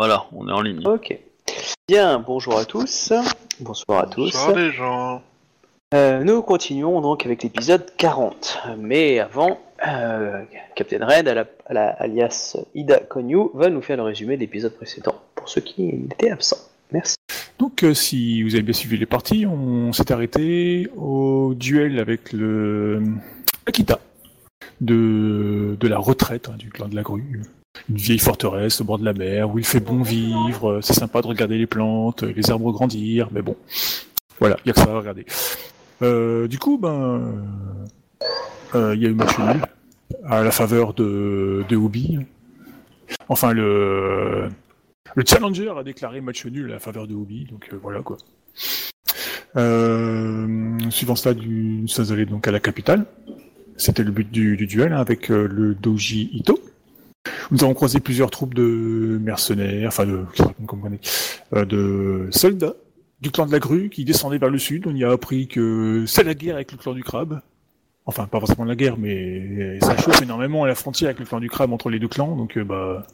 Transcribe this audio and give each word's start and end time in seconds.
Voilà, 0.00 0.24
on 0.32 0.48
est 0.48 0.52
en 0.52 0.62
ligne. 0.62 0.80
Ok. 0.88 1.14
Bien, 1.86 2.20
bonjour 2.26 2.56
à 2.58 2.64
tous. 2.64 3.12
Bonsoir 3.60 4.04
à 4.04 4.06
tous. 4.06 4.32
Bonsoir 4.32 4.56
les 4.56 4.70
gens. 4.72 5.20
Euh, 5.92 6.24
nous 6.24 6.40
continuons 6.40 7.02
donc 7.02 7.26
avec 7.26 7.42
l'épisode 7.42 7.84
40. 7.98 8.60
Mais 8.78 9.18
avant, 9.18 9.60
euh, 9.86 10.42
Captain 10.74 11.04
Red, 11.04 11.28
à 11.28 11.34
la- 11.34 11.44
à 11.66 11.74
la- 11.74 11.88
alias 11.90 12.56
Ida 12.74 12.98
Konyu, 13.00 13.50
va 13.52 13.68
nous 13.68 13.82
faire 13.82 13.98
le 13.98 14.04
résumé 14.04 14.36
de 14.36 14.40
l'épisode 14.40 14.72
précédent, 14.74 15.16
pour 15.34 15.50
ceux 15.50 15.60
qui 15.60 15.88
étaient 15.90 16.30
absents. 16.30 16.56
Merci. 16.92 17.16
Donc, 17.58 17.82
euh, 17.84 17.92
si 17.92 18.42
vous 18.42 18.54
avez 18.54 18.62
bien 18.62 18.72
suivi 18.72 18.96
les 18.96 19.04
parties, 19.04 19.44
on 19.44 19.92
s'est 19.92 20.10
arrêté 20.12 20.88
au 20.96 21.52
duel 21.54 21.98
avec 21.98 22.32
le 22.32 23.02
Akita 23.66 23.98
de, 24.80 25.76
de 25.78 25.88
la 25.88 25.98
retraite 25.98 26.48
hein, 26.48 26.56
du 26.58 26.70
clan 26.70 26.88
de 26.88 26.96
la 26.96 27.02
grue. 27.02 27.42
Une 27.88 27.96
vieille 27.96 28.18
forteresse 28.18 28.80
au 28.80 28.84
bord 28.84 28.98
de 28.98 29.04
la 29.04 29.12
mer 29.12 29.50
où 29.50 29.58
il 29.58 29.64
fait 29.64 29.80
bon 29.80 30.02
vivre, 30.02 30.70
euh, 30.70 30.80
c'est 30.82 30.92
sympa 30.92 31.22
de 31.22 31.26
regarder 31.28 31.56
les 31.56 31.66
plantes, 31.66 32.24
euh, 32.24 32.32
les 32.34 32.50
arbres 32.50 32.72
grandir, 32.72 33.28
mais 33.32 33.42
bon, 33.42 33.56
voilà, 34.38 34.56
il 34.64 34.68
y 34.68 34.70
a 34.70 34.74
que 34.74 34.80
ça 34.80 34.90
à 34.90 34.98
regarder. 34.98 35.24
Euh, 36.02 36.48
du 36.48 36.58
coup, 36.58 36.78
ben, 36.78 37.44
euh, 38.74 38.94
il 38.94 39.02
y 39.02 39.06
a 39.06 39.08
eu 39.08 39.14
match 39.14 39.38
nul 39.38 39.60
à 40.24 40.42
la 40.42 40.50
faveur 40.50 40.94
de, 40.94 41.64
de. 41.68 41.78
Enfin, 43.28 43.52
le, 43.52 44.48
le 45.14 45.24
challenger 45.26 45.72
a 45.76 45.82
déclaré 45.82 46.20
match 46.20 46.46
nul 46.46 46.70
à 46.70 46.74
la 46.74 46.80
faveur 46.80 47.06
de 47.06 47.14
Obi, 47.14 47.44
donc 47.44 47.68
euh, 47.72 47.78
voilà 47.80 48.00
quoi. 48.00 48.16
Euh, 49.56 50.78
suivant 50.90 51.16
cela, 51.16 51.34
du, 51.34 51.86
ça 51.88 52.02
allait 52.12 52.26
donc 52.26 52.46
à 52.46 52.50
la 52.50 52.60
capitale. 52.60 53.06
C'était 53.76 54.04
le 54.04 54.10
but 54.10 54.30
du, 54.30 54.56
du 54.56 54.66
duel 54.66 54.92
hein, 54.92 55.00
avec 55.00 55.30
euh, 55.30 55.48
le 55.50 55.74
Doji 55.74 56.30
Ito. 56.32 56.58
Nous 57.50 57.64
avons 57.64 57.74
croisé 57.74 57.98
plusieurs 58.00 58.30
troupes 58.30 58.54
de 58.54 59.18
mercenaires, 59.20 59.88
enfin 59.88 60.06
de, 60.06 60.24
euh, 61.54 61.64
de 61.64 62.28
soldats 62.30 62.74
du 63.20 63.30
clan 63.30 63.46
de 63.46 63.52
la 63.52 63.58
grue 63.58 63.90
qui 63.90 64.04
descendaient 64.04 64.38
vers 64.38 64.50
le 64.50 64.58
sud. 64.58 64.86
On 64.86 64.94
y 64.94 65.04
a 65.04 65.10
appris 65.10 65.46
que 65.48 66.04
c'est 66.06 66.22
la 66.24 66.34
guerre 66.34 66.54
avec 66.54 66.72
le 66.72 66.78
clan 66.78 66.94
du 66.94 67.02
crabe. 67.02 67.40
Enfin, 68.06 68.26
pas 68.26 68.38
forcément 68.40 68.64
la 68.64 68.74
guerre, 68.76 68.96
mais 68.98 69.78
ça 69.80 69.96
chauffe 69.96 70.22
énormément 70.22 70.64
à 70.64 70.68
la 70.68 70.74
frontière 70.74 71.08
avec 71.08 71.18
le 71.20 71.26
clan 71.26 71.38
du 71.40 71.50
crabe 71.50 71.72
entre 71.72 71.90
les 71.90 71.98
deux 71.98 72.08
clans, 72.08 72.34
donc 72.34 72.56
euh, 72.56 72.64
bah, 72.64 73.06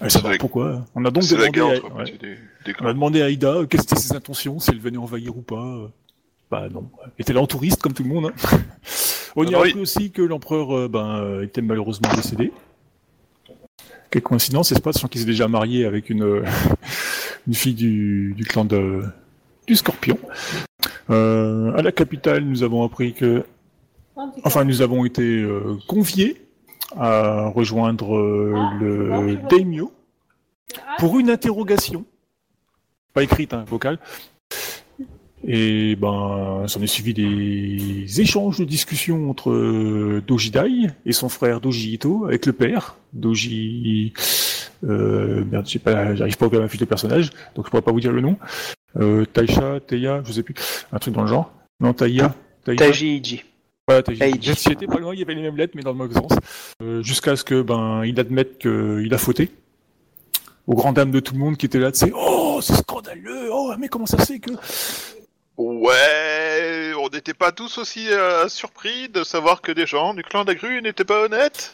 allez 0.00 0.08
savoir 0.10 0.32
la- 0.32 0.38
pourquoi. 0.38 0.84
On 0.94 1.04
a 1.04 1.10
donc 1.10 1.26
demandé, 1.28 1.60
à- 1.60 1.64
entre 1.66 1.96
ouais. 1.96 2.04
des, 2.04 2.36
des 2.64 2.74
on 2.80 2.86
a 2.86 2.92
demandé 2.92 3.22
à 3.22 3.26
Aïda 3.26 3.48
euh, 3.54 3.66
quelles 3.66 3.80
étaient 3.82 3.96
ses 3.96 4.14
intentions, 4.14 4.60
si 4.60 4.70
elle 4.70 4.78
venait 4.78 4.98
envahir 4.98 5.36
ou 5.36 5.42
pas. 5.42 5.90
Bah 6.50 6.68
non, 6.72 6.88
elle 7.04 7.10
était 7.18 7.32
là 7.32 7.40
en 7.40 7.46
touriste 7.46 7.82
comme 7.82 7.92
tout 7.92 8.04
le 8.04 8.08
monde. 8.10 8.26
hein. 8.52 8.58
On 9.36 9.44
y 9.44 9.48
Ah 9.48 9.48
a 9.48 9.52
bah 9.52 9.60
oui. 9.64 9.68
appris 9.70 9.80
aussi 9.82 10.10
que 10.10 10.22
l'empereur 10.22 10.88
ben, 10.88 11.42
était 11.42 11.60
malheureusement 11.60 12.08
décédé. 12.14 12.52
Quelle 14.10 14.22
coïncidence, 14.22 14.70
c'est 14.70 14.82
pas 14.82 14.92
sachant 14.92 15.08
qu'il 15.08 15.20
s'est 15.20 15.26
déjà 15.26 15.48
marié 15.48 15.84
avec 15.84 16.08
une, 16.08 16.22
euh, 16.22 16.44
fille 17.52 17.74
du, 17.74 18.34
clan 18.48 18.64
du 18.64 19.76
Scorpion. 19.76 20.18
Euh, 21.10 21.76
à 21.76 21.82
la 21.82 21.92
capitale, 21.92 22.44
nous 22.44 22.62
avons 22.62 22.84
appris 22.84 23.12
que, 23.12 23.44
enfin, 24.44 24.64
nous 24.64 24.82
avons 24.82 25.04
été 25.04 25.22
euh, 25.22 25.76
conviés 25.86 26.42
à 26.96 27.48
rejoindre 27.48 28.16
le 28.80 29.36
daimyo 29.50 29.92
pour 30.98 31.18
une 31.18 31.28
interrogation, 31.28 32.06
pas 33.12 33.22
écrite, 33.22 33.52
hein, 33.52 33.64
vocale. 33.68 33.98
Et 35.46 35.94
ben, 35.96 36.64
s'en 36.66 36.82
est 36.82 36.88
suivi 36.88 37.14
des 37.14 38.20
échanges 38.20 38.58
de 38.58 38.64
discussions 38.64 39.30
entre 39.30 39.50
euh, 39.50 40.22
Doji 40.26 40.50
Dai 40.50 40.88
et 41.06 41.12
son 41.12 41.28
frère 41.28 41.60
Doji 41.60 41.92
Ito 41.92 42.24
avec 42.26 42.44
le 42.46 42.52
père, 42.52 42.96
Doji. 43.12 44.12
Euh, 44.84 45.44
merde, 45.50 45.66
je 45.66 45.72
sais 45.72 45.78
pas, 45.78 46.14
j'arrive 46.14 46.36
pas 46.36 46.46
à 46.46 46.48
ouvrir 46.48 46.62
ma 46.62 46.68
fiche 46.68 46.80
de 46.80 46.84
personnage, 46.84 47.30
donc 47.54 47.66
je 47.66 47.70
pourrais 47.70 47.82
pas 47.82 47.92
vous 47.92 48.00
dire 48.00 48.12
le 48.12 48.20
nom. 48.20 48.36
Euh, 48.96 49.24
Taisha, 49.24 49.80
Teia, 49.80 50.22
je 50.24 50.32
sais 50.32 50.42
plus, 50.42 50.54
un 50.92 50.98
truc 50.98 51.14
dans 51.14 51.22
le 51.22 51.28
genre. 51.28 51.52
Non, 51.80 51.92
Taïa. 51.92 52.34
Taiji 52.64 53.18
Iji. 53.18 53.44
Voilà, 53.86 54.02
Taiji. 54.02 54.18
Taiji. 54.18 54.54
J'y 54.54 54.72
étais 54.72 54.86
pas 54.86 54.98
loin, 54.98 55.14
il 55.14 55.20
y 55.20 55.22
avait 55.22 55.34
les 55.34 55.42
mêmes 55.42 55.56
lettres, 55.56 55.74
mais 55.76 55.82
dans 55.82 55.92
le 55.92 55.98
mauvais 55.98 56.14
sens. 56.14 56.32
Euh, 56.82 57.02
Jusqu'à 57.02 57.36
ce 57.36 57.44
que 57.44 57.62
ben 57.62 58.04
il 58.04 58.18
admette 58.18 58.58
qu'il 58.58 59.12
a 59.12 59.18
fauté. 59.18 59.50
Aux 60.66 60.74
grandes 60.74 60.96
dames 60.96 61.12
de 61.12 61.20
tout 61.20 61.32
le 61.32 61.38
monde 61.38 61.56
qui 61.56 61.66
était 61.66 61.78
là, 61.78 61.92
tu 61.92 62.00
sais, 62.00 62.12
oh, 62.14 62.58
c'est 62.60 62.74
scandaleux, 62.74 63.48
oh, 63.50 63.72
mais 63.78 63.88
comment 63.88 64.04
ça 64.04 64.18
fait 64.18 64.38
que. 64.38 64.50
Ouais, 65.58 66.92
on 66.96 67.08
n'était 67.08 67.34
pas 67.34 67.50
tous 67.50 67.78
aussi 67.78 68.08
euh, 68.10 68.48
surpris 68.48 69.08
de 69.08 69.24
savoir 69.24 69.60
que 69.60 69.72
des 69.72 69.86
gens 69.86 70.14
du 70.14 70.22
clan 70.22 70.44
d'Agru 70.44 70.80
n'étaient 70.82 71.04
pas 71.04 71.24
honnêtes. 71.24 71.72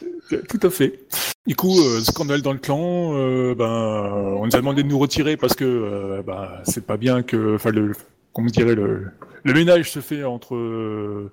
Tout 0.49 0.59
à 0.63 0.71
fait. 0.71 1.01
Du 1.45 1.55
coup, 1.55 1.79
euh, 1.79 2.01
scandale 2.01 2.41
dans 2.41 2.53
le 2.53 2.57
clan, 2.57 3.11
euh, 3.13 3.53
ben, 3.53 3.65
euh, 3.65 4.37
on 4.39 4.47
nous 4.47 4.55
a 4.55 4.59
demandé 4.59 4.81
de 4.81 4.87
nous 4.87 4.97
retirer 4.97 5.37
parce 5.37 5.53
que 5.53 5.63
euh, 5.63 6.23
ben, 6.25 6.49
c'est 6.63 6.87
pas 6.87 6.97
bien 6.97 7.21
que, 7.21 7.53
enfin, 7.55 7.69
le, 7.69 7.93
comment 8.35 8.49
dirait 8.49 8.75
le, 8.75 9.11
ménage 9.45 9.89
se 9.89 10.01
fait 10.01 10.25
entre, 10.25 10.55
euh, 10.55 11.31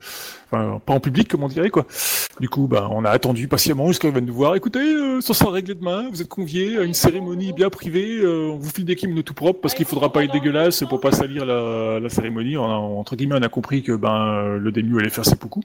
enfin, 0.51 0.81
pas 0.87 0.93
en 0.93 1.01
public, 1.01 1.29
comme 1.29 1.43
on 1.43 1.49
dirait 1.49 1.71
quoi. 1.71 1.85
Du 2.41 2.49
coup, 2.49 2.69
ben, 2.69 2.89
on 2.93 3.05
a 3.05 3.11
attendu 3.11 3.49
patiemment 3.49 3.89
jusqu'à 3.89 4.11
viennent 4.11 4.25
nous 4.25 4.35
voir. 4.35 4.55
Écoutez, 4.55 4.79
euh, 4.79 5.21
ça 5.21 5.35
sera 5.35 5.51
réglé 5.51 5.75
demain. 5.75 6.09
Vous 6.11 6.23
êtes 6.23 6.29
conviés 6.29 6.79
à 6.79 6.83
une 6.83 6.95
cérémonie 6.95 7.53
bien 7.53 7.71
privée. 7.71 8.19
euh, 8.21 8.53
on 8.53 8.57
vous 8.59 8.71
file 8.71 8.85
des 8.85 8.95
kimonos 8.95 9.23
tout 9.23 9.35
propres 9.35 9.61
parce 9.61 9.75
qu'il 9.75 9.85
faudra 9.85 10.13
pas 10.13 10.23
être 10.23 10.33
dégueulasse 10.33 10.85
pour 10.89 11.01
pas 11.01 11.11
salir 11.11 11.45
la, 11.45 12.09
cérémonie. 12.09 12.57
Entre 12.57 13.17
guillemets, 13.17 13.37
on 13.39 13.43
a 13.43 13.49
compris 13.49 13.83
que 13.83 13.93
ben 13.93 14.59
le 14.59 14.71
demi 14.71 14.97
allait 14.99 15.11
faire 15.11 15.25
ses 15.25 15.37
poucous 15.37 15.65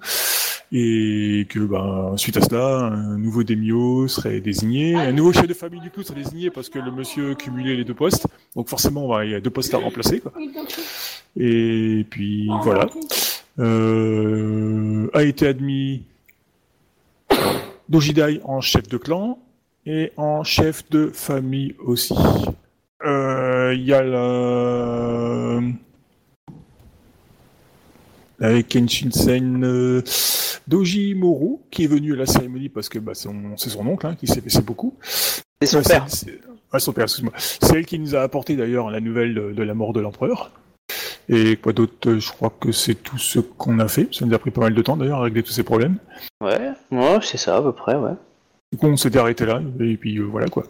et 0.72 1.48
que 1.50 1.60
ben 1.60 2.14
suite 2.18 2.38
à 2.38 2.42
cela, 2.42 2.92
un 2.92 3.18
nouveau 3.18 3.44
Demio 3.44 4.08
serait 4.08 4.42
désigné, 4.42 4.96
un 4.96 5.14
nouveau 5.14 5.32
chef 5.32 5.48
de 5.48 5.54
famille 5.54 5.80
du 5.80 5.90
coup 5.90 6.04
serait 6.04 6.22
désigné 6.22 6.50
parce 6.50 6.70
que 6.70 6.80
le 6.80 6.92
monsieur 6.92 7.36
cumulait 7.36 7.76
les 7.76 7.86
deux 7.86 7.94
postes, 7.94 8.28
donc 8.56 8.68
forcément 8.68 9.08
ben, 9.08 9.24
il 9.24 9.32
y 9.32 9.36
a 9.36 9.40
deux 9.40 9.50
postes 9.50 9.74
à 9.74 9.78
remplacer 9.78 10.20
quoi. 10.20 10.34
Et 11.40 12.06
puis 12.10 12.50
voilà, 12.64 12.88
euh, 13.60 15.08
a 15.14 15.24
été 15.24 15.48
admis 15.48 16.04
Dojidai 17.90 18.42
en 18.44 18.60
chef 18.62 18.88
de 18.88 18.98
clan 18.98 19.38
et 19.86 20.12
en 20.18 20.44
chef 20.44 20.90
de 20.90 21.10
famille 21.14 21.76
aussi. 21.80 22.14
Euh, 23.06 23.74
Il 23.76 23.84
y 23.84 23.94
a 23.94 24.02
la 24.04 25.62
avec 28.40 28.68
Kenshin 28.70 29.10
Sen 29.12 29.64
euh, 29.64 30.02
Doji 30.68 31.16
Moru 31.16 31.58
qui 31.72 31.86
est 31.86 31.88
venu 31.88 32.14
à 32.14 32.18
la 32.18 32.26
cérémonie 32.26 32.70
parce 32.70 32.88
que 32.90 33.00
bah, 33.00 33.14
c'est 33.16 33.30
son, 33.70 33.88
oncle 33.88 34.06
hein, 34.06 34.16
qui 34.16 34.28
s'est 34.28 34.42
fait 34.42 34.62
beaucoup. 34.62 34.94
C'est 35.02 35.66
son 35.68 35.78
Ouais, 35.78 35.84
père. 35.84 36.06
c'est- 36.08 36.26
c'est- 36.26 36.40
ouais, 36.74 36.80
son 36.80 36.94
père. 36.94 37.06
C'est 37.10 37.76
elle 37.76 37.86
qui 37.86 37.98
nous 38.00 38.16
a 38.16 38.22
apporté 38.22 38.56
d'ailleurs 38.56 38.92
la 38.92 39.00
nouvelle 39.00 39.34
de, 39.34 39.54
de 39.54 39.64
la 39.64 39.74
mort 39.74 39.94
de 39.94 40.02
l'empereur. 40.02 40.52
Et 41.30 41.58
quoi 41.58 41.74
d'autre 41.74 42.10
euh, 42.10 42.20
Je 42.20 42.32
crois 42.32 42.54
que 42.60 42.72
c'est 42.72 42.96
tout 42.96 43.18
ce 43.18 43.40
qu'on 43.40 43.80
a 43.80 43.88
fait. 43.88 44.08
Ça 44.14 44.26
nous 44.26 44.34
a 44.34 44.40
pris 44.40 44.52
pas 44.52 44.62
mal 44.62 44.74
de 44.74 44.82
temps 44.82 44.98
d'ailleurs 44.98 45.20
à 45.20 45.24
régler 45.24 45.44
tous 45.44 45.52
ces 45.52 45.64
problèmes. 45.64 45.98
Ouais, 46.42 46.72
ouais 46.92 47.20
c'est 47.22 47.38
ça 47.38 47.58
à 47.58 47.62
peu 47.62 47.74
près, 47.74 47.96
ouais. 47.96 48.14
Du 48.72 48.78
coup, 48.78 48.88
on 48.88 48.98
s'était 48.98 49.20
arrêté 49.20 49.46
là 49.46 49.62
et 49.80 49.98
puis 49.98 50.18
euh, 50.18 50.24
voilà 50.24 50.48
quoi. 50.48 50.64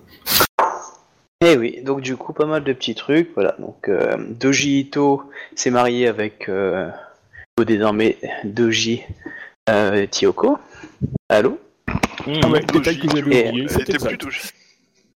Eh 1.42 1.56
oui, 1.56 1.82
donc 1.84 2.02
du 2.02 2.18
coup, 2.18 2.34
pas 2.34 2.48
mal 2.48 2.64
de 2.64 2.74
petits 2.74 2.96
trucs, 2.96 3.32
voilà. 3.36 3.56
Donc, 3.60 3.90
euh, 3.90 4.18
Doji 4.18 4.80
Ito 4.80 5.22
s'est 5.56 5.70
marié 5.70 6.08
avec, 6.08 6.50
euh, 6.50 6.90
désormais, 7.64 8.18
Doji 8.44 9.04
euh, 9.70 10.08
Tiyoko. 10.08 10.58
Allô? 11.30 11.60
Ah 11.88 12.50
ouais, 12.50 12.62
Doji, 12.62 12.80
détail 12.80 13.00
que 13.00 13.08
j'avais 13.10 13.22
oublié, 13.22 13.46
Elle 13.46 13.78
n'était 13.78 14.00
plus. 14.00 14.18
Doji. 14.18 14.42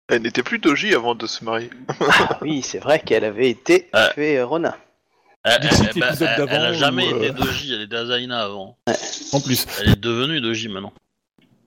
Elle 0.09 0.21
n'était 0.21 0.43
plus 0.43 0.59
Doji 0.59 0.93
avant 0.93 1.15
de 1.15 1.25
se 1.25 1.43
marier. 1.43 1.71
Ah 1.99 2.37
oui, 2.41 2.61
c'est 2.61 2.79
vrai 2.79 2.99
qu'elle 2.99 3.23
avait 3.23 3.49
été 3.49 3.89
fait 4.13 4.37
euh, 4.37 4.45
Rona. 4.45 4.77
Elle, 5.43 5.59
Dixit, 5.61 5.87
elle- 5.95 5.99
bah, 5.99 6.05
l'épisode 6.11 6.29
elle- 6.37 6.47
elle 6.49 6.65
a 6.65 6.73
jamais 6.73 7.09
été 7.09 7.29
euh, 7.29 7.33
Doji, 7.33 7.73
elle 7.73 7.81
était 7.81 7.95
Azaina 7.95 8.43
avant. 8.43 8.77
En 9.33 9.41
plus. 9.41 9.65
Elle 9.81 9.89
est 9.89 9.99
devenue 9.99 10.39
Doji 10.41 10.67
maintenant. 10.67 10.93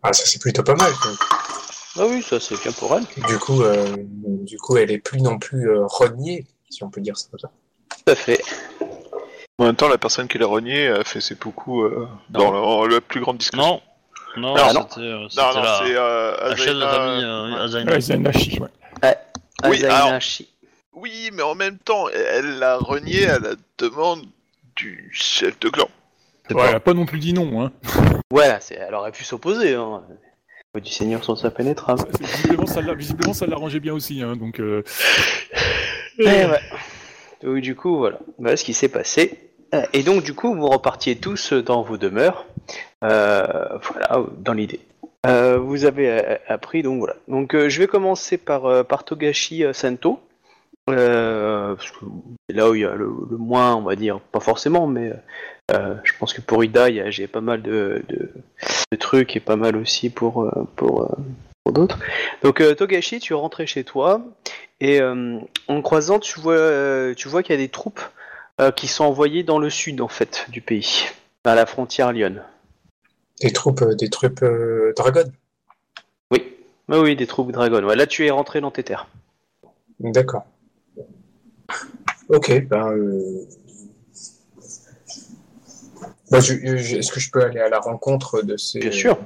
Ah, 0.02 0.12
ça 0.12 0.24
c'est 0.26 0.40
plutôt 0.40 0.62
pas 0.62 0.74
mal. 0.76 0.92
quoi. 0.92 1.10
Ah 1.96 2.06
oui, 2.08 2.22
ça 2.22 2.38
c'est 2.40 2.60
bien 2.62 2.72
pour 2.72 2.94
elle. 2.96 3.04
Du 3.26 3.38
coup, 3.38 3.62
euh, 3.62 3.96
du 3.98 4.58
coup, 4.58 4.76
elle 4.76 4.90
est 4.90 4.98
plus 4.98 5.20
non 5.20 5.38
plus 5.38 5.68
euh, 5.70 5.86
reniée, 5.86 6.46
si 6.70 6.82
on 6.84 6.90
peut 6.90 7.00
dire 7.00 7.16
ça 7.16 7.26
comme 7.30 7.40
ça. 7.40 7.50
Tout 8.04 8.12
à 8.12 8.14
fait. 8.14 8.40
En 9.58 9.64
même 9.66 9.76
temps, 9.76 9.88
la 9.88 9.98
personne 9.98 10.26
qui 10.28 10.36
l'a 10.38 10.46
renié 10.46 10.88
a 10.88 11.04
fait 11.04 11.20
ses 11.20 11.36
poucous 11.36 11.82
euh, 11.82 12.08
dans 12.30 12.52
Non. 12.52 12.84
la, 12.86 12.94
la 12.96 13.00
plus 13.00 13.20
grande 13.20 13.38
discrétion. 13.38 13.80
Non, 14.36 14.54
non, 14.54 14.56
Ah, 14.56 14.70
euh, 14.70 14.72
la, 14.72 14.88
c'est 14.90 15.96
euh, 15.96 16.48
la 16.50 16.56
chef 16.56 16.74
de 16.74 16.80
la 16.80 16.88
famille 16.88 17.24
euh. 17.24 17.64
Azaina. 17.64 17.92
Ouais, 17.92 18.00
Zanashi, 18.00 18.58
ouais. 18.60 18.68
Oui, 19.64 19.76
Azaina 19.76 19.94
alors-. 19.96 20.20
Oui, 20.94 21.30
mais 21.32 21.42
en 21.42 21.54
même 21.54 21.78
temps, 21.78 22.08
elle 22.08 22.58
l'a 22.58 22.76
renié 22.76 23.26
à 23.26 23.38
la 23.38 23.50
demande 23.78 24.24
du 24.76 25.08
chef 25.12 25.58
de 25.60 25.68
clan. 25.68 25.88
C'est 26.48 26.54
Ouais, 26.54 26.62
pas- 26.62 26.68
elle 26.70 26.76
a 26.76 26.80
pas 26.80 26.94
non 26.94 27.06
plus 27.06 27.18
dit 27.18 27.32
non. 27.32 27.62
Hein. 27.62 27.72
Voilà, 28.30 28.60
c'est... 28.60 28.74
elle 28.74 28.94
aurait 28.94 29.12
pu 29.12 29.24
s'opposer. 29.24 29.74
Hein. 29.74 30.02
Du 30.82 30.90
Seigneur 30.90 31.22
sans 31.24 31.36
sa 31.36 31.50
pénétrable. 31.50 32.02
Visiblement, 32.20 32.66
ça 32.66 32.80
l'a- 32.80 32.94
visiblement, 32.94 33.32
ça 33.32 33.46
l'arrangeait 33.46 33.80
bien 33.80 33.94
aussi. 33.94 34.22
Hein, 34.22 34.34
donc, 34.36 34.58
euh, 34.60 34.82
Eh 36.18 36.24
ouais. 36.24 36.60
Donc 37.42 37.58
du 37.58 37.74
coup, 37.76 37.96
voilà. 37.98 38.18
Voilà 38.38 38.56
ce 38.56 38.64
qui 38.64 38.74
s'est 38.74 38.88
passé. 38.88 39.38
Euh, 39.74 39.82
Et 39.92 40.02
donc 40.02 40.22
du 40.24 40.34
coup, 40.34 40.54
vous 40.54 40.68
repartiez 40.68 41.16
tous 41.16 41.52
dans 41.52 41.82
vos 41.82 41.96
demeures. 41.96 42.46
Euh, 43.04 43.78
voilà, 43.82 44.24
dans 44.38 44.52
l'idée. 44.52 44.80
Euh, 45.26 45.58
vous 45.58 45.84
avez 45.84 46.10
euh, 46.10 46.36
appris, 46.48 46.82
donc 46.82 46.98
voilà. 46.98 47.16
Donc 47.28 47.54
euh, 47.54 47.68
je 47.68 47.78
vais 47.78 47.86
commencer 47.86 48.36
par, 48.36 48.66
euh, 48.66 48.82
par 48.82 49.04
Togashi 49.04 49.64
euh, 49.64 49.72
Sento. 49.72 50.20
Euh, 50.90 51.74
parce 51.76 51.90
que 51.92 52.04
c'est 52.48 52.56
là 52.56 52.68
où 52.68 52.74
il 52.74 52.82
y 52.82 52.84
a 52.84 52.94
le, 52.94 53.10
le 53.30 53.36
moins, 53.38 53.74
on 53.74 53.80
va 53.82 53.96
dire, 53.96 54.20
pas 54.20 54.40
forcément, 54.40 54.86
mais 54.86 55.14
euh, 55.70 55.94
je 56.04 56.12
pense 56.18 56.34
que 56.34 56.42
pour 56.42 56.62
Ida, 56.62 57.10
j'ai 57.10 57.26
pas 57.26 57.40
mal 57.40 57.62
de, 57.62 58.02
de, 58.08 58.30
de 58.92 58.96
trucs 58.96 59.34
et 59.34 59.40
pas 59.40 59.56
mal 59.56 59.76
aussi 59.76 60.10
pour, 60.10 60.42
euh, 60.42 60.68
pour, 60.76 61.16
pour 61.64 61.72
d'autres. 61.72 61.98
Donc 62.42 62.62
Togashi, 62.76 63.18
tu 63.18 63.32
es 63.32 63.36
rentré 63.36 63.66
chez 63.66 63.82
toi 63.82 64.20
et 64.80 65.00
euh, 65.00 65.38
en 65.68 65.80
croisant, 65.80 66.18
tu 66.18 66.38
vois, 66.38 67.14
tu 67.14 67.28
vois 67.28 67.42
qu'il 67.42 67.54
y 67.54 67.58
a 67.58 67.62
des 67.62 67.70
troupes 67.70 68.02
qui 68.76 68.86
sont 68.86 69.04
envoyées 69.04 69.42
dans 69.42 69.58
le 69.58 69.70
sud 69.70 70.02
en 70.02 70.08
fait 70.08 70.46
du 70.50 70.60
pays, 70.60 71.06
à 71.44 71.54
la 71.54 71.64
frontière 71.64 72.12
Lyon. 72.12 72.36
Des 73.40 73.52
troupes, 73.52 73.82
des 73.82 74.10
troupes 74.10 74.44
Dragon. 74.96 75.32
Oui, 76.30 76.44
oui, 76.90 76.98
oui, 76.98 77.16
des 77.16 77.26
troupes 77.26 77.52
Dragon. 77.52 77.82
Ouais, 77.84 77.96
là, 77.96 78.06
tu 78.06 78.26
es 78.26 78.30
rentré 78.30 78.60
dans 78.60 78.70
tes 78.70 78.82
terres. 78.84 79.08
D'accord. 79.98 80.44
Ok, 82.28 82.66
ben. 82.68 82.88
euh, 82.92 83.46
ben, 86.30 86.38
Est-ce 86.38 87.12
que 87.12 87.20
je 87.20 87.30
peux 87.30 87.42
aller 87.42 87.60
à 87.60 87.68
la 87.68 87.78
rencontre 87.80 88.42
de 88.42 88.56
ces. 88.56 88.78
Bien 88.80 88.90
sûr. 88.92 89.18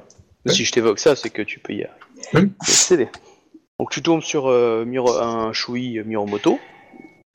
Ouais. 0.46 0.52
Si 0.52 0.64
je 0.64 0.72
t'évoque 0.72 0.98
ça, 0.98 1.16
c'est 1.16 1.30
que 1.30 1.42
tu 1.42 1.58
peux 1.58 1.72
y 1.74 1.86
accéder. 2.60 3.08
Donc 3.78 3.90
tu 3.90 4.02
tombes 4.02 4.22
sur 4.22 4.48
euh, 4.48 4.84
Miro- 4.84 5.18
un 5.20 5.52
Shui 5.52 6.02
Miromoto, 6.04 6.58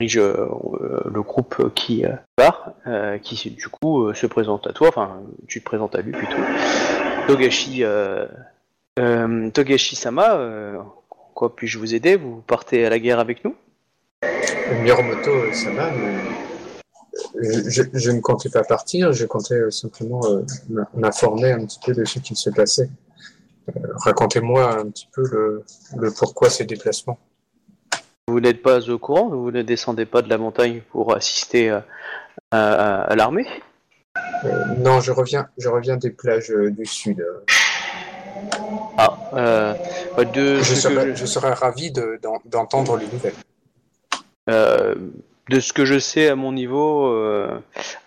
dirige 0.00 0.18
euh, 0.18 0.46
le 1.10 1.22
groupe 1.22 1.72
qui 1.74 2.04
part, 2.36 2.72
qui 3.22 3.50
du 3.50 3.68
coup 3.68 4.12
se 4.14 4.26
présente 4.26 4.66
à 4.66 4.72
toi, 4.72 4.88
enfin 4.88 5.22
tu 5.48 5.60
te 5.60 5.64
présentes 5.64 5.94
à 5.94 6.02
lui 6.02 6.12
plutôt. 6.12 6.36
Togashi, 7.26 7.82
Togashi 9.54 9.96
Sama, 9.96 10.34
euh, 10.34 10.78
quoi 11.34 11.54
puis-je 11.56 11.78
vous 11.78 11.94
aider? 11.94 12.16
Vous 12.16 12.42
partez 12.46 12.84
à 12.84 12.90
la 12.90 12.98
guerre 12.98 13.18
avec 13.20 13.44
nous? 13.44 13.54
Miromoto 14.82 15.30
euh, 15.30 15.52
Sama, 15.52 15.90
euh, 15.92 16.18
je, 17.94 18.10
ne 18.10 18.20
comptais 18.20 18.48
pas 18.48 18.62
partir, 18.64 19.12
je 19.12 19.24
comptais 19.26 19.54
euh, 19.54 19.70
simplement 19.70 20.20
euh, 20.26 20.42
m'informer 20.94 21.52
un 21.52 21.64
petit 21.64 21.78
peu 21.84 21.92
de 21.94 22.04
ce 22.04 22.18
qui 22.18 22.34
se 22.34 22.50
passait. 22.50 22.88
Euh, 23.68 23.80
Racontez-moi 23.96 24.78
un 24.80 24.90
petit 24.90 25.08
peu 25.12 25.22
le, 25.30 25.64
le 25.96 26.10
pourquoi 26.12 26.50
ces 26.50 26.64
déplacements. 26.64 27.18
Vous 28.28 28.40
n'êtes 28.40 28.62
pas 28.62 28.88
au 28.88 28.98
courant 28.98 29.28
Vous 29.28 29.50
ne 29.50 29.62
descendez 29.62 30.06
pas 30.06 30.22
de 30.22 30.28
la 30.30 30.38
montagne 30.38 30.80
pour 30.90 31.14
assister 31.14 31.68
à, 31.70 31.84
à 32.50 33.14
l'armée? 33.16 33.46
Euh, 34.44 34.64
non, 34.78 35.00
je 35.00 35.12
reviens, 35.12 35.48
je 35.58 35.68
reviens 35.68 35.96
des 35.96 36.10
plages 36.10 36.48
du 36.50 36.86
sud. 36.86 37.24
Ah, 38.96 39.16
euh, 39.34 39.74
de 40.32 40.56
Je 40.62 40.74
serais, 40.74 41.10
je- 41.10 41.14
je 41.14 41.26
serais 41.26 41.52
ravi 41.52 41.90
de- 41.90 42.18
d'en- 42.22 42.40
d'entendre 42.44 42.96
les 42.96 43.06
nouvelles. 43.06 43.34
Euh, 44.50 44.94
de 45.50 45.60
ce 45.60 45.72
que 45.72 45.84
je 45.84 45.98
sais 45.98 46.28
à 46.28 46.36
mon 46.36 46.52
niveau, 46.52 47.06
euh, 47.06 47.58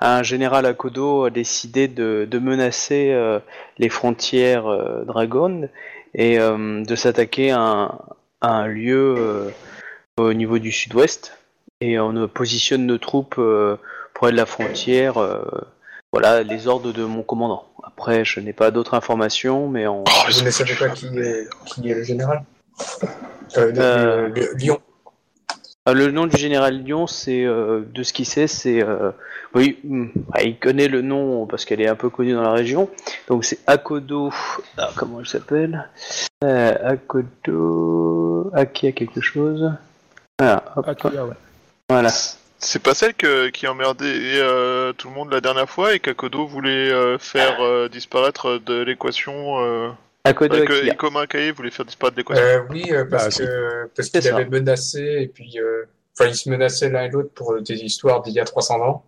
un 0.01 0.24
général 0.24 0.66
Akodo 0.66 1.25
a 1.25 1.30
décidé 1.30 1.88
de, 1.88 2.28
de 2.30 2.39
menacer 2.39 3.12
euh, 3.12 3.39
les 3.78 3.89
frontières 3.89 4.68
euh, 4.68 5.04
Dragon 5.06 5.69
et 6.16 6.39
euh, 6.39 6.84
de 6.84 6.95
s'attaquer 6.95 7.51
à, 7.51 7.60
un- 7.60 8.00
à 8.42 8.50
un 8.54 8.68
lieu 8.68 9.16
euh, 9.18 9.50
au 10.18 10.34
niveau 10.34 10.57
du 10.57 10.72
sud-ouest. 10.72 11.38
Et 11.80 12.00
on 12.00 12.28
positionne 12.28 12.88
nos 12.88 12.98
troupes 12.98 13.36
euh, 13.38 13.78
près 14.16 14.31
de 14.31 14.38
la 14.38 14.48
frontière. 14.48 15.18
euh, 15.18 15.44
voilà 16.12 16.42
les 16.42 16.68
ordres 16.68 16.92
de 16.92 17.04
mon 17.04 17.22
commandant. 17.22 17.66
Après, 17.84 18.25
je 18.25 18.39
n'ai 18.39 18.54
pas 18.54 18.72
d'autres 18.72 18.95
informations, 18.95 19.68
mais 19.69 19.86
on... 19.86 20.04
Vous 20.06 20.44
ne 20.44 20.50
savez 20.50 20.74
pas 20.75 20.89
qui 20.89 21.06
est, 21.19 21.48
qui 21.66 21.89
est 21.92 21.94
le 21.94 22.04
général? 22.04 22.44
Euh, 23.57 23.72
Euh. 23.78 24.30
Lyon. 24.56 24.80
Ah, 25.89 25.94
le 25.94 26.12
nom 26.12 26.28
du 26.28 26.36
général 26.36 26.84
Lyon, 26.84 27.07
c'est 27.07 27.45
euh, 27.45 27.80
de 27.94 28.04
ce 28.04 28.12
qu'il 28.12 28.25
sait, 28.25 28.48
c'est 28.48 28.84
euh, 28.84 29.12
oui, 29.56 29.80
hmm, 29.86 30.07
il 30.44 30.60
connaît 30.60 30.89
le 30.89 31.01
nom 31.01 31.45
parce 31.45 31.63
qu'elle 31.63 31.80
est 31.80 31.88
un 31.88 31.95
peu 31.95 32.10
connue 32.10 32.34
dans 32.34 32.42
la 32.42 32.51
région. 32.51 32.89
Donc 33.30 33.45
c'est 33.45 33.60
Akodo. 33.68 34.34
Ah, 34.78 34.89
comment 34.98 35.22
elle 35.22 35.28
s'appelle? 35.28 35.88
Euh, 36.44 36.74
Akodo. 36.84 38.51
Aki 38.54 38.88
a 38.88 38.92
quelque 38.92 39.22
chose. 39.22 39.72
Voilà. 40.38 40.62
hop, 40.75 40.86
Ah, 40.89 41.07
ouais. 41.25 41.34
voilà. 41.89 42.10
C'est 42.60 42.84
pas 42.84 42.94
celle 42.94 43.13
que- 43.13 43.48
qui 43.48 43.66
emmerdait 43.66 44.42
euh, 44.42 44.92
tout 44.92 45.07
le 45.07 45.13
monde 45.16 45.31
la 45.31 45.39
dernière 45.39 45.69
fois 45.69 45.94
et 45.94 46.00
qu'Akodo 46.01 46.48
voulait 46.48 46.92
euh, 46.92 47.18
faire 47.18 47.62
euh, 47.62 47.88
disparaître 47.88 48.57
de 48.57 48.81
l'équation. 48.81 49.95
Euh... 50.27 50.31
Akodo 50.31 50.63
que. 50.65 50.85
Ikoma 50.88 51.27
Kae 51.27 51.51
voulait 51.51 51.71
faire 51.71 51.85
disparaître 51.85 52.15
de 52.15 52.21
l'équation. 52.21 52.44
Euh, 52.44 52.59
oui, 52.69 52.83
euh, 52.91 53.06
parce 53.06 53.39
Bah, 53.39 53.45
que 53.45 53.89
parce 53.95 54.09
qu'il 54.09 54.21
ça. 54.24 54.35
avait 54.35 54.45
menacé 54.45 55.00
et 55.21 55.27
puis 55.27 55.59
euh, 55.59 55.85
enfin 56.18 56.29
ils 56.29 56.35
se 56.35 56.50
menaçaient 56.50 56.89
l'un 56.89 57.03
et 57.03 57.09
l'autre 57.09 57.29
pour 57.33 57.59
des 57.62 57.75
histoires 57.83 58.21
d'il 58.21 58.33
y 58.33 58.39
a 58.39 58.45
300 58.45 58.81
ans. 58.81 59.03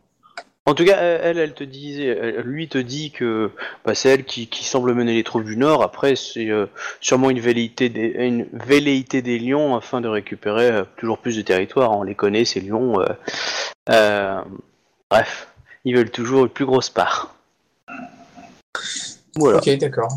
En 0.66 0.76
tout 0.76 0.86
cas, 0.86 0.98
elle, 1.02 1.40
elle 1.40 1.54
te 1.56 1.64
elle- 1.64 2.42
lui 2.46 2.68
te 2.70 2.78
dit 2.78 3.10
que 3.10 3.50
bah, 3.86 3.96
c'est 3.96 4.10
elle 4.10 4.24
qui, 4.24 4.46
qui 4.48 4.64
semble 4.64 4.94
mener 4.94 5.16
les 5.16 5.24
troupes 5.24 5.46
du 5.46 5.58
Nord. 5.58 5.82
Après, 5.82 6.16
c'est 6.16 6.50
euh, 6.52 6.68
sûrement 7.02 7.32
une 7.32 7.40
velléité, 7.40 7.90
des, 7.90 8.14
une 8.20 8.46
velléité 8.54 9.24
des 9.24 9.40
Lions 9.40 9.76
afin 9.76 10.00
de 10.00 10.08
récupérer 10.08 10.70
euh, 10.70 10.84
toujours 10.98 11.18
plus 11.18 11.36
de 11.38 11.42
territoire. 11.42 11.98
On 11.98 12.04
les 12.04 12.14
connaît, 12.14 12.46
ces 12.46 12.60
Lions. 12.62 13.02
euh, 13.02 13.06
euh, 13.90 14.42
bref, 15.10 15.48
ils 15.86 15.96
veulent 15.96 16.12
toujours 16.12 16.44
une 16.44 16.50
plus 16.50 16.66
grosse 16.66 16.92
part. 16.92 17.34
Voilà. 19.38 19.58
Ok, 19.58 19.70
d'accord. 19.80 20.10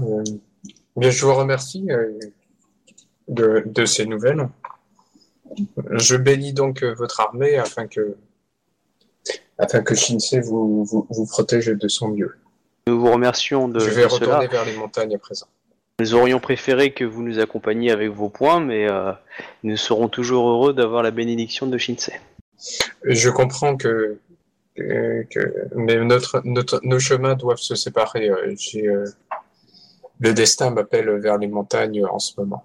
Bien, 0.97 1.11
je 1.11 1.25
vous 1.25 1.35
remercie 1.35 1.87
euh, 1.91 2.11
de, 3.29 3.63
de 3.67 3.85
ces 3.87 4.07
nouvelles. 4.07 4.49
Je 5.93 6.17
bénis 6.17 6.53
donc 6.53 6.83
euh, 6.83 6.95
votre 6.95 7.21
armée 7.21 7.57
afin 7.57 7.87
que 7.87 8.17
afin 9.59 9.83
que 9.83 9.95
Shinsei 9.95 10.41
vous, 10.41 10.85
vous, 10.85 11.07
vous 11.11 11.27
protège 11.27 11.67
de 11.67 11.89
son 11.89 12.09
mieux. 12.09 12.35
Nous 12.87 12.99
vous 12.99 13.11
remercions 13.13 13.69
de, 13.69 13.79
je 13.79 13.91
vais 13.91 14.05
de 14.05 14.09
cela. 14.09 14.39
retourner 14.39 14.49
vers 14.49 14.65
les 14.65 14.77
montagnes 14.77 15.15
à 15.15 15.19
présent. 15.19 15.47
Nous 16.01 16.15
aurions 16.15 16.41
préféré 16.41 16.93
que 16.93 17.05
vous 17.05 17.23
nous 17.23 17.39
accompagniez 17.39 17.91
avec 17.93 18.11
vos 18.11 18.29
points, 18.29 18.61
mais 18.61 18.91
euh, 18.91 19.13
nous 19.63 19.77
serons 19.77 20.09
toujours 20.09 20.49
heureux 20.49 20.73
d'avoir 20.73 21.03
la 21.03 21.11
bénédiction 21.13 21.67
de 21.67 21.79
Shinsei. 21.79 22.15
Je 23.05 23.29
comprends 23.31 23.77
que, 23.77 24.19
que, 24.75 25.23
que- 25.31 25.69
mais 25.77 25.97
notre, 26.05 26.41
notre, 26.45 26.81
nos 26.83 26.99
chemins 26.99 27.35
doivent 27.35 27.59
se 27.59 27.75
séparer. 27.77 28.31
j'ai, 28.59 28.89
le 30.23 30.33
destin 30.35 30.71
m'appelle 30.71 31.11
vers 31.19 31.37
les 31.39 31.49
montagnes 31.49 32.05
en 32.07 32.19
ce 32.19 32.33
moment. 32.41 32.65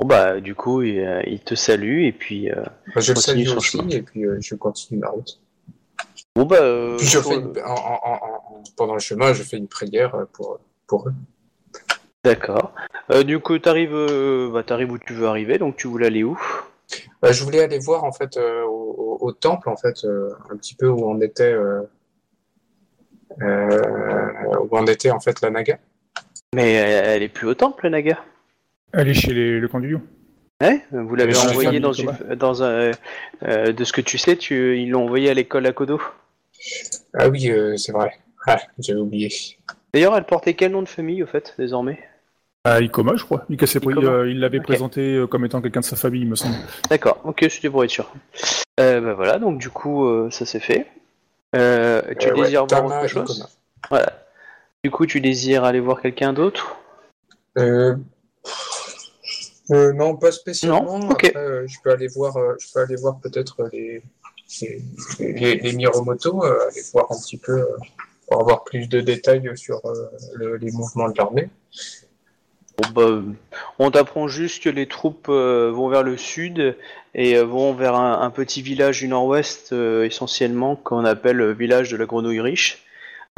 Bon 0.00 0.06
bah 0.06 0.40
du 0.40 0.54
coup 0.54 0.82
il, 0.82 1.00
euh, 1.00 1.20
il 1.26 1.40
te 1.40 1.56
salue 1.56 2.04
et 2.04 2.12
puis 2.12 2.50
euh, 2.52 2.62
Je 2.96 3.10
le 3.10 3.16
Continue 3.16 3.20
salue 3.20 3.46
son 3.48 3.56
aussi 3.56 3.78
chemin. 3.78 3.88
et 3.90 4.02
puis 4.02 4.24
euh, 4.24 4.38
je 4.40 4.54
continue 4.54 5.00
ma 5.00 5.08
route. 5.08 5.40
bon 6.36 6.44
bah 6.44 6.58
euh, 6.60 6.96
Puis 6.98 7.06
je 7.06 7.10
sur 7.18 7.24
fais 7.28 7.34
le- 7.36 7.42
une- 7.42 7.58
en- 7.64 7.74
en- 7.74 8.00
en- 8.04 8.14
en- 8.14 8.62
pendant 8.76 8.94
le 8.94 9.00
chemin, 9.00 9.32
je 9.32 9.42
fais 9.42 9.56
une 9.56 9.66
prière 9.66 10.14
pour, 10.32 10.60
pour 10.86 11.08
eux. 11.08 11.12
d'accord. 12.22 12.72
Du 13.26 13.40
coup 13.40 13.58
t'arrives 13.58 14.50
bah 14.52 14.62
t'arrives 14.62 14.92
où 14.92 14.98
tu 14.98 15.14
veux 15.14 15.26
arriver 15.26 15.58
donc 15.58 15.76
tu 15.76 15.88
voulais 15.88 16.06
aller 16.06 16.22
où? 16.22 16.38
Bah, 17.20 17.32
je 17.32 17.42
voulais 17.42 17.60
aller 17.64 17.80
voir 17.80 18.04
en 18.04 18.12
fait 18.12 18.36
au, 18.36 18.68
au- 18.70 19.18
au 19.20 19.32
temple 19.32 19.68
en 19.68 19.76
fait 19.76 20.06
un 20.50 20.56
petit 20.56 20.76
peu 20.76 20.88
où 20.88 21.10
on 21.10 21.20
était 21.20 21.56
où 23.40 24.68
on 24.70 24.86
était 24.86 25.10
en 25.10 25.20
fait 25.20 25.40
la 25.40 25.50
Naga. 25.50 25.78
Mais 26.54 26.72
elle, 26.72 27.04
elle 27.16 27.22
est 27.22 27.28
plus 27.28 27.46
au 27.46 27.54
temple 27.54 27.88
Naga. 27.88 28.18
Elle 28.92 29.08
est 29.08 29.14
chez 29.14 29.34
les- 29.34 29.60
le 29.60 29.68
camp 29.68 29.80
du 29.80 29.90
lion. 29.90 30.02
Ouais, 30.62 30.82
vous 30.90 31.14
l'avez 31.14 31.32
Je 31.32 31.38
vais 31.40 31.48
envoyé 31.50 31.70
faire 31.70 31.80
dans 31.80 31.92
une, 31.92 32.34
dans 32.34 32.62
un 32.64 32.90
euh, 33.44 33.72
de 33.72 33.84
ce 33.84 33.92
que 33.92 34.00
tu 34.00 34.18
sais 34.18 34.36
tu 34.36 34.76
ils 34.80 34.90
l'ont 34.90 35.04
envoyé 35.04 35.30
à 35.30 35.34
l'école 35.34 35.66
à 35.66 35.72
Kodo. 35.72 36.00
Ah 37.14 37.28
oui, 37.28 37.48
euh, 37.50 37.76
c'est 37.76 37.92
vrai. 37.92 38.18
Ah, 38.46 38.58
j'avais 38.78 38.98
oublié. 38.98 39.30
D'ailleurs 39.94 40.16
elle 40.16 40.24
portait 40.24 40.54
quel 40.54 40.72
nom 40.72 40.82
de 40.82 40.88
famille 40.88 41.22
au 41.22 41.26
fait 41.26 41.54
désormais? 41.58 42.00
À 42.64 42.80
Ikoma, 42.80 43.14
je 43.14 43.22
crois. 43.24 43.46
Il, 43.48 43.56
euh, 44.04 44.28
il 44.30 44.40
l'avait 44.40 44.60
présenté 44.60 45.14
euh, 45.14 45.26
comme 45.28 45.44
étant 45.44 45.60
quelqu'un 45.62 45.80
de 45.80 45.84
sa 45.84 45.94
famille, 45.96 46.22
il 46.22 46.28
me 46.28 46.34
semble. 46.34 46.56
D'accord, 46.90 47.20
ok 47.24 47.46
c'était 47.50 47.70
pour 47.70 47.84
être 47.84 47.90
sûr. 47.90 48.12
Euh, 48.80 49.00
bah 49.00 49.14
voilà 49.14 49.38
donc 49.38 49.58
du 49.58 49.70
coup 49.70 50.06
euh, 50.06 50.28
ça 50.30 50.44
c'est 50.44 50.60
fait. 50.60 50.86
Euh, 51.54 52.02
tu 52.18 52.28
Euh, 52.28 52.34
ouais, 52.34 52.42
désires 52.44 52.66
voir 52.66 52.84
autre 52.86 53.06
chose 53.06 53.30
Ikoma. 53.30 53.48
Voilà. 53.90 54.24
Du 54.84 54.90
coup 54.92 55.06
tu 55.06 55.20
désires 55.20 55.64
aller 55.64 55.80
voir 55.80 56.00
quelqu'un 56.00 56.32
d'autre 56.32 56.76
Euh, 57.56 57.96
euh, 59.70 59.92
non, 59.92 60.16
pas 60.16 60.30
spécialement. 60.30 60.98
Non, 61.00 61.10
ok. 61.10 61.24
Après, 61.24 61.36
euh, 61.36 61.66
je 61.66 61.76
peux 61.82 61.90
aller 61.90 62.06
voir, 62.06 62.36
euh, 62.36 62.54
je 62.60 62.72
peux 62.72 62.80
aller 62.80 62.96
voir 62.96 63.18
peut-être 63.18 63.68
les 63.72 64.02
les, 65.18 65.32
les, 65.32 65.54
les 65.56 65.72
Miromoto, 65.72 66.42
aller 66.42 66.80
voir 66.92 67.06
un 67.10 67.16
petit 67.18 67.36
peu 67.36 67.66
pour 68.26 68.40
avoir 68.40 68.64
plus 68.64 68.88
de 68.88 69.00
détails 69.00 69.50
sur 69.56 69.82
le- 70.36 70.56
les 70.56 70.70
mouvements 70.70 71.10
de 71.10 71.18
l'armée. 71.18 71.50
Bon, 72.78 72.88
bah, 72.94 73.32
on 73.80 73.90
t'apprend 73.90 74.28
juste 74.28 74.62
que 74.62 74.70
les 74.70 74.86
troupes 74.86 75.28
vont 75.28 75.88
vers 75.88 76.04
le 76.04 76.16
sud 76.16 76.76
et 77.14 77.36
vont 77.42 77.74
vers 77.74 77.96
un, 77.96 78.22
un 78.22 78.30
petit 78.30 78.62
village 78.62 79.00
du 79.00 79.08
nord-ouest, 79.08 79.72
essentiellement, 79.72 80.76
qu'on 80.76 81.04
appelle 81.04 81.36
le 81.36 81.52
village 81.52 81.90
de 81.90 81.96
la 81.96 82.06
grenouille 82.06 82.40
riche. 82.40 82.84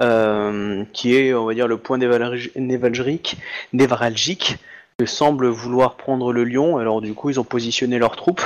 Euh, 0.00 0.84
qui 0.92 1.16
est, 1.16 1.34
on 1.34 1.44
va 1.46 1.54
dire, 1.54 1.68
le 1.68 1.76
point 1.76 1.98
névralgi- 1.98 2.50
névralgique, 2.56 3.36
névralgique 3.72 4.56
que 4.98 5.06
semble 5.06 5.48
vouloir 5.48 5.96
prendre 5.96 6.32
le 6.32 6.44
lion. 6.44 6.78
Alors 6.78 7.00
du 7.00 7.14
coup, 7.14 7.30
ils 7.30 7.40
ont 7.40 7.44
positionné 7.44 7.98
leurs 7.98 8.16
troupes 8.16 8.42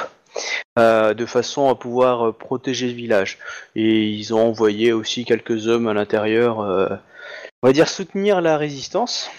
euh, 0.79 1.15
de 1.15 1.27
façon 1.27 1.69
à 1.69 1.75
pouvoir 1.75 2.29
euh, 2.29 2.33
protéger 2.33 2.87
le 2.89 2.95
village. 2.95 3.39
Et 3.77 4.09
ils 4.09 4.35
ont 4.35 4.49
envoyé 4.49 4.93
aussi 4.93 5.25
quelques 5.25 5.69
hommes 5.69 5.89
à 5.89 5.95
l'intérieur, 5.95 6.59
on 6.59 7.67
va 7.67 7.73
dire, 7.73 7.89
soutenir 7.89 8.41
la 8.41 8.57
résistance. 8.57 9.31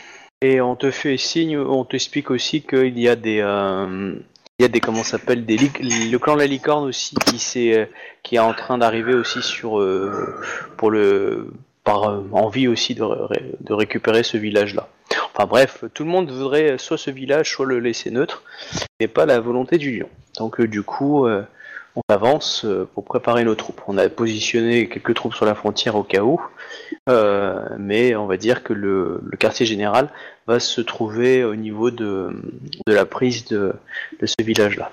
Et 0.41 0.60
on 0.60 0.75
te 0.75 0.91
fait 0.91 1.17
signe, 1.17 1.57
on 1.57 1.86
t'explique 1.86 2.29
aussi 2.29 2.62
qu'il 2.62 3.00
y 3.00 3.07
a 3.07 3.15
des, 3.15 3.38
il 3.38 4.62
y 4.62 4.65
a 4.65 4.67
des 4.67 4.79
comment 4.81 5.03
s'appelle 5.03 5.45
le 5.48 6.17
clan 6.17 6.36
de 6.36 6.39
la 6.39 6.48
licorne 6.48 6.86
aussi 6.86 7.15
qui 7.15 7.74
euh, 7.74 7.86
qui 8.22 8.36
est 8.36 8.39
en 8.39 8.53
train 8.53 8.77
d'arriver 8.77 9.13
aussi 9.13 9.41
sur 9.41 9.81
pour 10.77 10.91
le 10.91 11.51
par 11.85 12.09
euh, 12.09 12.21
envie 12.33 12.67
aussi 12.67 12.93
de, 12.95 13.03
ré- 13.03 13.55
de 13.61 13.73
récupérer 13.73 14.23
ce 14.23 14.35
village 14.35 14.75
là. 14.75 14.89
Enfin 15.33 15.47
bref, 15.47 15.85
tout 15.93 16.03
le 16.03 16.09
monde 16.09 16.29
voudrait 16.29 16.77
soit 16.77 16.97
ce 16.97 17.11
village, 17.11 17.51
soit 17.51 17.65
le 17.65 17.79
laisser 17.79 18.11
neutre, 18.11 18.43
et 18.99 19.07
pas 19.07 19.25
la 19.25 19.39
volonté 19.39 19.77
du 19.77 19.97
lion. 19.97 20.09
Donc 20.37 20.59
euh, 20.59 20.67
du 20.67 20.83
coup, 20.83 21.25
euh, 21.25 21.43
on 21.95 22.01
avance 22.13 22.65
pour 22.93 23.05
préparer 23.05 23.45
nos 23.45 23.55
troupes. 23.55 23.81
On 23.87 23.97
a 23.97 24.09
positionné 24.09 24.89
quelques 24.89 25.13
troupes 25.13 25.33
sur 25.33 25.45
la 25.45 25.55
frontière 25.55 25.95
au 25.95 26.03
cas 26.03 26.23
où, 26.23 26.41
mais 27.79 28.15
on 28.17 28.25
va 28.25 28.35
dire 28.35 28.63
que 28.63 28.73
le, 28.73 29.21
quartier 29.39 29.65
général 29.65 30.09
va 30.45 30.59
se 30.59 30.81
trouver 30.81 31.45
au 31.45 31.55
niveau 31.55 31.91
de, 31.91 32.31
de 32.85 32.93
la 32.93 33.05
prise 33.05 33.45
de, 33.45 33.73
de 34.19 34.25
ce 34.25 34.35
village-là. 34.43 34.91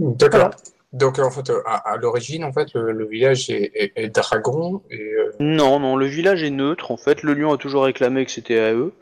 D'accord. 0.00 0.50
Donc 0.92 1.18
en 1.18 1.30
fait, 1.30 1.50
euh, 1.50 1.60
à, 1.66 1.92
à 1.92 1.96
l'origine, 1.98 2.44
en 2.44 2.52
fait, 2.52 2.72
le, 2.74 2.92
le 2.92 3.06
village 3.06 3.50
est, 3.50 3.70
est- 3.74 3.92
est 3.94 4.08
dragon 4.08 4.82
et 4.90 4.98
euh, 5.00 5.32
Non, 5.38 5.78
non, 5.80 5.96
le 5.96 6.06
village 6.06 6.42
est 6.42 6.50
neutre. 6.50 6.90
En 6.90 6.96
fait, 6.96 7.22
le 7.22 7.34
lion 7.34 7.52
a 7.52 7.58
toujours 7.58 7.84
réclamé 7.84 8.24
que 8.24 8.30
c'était 8.30 8.58
à 8.58 8.72
eux. 8.72 8.92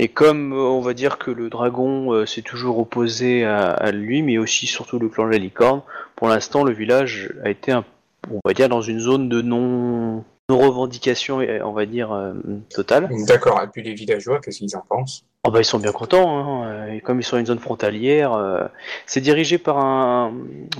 Et 0.00 0.08
comme 0.08 0.52
euh, 0.52 0.56
on 0.56 0.80
va 0.80 0.94
dire 0.94 1.18
que 1.18 1.30
le 1.30 1.48
dragon 1.48 2.12
euh, 2.12 2.26
s'est 2.26 2.42
toujours 2.42 2.78
opposé 2.80 3.44
à, 3.44 3.70
à 3.70 3.92
lui, 3.92 4.22
mais 4.22 4.38
aussi 4.38 4.66
surtout 4.66 4.98
le 4.98 5.08
clan 5.08 5.26
de 5.26 5.30
la 5.32 5.38
licorne, 5.38 5.82
pour 6.16 6.28
l'instant, 6.28 6.64
le 6.64 6.72
village 6.72 7.32
a 7.44 7.50
été, 7.50 7.70
un, 7.70 7.84
on 8.30 8.40
va 8.44 8.52
dire, 8.52 8.68
dans 8.68 8.82
une 8.82 8.98
zone 8.98 9.28
de 9.28 9.42
non, 9.42 10.24
non 10.48 10.58
revendication, 10.58 11.36
on 11.64 11.72
va 11.72 11.86
dire 11.86 12.10
euh, 12.12 12.32
totale. 12.74 13.08
d'accord. 13.28 13.60
Et 13.62 13.68
puis 13.68 13.82
les 13.84 13.94
villageois, 13.94 14.40
qu'est-ce 14.40 14.58
qu'ils 14.58 14.76
en 14.76 14.82
pensent? 14.88 15.24
Oh 15.44 15.50
bah 15.50 15.60
ils 15.60 15.64
sont 15.64 15.80
bien 15.80 15.90
contents, 15.90 16.62
hein. 16.62 16.86
et 16.86 17.00
comme 17.00 17.18
ils 17.18 17.24
sont 17.24 17.34
dans 17.34 17.40
une 17.40 17.46
zone 17.46 17.58
frontalière, 17.58 18.32
euh, 18.32 18.64
c'est 19.06 19.20
dirigé 19.20 19.58
par 19.58 19.78
un 19.78 20.32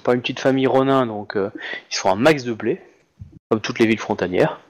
par 0.05 0.15
une 0.15 0.21
petite 0.21 0.39
famille 0.39 0.69
Ronin, 0.69 1.05
donc 1.05 1.37
euh, 1.37 1.51
ils 1.91 1.97
font 1.97 2.11
un 2.13 2.15
max 2.15 2.45
de 2.45 2.53
blé, 2.53 2.81
comme 3.51 3.61
toutes 3.61 3.81
les 3.81 3.87
villes 3.87 3.99
frontalières. 3.99 4.61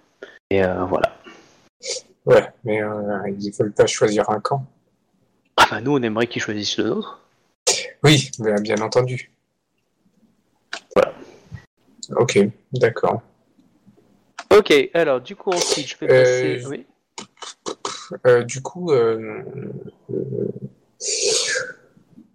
Et 0.49 0.65
euh, 0.65 0.85
voilà. 0.87 1.15
Ouais, 2.25 2.49
mais 2.65 2.81
ils 3.39 3.53
veulent 3.53 3.73
pas 3.73 3.87
choisir 3.87 4.31
un 4.31 4.41
camp. 4.41 4.65
Ah 5.59 5.67
bah 5.71 5.81
nous 5.83 5.95
on 5.95 6.03
aimerait 6.03 6.27
qu'ils 6.27 6.41
choisissent 6.41 6.79
le 6.79 6.85
nôtre. 6.85 7.21
Oui, 8.03 8.31
bien, 8.39 8.55
bien 8.55 8.81
entendu. 8.81 9.31
Voilà. 10.97 11.13
Ok, 12.17 12.39
d'accord. 12.73 13.21
Ok, 14.57 14.73
alors 14.95 15.21
du 15.21 15.37
coup 15.37 15.51
ensuite 15.51 15.87
je 15.87 15.99
vais 15.99 16.07
passer. 16.07 16.67
Oui. 16.67 16.87
Euh, 18.27 18.43
du 18.43 18.63
coup, 18.63 18.93
euh, 18.93 19.43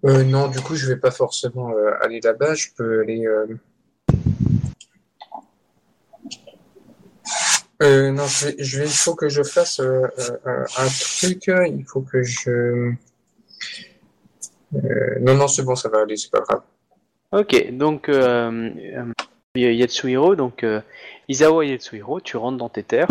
euh, 0.05 0.23
non, 0.23 0.47
du 0.47 0.59
coup, 0.59 0.75
je 0.75 0.87
vais 0.87 0.97
pas 0.97 1.11
forcément 1.11 1.73
aller 2.01 2.19
là-bas. 2.21 2.53
Je 2.53 2.67
peux 2.75 3.01
aller. 3.01 3.25
non, 7.81 8.25
je 8.27 8.77
vais, 8.79 8.85
il 8.85 8.89
faut 8.89 9.15
que 9.15 9.29
je 9.29 9.43
fasse 9.43 9.79
un 9.79 10.87
truc. 10.99 11.47
Il 11.47 11.85
faut 11.85 12.01
que 12.01 12.23
je. 12.23 12.91
Non, 15.21 15.35
non, 15.35 15.47
c'est 15.47 15.63
bon, 15.63 15.75
ça 15.75 15.89
va 15.89 16.01
aller, 16.01 16.17
c'est 16.17 16.31
pas 16.31 16.41
grave. 16.41 16.61
Ok, 17.31 17.71
donc 17.71 18.09
Yatsuhiro, 19.55 20.35
donc 20.35 20.65
Izawa 21.27 21.65
Yatsuhiro, 21.65 22.21
tu 22.21 22.37
rentres 22.37 22.57
dans 22.57 22.69
tes 22.69 22.83
terres. 22.83 23.07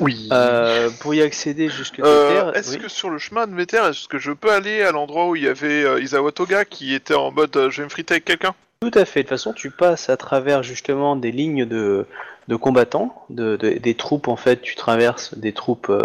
Oui. 0.00 0.28
Euh, 0.32 0.90
pour 1.00 1.14
y 1.14 1.22
accéder 1.22 1.68
jusque 1.68 2.00
Euh, 2.00 2.52
est-ce 2.52 2.72
oui. 2.76 2.78
que 2.82 2.88
sur 2.88 3.10
le 3.10 3.18
chemin 3.18 3.46
de 3.46 3.52
mes 3.52 3.66
terres, 3.66 3.86
est-ce 3.86 4.08
que 4.08 4.18
je 4.18 4.32
peux 4.32 4.50
aller 4.52 4.82
à 4.82 4.92
l'endroit 4.92 5.28
où 5.28 5.36
il 5.36 5.44
y 5.44 5.48
avait 5.48 5.84
euh, 5.84 6.00
Isawa 6.00 6.32
Toga 6.32 6.64
qui 6.64 6.94
était 6.94 7.14
en 7.14 7.30
mode 7.32 7.56
euh, 7.56 7.70
je 7.70 7.78
vais 7.82 7.84
me 7.84 7.88
friter 7.90 8.14
avec 8.14 8.24
quelqu'un? 8.24 8.54
Tout 8.80 8.90
à 8.94 9.04
fait. 9.04 9.20
De 9.20 9.24
toute 9.24 9.30
façon, 9.30 9.52
tu 9.52 9.70
passes 9.70 10.10
à 10.10 10.16
travers 10.16 10.62
justement 10.62 11.16
des 11.16 11.32
lignes 11.32 11.64
de, 11.64 12.06
de 12.48 12.56
combattants, 12.56 13.24
de, 13.30 13.56
de- 13.56 13.70
des 13.78 13.94
troupes 13.94 14.28
en 14.28 14.36
fait. 14.36 14.60
Tu 14.60 14.74
traverses 14.74 15.36
des 15.38 15.52
troupes, 15.52 15.88
euh, 15.88 16.02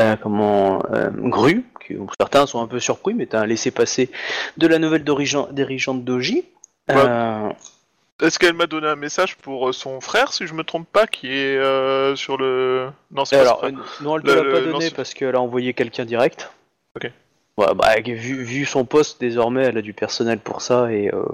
euh, 0.00 0.16
comment, 0.22 0.82
euh, 0.92 1.10
grues. 1.12 1.64
Qui, 1.86 1.96
certains 2.18 2.46
sont 2.46 2.60
un 2.62 2.66
peu 2.66 2.80
surpris, 2.80 3.12
mais 3.14 3.26
t'as 3.26 3.40
un 3.42 3.46
laissé 3.46 3.70
passer 3.70 4.10
de 4.56 4.66
la 4.66 4.78
nouvelle 4.78 5.04
dirigeant- 5.04 5.48
dirigeante 5.52 6.02
Doji. 6.02 6.44
Euh, 6.90 7.50
Est-ce 8.22 8.38
qu'elle 8.38 8.54
m'a 8.54 8.66
donné 8.66 8.86
un 8.86 8.96
message 8.96 9.36
pour 9.36 9.68
euh, 9.68 9.72
son 9.72 10.00
frère, 10.00 10.32
si 10.32 10.46
je 10.46 10.54
me 10.54 10.64
trompe 10.64 10.88
pas, 10.90 11.06
qui 11.06 11.28
est 11.28 11.56
euh, 11.58 12.16
sur 12.16 12.38
le. 12.38 12.88
Non, 13.10 13.26
c'est 13.26 13.36
pas 13.36 13.42
alors, 13.42 13.64
euh, 13.64 13.70
non, 14.00 14.16
elle 14.18 14.24
Le- 14.24 14.34
l'a 14.42 14.60
pas 14.60 14.60
donné 14.62 14.90
parce 14.90 15.12
qu'elle 15.12 15.34
a 15.36 15.40
envoyé 15.40 15.74
quelqu'un 15.74 16.06
direct. 16.06 16.50
Ok. 16.96 17.10
Ouais, 17.58 17.74
bah, 17.74 17.94
vu, 18.04 18.42
vu 18.42 18.64
son 18.66 18.84
poste, 18.84 19.20
désormais, 19.20 19.64
elle 19.64 19.78
a 19.78 19.82
du 19.82 19.92
personnel 19.94 20.38
pour 20.38 20.60
ça 20.62 20.92
et 20.92 21.10
euh, 21.12 21.24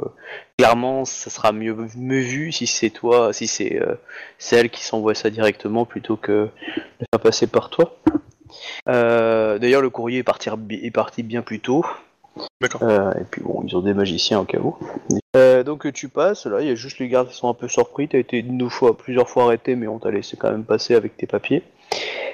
clairement, 0.57 1.05
ça 1.05 1.31
sera 1.31 1.53
mieux, 1.53 1.77
mieux 1.97 2.21
vu 2.21 2.53
si 2.53 2.67
c'est 2.67 2.91
toi, 2.91 3.33
si 3.33 3.47
c'est 3.49 3.81
euh, 3.81 3.95
c'est 4.39 4.57
elle 4.57 4.71
qui 4.71 4.85
s'envoie 4.85 5.15
ça 5.15 5.31
directement 5.31 5.85
plutôt 5.85 6.17
que 6.17 6.49
de 7.01 7.07
faire 7.13 7.21
passer 7.21 7.47
par 7.49 7.71
toi. 7.71 7.97
D'ailleurs, 8.87 9.83
le 9.83 9.91
courrier 9.91 10.19
est 10.19 10.23
parti, 10.25 10.49
est 10.71 10.91
parti 10.91 11.23
bien 11.23 11.43
plus 11.43 11.61
tôt. 11.61 11.85
D'accord. 12.61 12.83
Euh, 12.85 13.13
et 13.21 13.25
puis 13.31 13.43
bon, 13.43 13.63
ils 13.67 13.77
ont 13.77 13.81
des 13.81 13.95
magiciens 13.95 14.41
au 14.41 14.45
cas 14.45 14.59
où. 14.59 14.77
Euh, 15.37 15.63
donc 15.63 15.93
tu 15.93 16.09
passes, 16.09 16.47
là, 16.47 16.61
il 16.61 16.69
y 16.69 16.71
a 16.71 16.75
juste 16.75 16.99
les 16.99 17.09
gardes 17.09 17.29
qui 17.29 17.37
sont 17.37 17.49
un 17.49 17.55
peu 17.55 17.69
surpris. 17.69 18.09
T'as 18.09 18.19
été 18.19 18.45
plusieurs 18.99 19.29
fois 19.29 19.45
arrêté, 19.45 19.75
mais 19.75 19.89
on 19.89 19.99
t'a 19.99 20.11
laissé 20.11 20.37
quand 20.37 20.51
même 20.51 20.65
passer 20.65 20.95
avec 20.95 21.17
tes 21.17 21.27
papiers. 21.27 21.63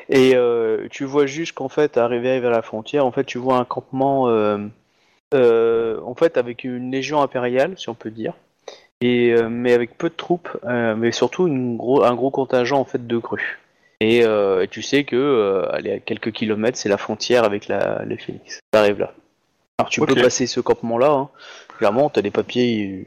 Et 0.09 0.35
euh, 0.35 0.87
tu 0.91 1.05
vois 1.05 1.27
juste 1.27 1.53
qu'en 1.53 1.69
fait, 1.69 1.97
arrivé 1.97 2.41
vers 2.41 2.51
la 2.51 2.63
frontière, 2.63 3.05
en 3.05 3.13
fait, 3.13 3.25
tu 3.25 3.39
vois 3.39 3.57
un 3.57 3.65
campement, 3.65 4.25
en 4.25 6.15
fait, 6.17 6.37
avec 6.37 6.65
une 6.65 6.91
légion 6.91 7.21
impériale, 7.21 7.75
si 7.77 7.89
on 7.89 7.95
peut 7.95 8.11
dire, 8.11 8.35
et 9.01 9.35
mais 9.49 9.73
avec 9.73 9.99
peu 9.99 10.09
de 10.09 10.15
troupes, 10.15 10.49
mais 10.65 11.13
surtout 11.13 11.49
gros, 11.77 12.05
un 12.05 12.15
gros 12.15 12.31
contingent 12.31 12.79
en 12.79 12.85
fait 12.85 13.07
de 13.07 13.17
grues. 13.19 13.61
Et 14.01 14.25
tu 14.71 14.83
sais 14.83 15.05
que, 15.05 15.67
à 15.71 15.81
quelques 16.01 16.33
kilomètres, 16.33 16.79
c'est 16.79 16.89
la 16.89 16.99
frontière 16.99 17.45
avec 17.45 17.69
la, 17.69 18.05
les 18.05 18.17
Phoenix. 18.17 18.61
T'arrives 18.71 19.01
là. 19.01 19.13
Alors 19.79 19.91
tu 19.91 20.01
peux 20.01 20.15
passer 20.15 20.47
ce 20.47 20.61
campement-là. 20.61 21.11
Hein. 21.13 21.29
Clairement, 21.79 22.11
t'as 22.11 22.23
des 22.23 22.31
papiers, 22.33 23.07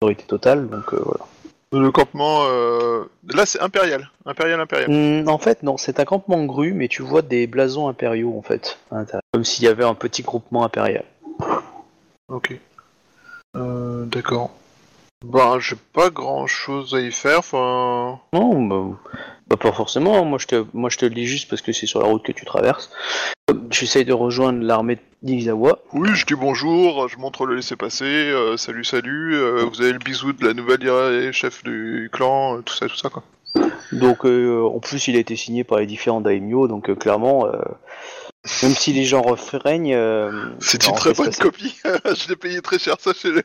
autorité 0.00 0.24
totale, 0.24 0.68
donc 0.68 0.94
euh, 0.94 1.00
voilà. 1.04 1.24
Le 1.72 1.90
campement. 1.90 2.44
euh, 2.48 3.04
Là, 3.32 3.46
c'est 3.46 3.60
impérial. 3.60 4.10
Impérial, 4.26 4.60
impérial. 4.60 4.90
Hmm, 4.90 5.28
en 5.28 5.38
fait, 5.38 5.62
non, 5.62 5.76
c'est 5.78 5.98
un 6.00 6.04
campement 6.04 6.44
grue, 6.44 6.74
mais 6.74 6.86
tu 6.86 7.02
vois 7.02 7.22
des 7.22 7.46
blasons 7.46 7.88
impériaux 7.88 8.34
en 8.38 8.42
fait, 8.42 8.78
à 8.90 8.96
l'intérieur. 8.96 9.22
comme 9.32 9.44
s'il 9.44 9.64
y 9.64 9.68
avait 9.68 9.84
un 9.84 9.94
petit 9.94 10.22
groupement 10.22 10.64
impérial. 10.64 11.04
Ok. 12.28 12.58
Euh, 13.56 14.04
D'accord. 14.04 14.50
Ben, 15.24 15.58
j'ai 15.60 15.76
pas 15.92 16.10
grand 16.10 16.46
chose 16.46 16.94
à 16.94 17.00
y 17.00 17.10
faire. 17.12 17.38
Enfin. 17.40 18.18
Non, 18.32 18.62
bah, 18.62 18.96
bah, 19.52 19.70
pas 19.70 19.72
forcément. 19.72 20.24
Moi, 20.24 20.38
je 20.38 20.46
te, 20.46 20.64
moi, 20.72 20.88
je 20.88 20.96
te 20.98 21.04
le 21.04 21.14
dis 21.14 21.26
juste 21.26 21.48
parce 21.50 21.60
que 21.62 21.72
c'est 21.72 21.86
sur 21.86 22.00
la 22.00 22.06
route 22.06 22.22
que 22.22 22.32
tu 22.32 22.44
traverses. 22.44 22.90
Comme 23.46 23.68
J'essaye 23.70 24.04
de 24.04 24.12
rejoindre 24.12 24.62
l'armée 24.62 24.98
d'Izawa. 25.22 25.78
Oui, 25.92 26.08
je 26.14 26.24
dis 26.24 26.34
bonjour, 26.34 27.08
je 27.08 27.18
montre 27.18 27.44
le 27.46 27.56
laisser-passer, 27.56 28.04
euh, 28.04 28.56
salut, 28.56 28.84
salut, 28.84 29.34
euh, 29.36 29.64
vous 29.70 29.80
avez 29.82 29.92
le 29.92 29.98
bisou 29.98 30.32
de 30.32 30.44
la 30.44 30.54
nouvelle 30.54 30.86
euh, 30.88 31.32
chef 31.32 31.62
du 31.62 32.08
clan, 32.12 32.56
euh, 32.56 32.62
tout 32.62 32.74
ça, 32.74 32.88
tout 32.88 32.96
ça, 32.96 33.08
quoi. 33.10 33.22
Donc, 33.92 34.24
euh, 34.24 34.62
en 34.64 34.80
plus, 34.80 35.06
il 35.08 35.16
a 35.16 35.18
été 35.18 35.36
signé 35.36 35.64
par 35.64 35.78
les 35.78 35.86
différents 35.86 36.20
daimyo, 36.22 36.66
donc 36.66 36.88
euh, 36.88 36.94
clairement, 36.94 37.46
euh, 37.46 37.52
même 38.62 38.72
si 38.72 38.92
les 38.94 39.04
gens 39.04 39.20
refraignent, 39.22 39.94
euh, 39.94 40.30
C'est 40.60 40.86
une 40.86 40.94
très 40.94 41.12
bonne 41.12 41.26
passer. 41.26 41.42
copie, 41.42 41.76
je 41.84 42.28
l'ai 42.30 42.36
payé 42.36 42.62
très 42.62 42.78
cher, 42.78 42.96
sachez-le. 42.98 43.42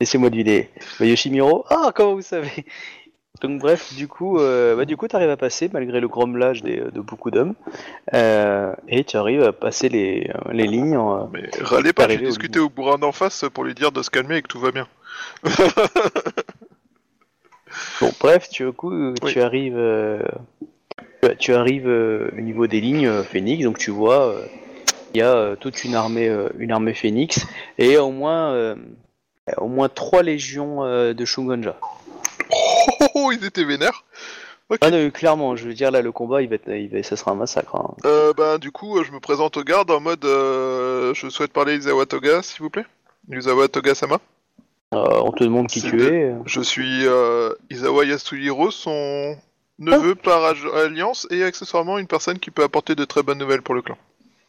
Laissez-moi 0.00 0.30
deviner. 0.30 0.70
Bah, 0.98 1.06
Yoshimiro 1.06 1.64
Ah, 1.70 1.92
comment 1.94 2.14
vous 2.14 2.22
savez? 2.22 2.64
Donc 3.40 3.60
bref, 3.60 3.94
du 3.94 4.08
coup, 4.08 4.38
euh, 4.38 4.74
bah, 4.74 4.84
du 4.84 4.96
coup, 4.96 5.06
t'arrives 5.06 5.30
à 5.30 5.36
passer 5.36 5.70
malgré 5.72 6.00
le 6.00 6.08
grommelage 6.08 6.62
des- 6.62 6.78
de 6.92 7.00
beaucoup 7.00 7.30
d'hommes, 7.30 7.54
euh, 8.14 8.74
et 8.88 9.04
tu 9.04 9.16
arrives 9.16 9.42
à 9.44 9.52
passer 9.52 9.88
les, 9.88 10.30
les 10.50 10.66
lignes. 10.66 10.96
en- 10.96 11.28
Mais 11.32 11.48
râlez 11.60 11.92
pas, 11.92 12.08
j'ai 12.08 12.16
au 12.16 12.26
discuté 12.26 12.58
au 12.58 12.68
bourrin 12.68 12.98
d'en 12.98 13.12
face 13.12 13.44
pour 13.54 13.62
lui 13.64 13.74
dire 13.74 13.92
de 13.92 14.02
se 14.02 14.10
calmer 14.10 14.38
et 14.38 14.42
que 14.42 14.48
tout 14.48 14.58
va 14.60 14.72
bien. 14.72 14.86
Bon, 18.00 18.10
bref, 18.20 18.48
tu, 18.48 18.64
du 18.64 18.72
coup, 18.72 18.92
Oui. 18.92 19.14
tu 19.32 19.40
arrives, 19.40 19.76
euh, 19.76 20.22
tu- 21.38 21.52
arrives 21.52 21.88
euh, 21.88 22.30
au 22.36 22.40
niveau 22.40 22.66
des 22.66 22.80
lignes 22.80 23.06
euh, 23.06 23.22
Phoenix, 23.22 23.62
donc 23.64 23.78
tu 23.78 23.90
vois, 23.90 24.28
euh, 24.28 24.42
il 25.14 25.18
y 25.18 25.22
a 25.22 25.34
euh, 25.34 25.56
toute 25.56 25.84
une 25.84 25.94
armée, 25.94 26.28
euh, 26.28 26.48
une 26.58 26.72
armée 26.72 26.94
Phoenix, 26.94 27.46
et 27.76 27.98
au 27.98 28.10
moins, 28.10 28.52
euh, 28.52 28.74
au 29.58 29.66
moins 29.68 29.88
trois 29.88 30.22
légions 30.22 30.84
euh, 30.84 31.12
de 31.12 31.24
Shungonja. 31.24 31.76
Oh, 32.86 32.92
oh, 33.00 33.06
oh, 33.14 33.32
ils 33.32 33.44
étaient 33.44 33.64
vénères. 33.64 34.04
Ah 34.82 34.90
non, 34.90 35.10
clairement, 35.10 35.56
je 35.56 35.66
veux 35.66 35.72
dire, 35.74 35.90
là, 35.90 36.02
le 36.02 36.12
combat, 36.12 36.42
il 36.42 36.48
va 36.48 36.56
être, 36.56 36.68
il 36.68 36.88
va, 36.90 37.02
ça 37.02 37.16
sera 37.16 37.30
un 37.30 37.34
massacre. 37.36 37.74
hein. 37.76 37.94
Euh, 38.04 38.32
bah, 38.36 38.58
du 38.58 38.70
coup, 38.70 38.98
euh, 38.98 39.04
je 39.04 39.12
me 39.12 39.18
présente 39.20 39.56
au 39.56 39.62
garde 39.64 39.90
en 39.90 39.98
mode 40.00 40.24
euh, 40.26 41.14
je 41.14 41.28
souhaite 41.30 41.52
parler 41.54 41.76
Isawa 41.76 42.04
Toga, 42.04 42.42
s'il 42.42 42.62
vous 42.62 42.68
plaît. 42.70 42.84
Isawa 43.32 43.68
Toga-sama. 43.68 44.18
Euh, 44.94 45.20
on 45.24 45.32
te 45.32 45.42
demande 45.44 45.68
qui 45.68 45.80
tu 45.82 45.96
de- 45.96 46.04
es. 46.04 46.34
Je 46.44 46.60
suis 46.60 47.06
euh, 47.06 47.50
Isawa 47.70 48.04
Yasuhiro, 48.04 48.70
son 48.70 49.36
neveu 49.78 50.14
par 50.14 50.44
ag- 50.44 50.74
alliance 50.84 51.26
et 51.30 51.44
accessoirement 51.44 51.98
une 51.98 52.06
personne 52.06 52.38
qui 52.38 52.50
peut 52.50 52.62
apporter 52.62 52.94
de 52.94 53.04
très 53.06 53.22
bonnes 53.22 53.38
nouvelles 53.38 53.62
pour 53.62 53.74
le 53.74 53.80
clan. 53.82 53.96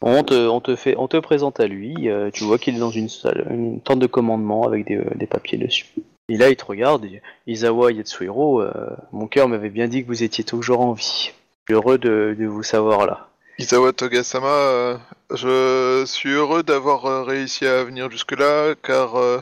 On 0.02 0.22
te, 0.22 0.34
on 0.48 0.60
te 0.60 0.76
fait, 0.76 0.94
on 0.98 1.08
te 1.08 1.18
présente 1.18 1.60
à 1.60 1.66
lui. 1.66 2.08
euh, 2.08 2.30
tu 2.32 2.44
vois 2.44 2.58
qu'il 2.58 2.74
est 2.76 2.80
dans 2.80 2.90
une 2.90 3.08
salle, 3.10 3.46
une 3.50 3.80
tente 3.82 3.98
de 3.98 4.06
commandement 4.06 4.64
avec 4.64 4.86
des, 4.86 4.96
euh, 4.96 5.04
des 5.14 5.26
papiers 5.26 5.58
dessus. 5.58 5.86
Et 6.30 6.36
là, 6.36 6.48
il 6.48 6.54
te 6.56 6.64
regarde. 6.64 7.02
dit, 7.04 7.18
Izawa 7.48 7.90
Yatsuhiro, 7.90 8.62
euh, 8.62 8.72
mon 9.10 9.26
cœur 9.26 9.48
m'avait 9.48 9.68
bien 9.68 9.88
dit 9.88 10.02
que 10.02 10.06
vous 10.06 10.22
étiez 10.22 10.44
toujours 10.44 10.80
en 10.80 10.92
vie. 10.92 11.32
Je 11.68 11.74
suis 11.74 11.74
heureux 11.74 11.98
de, 11.98 12.36
de 12.38 12.46
vous 12.46 12.62
savoir 12.62 13.04
là. 13.04 13.28
Isawa 13.58 13.92
Toga-sama, 13.92 14.46
euh, 14.46 14.96
je 15.34 16.04
suis 16.06 16.30
heureux 16.30 16.62
d'avoir 16.62 17.04
euh, 17.06 17.24
réussi 17.24 17.66
à 17.66 17.82
venir 17.84 18.08
jusque-là 18.10 18.74
car 18.80 19.16
euh, 19.16 19.40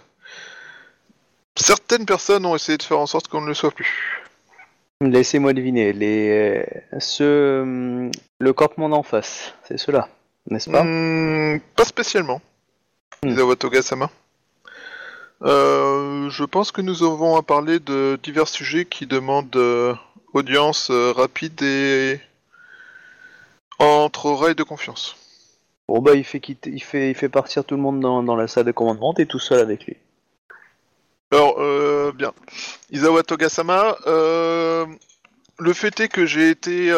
certaines 1.57 2.07
personnes 2.07 2.47
ont 2.47 2.57
essayé 2.57 2.79
de 2.79 2.83
faire 2.83 2.99
en 2.99 3.07
sorte 3.07 3.29
qu'on 3.29 3.43
ne 3.43 3.47
le 3.49 3.55
soit 3.55 3.71
plus. 3.71 4.23
Laissez-moi 5.03 5.53
deviner. 5.53 5.93
Les, 5.93 6.65
ce, 6.99 7.61
hum, 7.63 8.11
le 8.41 8.53
campement 8.55 8.89
d'en 8.89 9.03
face, 9.05 9.55
c'est 9.69 9.79
cela, 9.79 10.09
n'est-ce 10.51 10.71
pas? 10.71 10.83
Hmm, 10.83 11.61
pas 11.77 11.85
spécialement, 11.85 12.41
Hmm. 13.23 13.31
Isawa 13.31 13.57
Toga-sama. 13.57 14.11
Euh, 15.43 16.29
je 16.31 16.45
pense 16.45 16.73
que 16.73 16.81
nous 16.81 17.05
avons 17.05 17.37
à 17.37 17.43
parler 17.43 17.79
de 17.79 18.19
divers 18.23 18.49
sujets 18.49 18.85
qui 18.85 19.07
demandent 19.07 19.55
euh, 19.57 19.95
audience 20.33 20.91
euh, 20.91 21.13
rapide 21.13 21.63
et 21.63 22.21
entre 23.79 24.27
oreilles 24.27 24.57
de 24.57 24.65
confiance. 24.65 25.17
Bon 25.87 26.01
bah, 26.01 26.15
il 26.15 26.25
fait 26.25 26.41
quitter, 26.41 26.71
il 26.71 26.83
fait, 26.83 27.11
il 27.11 27.15
fait 27.15 27.29
partir 27.29 27.65
tout 27.65 27.77
le 27.77 27.83
monde 27.83 28.01
dans, 28.01 28.23
dans 28.23 28.37
la 28.37 28.49
salle 28.49 28.65
de 28.65 28.73
commandement. 28.73 29.15
T'es 29.15 29.27
tout 29.27 29.39
seul 29.39 29.61
avec 29.61 29.87
lui. 29.87 29.97
Alors, 31.31 31.57
euh, 31.59 32.11
bien. 32.13 32.33
Isawa 32.91 33.23
Toga-sama, 33.23 33.97
le 34.07 35.73
fait 35.73 36.01
est 36.01 36.09
que 36.09 36.27
j'ai 36.27 36.51
été... 36.51 36.93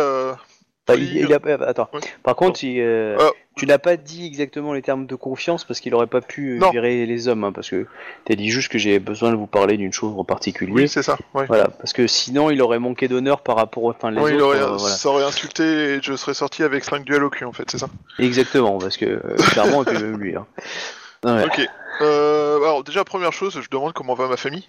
euh, 0.91 0.97
Bah, 0.97 0.97
pris- 0.97 1.05
il, 1.15 1.17
il 1.27 1.33
a, 1.33 1.39
euh, 1.45 1.69
attends. 1.69 1.89
Ouais. 1.93 2.01
Par 2.23 2.37
contre, 2.37 2.63
il, 2.65 2.81
euh, 2.81 3.17
Ah. 3.21 3.31
tu 3.57 3.67
n'as 3.67 3.79
pas 3.79 3.97
dit 3.97 4.27
exactement 4.27 4.73
les 4.73 4.83
termes 4.83 5.07
de 5.07 5.15
confiance 5.15 5.65
parce 5.65 5.81
qu'il 5.81 5.95
aurait 5.95 6.07
pas 6.07 6.21
pu 6.21 6.53
euh, 6.57 6.59
Non. 6.59 6.71
virer 6.71 7.07
les 7.07 7.29
hommes, 7.29 7.45
hein, 7.45 7.53
parce 7.53 7.69
que 7.71 7.87
t'as 8.25 8.35
dit 8.35 8.51
juste 8.51 8.71
que 8.71 8.79
j'ai 8.79 8.99
besoin 8.99 9.31
de 9.31 9.37
vous 9.37 9.47
parler 9.47 9.77
d'une 9.77 9.93
chose 9.93 10.13
en 10.19 10.25
particulier. 10.25 10.73
Oui, 10.73 10.89
c'est 10.89 11.03
ça. 11.03 11.17
Ouais. 11.35 11.47
Voilà, 11.47 11.69
parce 11.69 11.93
que 11.93 12.07
sinon 12.07 12.51
il 12.51 12.61
aurait 12.63 12.79
manqué 12.79 13.09
d'honneur 13.09 13.41
par 13.43 13.57
rapport 13.57 13.83
aux 13.85 13.91
enfin, 13.91 14.11
les 14.11 14.21
Oui, 14.21 14.31
il 14.33 14.37
autres. 14.37 14.45
aurait, 14.47 14.61
euh, 14.63 14.77
voilà. 14.77 14.95
ça 14.97 15.09
aurait 15.09 15.25
insulté 15.25 15.63
et 15.65 16.01
je 16.03 16.15
serais 16.17 16.35
sorti 16.35 16.63
avec 16.63 16.85
5 16.85 17.05
duels 17.05 17.25
au 17.25 17.31
cul 17.31 17.45
en 17.45 17.53
fait, 17.53 17.71
c'est 17.71 17.79
ça 17.79 17.89
Exactement, 18.19 18.79
parce 18.79 18.97
que 18.97 19.05
euh, 19.07 19.37
clairement, 19.53 19.85
et 19.85 19.93
même 19.93 20.17
lui. 20.19 20.37
Hein. 20.37 20.47
Ouais. 21.23 21.45
Ok. 21.45 21.61
Euh, 22.01 22.57
alors 22.63 22.83
déjà, 22.83 23.05
première 23.05 23.35
chose, 23.35 23.61
je 23.61 23.69
demande 23.69 23.93
comment 23.93 24.15
va 24.15 24.27
ma 24.27 24.39
famille. 24.39 24.67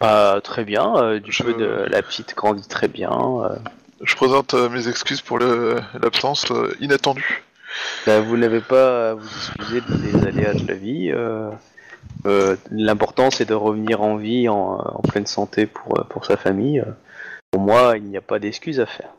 Ah, 0.00 0.40
très 0.42 0.64
bien, 0.64 0.96
euh, 0.96 1.20
du 1.20 1.30
Je- 1.30 1.44
coup, 1.44 1.52
de, 1.52 1.86
la 1.88 2.02
petite 2.02 2.34
grandit 2.36 2.66
très 2.66 2.88
bien. 2.88 3.10
Je 4.02 4.14
présente 4.14 4.54
euh, 4.54 4.68
mes 4.68 4.88
excuses 4.88 5.20
pour 5.22 5.38
l'absence 5.38 6.50
euh, 6.50 6.74
inattendue. 6.80 7.42
Là, 8.06 8.20
vous 8.20 8.36
n'avez 8.36 8.60
pas 8.60 9.10
à 9.10 9.14
vous 9.14 9.28
excuser 9.28 9.80
des 9.80 10.26
aléas 10.26 10.54
de 10.54 10.66
la 10.66 10.74
vie. 10.74 11.10
euh, 11.10 11.50
euh, 12.26 12.56
L'important, 12.70 13.30
c'est 13.30 13.44
de 13.44 13.54
revenir 13.54 14.02
en 14.02 14.16
vie, 14.16 14.48
en, 14.48 14.78
en 14.78 15.02
pleine 15.02 15.26
santé 15.26 15.66
pour, 15.66 15.94
pour 16.08 16.24
sa 16.26 16.36
famille. 16.36 16.82
Pour 17.50 17.60
moi, 17.60 17.96
il 17.96 18.04
n'y 18.04 18.16
a 18.16 18.20
pas 18.20 18.38
d'excuse 18.38 18.78
à 18.80 18.86
faire. 18.86 19.10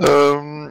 Euh, 0.00 0.68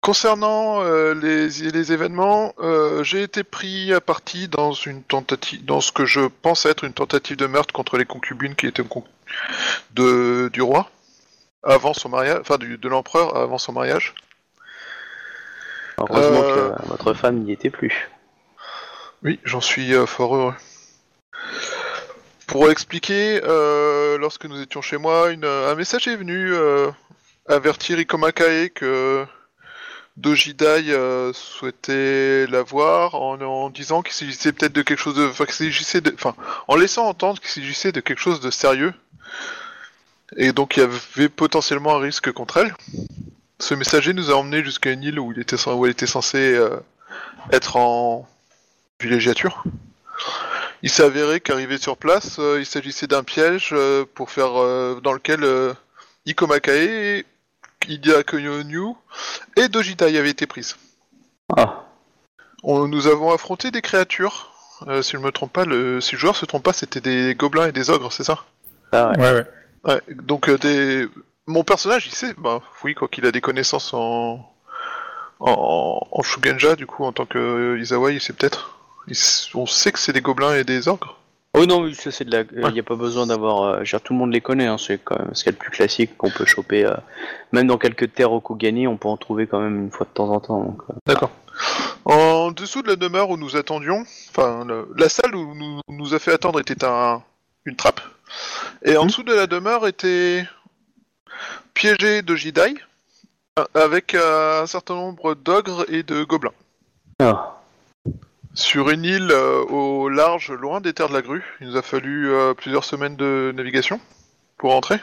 concernant 0.00 0.82
les, 1.14 1.48
les 1.48 1.92
événements, 1.92 2.54
j'ai 3.02 3.22
été 3.22 3.42
pris 3.42 3.92
à 3.92 4.00
partie 4.00 4.48
dans 4.48 4.72
une 4.72 5.02
tentative, 5.02 5.64
dans 5.64 5.80
ce 5.80 5.92
que 5.92 6.04
je 6.04 6.20
pense 6.42 6.66
être 6.66 6.84
une 6.84 6.92
tentative 6.92 7.36
de 7.36 7.46
meurtre 7.46 7.72
contre 7.72 7.96
les 7.96 8.04
concubines 8.04 8.54
qui 8.54 8.66
étaient 8.66 8.84
de, 9.94 10.48
du 10.52 10.62
roi 10.62 10.90
avant 11.62 11.94
son 11.94 12.08
mariage, 12.08 12.38
enfin 12.40 12.58
du- 12.58 12.78
de 12.78 12.88
l'empereur 12.88 13.36
avant 13.36 13.58
son 13.58 13.72
mariage. 13.72 14.14
Heureusement 15.98 16.42
Euh. 16.42 16.70
que 16.70 16.88
votre 16.88 17.14
femme 17.14 17.40
n'y 17.44 17.52
était 17.52 17.70
plus. 17.70 18.08
Oui, 19.22 19.38
j'en 19.44 19.60
suis 19.60 19.94
euh, 19.94 20.06
fort 20.06 20.34
heureux. 20.34 20.54
Pour 22.48 22.70
expliquer, 22.70 23.40
euh, 23.44 24.18
lorsque 24.18 24.44
nous 24.44 24.60
étions 24.60 24.82
chez 24.82 24.98
moi, 24.98 25.30
une- 25.30 25.44
un 25.44 25.74
message 25.74 26.08
est 26.08 26.16
venu 26.16 26.52
avertir 27.48 27.98
Ikomakae 27.98 28.68
que 28.74 29.24
Dojidai 30.16 30.90
euh, 30.90 31.32
souhaitait 31.32 32.46
la 32.48 32.62
voir 32.62 33.14
en, 33.14 33.40
en 33.40 33.70
disant 33.70 34.02
qu'il 34.02 34.12
s'agissait 34.12 34.52
peut-être 34.52 34.72
de 34.74 34.82
quelque 34.82 34.98
chose 34.98 35.14
de, 35.14 35.26
enfin, 35.26 35.46
qu'il 35.46 35.54
s'agissait 35.54 36.00
de, 36.02 36.12
enfin, 36.14 36.34
en 36.68 36.76
laissant 36.76 37.06
entendre 37.06 37.40
qu'il 37.40 37.48
s'agissait 37.50 37.92
de 37.92 38.00
quelque 38.00 38.18
chose 38.20 38.40
de 38.40 38.50
sérieux, 38.50 38.92
et 40.36 40.52
donc 40.52 40.76
il 40.76 40.80
y 40.80 40.82
avait 40.82 41.28
potentiellement 41.28 41.96
un 41.96 42.00
risque 42.00 42.32
contre 42.32 42.58
elle. 42.58 42.74
Ce 43.58 43.74
messager 43.74 44.12
nous 44.12 44.30
a 44.30 44.34
emmenés 44.34 44.64
jusqu'à 44.64 44.90
une 44.90 45.02
île 45.02 45.20
où, 45.20 45.32
il 45.32 45.40
était, 45.40 45.56
où 45.68 45.84
elle 45.86 45.92
était 45.92 46.06
censée 46.06 46.54
euh, 46.54 46.76
être 47.52 47.76
en 47.76 48.28
villégiature. 49.00 49.62
Il 50.82 50.90
s'est 50.90 51.04
avéré 51.04 51.40
qu'arrivé 51.40 51.78
sur 51.78 51.96
place, 51.96 52.38
euh, 52.40 52.58
il 52.58 52.66
s'agissait 52.66 53.06
d'un 53.06 53.22
piège 53.22 53.70
euh, 53.72 54.04
pour 54.14 54.30
faire 54.30 54.60
euh, 54.60 55.00
dans 55.00 55.12
lequel 55.12 55.44
euh, 55.44 55.74
Ikomakae, 56.26 57.24
Idia 57.88 58.22
Konyu 58.24 58.94
et 59.56 59.68
Dojitai 59.68 60.18
avaient 60.18 60.30
été 60.30 60.46
prises. 60.46 60.76
Ah, 61.56 61.84
On, 62.64 62.88
nous 62.88 63.06
avons 63.06 63.32
affronté 63.32 63.70
des 63.70 63.82
créatures. 63.82 64.52
euh, 64.88 65.02
si 65.02 65.12
je 65.12 65.18
me 65.18 65.30
trompe 65.30 65.52
pas, 65.52 65.64
le, 65.64 66.00
si 66.00 66.12
le 66.12 66.18
joueur 66.18 66.36
se 66.36 66.46
trompe 66.46 66.64
pas, 66.64 66.72
c'était 66.72 67.00
des 67.00 67.34
gobelins 67.36 67.68
et 67.68 67.72
des 67.72 67.90
ogres, 67.90 68.12
c'est 68.12 68.24
ça? 68.24 68.44
Ah 68.90 69.10
ouais. 69.10 69.18
Ouais, 69.18 69.32
ouais. 69.34 69.46
Ouais. 69.84 70.00
Donc 70.10 70.48
euh, 70.48 70.58
des, 70.58 71.08
mon 71.46 71.64
personnage, 71.64 72.06
il 72.06 72.12
sait, 72.14 72.34
bah 72.38 72.60
oui, 72.84 72.94
quoi 72.94 73.08
qu'il 73.08 73.26
a 73.26 73.32
des 73.32 73.40
connaissances 73.40 73.92
en 73.94 74.48
en, 75.40 76.06
en 76.10 76.22
Shugenja, 76.22 76.76
du 76.76 76.86
coup, 76.86 77.04
en 77.04 77.12
tant 77.12 77.26
que 77.26 77.38
euh, 77.38 77.80
Izawa, 77.80 78.12
il 78.12 78.20
sait 78.20 78.32
peut-être. 78.32 78.78
Il 79.08 79.12
s- 79.12 79.48
on 79.54 79.66
sait 79.66 79.90
que 79.90 79.98
c'est 79.98 80.12
des 80.12 80.20
gobelins 80.20 80.54
et 80.54 80.62
des 80.62 80.86
ogres. 80.88 81.18
Oh 81.54 81.66
non, 81.66 81.92
ça 81.94 82.12
c'est 82.12 82.24
de 82.24 82.30
la. 82.30 82.44
Il 82.52 82.64
Ouais. 82.64 82.72
n'y 82.72 82.78
a 82.80 82.84
pas 82.84 82.94
besoin 82.94 83.26
d'avoir. 83.26 83.62
euh, 83.62 83.74
je 83.78 83.78
veux 83.80 83.84
dire, 83.98 84.00
tout 84.02 84.12
le 84.12 84.20
monde 84.20 84.32
les 84.32 84.40
connaît, 84.40 84.66
hein, 84.68 84.78
c'est 84.78 84.98
quand 85.02 85.18
même 85.18 85.34
ce 85.34 85.42
qu'il 85.42 85.52
y 85.52 85.54
a 85.54 85.58
de 85.58 85.58
plus 85.58 85.70
classique 85.72 86.16
qu'on 86.16 86.30
peut 86.30 86.46
choper. 86.46 86.86
euh, 86.86 86.94
même 87.50 87.66
dans 87.66 87.76
quelques 87.76 88.12
terres 88.14 88.32
Okugani, 88.32 88.86
on 88.86 88.96
peut 88.96 89.08
en 89.08 89.16
trouver 89.16 89.46
quand 89.48 89.58
même 89.60 89.82
une 89.84 89.90
fois 89.90 90.06
de 90.06 90.12
temps 90.14 90.30
en 90.30 90.38
temps. 90.40 90.60
Donc, 90.62 90.80
euh. 90.88 90.94
D'accord. 91.06 91.30
En 92.04 92.52
dessous 92.52 92.82
de 92.82 92.88
la 92.88 92.96
demeure 92.96 93.28
où 93.30 93.36
nous 93.36 93.56
attendions, 93.56 94.04
enfin 94.30 94.64
le- 94.64 94.88
la 94.96 95.08
salle 95.08 95.34
où 95.34 95.54
nous 95.54 95.80
nous 95.88 96.14
a 96.14 96.18
fait 96.20 96.32
attendre 96.32 96.60
était 96.60 96.84
un, 96.84 97.22
une 97.64 97.76
trappe, 97.76 98.00
et 98.84 98.96
en 98.96 99.02
Mhm. 99.02 99.08
dessous 99.08 99.22
de 99.22 99.34
la 99.34 99.46
demeure 99.46 99.86
était 99.86 100.46
piégé 101.74 102.22
de 102.22 102.36
euh, 103.58 103.64
avec 103.74 104.14
euh, 104.14 104.62
un 104.62 104.66
certain 104.66 104.94
nombre 104.94 105.34
d'ogres 105.34 105.84
et 105.88 106.02
de 106.02 106.24
gobelins. 106.24 106.54
Ah. 107.20 107.58
Sur 108.54 108.90
une 108.90 109.04
île 109.04 109.30
euh, 109.30 109.62
au 109.64 110.08
large, 110.08 110.50
loin 110.50 110.80
des 110.80 110.92
terres 110.92 111.08
de 111.08 111.14
la 111.14 111.22
grue, 111.22 111.42
il 111.60 111.68
nous 111.68 111.76
a 111.76 111.82
fallu 111.82 112.30
euh, 112.30 112.54
plusieurs 112.54 112.84
semaines 112.84 113.16
de 113.16 113.52
navigation 113.54 114.00
pour 114.58 114.74
entrer. 114.74 114.98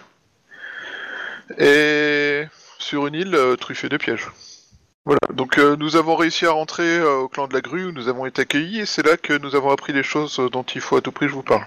Et 1.58 2.46
sur 2.78 3.08
une 3.08 3.16
île 3.16 3.36
euh, 3.36 3.56
truffée 3.56 3.90
de 3.90 3.98
pièges. 3.98 4.30
Voilà, 5.06 5.20
donc 5.34 5.58
nous 5.58 5.96
avons 5.96 6.16
réussi 6.16 6.46
à 6.46 6.52
rentrer 6.52 7.02
au 7.02 7.28
clan 7.28 7.48
de 7.48 7.54
la 7.54 7.62
grue 7.62 7.86
où 7.86 7.92
nous 7.92 8.10
avons 8.10 8.28
été 8.28 8.44
accueillis 8.44 8.82
et 8.82 8.86
c'est 8.86 9.04
là 9.04 9.18
que 9.18 9.34
nous 9.34 9.56
avons 9.56 9.72
appris 9.72 9.92
les 9.92 10.04
choses 10.04 10.38
dont 10.52 10.62
il 10.62 10.82
faut 10.82 10.98
à 10.98 11.02
tout 11.02 11.12
prix 11.12 11.26
que 11.26 11.32
je 11.32 11.36
vous 11.36 11.42
parle. 11.42 11.66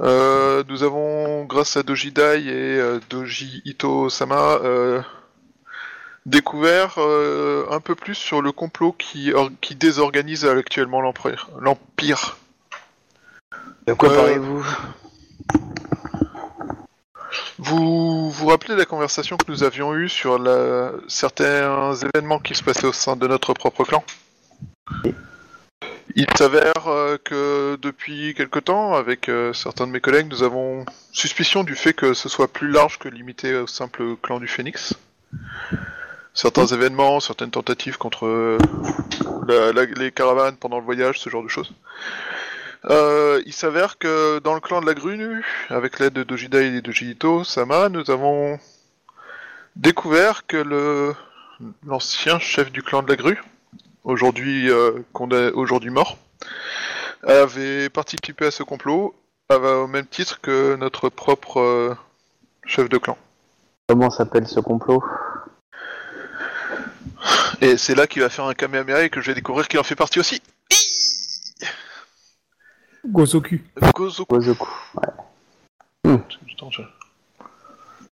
Euh, 0.00 0.64
nous 0.68 0.82
avons, 0.82 1.44
grâce 1.44 1.76
à 1.76 1.82
Dojidai 1.82 2.42
et 2.44 2.78
euh, 2.80 3.00
Doji 3.10 3.62
Ito 3.64 4.10
Sama, 4.10 4.58
euh, 4.62 5.00
découvert 6.26 6.98
un 6.98 7.80
peu 7.80 7.94
plus 7.94 8.14
sur 8.14 8.42
le 8.42 8.50
complot 8.50 8.92
qui, 8.92 9.32
or- 9.32 9.50
qui 9.60 9.74
désorganise 9.74 10.44
actuellement 10.46 11.00
l'Empire. 11.00 11.50
l'Empire. 11.60 12.36
De 13.86 13.92
quoi 13.92 14.08
parlez-vous? 14.14 14.66
Vous 17.58 18.30
vous 18.30 18.46
rappelez 18.46 18.74
la 18.74 18.84
conversation 18.84 19.36
que 19.36 19.44
nous 19.48 19.62
avions 19.62 19.94
eue 19.94 20.08
sur 20.08 20.38
la... 20.38 20.92
certains 21.08 21.94
événements 21.94 22.38
qui 22.38 22.54
se 22.54 22.62
passaient 22.64 22.86
au 22.86 22.92
sein 22.92 23.16
de 23.16 23.26
notre 23.28 23.52
propre 23.54 23.84
clan? 23.84 24.02
Il 26.16 26.26
s'avère 26.36 26.86
euh, 26.88 27.16
que 27.22 27.76
depuis 27.80 28.34
quelque 28.34 28.58
temps, 28.58 28.94
avec 28.94 29.28
euh, 29.28 29.52
certains 29.52 29.86
de 29.86 29.92
mes 29.92 30.00
collègues, 30.00 30.28
nous 30.30 30.42
avons 30.42 30.84
suspicion 31.12 31.64
du 31.64 31.74
fait 31.74 31.92
que 31.94 32.14
ce 32.14 32.28
soit 32.28 32.52
plus 32.52 32.70
large 32.70 32.98
que 32.98 33.08
limité 33.08 33.54
au 33.56 33.66
simple 33.66 34.16
clan 34.22 34.38
du 34.38 34.46
Phénix. 34.46 34.94
Certains 36.34 36.66
événements, 36.66 37.20
certaines 37.20 37.50
tentatives 37.50 37.96
contre 37.96 38.26
euh, 38.26 38.58
la- 39.48 39.72
la- 39.72 39.84
les 39.86 40.12
caravanes 40.12 40.56
pendant 40.56 40.78
le 40.78 40.84
voyage, 40.84 41.18
ce 41.20 41.30
genre 41.30 41.42
de 41.42 41.48
choses. 41.48 41.72
Euh, 42.90 43.40
il 43.46 43.52
s'avère 43.54 43.96
que 43.98 44.40
dans 44.40 44.52
le 44.54 44.60
clan 44.60 44.80
de 44.82 44.86
la 44.86 44.94
grue, 44.94 45.42
avec 45.70 45.98
l'aide 45.98 46.12
de 46.12 46.22
Dojida 46.22 46.60
et 46.60 46.82
de 46.82 46.92
Jito 46.92 47.42
Sama, 47.44 47.88
nous 47.88 48.10
avons 48.10 48.58
découvert 49.76 50.46
que 50.46 50.58
le 50.58 51.14
l'ancien 51.86 52.38
chef 52.40 52.70
du 52.72 52.82
clan 52.82 53.02
de 53.02 53.08
la 53.08 53.16
grue, 53.16 53.40
aujourd'hui 54.04 54.70
euh, 54.70 55.00
condamné- 55.12 55.52
aujourd'hui 55.52 55.90
mort, 55.90 56.16
avait 57.26 57.88
participé 57.88 58.46
à 58.46 58.50
ce 58.50 58.62
complot 58.62 59.14
avait- 59.48 59.66
au 59.68 59.86
même 59.86 60.06
titre 60.06 60.40
que 60.40 60.76
notre 60.76 61.08
propre 61.08 61.60
euh, 61.60 61.94
chef 62.66 62.88
de 62.88 62.98
clan. 62.98 63.16
Comment 63.88 64.10
s'appelle 64.10 64.46
ce 64.46 64.60
complot? 64.60 65.02
Et 67.60 67.76
c'est 67.76 67.94
là 67.94 68.06
qu'il 68.06 68.22
va 68.22 68.28
faire 68.30 68.44
un 68.46 68.54
Kamehameha 68.54 69.02
et 69.04 69.10
que 69.10 69.20
je 69.20 69.26
vais 69.30 69.34
découvrir 69.34 69.68
qu'il 69.68 69.78
en 69.78 69.82
fait 69.82 69.94
partie 69.96 70.18
aussi. 70.20 70.42
Gozoku. 73.06 73.60
Gozoku. 73.94 74.34
Gozoku. 74.34 74.68
Putain, 76.46 76.70
je- 76.70 76.82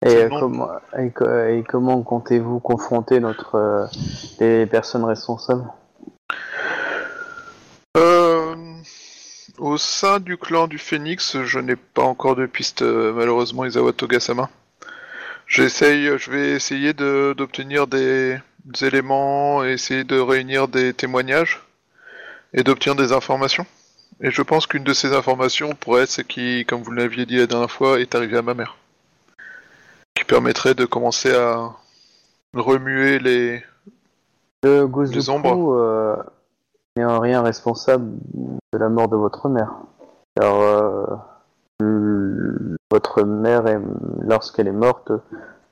Et, 0.04 0.16
euh, 0.16 0.30
comment, 0.30 0.70
et, 0.98 1.12
et 1.58 1.64
comment 1.64 2.02
comptez-vous 2.04 2.60
confronter 2.60 3.20
notre 3.20 3.56
euh, 3.56 3.86
les 4.40 4.66
personnes 4.66 5.04
responsables? 5.06 5.66
Euh, 7.98 8.56
au 9.58 9.78
sein 9.78 10.20
du 10.20 10.38
clan 10.38 10.68
du 10.68 10.78
Phénix, 10.78 11.42
je 11.44 11.60
n'ai 11.60 11.76
pas 11.76 12.04
encore 12.04 12.36
de 12.36 12.46
piste, 12.46 12.82
malheureusement, 12.82 13.66
Isawa 13.66 13.94
Togasama. 13.94 14.50
J'essaye, 15.48 16.18
je 16.18 16.32
vais 16.32 16.50
essayer 16.52 16.94
de- 16.94 17.34
d'obtenir 17.38 17.88
des, 17.88 18.38
des 18.66 18.86
éléments, 18.86 19.64
essayer 19.64 20.04
de 20.04 20.20
réunir 20.20 20.68
des 20.68 20.94
témoignages 20.94 21.62
et 22.54 22.64
d'obtenir 22.64 22.96
des 22.96 23.14
informations. 23.14 23.66
Et 24.22 24.32
je 24.32 24.42
pense 24.42 24.66
qu'une 24.68 24.84
de 24.84 24.94
ces 24.94 25.14
informations 25.14 25.74
pourrait 25.76 26.04
être 26.04 26.12
ce 26.12 26.22
qui, 26.22 26.66
comme 26.66 26.82
vous 26.82 26.92
l'aviez 26.92 27.26
dit 27.26 27.38
la 27.38 27.48
dernière 27.48 27.72
fois, 27.72 28.00
est 28.00 28.14
arrivé 28.16 28.38
à 28.38 28.42
ma 28.42 28.54
mère. 28.54 28.76
Qui 30.16 30.24
permettrait 30.24 30.74
de 30.76 30.86
commencer 30.86 31.34
à 31.36 31.72
remuer 32.56 33.20
les, 33.20 33.62
Le 34.64 34.88
Les 35.12 35.30
ombres. 35.30 35.74
euh, 35.74 36.16
n'est 36.96 37.04
en 37.06 37.20
rien 37.20 37.42
responsable 37.42 38.12
de 38.74 38.78
la 38.78 38.90
mort 38.90 39.10
de 39.10 39.18
votre 39.18 39.50
mère. 39.50 39.74
Car 40.40 40.56
euh, 40.62 41.06
votre 42.92 43.24
mère, 43.24 43.68
est- 43.68 43.82
lorsqu'elle 44.22 44.68
est 44.68 44.72
morte, 44.72 45.12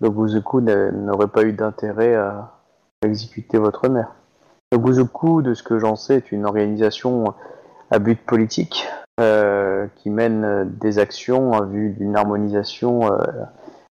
le 0.01 0.10
Gozoku 0.10 0.60
n'a- 0.62 0.91
n'aurait 0.91 1.27
pas 1.29 1.43
eu 1.43 1.53
d'intérêt 1.53 2.15
à 2.15 2.51
exécuter 3.03 3.58
votre 3.58 3.88
mère. 3.88 4.12
Le 4.73 4.77
Gozoku, 4.77 5.41
de 5.41 5.53
ce 5.53 5.63
que 5.63 5.79
j'en 5.79 5.95
sais, 5.95 6.15
est 6.17 6.32
une 6.34 6.45
organisation 6.45 7.34
à 7.91 7.99
but 7.99 8.19
politique 8.25 8.86
euh, 9.21 9.88
qui 9.97 10.10
mène 10.10 10.69
des 10.82 10.99
actions 10.99 11.51
en 11.53 11.63
vue 11.65 11.91
d'une 11.91 12.17
harmonisation 12.17 13.12
euh, 13.13 13.17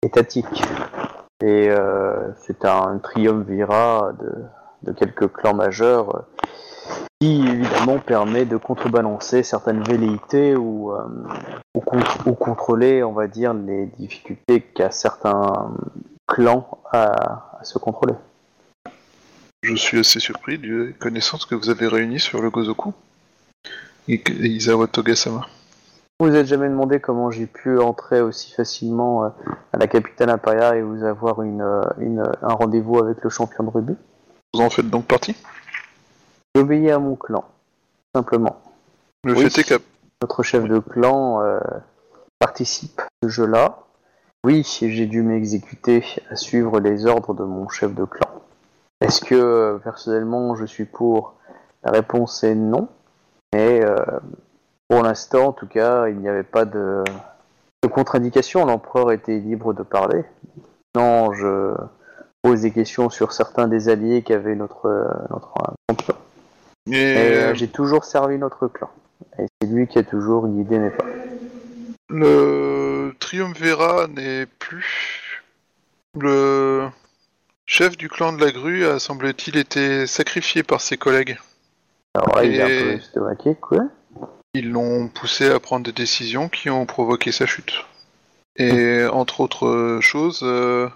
étatique. 0.06 0.62
Et 1.42 1.68
euh, 1.68 2.32
c'est 2.46 2.64
un 2.64 2.98
triumvirat 2.98 4.12
de, 4.18 4.44
de 4.84 4.92
quelques 4.92 5.30
clans 5.32 5.54
majeurs 5.54 6.16
euh, 6.16 6.20
qui 7.20 7.46
évidemment 7.46 7.98
permet 7.98 8.44
de 8.46 8.56
contrebalancer 8.56 9.42
certaines 9.42 9.82
velléités 9.82 10.56
ou, 10.56 10.92
euh, 10.92 11.04
ou, 11.74 11.80
con- 11.80 12.00
ou 12.26 12.32
contrôler, 12.32 13.02
on 13.02 13.12
va 13.12 13.26
dire, 13.26 13.52
les 13.52 13.86
difficultés 13.98 14.60
qu'a 14.60 14.90
certains 14.90 15.74
clans 16.26 16.66
à, 16.92 17.58
à 17.60 17.64
se 17.64 17.78
contrôler. 17.78 18.14
Je 19.62 19.74
suis 19.74 19.98
assez 19.98 20.20
surpris 20.20 20.58
des 20.58 20.94
connaissances 20.98 21.44
que 21.44 21.54
vous 21.54 21.68
avez 21.70 21.88
réunies 21.88 22.20
sur 22.20 22.40
le 22.40 22.50
Gozoku. 22.50 22.92
Et 24.08 24.22
Isawa 24.30 24.86
Togasama. 24.86 25.46
Vous 26.18 26.28
vous 26.28 26.34
êtes 26.34 26.46
jamais 26.46 26.68
demandé 26.68 26.98
comment 26.98 27.30
j'ai 27.30 27.46
pu 27.46 27.78
entrer 27.78 28.22
aussi 28.22 28.50
facilement 28.52 29.24
euh, 29.24 29.28
à 29.74 29.78
la 29.78 29.86
capitale 29.86 30.30
impériale 30.30 30.78
et 30.78 30.82
vous 30.82 31.04
avoir 31.04 31.42
une, 31.42 31.60
euh, 31.60 31.82
une- 31.98 32.24
un 32.40 32.54
rendez-vous 32.54 32.98
avec 32.98 33.22
le 33.22 33.28
champion 33.28 33.64
de 33.64 33.70
rugby? 33.70 33.94
Vous 34.54 34.60
en 34.62 34.70
faites 34.70 34.88
donc 34.88 35.04
partie? 35.06 35.36
J'obéis 36.54 36.90
à 36.90 36.98
mon 36.98 37.16
clan, 37.16 37.44
simplement. 38.14 38.56
Le 39.24 39.34
Oui. 39.34 39.50
fait 39.50 39.60
est 39.60 39.64
que 39.78 39.82
Notre 40.22 40.42
chef 40.42 40.64
de 40.64 40.78
clan 40.78 41.42
euh, 41.42 41.60
participe 42.38 42.98
à 43.00 43.08
ce 43.22 43.28
jeu-là. 43.28 43.80
Oui, 44.42 44.62
j'ai 44.80 45.04
dû 45.04 45.20
m'exécuter 45.22 46.02
à 46.30 46.36
suivre 46.36 46.80
les 46.80 47.04
ordres 47.04 47.34
de 47.34 47.44
mon 47.44 47.68
chef 47.68 47.94
de 47.94 48.06
clan. 48.06 48.30
Est-ce 49.02 49.20
que 49.22 49.34
euh, 49.34 49.76
personnellement 49.78 50.56
je 50.56 50.64
suis 50.64 50.86
pour? 50.86 51.34
La 51.84 51.90
réponse 51.90 52.42
est 52.42 52.54
non. 52.54 52.88
Mais 53.52 53.84
euh, 53.84 53.98
pour 54.88 55.02
l'instant, 55.02 55.46
en 55.46 55.52
tout 55.52 55.66
cas, 55.66 56.08
il 56.08 56.16
n'y 56.16 56.28
avait 56.28 56.42
pas 56.42 56.64
de, 56.64 57.02
de 57.82 57.88
contre-indication. 57.88 58.64
L'empereur 58.64 59.12
était 59.12 59.38
libre 59.38 59.74
de 59.74 59.82
parler. 59.82 60.24
Non, 60.94 61.32
je 61.32 61.74
pose 62.42 62.62
des 62.62 62.70
questions 62.70 63.10
sur 63.10 63.32
certains 63.32 63.68
des 63.68 63.88
alliés 63.88 64.22
qu'avait 64.22 64.54
notre, 64.54 64.86
euh, 64.86 65.08
notre 65.30 65.52
et, 66.90 66.96
Et 66.96 67.16
euh, 67.16 67.54
j'ai 67.54 67.68
toujours 67.68 68.04
servi 68.04 68.38
notre 68.38 68.68
clan. 68.68 68.90
Et 69.38 69.46
c'est 69.60 69.68
lui 69.68 69.86
qui 69.86 69.98
a 69.98 70.02
toujours 70.02 70.46
guidé 70.46 70.78
mes 70.78 70.90
pas. 70.90 71.04
le 72.08 73.14
Triumvirat 73.18 74.06
n'est 74.08 74.46
plus 74.46 75.42
le 76.18 76.88
chef 77.66 77.96
du 77.96 78.08
clan 78.08 78.32
de 78.32 78.42
la 78.42 78.52
grue 78.52 78.86
a 78.86 78.98
semble-t-il 78.98 79.56
été 79.56 80.06
sacrifié 80.06 80.62
par 80.62 80.80
ses 80.80 80.96
collègues. 80.96 81.38
Alors 82.14 82.36
là, 82.36 82.44
il 82.44 82.54
est 82.54 82.62
un 82.62 82.98
peu 83.14 83.54
quoi. 83.60 83.84
Ils 84.58 84.70
l'ont 84.70 85.08
poussé 85.08 85.50
à 85.50 85.60
prendre 85.60 85.84
des 85.84 85.92
décisions 85.92 86.48
qui 86.48 86.70
ont 86.70 86.86
provoqué 86.86 87.30
sa 87.30 87.44
chute. 87.44 87.84
Et 88.56 89.04
entre 89.04 89.40
autres 89.40 89.98
choses, 90.00 90.40
euh, 90.42 90.88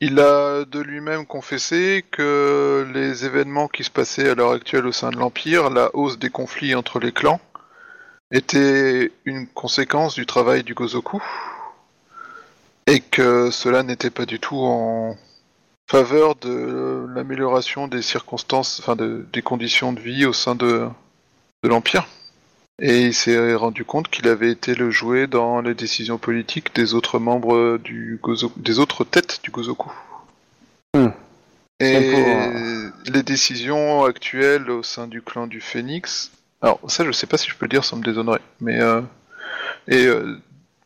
il 0.00 0.18
a 0.18 0.64
de 0.64 0.80
lui-même 0.80 1.24
confessé 1.24 2.04
que 2.10 2.84
les 2.92 3.24
événements 3.24 3.68
qui 3.68 3.84
se 3.84 3.90
passaient 3.90 4.28
à 4.28 4.34
l'heure 4.34 4.50
actuelle 4.50 4.86
au 4.86 4.92
sein 4.92 5.10
de 5.10 5.18
l'Empire, 5.18 5.70
la 5.70 5.94
hausse 5.94 6.18
des 6.18 6.30
conflits 6.30 6.74
entre 6.74 6.98
les 6.98 7.12
clans, 7.12 7.40
étaient 8.32 9.12
une 9.24 9.46
conséquence 9.46 10.14
du 10.14 10.26
travail 10.26 10.64
du 10.64 10.74
Gozoku, 10.74 11.22
et 12.88 12.98
que 12.98 13.52
cela 13.52 13.84
n'était 13.84 14.10
pas 14.10 14.26
du 14.26 14.40
tout 14.40 14.58
en 14.58 15.16
faveur 15.88 16.34
de 16.34 17.06
l'amélioration 17.14 17.86
des 17.86 18.02
circonstances, 18.02 18.80
enfin 18.80 18.96
de- 18.96 19.24
des 19.32 19.42
conditions 19.42 19.92
de 19.92 20.00
vie 20.00 20.26
au 20.26 20.32
sein 20.32 20.56
de, 20.56 20.88
de 21.62 21.68
l'Empire. 21.68 22.08
Et 22.80 23.02
il 23.02 23.14
s'est 23.14 23.54
rendu 23.54 23.84
compte 23.84 24.08
qu'il 24.08 24.28
avait 24.28 24.50
été 24.50 24.74
le 24.74 24.90
jouet 24.90 25.26
dans 25.26 25.60
les 25.60 25.74
décisions 25.74 26.18
politiques 26.18 26.74
des 26.74 26.94
autres 26.94 27.18
membres 27.18 27.78
du 27.78 28.18
Gozoku, 28.22 28.58
des 28.58 28.78
autres 28.78 29.04
têtes 29.04 29.40
du 29.42 29.50
Gozoku. 29.50 29.92
Hmm. 30.94 31.10
Et 31.80 32.10
pour, 32.10 33.12
les 33.12 33.22
décisions 33.22 34.04
actuelles 34.04 34.70
au 34.70 34.82
sein 34.82 35.06
du 35.06 35.22
clan 35.22 35.46
du 35.46 35.60
Phénix. 35.60 36.30
Alors 36.60 36.80
ça, 36.88 37.04
je 37.04 37.12
sais 37.12 37.26
pas 37.26 37.38
si 37.38 37.50
je 37.50 37.56
peux 37.56 37.66
le 37.66 37.70
dire 37.70 37.84
sans 37.84 37.96
me 37.96 38.04
déshonorer, 38.04 38.40
mais 38.60 38.80
euh, 38.80 39.00
et 39.88 40.06
euh, 40.06 40.38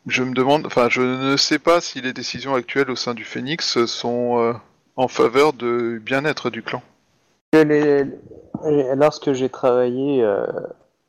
je 0.07 0.23
me 0.23 0.35
demande, 0.35 0.67
enfin, 0.67 0.89
je 0.89 1.03
ne 1.03 1.37
sais 1.37 1.59
pas 1.59 1.81
si 1.81 2.01
les 2.01 2.13
décisions 2.13 2.55
actuelles 2.55 2.91
au 2.91 2.97
sein 2.97 3.15
du 3.15 3.25
Phénix 3.25 3.85
sont 3.85 4.39
euh, 4.39 4.53
en 4.97 5.09
faveur 5.09 5.53
du 5.53 6.01
bien-être 6.03 6.51
du 6.51 6.63
clan. 6.63 6.83
Les- 7.53 8.05
Lorsque 8.97 9.35
j'ai 9.35 9.51
travaillé 9.51 10.23
euh, 10.23 10.47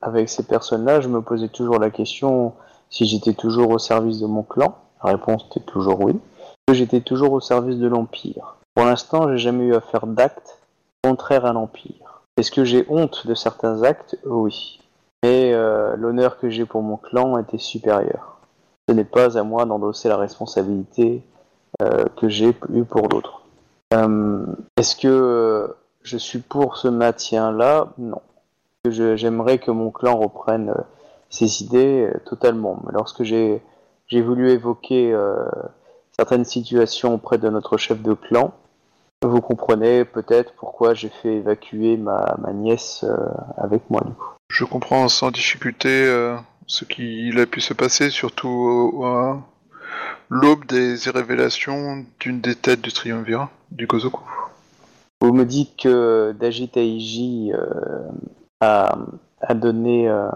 avec 0.01 0.29
ces 0.29 0.43
personnes-là, 0.43 1.01
je 1.01 1.07
me 1.07 1.21
posais 1.21 1.49
toujours 1.49 1.79
la 1.79 1.89
question 1.89 2.53
si 2.89 3.05
j'étais 3.05 3.33
toujours 3.33 3.71
au 3.71 3.79
service 3.79 4.19
de 4.19 4.27
mon 4.27 4.43
clan. 4.43 4.77
La 5.03 5.11
réponse 5.11 5.45
était 5.51 5.65
toujours 5.65 6.01
oui. 6.01 6.19
Que 6.67 6.73
j'étais 6.73 7.01
toujours 7.01 7.33
au 7.33 7.39
service 7.39 7.77
de 7.77 7.87
l'Empire. 7.87 8.57
Pour 8.75 8.85
l'instant, 8.85 9.29
j'ai 9.29 9.37
jamais 9.37 9.65
eu 9.65 9.75
à 9.75 9.81
faire 9.81 10.05
d'actes 10.07 10.59
contraires 11.03 11.45
à 11.45 11.53
l'Empire. 11.53 12.23
Est-ce 12.37 12.51
que 12.51 12.63
j'ai 12.63 12.85
honte 12.89 13.25
de 13.25 13.33
certains 13.33 13.83
actes? 13.83 14.17
Oui. 14.25 14.79
Mais 15.23 15.53
euh, 15.53 15.95
l'honneur 15.95 16.37
que 16.37 16.49
j'ai 16.49 16.65
pour 16.65 16.83
mon 16.83 16.97
clan 16.97 17.37
était 17.39 17.57
supérieur. 17.57 18.37
Ce 18.87 18.93
n'est 18.93 19.03
pas 19.03 19.37
à 19.37 19.43
moi 19.43 19.65
d'endosser 19.65 20.09
la 20.09 20.17
responsabilité 20.17 21.23
euh, 21.81 22.05
que 22.17 22.29
j'ai 22.29 22.55
eu 22.73 22.83
pour 22.83 23.07
d'autres. 23.07 23.41
Euh, 23.93 24.45
Est-ce 24.77 24.95
que 24.95 25.75
je 26.03 26.17
suis 26.17 26.39
pour 26.39 26.77
ce 26.77 26.87
maintien-là? 26.87 27.87
Non. 27.97 28.21
Que 28.89 29.15
J'aimerais 29.15 29.57
que 29.57 29.71
mon 29.71 29.91
clan 29.91 30.17
reprenne 30.17 30.69
euh, 30.69 30.81
ses 31.29 31.63
idées 31.63 32.09
euh, 32.13 32.19
totalement. 32.25 32.81
Mais 32.85 32.93
lorsque 32.93 33.23
j'ai 33.23 33.61
voulu 34.11 34.49
évoquer 34.51 35.13
euh, 35.13 35.45
certaines 36.17 36.45
situations 36.45 37.15
auprès 37.15 37.37
de 37.37 37.49
notre 37.49 37.77
chef 37.77 38.01
de 38.01 38.13
clan, 38.13 38.53
vous 39.23 39.41
comprenez 39.41 40.05
peut-être 40.05 40.53
pourquoi 40.53 40.93
j'ai 40.93 41.09
fait 41.09 41.35
évacuer 41.35 41.97
ma, 41.97 42.35
ma 42.39 42.53
nièce 42.53 43.03
euh, 43.03 43.15
avec 43.57 43.89
moi. 43.89 44.01
Du 44.05 44.13
coup. 44.13 44.29
Je 44.49 44.63
comprends 44.63 45.07
sans 45.09 45.31
difficulté 45.31 45.89
euh, 45.89 46.35
ce 46.67 46.85
qu'il 46.85 47.39
a 47.39 47.45
pu 47.45 47.61
se 47.61 47.73
passer, 47.73 48.09
surtout 48.09 49.03
à 49.03 49.41
l'aube 50.29 50.65
des 50.65 50.95
révélations 51.09 52.05
d'une 52.19 52.41
des 52.41 52.55
têtes 52.55 52.81
du 52.81 52.91
triumvirat, 52.91 53.49
du 53.71 53.87
Gozoku. 53.87 54.21
Vous 55.19 55.33
me 55.33 55.45
dites 55.45 55.75
que 55.77 56.35
Daji 56.39 56.69
Taiji 56.69 57.51
euh, 58.63 58.87
a 59.41 59.53
donné 59.53 60.09
euh, 60.09 60.29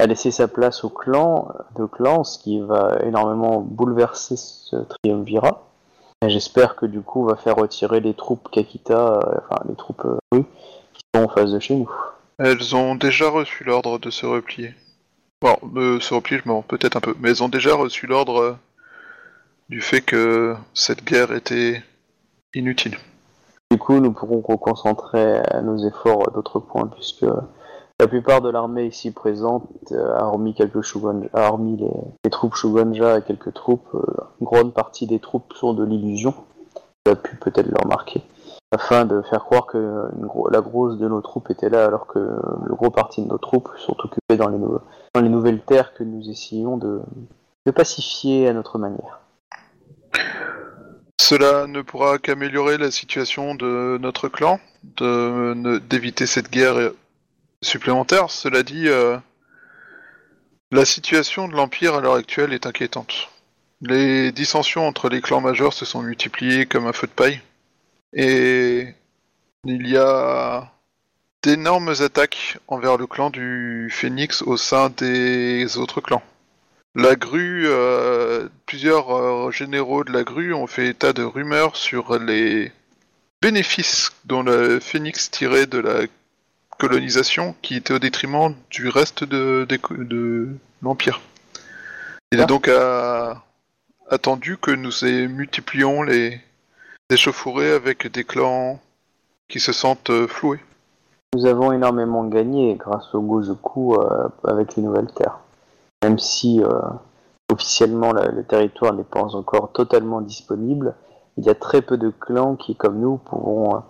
a 0.00 0.06
laissé 0.06 0.30
sa 0.30 0.48
place 0.48 0.82
au 0.84 0.88
clan 0.88 1.52
de 1.76 1.84
clan, 1.84 2.24
ce 2.24 2.38
qui 2.38 2.60
va 2.60 2.98
énormément 3.04 3.60
bouleverser 3.60 4.36
ce 4.36 4.76
triumvirat. 4.76 5.66
J'espère 6.26 6.76
que 6.76 6.86
du 6.86 7.00
coup 7.00 7.22
on 7.22 7.26
va 7.26 7.36
faire 7.36 7.56
retirer 7.56 8.00
les 8.00 8.14
troupes 8.14 8.50
Kakita, 8.50 9.14
euh, 9.14 9.38
enfin 9.38 9.62
les 9.68 9.74
troupes 9.74 10.04
euh, 10.04 10.18
rues 10.32 10.44
qui 10.92 11.02
sont 11.14 11.24
en 11.24 11.28
face 11.28 11.50
de 11.50 11.58
chez 11.58 11.74
nous. 11.74 11.90
Elles 12.38 12.74
ont 12.76 12.94
déjà 12.94 13.28
reçu 13.30 13.64
l'ordre 13.64 13.98
de 13.98 14.10
se 14.10 14.26
replier. 14.26 14.74
Bon, 15.40 15.56
de 15.62 15.98
se 15.98 16.12
replier, 16.12 16.40
je 16.44 16.48
m'en 16.48 16.60
peut-être 16.60 16.96
un 16.96 17.00
peu, 17.00 17.14
mais 17.20 17.30
elles 17.30 17.42
ont 17.42 17.48
déjà 17.48 17.74
reçu 17.74 18.06
l'ordre 18.06 18.40
euh, 18.40 18.56
du 19.70 19.80
fait 19.80 20.02
que 20.02 20.54
cette 20.74 21.04
guerre 21.04 21.32
était 21.32 21.82
inutile. 22.52 22.98
Du 23.70 23.78
coup, 23.78 24.00
nous 24.00 24.12
pourrons 24.12 24.40
reconcentrer 24.40 25.42
euh, 25.54 25.60
nos 25.60 25.78
efforts 25.78 26.28
à 26.28 26.32
d'autres 26.32 26.58
points, 26.58 26.88
puisque 26.88 27.24
la 28.00 28.08
plupart 28.08 28.40
de 28.40 28.50
l'armée 28.50 28.86
ici 28.86 29.12
présente, 29.12 29.68
euh, 29.92 30.18
hormis 30.18 30.54
quelques 30.54 30.84
hormis 31.34 31.76
les, 31.76 31.92
les 32.24 32.30
troupes 32.30 32.56
Shugonja 32.56 33.18
et 33.18 33.22
quelques 33.22 33.54
troupes, 33.54 33.94
euh, 33.94 34.02
une 34.40 34.46
grande 34.46 34.74
partie 34.74 35.06
des 35.06 35.20
troupes 35.20 35.52
sont 35.54 35.72
de 35.72 35.84
l'illusion. 35.84 36.34
Tu 37.04 37.12
as 37.12 37.14
pu 37.14 37.36
peut-être 37.36 37.68
le 37.68 37.76
remarquer. 37.80 38.22
Afin 38.72 39.04
de 39.04 39.22
faire 39.22 39.44
croire 39.44 39.66
que 39.66 40.08
la 40.50 40.60
grosse 40.60 40.98
de 40.98 41.06
nos 41.06 41.20
troupes 41.20 41.50
était 41.50 41.68
là, 41.68 41.84
alors 41.86 42.08
que 42.08 42.18
le 42.18 42.74
gros 42.74 42.90
parti 42.90 43.22
de 43.22 43.28
nos 43.28 43.38
troupes 43.38 43.70
sont 43.78 43.96
occupés 44.02 44.36
dans 44.36 44.48
les, 44.48 44.58
dans 44.58 45.20
les 45.20 45.28
nouvelles 45.28 45.60
terres 45.60 45.94
que 45.94 46.02
nous 46.02 46.28
essayons 46.28 46.76
de 46.76 47.02
pacifier 47.72 48.48
à 48.48 48.52
notre 48.52 48.78
manière. 48.78 49.20
Cela 51.30 51.68
ne 51.68 51.80
pourra 51.80 52.18
qu'améliorer 52.18 52.76
la 52.76 52.90
situation 52.90 53.54
de 53.54 53.98
notre 54.00 54.28
clan, 54.28 54.58
d'éviter 54.82 56.26
cette 56.26 56.50
guerre 56.50 56.76
euh, 56.76 56.96
supplémentaire. 57.62 58.32
Cela 58.32 58.64
dit, 58.64 58.88
euh, 58.88 59.16
la 60.72 60.84
situation 60.84 61.46
de 61.46 61.54
l'Empire 61.54 61.94
à 61.94 62.00
l'heure 62.00 62.16
actuelle 62.16 62.52
est 62.52 62.66
inquiétante. 62.66 63.28
Les 63.80 64.32
dissensions 64.32 64.88
entre 64.88 65.08
les 65.08 65.20
clans 65.20 65.40
majeurs 65.40 65.72
se 65.72 65.84
sont 65.84 66.02
multipliées 66.02 66.66
comme 66.66 66.88
un 66.88 66.92
feu 66.92 67.06
de 67.06 67.12
paille. 67.12 67.40
Et 68.12 68.88
il 69.64 69.86
y 69.86 69.96
a 69.96 70.72
d'énormes 71.44 71.94
attaques 72.00 72.58
envers 72.66 72.96
le 72.96 73.06
clan 73.06 73.30
du 73.30 73.88
Phénix 73.92 74.42
au 74.42 74.56
sein 74.56 74.90
des 74.90 75.76
autres 75.76 76.00
clans. 76.00 76.24
La 76.94 77.14
grue, 77.14 77.66
euh, 77.66 78.48
plusieurs 78.66 79.16
euh, 79.16 79.50
généraux 79.52 80.02
de 80.02 80.12
la 80.12 80.24
grue 80.24 80.52
ont 80.52 80.66
fait 80.66 80.88
état 80.88 81.12
de 81.12 81.22
rumeurs 81.22 81.76
sur 81.76 82.18
les 82.18 82.72
bénéfices 83.40 84.10
dont 84.24 84.42
le 84.42 84.80
Phénix 84.80 85.30
tirait 85.30 85.66
de 85.66 85.78
la 85.78 86.00
colonisation 86.78 87.54
qui 87.62 87.76
était 87.76 87.94
au 87.94 87.98
détriment 87.98 88.54
du 88.70 88.88
reste 88.88 89.22
de, 89.22 89.66
l'Empire. 90.82 91.20
Il 92.32 92.40
est 92.40 92.42
Ah. 92.42 92.46
donc 92.46 92.66
à- 92.68 93.42
attendu 94.08 94.56
que 94.56 94.70
nous 94.72 94.90
multiplions 95.28 96.02
les 96.02 96.40
échauffourées 97.10 97.72
avec 97.72 98.10
des 98.10 98.24
clans 98.24 98.80
qui 99.48 99.60
se 99.60 99.72
sentent 99.72 100.10
euh, 100.10 100.26
floués. 100.26 100.60
Nous 101.34 101.46
avons 101.46 101.70
énormément 101.70 102.24
gagné 102.24 102.74
grâce 102.74 103.14
au 103.14 103.20
Gozoku 103.20 103.94
euh, 103.94 104.28
avec 104.42 104.74
les 104.74 104.82
nouvelles 104.82 105.12
terres. 105.14 105.38
Même 106.02 106.18
si 106.18 106.62
euh, 106.62 106.80
officiellement 107.52 108.12
le 108.12 108.42
territoire 108.44 108.94
n'est 108.94 109.04
pas 109.04 109.34
encore 109.34 109.72
totalement 109.72 110.20
disponible, 110.20 110.94
il 111.36 111.44
y 111.44 111.50
a 111.50 111.54
très 111.54 111.82
peu 111.82 111.96
de 111.96 112.10
clans 112.10 112.56
qui, 112.56 112.74
comme 112.74 112.98
nous, 112.98 113.18
pourront 113.18 113.76
euh, 113.76 113.80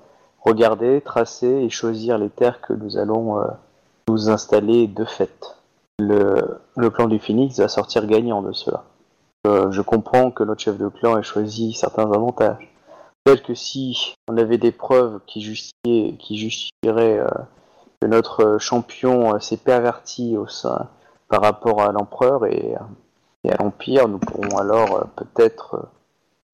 regarder, 0.41 1.01
tracer 1.01 1.49
et 1.49 1.71
choisir 1.71 2.19
les 2.19 2.31
terres 2.31 2.61
que 2.61 2.73
nous 2.73 2.97
allons 2.97 3.41
euh, 3.41 3.47
nous 4.09 4.31
installer 4.31 4.87
de 4.87 5.05
fait. 5.05 5.57
Le, 5.99 6.61
le 6.77 6.91
clan 6.91 7.09
du 7.09 7.19
Phoenix 7.19 7.59
va 7.59 7.69
sortir 7.69 8.07
gagnant 8.07 8.43
de 8.43 8.53
cela. 8.53 8.85
Euh, 9.47 9.71
je 9.71 9.83
comprends 9.83 10.31
que 10.31 10.45
notre 10.45 10.61
chef 10.61 10.79
de 10.79 10.89
clan 10.89 11.19
ait 11.19 11.23
choisi 11.23 11.73
certains 11.73 12.11
avantages. 12.11 12.69
Peut-être 13.25 13.43
que 13.43 13.55
si 13.55 14.15
on 14.29 14.37
avait 14.37 14.59
des 14.59 14.73
preuves 14.73 15.21
qui, 15.27 15.43
justifiaient, 15.43 16.17
qui 16.19 16.37
justifieraient 16.37 17.19
euh, 17.19 17.29
que 18.01 18.07
notre 18.07 18.59
champion 18.59 19.39
s'est 19.41 19.59
perverti 19.59 20.37
au 20.37 20.47
sein 20.47 20.89
par 21.31 21.41
rapport 21.43 21.81
à 21.81 21.93
l'empereur 21.93 22.45
et, 22.47 22.75
et 23.45 23.51
à 23.51 23.57
l'empire, 23.57 24.09
nous 24.09 24.19
pourrons 24.19 24.59
alors 24.59 24.97
euh, 24.97 25.05
peut-être 25.17 25.75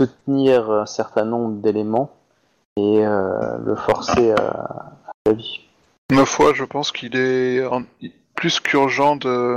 euh, 0.00 0.04
soutenir 0.06 0.70
un 0.70 0.86
certain 0.86 1.24
nombre 1.24 1.60
d'éléments 1.60 2.10
et 2.76 3.04
euh, 3.04 3.56
le 3.64 3.74
forcer 3.74 4.32
à, 4.32 4.42
à 4.46 4.92
la 5.26 5.32
vie. 5.32 5.60
Ma 6.12 6.24
foi, 6.26 6.52
je 6.54 6.62
pense 6.64 6.92
qu'il 6.92 7.16
est 7.16 7.64
en- 7.66 7.82
plus 8.36 8.60
qu'urgent 8.60 9.16
de 9.16 9.56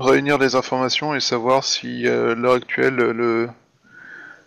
réunir 0.00 0.38
les 0.38 0.56
informations 0.56 1.14
et 1.14 1.20
savoir 1.20 1.62
si 1.62 2.08
euh, 2.08 2.32
à 2.32 2.34
l'heure 2.34 2.54
actuelle 2.54 2.96
le 2.96 3.50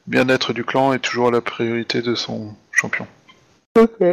bien-être 0.08 0.52
du 0.52 0.66
clan 0.66 0.94
est 0.94 1.00
toujours 1.00 1.30
la 1.32 1.42
priorité 1.42 2.02
de 2.02 2.16
son 2.16 2.54
champion. 2.72 3.06
Ok. 3.80 4.04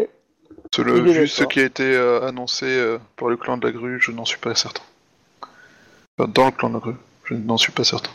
Ce- 0.75 0.83
le- 0.83 1.27
ce 1.27 1.45
qui 1.45 1.61
a 1.61 1.65
été 1.65 1.83
euh, 1.97 2.27
annoncé 2.29 2.67
euh, 2.67 2.99
pour 3.17 3.31
le 3.31 3.37
clan 3.39 3.57
de 3.57 3.67
la 3.67 3.73
grue, 3.73 3.99
je 4.01 4.11
n'en 4.13 4.25
suis 4.27 4.39
pas 4.39 4.55
certain. 4.55 4.83
Dans 6.19 6.47
le 6.47 6.51
clan 6.51 6.71
je 7.25 7.35
n'en 7.35 7.57
suis 7.57 7.73
pas 7.73 7.85
certain. 7.85 8.11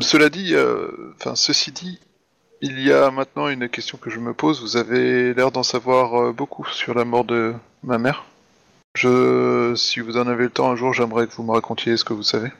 Cela 0.00 0.28
dit, 0.28 0.54
euh, 0.54 1.14
ceci 1.34 1.72
dit, 1.72 1.98
il 2.60 2.80
y 2.80 2.92
a 2.92 3.10
maintenant 3.10 3.48
une 3.48 3.68
question 3.68 3.98
que 3.98 4.10
je 4.10 4.18
me 4.18 4.32
pose. 4.32 4.60
Vous 4.62 4.76
avez 4.76 5.34
l'air 5.34 5.50
d'en 5.50 5.62
savoir 5.62 6.20
euh, 6.20 6.32
beaucoup 6.32 6.64
sur 6.66 6.94
la 6.94 7.04
mort 7.04 7.24
de 7.24 7.54
ma 7.82 7.98
mère. 7.98 8.24
Je, 8.94 9.74
si 9.76 10.00
vous 10.00 10.16
en 10.16 10.26
avez 10.26 10.44
le 10.44 10.50
temps 10.50 10.70
un 10.70 10.76
jour, 10.76 10.92
j'aimerais 10.92 11.26
que 11.26 11.34
vous 11.34 11.42
me 11.42 11.52
racontiez 11.52 11.96
ce 11.96 12.04
que 12.04 12.12
vous 12.12 12.22
savez. 12.22 12.50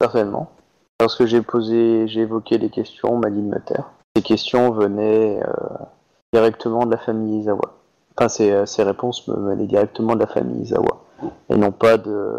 Certainement. 0.00 0.52
Lorsque 1.00 1.26
j'ai 1.26 1.42
posé, 1.42 2.06
j'ai 2.08 2.20
évoqué 2.20 2.58
des 2.58 2.70
questions, 2.70 3.14
on 3.14 3.18
m'a 3.18 3.30
dit 3.30 3.40
de 3.42 3.48
me 3.48 3.60
taire. 3.60 3.90
Ces 4.14 4.22
questions 4.22 4.70
venaient 4.70 5.40
euh, 5.42 5.84
directement 6.32 6.86
de 6.86 6.92
la 6.92 6.98
famille 6.98 7.40
Izawa. 7.40 7.74
Enfin, 8.16 8.28
ces, 8.28 8.64
ces 8.66 8.82
réponses 8.82 9.26
me 9.28 9.34
venaient 9.34 9.66
directement 9.66 10.14
de 10.14 10.20
la 10.20 10.26
famille 10.26 10.62
Izawa 10.62 11.04
et 11.50 11.56
non 11.56 11.72
pas 11.72 11.98
de 11.98 12.38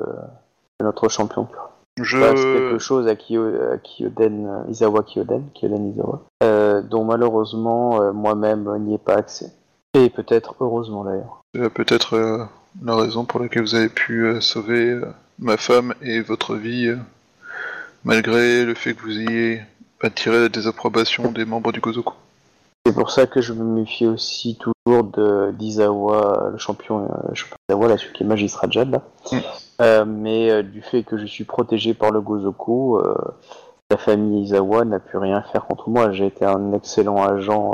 notre 0.83 1.09
champion. 1.09 1.47
Je, 1.99 2.17
Bah, 2.19 2.33
c'est 2.35 2.43
quelque 2.43 2.77
chose 2.79 3.07
à, 3.07 3.15
Kyo- 3.15 3.71
à 3.73 3.77
Kyoden, 3.79 4.45
euh, 4.47 4.69
Izawa 4.71 5.01
Kyoden, 5.03 5.43
Kyoden 5.55 5.91
Izawa, 5.91 6.21
euh, 6.43 6.81
dont 6.83 7.03
malheureusement 7.03 8.01
euh, 8.01 8.11
moi-même 8.13 8.69
n'y 8.83 8.93
ai 8.95 8.97
pas 8.99 9.15
accès. 9.15 9.51
Et 9.95 10.09
peut-être 10.11 10.53
heureusement 10.59 11.03
d'ailleurs. 11.03 11.41
c'est 11.55 11.69
peut-être 11.73 12.13
euh, 12.15 12.43
la 12.83 12.95
raison 12.95 13.25
pour 13.25 13.39
laquelle 13.39 13.63
vous 13.63 13.73
avez 13.73 13.89
pu 13.89 14.39
sauver 14.41 15.01
ma 15.39 15.57
femme 15.57 15.95
et 16.03 16.21
votre 16.21 16.55
vie, 16.55 16.93
malgré 18.03 18.63
le 18.63 18.75
fait 18.75 18.93
que 18.93 19.01
vous 19.01 19.19
ayez 19.19 19.61
attiré 20.01 20.39
la 20.41 20.49
désapprobation 20.49 21.31
des 21.31 21.45
membres 21.45 21.71
du 21.71 21.79
Gozoku. 21.79 22.13
C'est 22.88 22.93
pour 22.93 23.12
ça 23.12 23.26
que 23.28 23.41
je 23.41 23.52
me 23.52 23.63
méfie 23.65 24.08
aussi 24.08 24.58
toujours 24.58 25.04
de 25.04 25.52
d'Izawa, 25.52 26.50
le 26.54 26.58
champion, 26.58 27.04
euh, 27.04 27.34
champion 27.34 27.58
d'Izawa, 27.67 27.89
là, 27.89 27.97
celui 27.97 28.13
qui 28.13 28.23
est 28.23 28.26
magistrat 28.26 28.67
Jad, 28.69 28.89
là. 28.91 29.02
Mm. 29.32 29.38
Euh, 29.82 30.06
mais 30.06 30.50
euh, 30.50 30.63
du 30.63 30.82
fait 30.82 31.04
que 31.04 31.17
je 31.17 31.26
suis 31.26 31.43
protégé 31.43 31.93
par 31.93 32.12
le 32.12 32.21
Gozoku, 32.21 32.97
euh, 32.97 33.13
la 33.91 33.97
famille 33.97 34.43
Izawa 34.43 34.86
n'a 34.86 35.00
pu 35.00 35.17
rien 35.17 35.41
faire 35.52 35.65
contre 35.65 35.89
moi. 35.89 36.12
J'ai 36.12 36.28
été 36.28 36.45
un 36.45 36.71
excellent 36.71 37.21
agent 37.26 37.71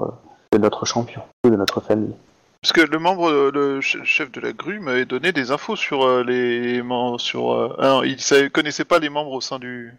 de 0.52 0.58
notre 0.58 0.86
champion, 0.86 1.22
de 1.44 1.52
notre 1.56 1.80
famille. 1.80 2.16
Parce 2.64 2.74
que 2.74 2.82
le 2.82 2.98
membre, 2.98 3.30
le 3.54 3.82
ch- 3.82 4.04
chef 4.04 4.32
de 4.32 4.40
la 4.42 4.52
grue 4.52 4.80
m'avait 4.80 5.06
donné 5.06 5.32
des 5.32 5.52
infos 5.52 5.76
sur 5.76 6.24
les 6.24 6.82
membres, 6.82 7.20
sur. 7.20 7.76
ah 7.78 7.88
non, 7.88 8.04
il 8.04 8.20
savait- 8.20 8.50
connaissait 8.50 8.86
pas 8.86 8.98
les 9.00 9.10
membres 9.10 9.34
au 9.34 9.42
sein 9.42 9.60
du. 9.60 9.94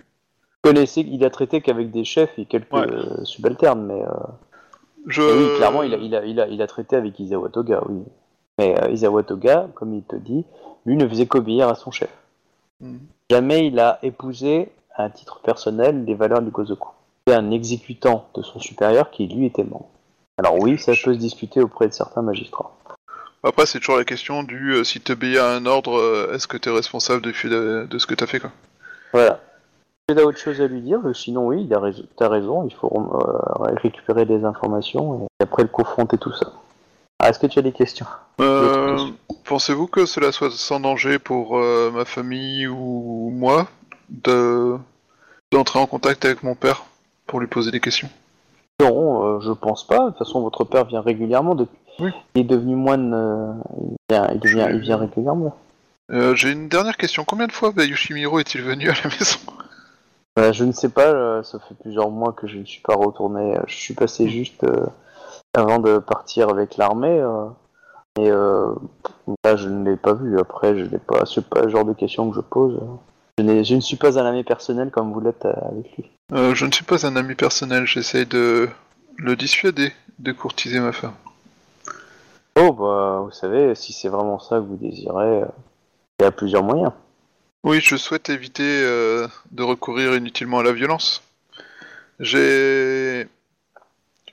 Connaissez, 0.62 1.02
il 1.02 1.24
a 1.24 1.30
traité 1.30 1.60
qu'avec 1.60 1.90
des 1.92 2.04
chefs 2.04 2.36
et 2.38 2.46
quelques 2.46 2.72
Ouais. 2.72 2.86
subalternes, 3.24 3.84
mais 3.86 4.02
Je. 5.06 5.22
Et 5.22 5.32
oui, 5.32 5.56
clairement, 5.56 5.82
il 5.82 5.94
a, 5.94 5.96
il, 5.98 6.14
a, 6.14 6.24
il, 6.24 6.40
a, 6.40 6.48
il 6.48 6.62
a 6.62 6.66
traité 6.66 6.96
avec 6.96 7.18
Izawa 7.18 7.48
Toga, 7.48 7.82
oui. 7.88 8.02
Mais 8.58 8.80
euh, 8.82 8.90
Izawa 8.90 9.22
Toga, 9.22 9.68
comme 9.74 9.94
il 9.94 10.02
te 10.02 10.16
dit, 10.16 10.44
lui 10.86 10.96
ne 10.96 11.08
faisait 11.08 11.26
qu'obéir 11.26 11.68
à 11.68 11.74
son 11.74 11.90
chef. 11.90 12.10
Mhm. 12.80 13.00
Jamais 13.30 13.66
il 13.66 13.78
a 13.78 13.98
épousé, 14.02 14.70
à 14.94 15.10
titre 15.10 15.40
personnel, 15.40 16.04
les 16.04 16.14
valeurs 16.14 16.42
du 16.42 16.50
Gozoku. 16.50 16.88
C'est 17.26 17.34
un 17.34 17.50
exécutant 17.50 18.28
de 18.34 18.42
son 18.42 18.60
supérieur 18.60 19.10
qui, 19.10 19.26
lui, 19.26 19.46
était 19.46 19.64
membre. 19.64 19.88
Alors 20.36 20.58
oui, 20.58 20.78
ça 20.78 20.92
peut 20.92 21.14
se 21.14 21.18
discuter 21.18 21.60
auprès 21.60 21.88
de 21.88 21.92
certains 21.92 22.22
magistrats. 22.22 22.76
Après, 23.42 23.66
c'est 23.66 23.78
toujours 23.78 23.98
la 23.98 24.04
question 24.04 24.42
du 24.42 24.72
euh, 24.72 24.84
si 24.84 25.00
t'obéis 25.00 25.38
à 25.38 25.50
un 25.50 25.66
ordre, 25.66 25.98
euh, 25.98 26.34
est-ce 26.34 26.46
que 26.46 26.56
t'es 26.56 26.70
responsable 26.70 27.22
de, 27.22 27.32
de, 27.48 27.86
de 27.86 27.98
ce 27.98 28.06
que 28.06 28.14
t'as 28.14 28.26
fait, 28.26 28.40
quoi? 28.40 28.50
Voilà. 29.12 29.40
Tu 30.06 30.18
as 30.18 30.24
autre 30.24 30.38
chose 30.38 30.60
à 30.60 30.66
lui 30.66 30.82
dire 30.82 31.00
Sinon, 31.14 31.46
oui, 31.46 31.64
il 31.64 31.74
a 31.74 32.28
raison, 32.28 32.66
il 32.68 32.74
faut 32.74 32.92
euh, 32.94 33.72
récupérer 33.82 34.26
des 34.26 34.44
informations 34.44 35.26
et 35.40 35.44
après 35.44 35.62
le 35.62 35.68
confronter 35.68 36.18
tout 36.18 36.32
ça. 36.32 36.52
Ah, 37.18 37.30
Est-ce 37.30 37.38
que 37.38 37.46
tu 37.46 37.58
as 37.58 37.62
des 37.62 37.72
questions? 37.72 38.04
Euh, 38.40 38.98
Pensez-vous 39.44 39.86
que 39.86 40.04
cela 40.04 40.30
soit 40.30 40.50
sans 40.50 40.80
danger 40.80 41.18
pour 41.18 41.56
euh, 41.56 41.90
ma 41.90 42.04
famille 42.04 42.66
ou 42.66 43.30
moi 43.32 43.66
de 44.10 44.76
d'entrer 45.50 45.78
en 45.78 45.86
contact 45.86 46.26
avec 46.26 46.42
mon 46.42 46.54
père 46.54 46.84
pour 47.26 47.40
lui 47.40 47.46
poser 47.46 47.70
des 47.70 47.80
questions? 47.80 48.10
Non, 48.80 49.40
je 49.40 49.52
pense 49.52 49.86
pas. 49.86 50.00
De 50.00 50.08
toute 50.10 50.18
façon, 50.18 50.42
votre 50.42 50.64
père 50.64 50.84
vient 50.84 51.00
régulièrement 51.00 51.54
depuis. 51.54 51.78
Oui. 52.00 52.10
Il 52.34 52.42
est 52.42 52.44
devenu 52.44 52.74
moine. 52.74 53.62
il, 53.80 53.96
vient, 54.10 54.28
il, 54.34 54.50
vient, 54.50 54.68
il 54.68 54.80
vient 54.80 54.96
régulièrement. 54.98 55.56
J'ai 56.34 56.50
une 56.50 56.68
dernière 56.68 56.98
question. 56.98 57.24
Combien 57.24 57.46
de 57.46 57.52
fois 57.52 57.70
bah, 57.70 57.86
Yoshimiro 57.86 58.38
est-il 58.40 58.60
venu 58.60 58.90
à 58.90 58.94
la 59.02 59.08
maison? 59.08 59.38
Bah, 60.36 60.50
je 60.52 60.64
ne 60.64 60.72
sais 60.72 60.88
pas, 60.88 61.06
euh, 61.12 61.42
ça 61.44 61.58
fait 61.60 61.74
plusieurs 61.74 62.10
mois 62.10 62.32
que 62.32 62.46
je 62.48 62.58
ne 62.58 62.64
suis 62.64 62.80
pas 62.82 62.94
retourné. 62.96 63.56
euh, 63.56 63.62
Je 63.66 63.74
suis 63.76 63.94
passé 63.94 64.28
juste 64.28 64.64
euh, 64.64 64.86
avant 65.54 65.78
de 65.78 65.98
partir 65.98 66.48
avec 66.48 66.76
l'armée. 66.76 67.22
et 68.18 68.28
là, 68.30 69.56
je 69.56 69.68
ne 69.68 69.88
l'ai 69.88 69.96
pas 69.96 70.12
vu. 70.14 70.38
Après, 70.38 70.76
je 70.76 70.84
n'ai 70.84 70.98
pas. 70.98 71.24
C'est 71.26 71.48
pas 71.48 71.62
le 71.62 71.68
genre 71.68 71.84
de 71.84 71.92
question 71.92 72.28
que 72.30 72.36
je 72.36 72.40
pose. 72.40 72.80
Je, 73.38 73.44
n'ai- 73.44 73.64
je 73.64 73.74
ne 73.76 73.80
suis 73.80 73.96
pas 73.96 74.18
un 74.18 74.26
ami 74.26 74.42
personnel 74.44 74.90
comme 74.90 75.12
vous 75.12 75.20
l'êtes 75.20 75.44
avec 75.44 75.96
lui. 75.96 76.10
Euh, 76.32 76.54
Je 76.54 76.66
ne 76.66 76.72
suis 76.72 76.84
pas 76.84 77.06
un 77.06 77.14
ami 77.16 77.34
personnel. 77.36 77.86
J'essaye 77.86 78.26
de 78.26 78.68
le 79.16 79.36
dissuader 79.36 79.92
de 80.18 80.32
courtiser 80.32 80.80
ma 80.80 80.92
femme. 80.92 81.14
Oh, 82.58 82.72
bah, 82.72 83.20
vous 83.24 83.32
savez, 83.32 83.74
si 83.74 83.92
c'est 83.92 84.08
vraiment 84.08 84.38
ça 84.38 84.56
que 84.56 84.62
vous 84.62 84.76
désirez, 84.76 85.42
il 86.20 86.22
y 86.22 86.26
a 86.26 86.30
plusieurs 86.30 86.62
moyens. 86.62 86.92
Oui, 87.64 87.80
je 87.80 87.96
souhaite 87.96 88.28
éviter 88.28 88.62
euh, 88.62 89.26
de 89.50 89.62
recourir 89.62 90.14
inutilement 90.14 90.58
à 90.58 90.62
la 90.62 90.72
violence. 90.72 91.22
J'ai 92.20 93.26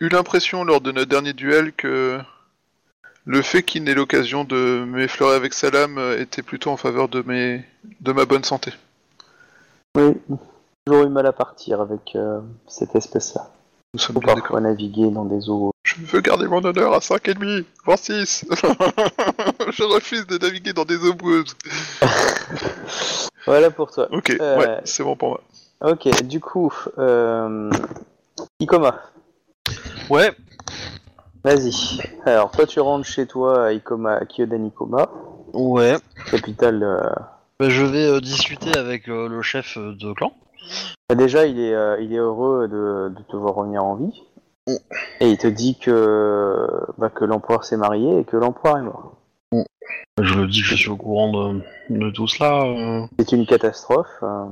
eu 0.02 0.10
l'impression 0.10 0.66
lors 0.66 0.82
de 0.82 0.92
notre 0.92 1.10
dernier 1.10 1.32
duel 1.32 1.72
que 1.72 2.20
le 3.24 3.42
fait 3.42 3.64
qu'il 3.64 3.86
n'ait 3.86 3.94
l'occasion 3.94 4.44
de 4.44 4.84
m'effleurer 4.86 5.36
avec 5.38 5.54
sa 5.54 5.70
lame 5.70 5.98
était 6.20 6.42
plutôt 6.42 6.72
en 6.72 6.78
faveur 6.78 7.08
de, 7.08 7.24
mes... 7.26 7.64
de 8.02 8.12
ma 8.12 8.26
bonne 8.26 8.44
santé. 8.44 8.74
Oui, 9.96 10.18
j'ai 10.30 10.36
toujours 10.86 11.04
eu 11.06 11.10
mal 11.10 11.26
à 11.26 11.34
partir 11.34 11.80
avec 11.80 12.16
euh, 12.16 12.42
cette 12.68 12.96
espèce-là. 12.96 13.50
Nous 13.94 14.00
sommes 14.00 14.20
bien 14.20 14.36
parfois 14.36 14.60
naviguer 14.60 15.10
dans 15.10 15.26
des 15.26 15.50
eaux. 15.50 15.72
Je 15.84 15.96
veux 15.96 16.22
garder 16.22 16.48
mon 16.48 16.64
honneur 16.64 16.94
à 16.94 17.00
5,5, 17.00 17.64
voire 17.86 17.98
6. 17.98 18.46
je 18.52 19.84
refuse 19.84 20.28
de 20.28 20.38
naviguer 20.38 20.74
dans 20.74 20.86
des 20.86 20.98
eaux 20.98 21.14
boueuses. 21.14 21.56
Voilà 23.46 23.72
pour 23.72 23.92
toi. 23.92 24.08
Ok, 24.12 24.36
Euh, 24.40 24.58
ouais, 24.58 24.82
c'est 24.84 25.04
bon 25.04 25.16
pour 25.16 25.30
moi. 25.30 25.42
Ok, 25.84 26.08
du 26.26 26.40
coup, 26.40 26.72
euh... 27.00 27.72
Ikoma, 28.60 29.00
Ouais, 30.10 30.32
vas-y. 31.44 31.72
Alors, 32.26 32.52
toi, 32.52 32.66
tu 32.68 32.80
rentres 32.80 33.08
chez 33.08 33.26
toi 33.26 33.66
à 33.68 33.72
Ikoma, 33.72 34.14
à 34.18 34.26
Kyodan 34.26 34.64
Ikoma, 34.66 35.10
ouais. 35.54 35.96
capitale. 36.30 36.84
euh, 36.84 37.10
Bah, 37.60 37.70
je 37.70 37.84
vais 37.84 38.06
euh, 38.06 38.20
discuter 38.20 38.78
avec 38.78 39.08
euh, 39.10 39.28
le 39.28 39.42
chef 39.42 39.78
de 39.78 40.14
clan. 40.14 40.34
bah, 41.10 41.16
déjà, 41.16 41.48
il 41.48 41.60
est, 41.60 41.74
euh, 41.74 42.00
il 42.00 42.14
est 42.14 42.18
heureux 42.20 42.68
de, 42.68 43.10
de 43.18 43.24
te 43.24 43.36
voir 43.36 43.56
revenir 43.56 43.84
en 43.84 43.96
vie. 43.96 44.22
Mm. 44.68 44.76
Et 45.22 45.30
il 45.32 45.38
te 45.40 45.48
dit 45.48 45.80
que, 45.80 46.68
bah, 47.00 47.10
que 47.10 47.26
l'empereur 47.26 47.64
s'est 47.64 47.78
marié 47.78 48.20
et 48.20 48.24
que 48.24 48.38
l'empereur 48.38 48.78
est 48.78 48.84
mort. 48.84 49.14
Je 50.22 50.34
lui 50.36 50.48
dis 50.48 50.62
que 50.62 50.68
je 50.68 50.76
suis 50.76 50.90
au 50.90 50.96
courant 50.98 51.32
de, 51.54 51.62
de 51.90 52.10
tout 52.12 52.28
cela. 52.28 52.64
euh. 52.64 53.06
C'est 53.20 53.32
une 53.32 53.46
catastrophe. 53.46 54.08
euh. 54.24 54.46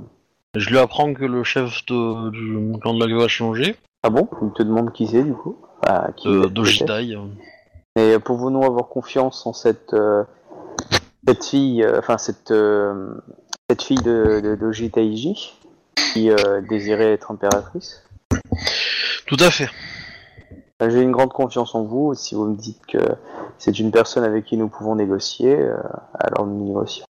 Je 0.55 0.69
lui 0.69 0.79
apprends 0.79 1.13
que 1.13 1.25
le 1.25 1.43
chef 1.43 1.85
de- 1.87 2.29
du 2.31 2.79
clan 2.79 2.95
de 2.95 2.99
la 2.99 3.07
grue 3.07 3.23
a 3.23 3.27
changé, 3.27 3.75
Ah 4.03 4.09
bon? 4.09 4.27
Il 4.41 4.51
te 4.53 4.63
demande 4.63 4.91
qui 4.93 5.05
c'est, 5.07 5.23
du 5.23 5.33
coup? 5.33 5.57
Ah, 5.85 6.09
qui 6.15 6.27
de, 6.27 6.43
c'est, 6.43 6.49
Dojidai. 6.49 7.15
euh. 7.15 7.27
Et 7.95 8.17
pouvons-nous 8.19 8.63
avoir 8.63 8.87
confiance 8.87 9.45
en 9.45 9.53
cette, 9.53 9.93
euh, 9.93 10.23
cette 11.27 11.45
fille, 11.45 11.83
euh, 11.83 11.99
enfin 11.99 12.17
cette, 12.17 12.51
euh, 12.51 13.13
cette 13.69 13.83
fille 13.83 14.01
de, 14.01 14.39
de, 14.41 14.55
de 14.55 14.71
Jitaiji 14.71 15.53
qui 16.13 16.31
euh, 16.31 16.61
désirait 16.67 17.13
être 17.13 17.31
impératrice? 17.31 18.03
Tout 19.27 19.37
à 19.39 19.51
fait. 19.51 19.69
Euh, 20.81 20.89
J'ai 20.89 21.01
une 21.01 21.11
grande 21.11 21.33
confiance 21.33 21.75
en 21.75 21.83
vous. 21.83 22.13
Si 22.15 22.33
vous 22.35 22.45
me 22.45 22.55
dites 22.55 22.83
que 22.87 22.97
c'est 23.59 23.77
une 23.77 23.91
personne 23.91 24.23
avec 24.23 24.45
qui 24.45 24.57
nous 24.57 24.67
pouvons 24.69 24.95
négocier, 24.95 25.55
euh, 25.55 25.77
alors 26.15 26.47
nous 26.47 26.65
négocions. 26.65 27.05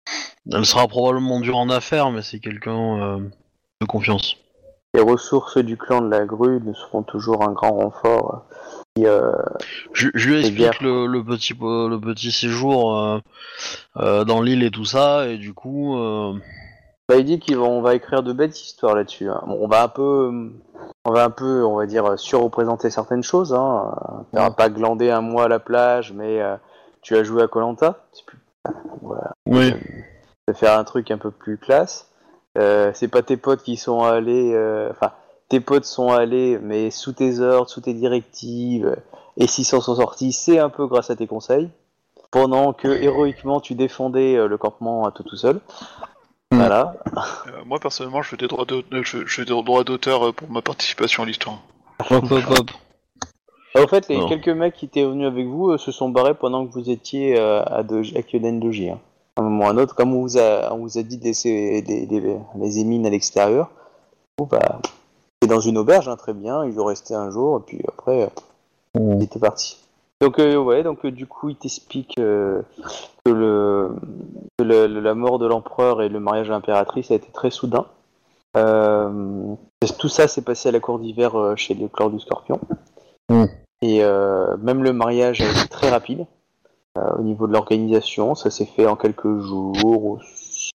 Elle 0.51 0.65
sera 0.65 0.87
probablement 0.87 1.39
dure 1.39 1.57
en 1.57 1.69
affaires, 1.69 2.09
mais 2.09 2.23
c'est 2.23 2.39
quelqu'un 2.39 3.17
euh, 3.17 3.19
de 3.81 3.85
confiance. 3.85 4.37
Les 4.95 5.01
ressources 5.01 5.57
du 5.59 5.77
clan 5.77 6.01
de 6.01 6.09
la 6.09 6.25
grue 6.25 6.59
nous 6.63 6.73
seront 6.73 7.03
toujours 7.03 7.43
un 7.47 7.51
grand 7.51 7.73
renfort. 7.73 8.45
euh, 8.99 9.31
qui, 9.33 9.61
Je, 9.93 10.07
je 10.15 10.29
lui 10.29 10.39
explique 10.39 10.81
le, 10.81 11.05
le 11.05 11.23
petit 11.23 11.53
po- 11.53 11.87
le 11.87 11.99
petit 11.99 12.31
séjour 12.31 13.19
dans 13.95 14.41
l'île 14.41 14.63
et 14.63 14.71
tout 14.71 14.85
ça, 14.85 15.27
et 15.27 15.37
du 15.37 15.53
coup, 15.53 15.95
Bah, 17.09 17.15
il 17.15 17.23
dit 17.23 17.39
qu'on 17.39 17.81
va 17.81 17.95
écrire 17.95 18.21
de 18.21 18.33
belles 18.33 18.51
histoires 18.51 18.95
là-dessus. 18.95 19.29
hein. 19.29 19.41
Bon, 19.47 19.57
on 19.61 19.67
va 19.67 19.83
un 19.83 19.87
peu, 19.87 20.51
on 21.05 21.11
va 21.11 21.23
un 21.23 21.29
peu, 21.29 21.63
on 21.63 21.77
va 21.77 21.85
dire, 21.85 22.19
surreprésenter 22.19 22.89
certaines 22.89 23.23
choses. 23.23 23.53
Hein. 23.53 23.95
Ouais. 24.33 24.49
pas 24.51 24.69
glander 24.69 25.09
un 25.09 25.21
mois 25.21 25.45
à 25.45 25.47
la 25.47 25.59
plage, 25.59 26.11
mais 26.11 26.41
euh, 26.41 26.57
tu 27.01 27.15
as 27.15 27.23
joué 27.23 27.43
à 27.43 27.47
Colanta. 27.47 28.05
Voilà. 29.01 29.31
oui, 29.45 29.73
De 30.49 30.53
faire 30.53 30.77
un 30.77 30.83
truc 30.83 31.09
un 31.09 31.17
peu 31.17 31.31
plus 31.31 31.57
classe. 31.57 32.11
Euh, 32.57 32.91
c'est 32.93 33.07
pas 33.07 33.21
tes 33.21 33.37
potes 33.37 33.63
qui 33.63 33.77
sont 33.77 34.03
allés, 34.03 34.51
euh, 34.53 34.89
enfin, 34.89 35.11
tes 35.47 35.61
potes 35.61 35.85
sont 35.85 36.09
allés, 36.09 36.59
mais 36.61 36.91
sous 36.91 37.13
tes 37.13 37.39
ordres, 37.39 37.69
sous 37.69 37.81
tes 37.81 37.93
directives, 37.93 38.97
et 39.37 39.47
s'ils 39.47 39.63
s'en 39.63 39.79
sont 39.79 39.95
sortis, 39.95 40.33
c'est 40.33 40.59
un 40.59 40.69
peu 40.69 40.87
grâce 40.87 41.09
à 41.09 41.15
tes 41.15 41.27
conseils. 41.27 41.69
Pendant 42.31 42.73
que 42.73 42.89
héroïquement 42.89 43.61
tu 43.61 43.75
défendais 43.75 44.45
le 44.45 44.57
campement 44.57 45.05
à 45.05 45.11
toi 45.11 45.23
tout 45.25 45.37
seul. 45.37 45.61
Mm. 46.57 46.59
Voilà. 46.59 46.93
Euh, 47.15 47.51
moi, 47.65 47.79
personnellement, 47.79 48.21
je 48.21 48.29
fais 48.29 48.37
des 48.37 48.47
droits 48.47 48.65
euh, 48.71 48.81
je, 49.03 49.25
je 49.25 49.35
fais 49.35 49.45
des 49.45 49.61
droits 49.61 49.83
d'auteur 49.83 50.27
euh, 50.27 50.31
pour 50.31 50.49
ma 50.49 50.61
participation 50.61 51.23
à 51.23 51.25
l'histoire. 51.25 51.59
hop, 52.09 52.31
hop, 52.31 52.43
hop. 52.49 52.71
Ah, 53.75 53.83
Au 53.83 53.87
fait, 53.87 54.07
les 54.07 54.17
Non. 54.17 54.27
quelques 54.27 54.49
mecs 54.49 54.75
qui 54.75 54.85
étaient 54.85 55.05
venus 55.05 55.27
avec 55.27 55.45
vous 55.45 55.71
euh, 55.71 55.77
se 55.77 55.91
sont 55.91 56.09
barrés 56.09 56.33
pendant 56.33 56.65
que 56.65 56.73
vous 56.73 56.89
étiez 56.89 57.37
euh, 57.39 57.63
à, 57.63 57.83
Kyoden 57.83 58.59
Doji. 58.59 58.89
Hein. 58.89 58.99
À 59.35 59.41
un 59.41 59.43
moment 59.43 59.65
ou 59.65 59.67
à 59.67 59.71
un 59.71 59.77
autre, 59.77 59.95
comme 59.95 60.15
on 60.15 60.21
vous 60.21 60.37
a, 60.37 60.73
on 60.73 60.77
vous 60.77 60.97
a 60.97 61.03
dit 61.03 61.17
de 61.17 61.23
laisser 61.25 61.83
les, 61.87 62.05
les, 62.07 62.37
les 62.55 62.79
émines 62.79 63.05
à 63.05 63.09
l'extérieur, 63.09 63.69
bon, 64.37 64.47
bah, 64.49 64.79
c'est 65.41 65.47
dans 65.47 65.59
une 65.59 65.77
auberge, 65.77 66.09
hein, 66.09 66.15
très 66.15 66.33
bien, 66.33 66.65
ils 66.65 66.79
ont 66.79 66.85
resté 66.85 67.13
un 67.13 67.29
jour, 67.29 67.57
et 67.59 67.61
puis 67.65 67.79
après, 67.87 68.23
euh, 68.23 68.99
ils 69.15 69.21
étaient 69.23 69.39
partis. 69.39 69.77
Donc, 70.21 70.39
euh, 70.39 70.57
ouais, 70.57 70.81
donc 70.83 71.05
euh, 71.05 71.11
du 71.11 71.27
coup, 71.27 71.49
il 71.49 71.55
t'explique 71.55 72.15
euh, 72.17 72.61
que, 73.23 73.31
le, 73.31 73.95
que 74.57 74.63
le- 74.63 74.87
le- 74.87 74.99
la 74.99 75.13
mort 75.13 75.37
de 75.37 75.45
l'empereur 75.45 76.01
et 76.01 76.09
le 76.09 76.19
mariage 76.19 76.47
de 76.47 76.53
l'impératrice 76.53 77.11
a 77.11 77.15
été 77.15 77.31
très 77.31 77.51
soudain. 77.51 77.85
Tout 79.99 80.09
ça 80.09 80.27
s'est 80.27 80.41
passé 80.41 80.69
à 80.69 80.71
la 80.71 80.79
cour 80.79 80.97
d'hiver 80.99 81.53
chez 81.55 81.75
le 81.75 81.87
clan 81.87 82.09
du 82.09 82.19
Scorpion? 82.19 82.59
Et 83.83 84.03
euh, 84.03 84.57
même 84.57 84.83
le 84.83 84.93
mariage 84.93 85.41
a 85.41 85.45
été 85.51 85.67
très 85.69 85.89
rapide 85.89 86.25
au 86.95 87.21
niveau 87.21 87.45
de 87.45 87.53
l'organisation. 87.53 88.33
Ça 88.33 88.49
s'est 88.49 88.65
fait 88.65 88.87
en 88.87 88.95
quelques 88.95 89.39
jours. 89.41 90.19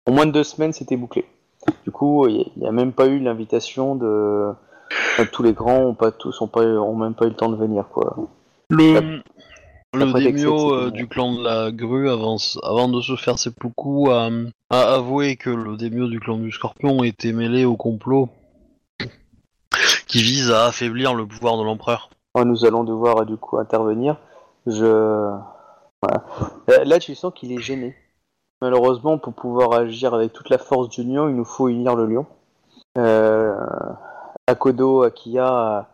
En 0.06 0.12
moins 0.12 0.25
de 0.25 0.32
deux 0.32 0.43
semaines, 0.43 0.73
c'était 0.73 0.97
bouclé. 0.97 1.25
Du 1.86 1.91
coup, 1.91 2.28
il 2.28 2.52
n'y 2.58 2.67
a, 2.67 2.71
même 2.73 2.91
pas 2.91 3.08
eu 3.08 3.19
l'invitation 3.19 3.95
de. 3.95 4.52
enfin, 5.13 5.25
tous 5.32 5.43
les 5.43 5.54
grands 5.54 5.80
ont 5.80 5.93
pas 5.93 6.12
tous 6.12 6.41
ont 6.41 6.47
pas 6.47 6.63
ont 6.65 6.95
même 6.95 7.13
pas 7.13 7.25
eu 7.25 7.30
le 7.30 7.36
temps 7.36 7.49
de 7.49 7.56
venir 7.56 7.88
quoi. 7.88 8.17
Le, 8.69 9.21
le 9.93 10.13
daimyo 10.13 10.73
euh, 10.73 10.91
du 10.91 11.08
clan 11.08 11.34
de 11.34 11.43
la 11.43 11.71
grue, 11.71 12.10
avant, 12.10 12.38
avant 12.63 12.88
de 12.88 13.01
se 13.01 13.15
faire 13.15 13.39
seppuku, 13.39 14.12
a, 14.12 14.29
a 14.69 14.93
avoué 14.93 15.38
que 15.38 15.49
le 15.49 15.75
daimyo 15.75 16.08
du 16.08 16.19
clan 16.19 16.38
du 16.38 16.51
scorpion 16.51 17.03
était 17.03 17.34
mêlé 17.34 17.65
au 17.65 17.75
complot 17.75 18.29
qui 20.08 20.21
vise 20.21 20.51
à 20.51 20.65
affaiblir 20.65 21.13
le 21.13 21.25
pouvoir 21.25 21.58
de 21.58 21.63
l'empereur. 21.63 22.10
Oh, 22.36 22.43
nous 22.43 22.65
allons 22.65 22.84
devoir 22.84 23.21
euh, 23.21 23.25
du 23.25 23.38
coup 23.38 23.58
intervenir. 23.58 24.17
Je 24.67 24.86
voilà. 26.01 26.23
Là, 26.67 26.84
là, 26.86 26.99
tu 26.99 27.15
sens 27.15 27.34
qu'il 27.34 27.51
est 27.51 27.60
gêné. 27.60 27.95
Malheureusement, 28.62 29.17
pour 29.17 29.34
pouvoir 29.34 29.73
agir 29.73 30.13
avec 30.13 30.34
toute 30.34 30.49
la 30.49 30.58
force 30.58 30.89
du 30.89 31.03
lion, 31.03 31.29
il 31.29 31.36
nous 31.36 31.45
faut 31.45 31.69
unir 31.69 31.95
le 31.95 32.05
lion. 32.05 32.25
Euh, 32.97 33.55
Akodo 34.47 35.03
Akiya 35.03 35.89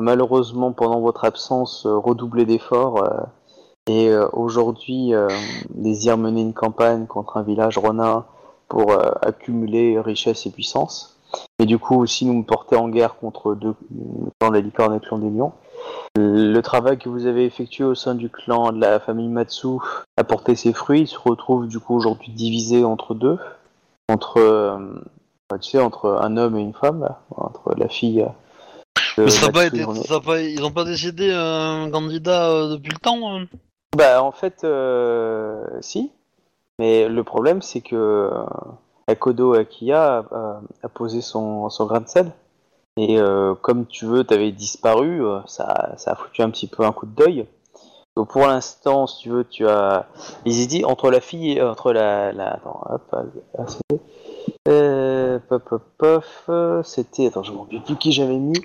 malheureusement, 0.00 0.72
pendant 0.72 1.00
votre 1.00 1.24
absence, 1.24 1.86
euh, 1.86 1.96
redoublé 1.96 2.44
d'efforts 2.44 3.02
euh, 3.02 3.20
et 3.86 4.08
euh, 4.08 4.28
aujourd'hui 4.32 5.12
désire 5.70 6.16
mener 6.16 6.42
une 6.42 6.52
campagne 6.52 7.06
contre 7.06 7.38
un 7.38 7.42
village 7.42 7.78
ronin 7.78 8.26
pour 8.68 8.92
accumuler 9.22 9.98
richesse 9.98 10.46
et 10.46 10.50
puissance. 10.50 11.18
Et 11.58 11.66
du 11.66 11.78
coup 11.78 11.96
aussi 11.96 12.24
nous 12.24 12.42
porter 12.44 12.76
en 12.76 12.88
guerre 12.88 13.16
contre 13.16 13.54
deux 13.54 13.74
le 13.90 14.30
clan 14.38 14.50
de 14.50 14.54
la 14.54 14.60
licorne 14.60 14.92
et 14.92 14.96
le 14.96 15.00
clan 15.00 15.18
des 15.18 15.30
lions. 15.30 15.52
Le 16.16 16.60
travail 16.60 16.98
que 16.98 17.08
vous 17.08 17.26
avez 17.26 17.44
effectué 17.44 17.82
au 17.82 17.96
sein 17.96 18.14
du 18.14 18.28
clan 18.28 18.70
de 18.70 18.80
la 18.80 19.00
famille 19.00 19.28
Matsu 19.28 19.68
a 20.16 20.22
porté 20.22 20.54
ses 20.54 20.72
fruits. 20.72 21.00
Il 21.00 21.08
se 21.08 21.18
retrouve 21.18 21.66
du 21.66 21.80
coup 21.80 21.96
aujourd'hui 21.96 22.30
divisé 22.30 22.84
entre 22.84 23.14
deux, 23.14 23.38
entre 24.08 24.78
tu 25.60 25.70
sais 25.70 25.80
entre 25.80 26.20
un 26.20 26.36
homme 26.36 26.56
et 26.56 26.62
une 26.62 26.74
femme, 26.74 27.08
entre 27.36 27.74
la 27.76 27.88
fille. 27.88 28.24
De 29.16 29.24
Mais 29.24 29.30
ça 29.30 29.50
pas 29.50 29.66
été, 29.66 29.84
ça 30.06 30.16
a 30.16 30.20
pas, 30.20 30.40
ils 30.40 30.62
ont 30.64 30.70
pas 30.72 30.84
décidé 30.84 31.32
un 31.32 31.90
candidat 31.90 32.50
euh, 32.50 32.72
depuis 32.72 32.92
le 32.92 32.98
temps. 32.98 33.36
hein. 33.36 33.46
Bah 33.96 34.22
en 34.22 34.32
fait, 34.32 34.64
euh, 34.64 35.64
si. 35.80 36.12
Mais 36.78 37.08
le 37.08 37.24
problème 37.24 37.60
c'est 37.62 37.80
que 37.80 37.96
euh, 37.96 38.30
Akodo 39.06 39.54
Akiya 39.54 40.24
a, 40.30 40.60
a 40.82 40.88
posé 40.88 41.20
son, 41.20 41.68
son 41.70 41.86
grain 41.86 42.00
de 42.00 42.08
sel. 42.08 42.32
Et 42.96 43.18
euh, 43.18 43.54
comme 43.54 43.86
tu 43.86 44.04
veux, 44.04 44.24
t'avais 44.24 44.52
disparu, 44.52 45.24
euh, 45.24 45.40
ça, 45.46 45.94
ça 45.96 46.12
a 46.12 46.14
foutu 46.16 46.42
un 46.42 46.50
petit 46.50 46.66
peu 46.66 46.84
un 46.84 46.92
coup 46.92 47.06
de 47.06 47.14
deuil. 47.14 47.46
Donc, 48.16 48.30
pour 48.32 48.46
l'instant, 48.46 49.06
si 49.06 49.22
tu 49.22 49.28
veux, 49.30 49.44
tu 49.44 49.66
as 49.68 50.06
hésité 50.44 50.84
entre 50.84 51.10
la 51.10 51.20
fille 51.20 51.52
et 51.52 51.62
entre 51.62 51.92
la. 51.92 52.32
la... 52.32 52.54
Attends, 52.54 52.80
hop, 52.90 53.14
ah, 53.56 53.64
c'était. 53.68 54.02
Euh, 54.68 55.38
pop, 55.48 55.62
pop, 55.64 55.82
pop, 55.96 56.24
euh, 56.48 56.82
c'était. 56.82 57.28
Attends, 57.28 57.44
je 57.44 57.52
me 57.52 57.58
rappelle 57.58 57.82
plus 57.82 57.96
qui 57.96 58.12
j'avais 58.12 58.36
mis. 58.36 58.60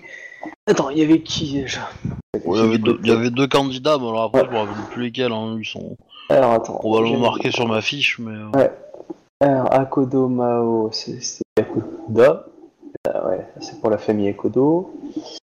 Attends, 0.68 0.90
il 0.90 0.98
y 1.00 1.04
avait 1.04 1.22
qui 1.22 1.52
déjà 1.54 1.90
Il 2.34 2.56
y, 2.56 2.60
avait 2.60 2.78
deux, 2.78 3.00
il 3.04 3.08
y 3.10 3.12
avait 3.12 3.30
deux 3.30 3.48
candidats, 3.48 3.98
mais 4.00 4.08
alors 4.08 4.24
après, 4.24 4.46
je 4.46 4.52
me 4.52 4.58
rappelle 4.58 4.84
plus 4.92 5.04
lesquels. 5.04 5.32
Hein. 5.32 5.58
Ils 5.60 5.66
sont 5.66 5.96
Alors, 6.30 6.52
attends. 6.54 6.74
probablement 6.76 7.20
marqués 7.20 7.52
sur 7.52 7.68
ma 7.68 7.82
fiche, 7.82 8.20
mais. 8.20 8.32
euh, 8.32 8.50
Ouais. 8.60 8.72
Alors, 9.42 9.74
Akodo 9.74 10.28
Mao, 10.28 10.90
c'est 10.92 11.20
Akoda. 11.60 12.46
Ah 13.08 13.28
ouais, 13.28 13.46
c'est 13.60 13.80
pour 13.80 13.90
la 13.92 13.98
famille 14.00 14.30
Akodo. 14.30 14.92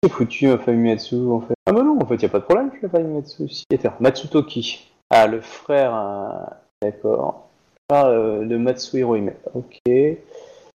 C'est 0.03 0.11
foutu, 0.11 0.47
ma 0.47 0.57
famille 0.57 0.91
Matsu, 0.93 1.15
en 1.29 1.41
fait. 1.41 1.53
Ah 1.67 1.71
bah 1.73 1.83
non, 1.83 1.97
en 2.01 2.05
fait, 2.05 2.21
y 2.21 2.25
a 2.25 2.29
pas 2.29 2.39
de 2.39 2.45
problème, 2.45 2.71
je 2.75 2.87
la 2.87 2.89
famille 2.89 3.13
Matsu. 3.13 3.47
Si, 3.49 3.65
Matsutoki. 3.99 4.87
Ah, 5.09 5.27
le 5.27 5.41
frère, 5.41 5.93
hein, 5.93 6.45
d'accord. 6.81 7.49
Ah, 7.91 8.07
euh, 8.07 8.45
de 8.45 8.57
Matsu 8.57 8.99
Hirohime. 8.99 9.33
Ok. 9.53 9.81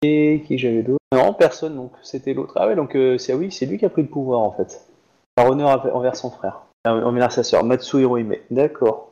Et 0.05 0.43
qui 0.47 0.59
j'avais 0.59 0.83
d'autre 0.83 0.99
Non, 1.15 1.33
personne, 1.33 1.77
donc 1.77 1.93
c'était 2.03 2.35
l'autre. 2.35 2.53
Ah 2.57 2.67
ouais, 2.67 2.77
donc 2.77 2.95
euh, 2.95 3.19
c'est 3.19 3.33
oui, 3.35 3.51
c'est 3.51 3.67
lui 3.67 3.79
qui 3.79 3.85
a 3.85 3.89
pris 3.89 4.03
le 4.03 4.09
pouvoir, 4.09 4.41
en 4.41 4.53
fait. 4.53 4.83
Par 5.35 5.51
honneur 5.51 5.91
envers 5.95 6.17
son 6.17 6.31
frère. 6.31 6.63
Envers 6.85 7.33
sa 7.33 7.43
sœur, 7.43 7.65
Matsu 7.65 8.01
Hirohime. 8.01 8.37
D'accord. 8.51 9.11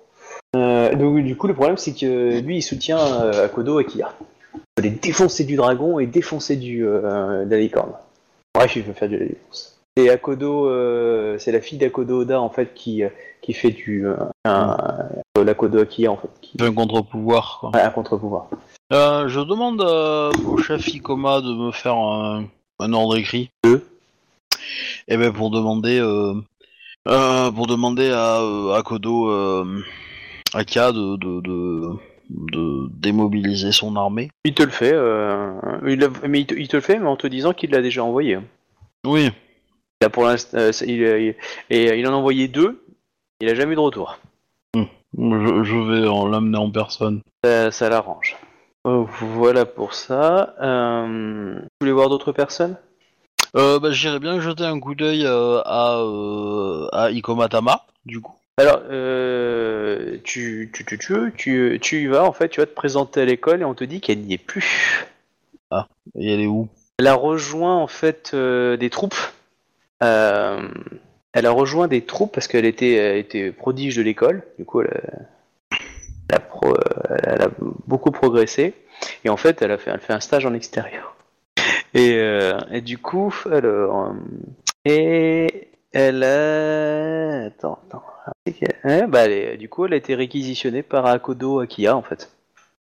Euh, 0.55 0.95
donc 0.95 1.19
du 1.21 1.35
coup 1.37 1.47
le 1.47 1.55
problème 1.55 1.79
c'est 1.79 1.95
que 1.95 2.41
lui 2.41 2.59
il 2.59 2.63
soutient 2.63 2.99
euh, 2.99 3.47
Akodo 3.47 3.81
et 3.81 3.87
Kia. 3.87 4.13
Il 4.55 4.61
veut 4.85 4.91
les 4.91 4.91
défoncer 4.91 5.45
du 5.45 5.57
dragon 5.57 5.99
et 5.99 6.07
défoncer 6.07 6.57
du 6.57 6.87
euh, 6.87 7.45
de 7.45 7.51
la 7.51 7.59
licorne. 7.59 7.93
Bref 8.55 8.77
il 8.77 8.83
veut 8.83 8.93
faire 8.93 9.09
de 9.09 9.17
la 9.17 9.27
défense. 9.27 9.81
Et 9.97 10.11
Akodo 10.11 10.69
c'est 11.39 11.53
la 11.53 11.61
fille 11.61 11.79
d'Akodo 11.79 12.21
Oda 12.21 12.41
en 12.41 12.51
fait 12.51 12.75
qui, 12.75 13.03
qui 13.41 13.53
fait 13.55 13.71
du 13.71 14.07
un, 14.45 14.77
l'Akodo 15.43 15.81
Akia 15.81 16.11
en 16.11 16.17
fait 16.17 16.29
qui 16.41 16.57
un 16.61 16.73
contre-pouvoir, 16.73 17.59
quoi. 17.61 17.71
ouais, 17.75 17.81
un 17.81 17.91
contre-pouvoir. 17.91 18.49
Euh, 18.93 19.29
je 19.29 19.41
demande 19.41 19.81
euh, 19.81 20.31
au 20.47 20.59
chef 20.59 20.87
Ikoma 20.89 21.41
de 21.41 21.55
me 21.55 21.71
faire 21.73 21.95
un, 21.95 22.45
un 22.79 22.93
ordre 22.93 23.17
écrit. 23.17 23.51
Et 25.09 25.17
ben 25.17 25.33
pour 25.33 25.51
demander 25.51 25.99
euh, 25.99 26.35
pour 27.53 27.67
demander 27.67 28.11
à, 28.11 28.37
à 28.77 28.83
Kodo 28.83 29.31
Aka 30.55 30.93
de, 30.93 31.17
de, 31.17 31.41
de, 31.41 31.99
de 32.31 32.89
démobiliser 32.93 33.73
son 33.73 33.97
armée. 33.97 34.31
Il 34.45 34.55
te 34.55 34.63
le 34.63 34.71
fait, 34.71 34.95
il 35.87 36.11
mais 36.29 36.41
il 36.41 36.47
te, 36.47 36.55
il 36.55 36.69
te 36.69 36.77
le 36.77 36.83
fait 36.83 36.99
mais 36.99 37.09
en 37.09 37.17
te 37.17 37.27
disant 37.27 37.53
qu'il 37.55 37.71
l'a 37.71 37.81
déjà 37.83 38.05
envoyé. 38.05 38.39
Oui. 39.07 39.31
Là 40.03 40.11
pour 40.11 40.25
l'instant 40.25 40.59
euh, 40.59 40.73
c'est- 40.73 40.87
il, 40.87 41.01
il- 41.01 41.35
et 41.71 41.99
il 41.99 42.07
en 42.07 42.13
a 42.13 42.17
envoyé 42.17 42.47
deux, 42.49 42.85
il 43.41 43.49
a 43.49 43.55
jamais 43.55 43.73
eu 43.73 43.77
de 43.77 43.81
retour. 43.81 44.19
Je, 44.75 45.63
je 45.65 45.77
vais 45.77 46.09
en 46.09 46.27
l'amener 46.27 46.57
en 46.59 46.71
personne. 46.71 47.21
Ça, 47.45 47.71
ça 47.71 47.89
l'arrange. 47.91 48.37
Euh, 48.87 49.05
voilà 49.21 49.65
pour 49.65 49.95
ça. 49.95 50.55
Euh, 50.61 51.55
vous 51.57 51.77
voulez 51.81 51.93
voir 51.93 52.09
d'autres 52.09 52.33
personnes? 52.33 52.77
Euh, 53.55 53.79
bah, 53.79 53.93
J'irais 53.93 54.19
bien 54.19 54.41
jeter 54.41 54.65
un 54.65 54.81
coup 54.81 54.95
d'œil 54.95 55.25
euh, 55.25 55.61
à, 55.65 56.01
euh, 56.01 56.89
à 56.93 57.11
Ikoma 57.11 57.49
Tama, 57.49 57.87
du 58.07 58.21
coup. 58.21 58.35
Alors, 58.59 58.83
tu, 60.25 60.71
tu, 60.73 60.85
tu, 60.85 60.99
tu, 60.99 61.33
tu, 61.37 61.79
tu 61.81 62.03
y 62.03 62.07
vas, 62.07 62.25
en 62.25 62.33
fait, 62.33 62.49
tu 62.49 62.61
vas 62.61 62.67
te 62.67 62.75
présenter 62.75 63.23
à 63.23 63.25
l'école 63.25 63.63
et 63.63 63.65
on 63.65 63.75
te 63.75 63.85
dit 63.85 64.01
qu'elle 64.01 64.21
n'y 64.21 64.35
est 64.35 64.39
plus. 64.39 65.07
Et 66.19 66.33
elle 66.33 66.41
est 66.41 66.47
où? 66.47 66.69
Elle 66.99 67.07
a 67.07 67.15
rejoint, 67.15 67.77
en 67.77 67.87
fait, 67.87 68.35
des 68.35 68.91
troupes. 68.91 69.17
Elle 70.01 71.47
a 71.47 71.51
rejoint 71.51 71.89
des 71.89 72.05
troupes 72.05 72.35
parce 72.35 72.47
qu'elle 72.47 72.67
était, 72.67 72.93
elle 72.93 73.17
était 73.19 73.53
prodige 73.53 73.97
de 73.97 74.03
l'école. 74.03 74.43
Du 74.59 74.67
coup, 74.67 74.83
elle 74.83 74.89
a, 74.89 75.01
elle 76.33 76.39
a 76.39 76.41
pro- 76.41 76.75
euh, 76.75 77.17
elle 77.25 77.43
a 77.43 77.51
beaucoup 77.87 78.11
progressé. 78.11 78.75
Et 79.25 79.29
en 79.29 79.37
fait, 79.37 79.63
elle 79.63 79.71
a 79.73 79.79
fait, 79.79 79.91
un 80.09 80.21
stage 80.21 80.47
en 80.47 80.55
extérieur. 80.55 81.15
Et, 81.95 82.15
euh, 82.15 82.59
du 82.81 82.99
coup, 82.99 83.35
elle, 83.51 83.67
euh, 83.67 84.13
et 84.85 85.69
elle 85.93 86.25
a... 86.25 87.47
Attends, 87.47 87.79
attends. 87.87 88.05
Hein, 88.85 89.09
bah, 89.09 89.27
du 89.57 89.69
coup, 89.69 89.85
elle 89.85 89.93
a 89.93 89.97
été 89.97 90.15
réquisitionnée 90.15 90.83
par 90.83 91.07
Akodo 91.07 91.61
Akiya, 91.61 91.97
en 91.97 92.03
fait. 92.03 92.33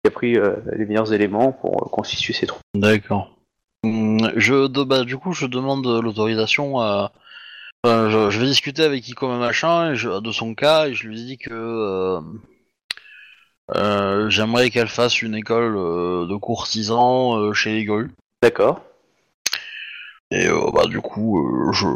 Qui 0.04 0.08
a 0.08 0.12
pris 0.12 0.34
les 0.34 0.86
meilleurs 0.86 1.12
éléments 1.12 1.52
pour 1.52 1.89
constituer 1.91 2.34
ses 2.34 2.45
troupes. 2.45 2.62
D'accord. 2.76 3.36
Hum, 3.84 4.32
Je, 4.36 4.68
bah, 4.84 5.04
du 5.04 5.18
coup, 5.18 5.34
je 5.34 5.47
demande 5.47 5.86
l'autorisation 5.86 6.80
à. 6.80 7.12
je, 7.86 8.39
vais 8.39 8.45
discuter 8.45 8.84
avec 8.84 9.08
Ikoma 9.08 9.38
machin 9.38 9.93
de 9.93 10.32
son 10.32 10.54
cas 10.54 10.88
et 10.88 10.93
je 10.93 11.08
lui 11.08 11.16
dis 11.16 11.38
que 11.38 12.22
euh, 13.76 14.30
j'aimerais 14.30 14.70
qu'elle 14.70 14.88
fasse 14.88 15.22
une 15.22 15.36
école 15.36 15.76
euh, 15.78 16.26
de 16.28 16.36
courtisans 16.36 17.38
euh, 17.38 17.53
chez 17.53 17.74
les 17.74 17.86
grues. 17.86 18.11
D'accord. 18.41 18.82
Et 20.32 20.47
bah 20.74 20.86
du 20.86 21.01
coup, 21.01 21.72
je. 21.74 21.88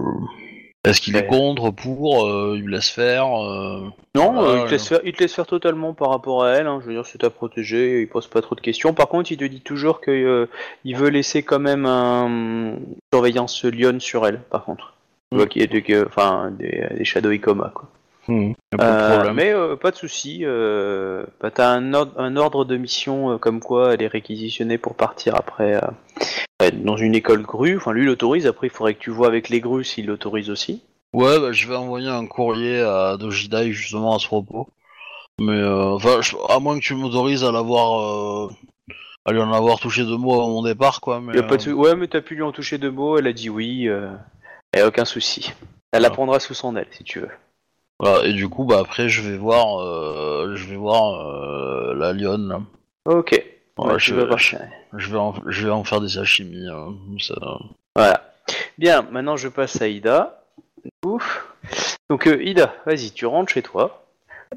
Est-ce 0.85 0.99
qu'il 0.99 1.15
est 1.15 1.27
contre, 1.27 1.69
pour, 1.69 2.27
il 2.55 2.63
me 2.63 2.71
laisse 2.71 2.89
faire 2.89 3.27
Non, 4.15 4.55
il, 4.55 4.65
te 4.65 4.71
laisse 4.71 4.87
faire, 4.87 4.99
il 5.05 5.13
te 5.13 5.19
laisse 5.19 5.33
faire 5.33 5.45
totalement 5.45 5.93
par 5.93 6.09
rapport 6.09 6.43
à 6.43 6.53
elle. 6.55 6.65
hein. 6.67 6.79
Je 6.81 6.87
veux 6.87 6.93
dire, 6.93 7.05
c'est 7.05 7.23
à 7.23 7.29
protéger, 7.29 8.01
il 8.01 8.09
pose 8.09 8.27
pas 8.27 8.41
trop 8.41 8.55
de 8.55 8.59
questions. 8.59 8.93
Par 8.93 9.07
contre, 9.07 9.31
il 9.31 9.37
te 9.37 9.45
dit 9.45 9.61
toujours 9.61 10.01
que 10.01 10.09
euh, 10.09 10.49
il 10.83 10.97
veut 10.97 11.09
laisser 11.09 11.43
quand 11.43 11.59
même 11.59 11.85
un 11.85 12.25
une 12.27 12.79
surveillance 13.13 13.63
Lyon 13.63 13.99
sur 13.99 14.25
elle. 14.25 14.41
Par 14.41 14.65
contre, 14.65 14.95
tu 15.31 15.37
vois 15.37 15.47
qu'il 15.47 15.61
y 15.61 15.65
a 15.65 15.67
des, 15.67 16.03
enfin, 16.05 16.51
des, 16.51 16.87
des 16.97 17.05
Shadow 17.05 17.29
Ikoma, 17.29 17.71
quoi. 17.73 17.87
Pas 18.25 18.77
de 18.77 19.27
Euh, 19.27 19.33
mais 19.33 19.51
euh, 19.53 19.75
pas 19.75 19.91
de 19.91 19.95
souci. 19.95 20.41
Euh, 20.43 21.25
bah, 21.41 21.51
t'as 21.51 21.69
un 21.69 21.93
ordre, 21.93 22.19
un 22.19 22.35
ordre 22.37 22.65
de 22.65 22.77
mission 22.77 23.31
euh, 23.31 23.37
comme 23.37 23.59
quoi 23.59 23.93
elle 23.93 24.01
est 24.01 24.07
réquisitionnée 24.07 24.77
pour 24.77 24.95
partir 24.95 25.35
après 25.35 25.79
dans 26.83 26.95
une 26.97 27.15
école 27.15 27.41
grue. 27.41 27.77
Enfin, 27.77 27.91
lui 27.91 28.05
l'autorise. 28.05 28.47
Après, 28.47 28.67
il 28.67 28.69
faudrait 28.69 28.93
que 28.93 28.99
tu 28.99 29.09
vois 29.11 29.27
avec 29.27 29.49
les 29.49 29.59
grues 29.59 29.83
s'il 29.83 30.05
l'autorise 30.07 30.49
aussi. 30.49 30.81
Ouais, 31.13 31.39
bah, 31.39 31.51
je 31.51 31.67
vais 31.67 31.75
envoyer 31.75 32.09
un 32.09 32.25
courrier 32.25 32.81
à 32.81 33.17
Dojidai 33.17 33.71
justement 33.71 34.15
à 34.15 34.19
ce 34.19 34.27
propos. 34.27 34.67
Mais 35.39 35.51
euh, 35.51 35.95
enfin, 35.95 36.21
je- 36.21 36.35
à 36.49 36.59
moins 36.59 36.77
que 36.79 36.83
tu 36.83 36.95
m'autorises 36.95 37.43
à 37.43 37.51
l'avoir, 37.51 38.47
euh, 38.47 38.49
à 39.25 39.31
lui 39.31 39.39
en 39.39 39.51
avoir 39.51 39.79
touché 39.79 40.03
deux 40.03 40.17
mots 40.17 40.41
à 40.41 40.47
mon 40.47 40.63
départ, 40.63 41.01
quoi. 41.01 41.19
Mais, 41.19 41.35
Y 41.35 41.39
a 41.39 41.43
pas 41.43 41.57
de 41.57 41.71
Ouais, 41.73 41.95
mais 41.95 42.07
t'as 42.07 42.21
pu 42.21 42.35
lui 42.35 42.43
en 42.43 42.51
toucher 42.51 42.77
deux 42.77 42.91
mots. 42.91 43.17
Elle 43.17 43.27
a 43.27 43.33
dit 43.33 43.49
oui. 43.49 43.87
Euh... 43.87 44.11
A 44.75 44.87
aucun 44.87 45.05
souci. 45.05 45.53
Elle 45.91 46.01
la 46.01 46.09
prendra 46.09 46.39
sous 46.39 46.55
son 46.55 46.75
aile 46.75 46.87
si 46.91 47.03
tu 47.03 47.19
veux. 47.19 47.29
Voilà, 47.99 48.25
et 48.27 48.33
du 48.33 48.49
coup, 48.49 48.65
bah 48.65 48.79
après, 48.79 49.07
je 49.09 49.21
vais 49.21 49.37
voir, 49.37 49.79
euh, 49.81 50.53
je 50.55 50.65
vais 50.67 50.75
voir 50.75 51.19
euh, 51.21 51.93
la 51.95 52.13
lionne. 52.13 52.47
là. 52.49 52.61
Ok. 53.05 53.43
Voilà, 53.77 53.93
Ouais, 53.93 53.99
tu 53.99 54.11
je, 54.11 54.15
vas 54.15 54.25
voir. 54.25 54.37
je, 54.39 54.55
je 54.97 55.09
vais 55.11 55.17
en, 55.17 55.33
je 55.47 55.65
vais 55.65 55.71
en 55.71 55.83
faire 55.83 56.01
des 56.01 56.17
alchimies. 56.17 56.67
euh, 56.69 56.91
ça- 57.19 57.35
Voilà. 57.95 58.21
Bien. 58.77 59.01
Maintenant, 59.11 59.35
je 59.37 59.47
passe 59.47 59.81
à 59.81 59.87
Ida. 59.87 60.43
Ouf. 61.05 61.47
Donc, 62.09 62.27
euh, 62.27 62.43
Ida, 62.43 62.73
vas-y, 62.85 63.11
tu 63.11 63.25
rentres 63.25 63.51
chez 63.53 63.61
toi. 63.61 64.05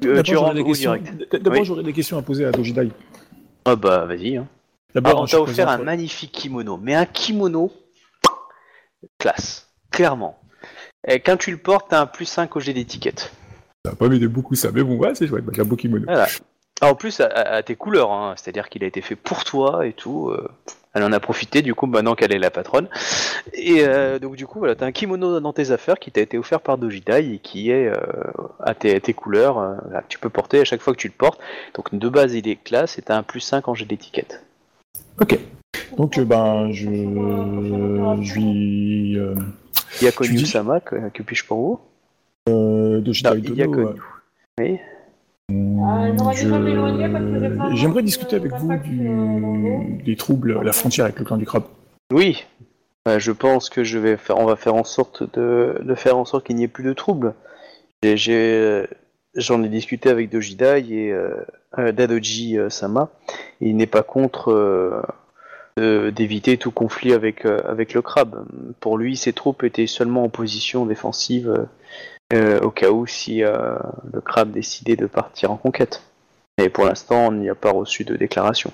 Euh, 0.03 0.09
D'abord, 0.09 0.23
tu 0.23 0.33
j'aurais 0.33 0.43
rentres 0.45 0.55
des 0.55 0.61
où 0.61 0.65
questions- 0.67 0.95
direct 0.95 1.31
D'abord, 1.35 1.53
Oui. 1.59 1.65
j'aurais 1.65 1.83
des 1.83 1.93
questions 1.93 2.17
à 2.17 2.21
poser 2.21 2.45
à 2.45 2.51
Dojidai. 2.51 2.89
Ah 3.65 3.75
bah, 3.75 4.05
vas-y. 4.05 4.37
Hein. 4.37 4.47
Ah, 4.49 4.91
D'abord, 4.95 5.21
on 5.21 5.25
je 5.25 5.31
t'a 5.31 5.41
offert 5.41 5.65
présent 5.65 5.81
un 5.81 5.83
magnifique 5.83 6.31
kimono, 6.31 6.77
mais 6.77 6.93
un 6.95 7.05
kimono 7.05 7.71
classe, 9.17 9.67
clairement. 9.91 10.39
Et 11.07 11.21
quand 11.21 11.37
tu 11.37 11.51
le 11.51 11.57
portes, 11.57 11.87
t'as 11.89 12.01
un 12.01 12.05
plus 12.05 12.25
5 12.25 12.55
au 12.55 12.59
jet 12.59 12.73
d'étiquette. 12.73 13.31
Ça 13.85 13.91
va 13.91 13.95
pas 13.95 14.09
m'aider 14.09 14.27
beaucoup 14.27 14.55
ça, 14.55 14.69
mais 14.73 14.83
bon, 14.83 14.97
ouais, 14.97 15.15
c'est 15.15 15.27
chouette, 15.27 15.45
bah, 15.45 15.53
j'ai 15.55 15.61
un 15.61 15.65
beau 15.65 15.77
kimono. 15.77 16.05
Voilà. 16.05 16.27
Ah, 16.81 16.91
en 16.91 16.95
plus, 16.95 17.21
à, 17.21 17.63
tes 17.63 17.75
couleurs, 17.75 18.11
hein, 18.11 18.35
c'est-à-dire 18.35 18.69
qu'il 18.69 18.83
a 18.83 18.87
été 18.87 19.01
fait 19.01 19.15
pour 19.15 19.43
toi 19.43 19.87
et 19.87 19.93
tout. 19.93 20.29
euh, 20.29 20.47
elle 20.93 21.03
en 21.03 21.11
a 21.11 21.19
profité, 21.19 21.61
du 21.61 21.75
coup, 21.75 21.85
maintenant 21.85 22.15
qu'elle 22.15 22.33
est 22.33 22.39
la 22.39 22.49
patronne. 22.49 22.87
Et 23.53 23.85
euh, 23.85 24.19
donc, 24.19 24.35
du 24.35 24.47
coup, 24.47 24.59
voilà, 24.59 24.75
t'as 24.75 24.85
un 24.85 24.91
kimono 24.91 25.39
dans 25.39 25.53
tes 25.53 25.71
affaires 25.71 25.99
qui 25.99 26.11
t'a 26.11 26.21
été 26.21 26.37
offert 26.37 26.59
par 26.59 26.77
Dojidai 26.77 27.33
et 27.35 27.39
qui 27.39 27.69
est 27.69 27.87
euh, 27.87 27.95
à 28.59 28.73
tes, 28.73 28.99
tes 28.99 29.13
couleurs, 29.13 29.77
que 29.91 30.07
tu 30.09 30.19
peux 30.19 30.29
porter 30.29 30.59
à 30.59 30.65
chaque 30.65 30.81
fois 30.81 30.93
que 30.93 30.99
tu 30.99 31.07
le 31.07 31.13
portes. 31.17 31.39
Donc, 31.75 31.93
de 31.93 32.09
base, 32.09 32.33
il 32.33 32.47
est 32.47 32.55
classe 32.55 32.97
et 32.97 33.03
t'as 33.03 33.15
un 33.15 33.23
plus 33.23 33.41
5 33.41 33.67
en 33.67 33.75
jet 33.75 33.85
d'étiquette. 33.85 34.43
Ok. 35.21 35.39
Donc, 35.97 36.19
ben, 36.19 36.71
je, 36.71 36.85
je 38.21 38.33
lui. 38.39 39.17
Il 40.01 40.05
y 40.05 40.07
a 40.07 40.11
Tu 40.11 40.17
connu 40.17 40.33
dis- 40.35 40.45
Sama, 40.45 40.79
que, 40.79 41.09
que 41.09 41.23
puis-je 41.23 41.45
pour 41.45 41.57
vous? 41.57 41.79
Euh, 42.49 43.01
Non, 43.01 43.03
connu. 43.71 43.99
Oui. 44.59 44.79
Ah, 45.49 46.07
pas 46.17 46.33
je- 46.33 47.75
J'aimerais 47.75 48.03
discuter 48.03 48.37
de- 48.39 48.41
avec 48.45 48.53
vous 48.55 48.77
du... 48.77 49.07
euh, 49.07 50.03
des 50.05 50.15
troubles 50.15 50.57
à 50.59 50.63
la 50.63 50.73
frontière 50.73 51.05
avec 51.05 51.19
le 51.19 51.25
clan 51.25 51.37
du 51.37 51.45
crabe. 51.45 51.63
Oui, 52.11 52.45
Euh, 53.07 53.19
je 53.19 53.31
pense 53.31 53.69
que 53.69 53.85
je 53.85 53.97
vais 53.99 54.17
faire, 54.17 54.37
on 54.37 54.43
va 54.45 54.57
faire 54.57 54.75
en 54.75 54.83
sorte 54.83 55.23
de, 55.37 55.79
de 55.81 55.95
faire 55.95 56.17
en 56.17 56.25
sorte 56.25 56.45
qu'il 56.45 56.57
n'y 56.57 56.65
ait 56.65 56.67
plus 56.67 56.83
de 56.83 56.91
troubles. 56.91 57.33
J'ai- 58.03 58.17
j'ai, 58.17 58.35
euh, 58.35 58.85
J'en 59.35 59.61
ai, 59.63 59.69
discuté 59.69 60.09
avec 60.09 60.29
Dojidai 60.29 60.83
et 60.89 61.11
euh, 61.13 61.91
Dadoji 61.93 62.57
euh, 62.57 62.69
Sama. 62.69 63.09
Il 63.61 63.77
n'est 63.77 63.85
pas 63.85 64.01
contre 64.03 64.51
euh, 64.51 64.99
de- 64.99 65.03
d'éviter 65.77 66.57
tout 66.57 66.71
conflit 66.71 67.13
avec, 67.13 67.45
euh, 67.45 67.59
avec 67.67 67.93
le 67.93 68.01
crabe. 68.01 68.45
Pour 68.79 68.97
lui, 68.97 69.15
ses 69.15 69.33
troupes 69.33 69.63
étaient 69.63 69.87
seulement 69.87 70.23
en 70.23 70.29
position 70.29 70.85
défensive 70.85 71.49
euh, 71.49 71.65
euh, 72.33 72.59
au 72.59 72.71
cas 72.71 72.89
où 72.89 73.07
si 73.07 73.41
euh, 73.41 73.77
le 74.11 74.19
crabe 74.19 74.51
décidait 74.51 74.97
de 74.97 75.05
partir 75.05 75.49
en 75.51 75.55
conquête. 75.55 76.03
Mais 76.57 76.67
pour 76.67 76.85
l'instant, 76.85 77.27
on 77.27 77.31
n'y 77.31 77.49
a 77.49 77.55
pas 77.55 77.71
reçu 77.71 78.03
de 78.03 78.17
déclaration. 78.17 78.73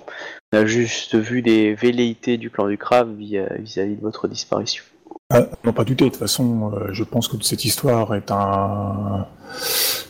On 0.52 0.58
a 0.58 0.66
juste 0.66 1.16
vu 1.16 1.44
des 1.44 1.76
velléités 1.76 2.38
du 2.38 2.50
clan 2.50 2.68
du 2.68 2.78
crabe 2.78 3.16
vis-à-vis 3.16 3.96
de 3.96 4.02
votre 4.02 4.28
disparition. 4.28 4.84
Ah, 5.30 5.42
non, 5.64 5.74
pas 5.74 5.84
douter. 5.84 6.06
De 6.06 6.10
toute 6.10 6.20
façon, 6.20 6.72
euh, 6.74 6.88
je 6.94 7.04
pense 7.04 7.28
que 7.28 7.36
cette 7.44 7.66
histoire 7.66 8.16
est 8.16 8.32
un 8.32 9.28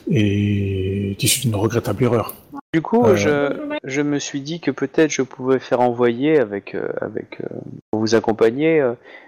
est 0.09 1.21
issue 1.21 1.41
d'une 1.41 1.55
regrettable 1.55 2.03
erreur. 2.03 2.35
Du 2.74 2.82
coup, 2.82 3.05
Euh. 3.05 3.15
je, 3.15 3.78
je 3.84 4.01
me 4.01 4.17
suis 4.17 4.41
dit 4.41 4.59
que 4.59 4.71
peut-être 4.71 5.11
je 5.11 5.21
pouvais 5.21 5.59
faire 5.59 5.80
envoyer 5.80 6.39
avec, 6.39 6.74
euh, 6.74 6.88
avec 7.01 7.39
euh, 7.41 7.47
pour 7.91 7.99
vous 7.99 8.15
accompagner 8.15 8.84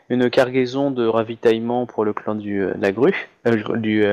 une 0.10 0.32
cargaison 0.32 0.90
de 0.90 1.06
ravitaillement 1.06 1.86
pour 1.86 2.06
le 2.06 2.14
clan 2.14 2.34
du, 2.34 2.66
la 2.80 2.92
grue, 2.92 3.14
du 3.76 4.04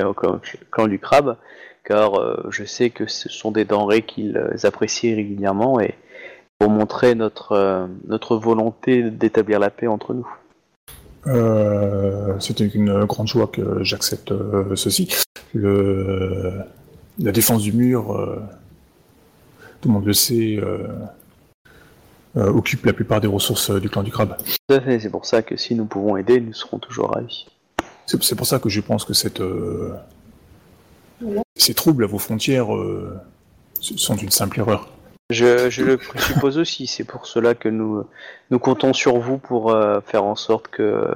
clan, 0.71 0.87
du 0.87 0.99
crabe, 0.99 1.37
car 1.83 2.11
je 2.51 2.63
sais 2.63 2.91
que 2.91 3.07
ce 3.07 3.27
sont 3.27 3.51
des 3.51 3.65
denrées 3.65 4.03
qu'ils 4.03 4.39
apprécient 4.63 5.15
régulièrement 5.15 5.79
et 5.79 5.95
pour 6.59 6.69
montrer 6.69 7.15
notre, 7.15 7.87
notre 8.07 8.37
volonté 8.37 9.01
d'établir 9.09 9.59
la 9.59 9.71
paix 9.71 9.87
entre 9.87 10.13
nous. 10.13 10.27
C'était 12.39 12.67
une 12.67 13.05
grande 13.05 13.27
joie 13.27 13.47
que 13.47 13.83
j'accepte 13.83 14.31
ceci. 14.75 15.09
Le, 15.53 16.53
la 17.19 17.31
défense 17.31 17.63
du 17.63 17.73
mur, 17.73 18.39
tout 19.83 19.89
le 19.89 19.95
monde 19.95 20.05
le 20.05 20.13
sait, 20.13 20.55
euh, 20.63 20.87
euh, 22.37 22.47
occupe 22.47 22.85
la 22.85 22.93
plupart 22.93 23.19
des 23.19 23.27
ressources 23.27 23.69
euh, 23.69 23.81
du 23.81 23.89
clan 23.89 24.01
du 24.01 24.11
crabe. 24.11 24.37
Tout 24.37 24.75
à 24.75 24.79
fait, 24.79 24.97
c'est 24.97 25.09
pour 25.09 25.25
ça 25.25 25.41
que 25.41 25.57
si 25.57 25.75
nous 25.75 25.85
pouvons 25.85 26.15
aider, 26.15 26.39
nous 26.39 26.53
serons 26.53 26.79
toujours 26.79 27.11
ravis. 27.11 27.47
C'est 28.05 28.23
c'est 28.23 28.35
pour 28.35 28.47
ça 28.47 28.59
que 28.59 28.69
je 28.69 28.79
pense 28.79 29.03
que 29.03 29.13
cette, 29.13 29.41
ces 31.57 31.73
troubles 31.73 32.05
à 32.05 32.07
vos 32.07 32.17
frontières 32.17 32.67
sont 33.81 34.15
une 34.15 34.31
simple 34.31 34.59
erreur. 34.59 34.89
Je, 35.29 35.69
je 35.69 35.83
le 35.83 35.99
suppose 36.17 36.57
aussi, 36.57 36.85
c'est 36.87 37.05
pour 37.05 37.25
cela 37.25 37.55
que 37.55 37.69
nous, 37.69 38.05
nous 38.51 38.59
comptons 38.59 38.93
sur 38.93 39.19
vous 39.19 39.37
pour 39.37 39.71
euh, 39.71 39.99
faire 40.05 40.23
en 40.25 40.35
sorte 40.35 40.67
que, 40.67 41.07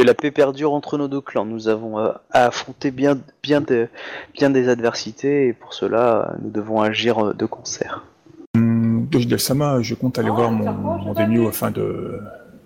que 0.00 0.06
la 0.06 0.14
paix 0.14 0.30
perdure 0.30 0.72
entre 0.72 0.96
nos 0.96 1.08
deux 1.08 1.20
clans. 1.20 1.44
Nous 1.44 1.68
avons 1.68 1.98
euh, 1.98 2.10
à 2.30 2.46
affronter 2.46 2.90
bien, 2.90 3.18
bien, 3.42 3.60
de- 3.60 3.88
bien 4.34 4.48
des 4.48 4.68
adversités 4.68 5.48
et 5.48 5.52
pour 5.52 5.74
cela, 5.74 6.34
nous 6.42 6.50
devons 6.50 6.80
agir 6.80 7.18
euh, 7.18 7.34
de 7.34 7.44
concert. 7.44 8.04
Hum, 8.56 9.06
Dojidel 9.10 9.38
Sama, 9.40 9.82
je 9.82 9.94
compte 9.94 10.18
aller 10.18 10.30
voir 10.30 10.50
mon, 10.50 10.72
mon 10.72 11.48
afin 11.48 11.70
de, 11.70 12.18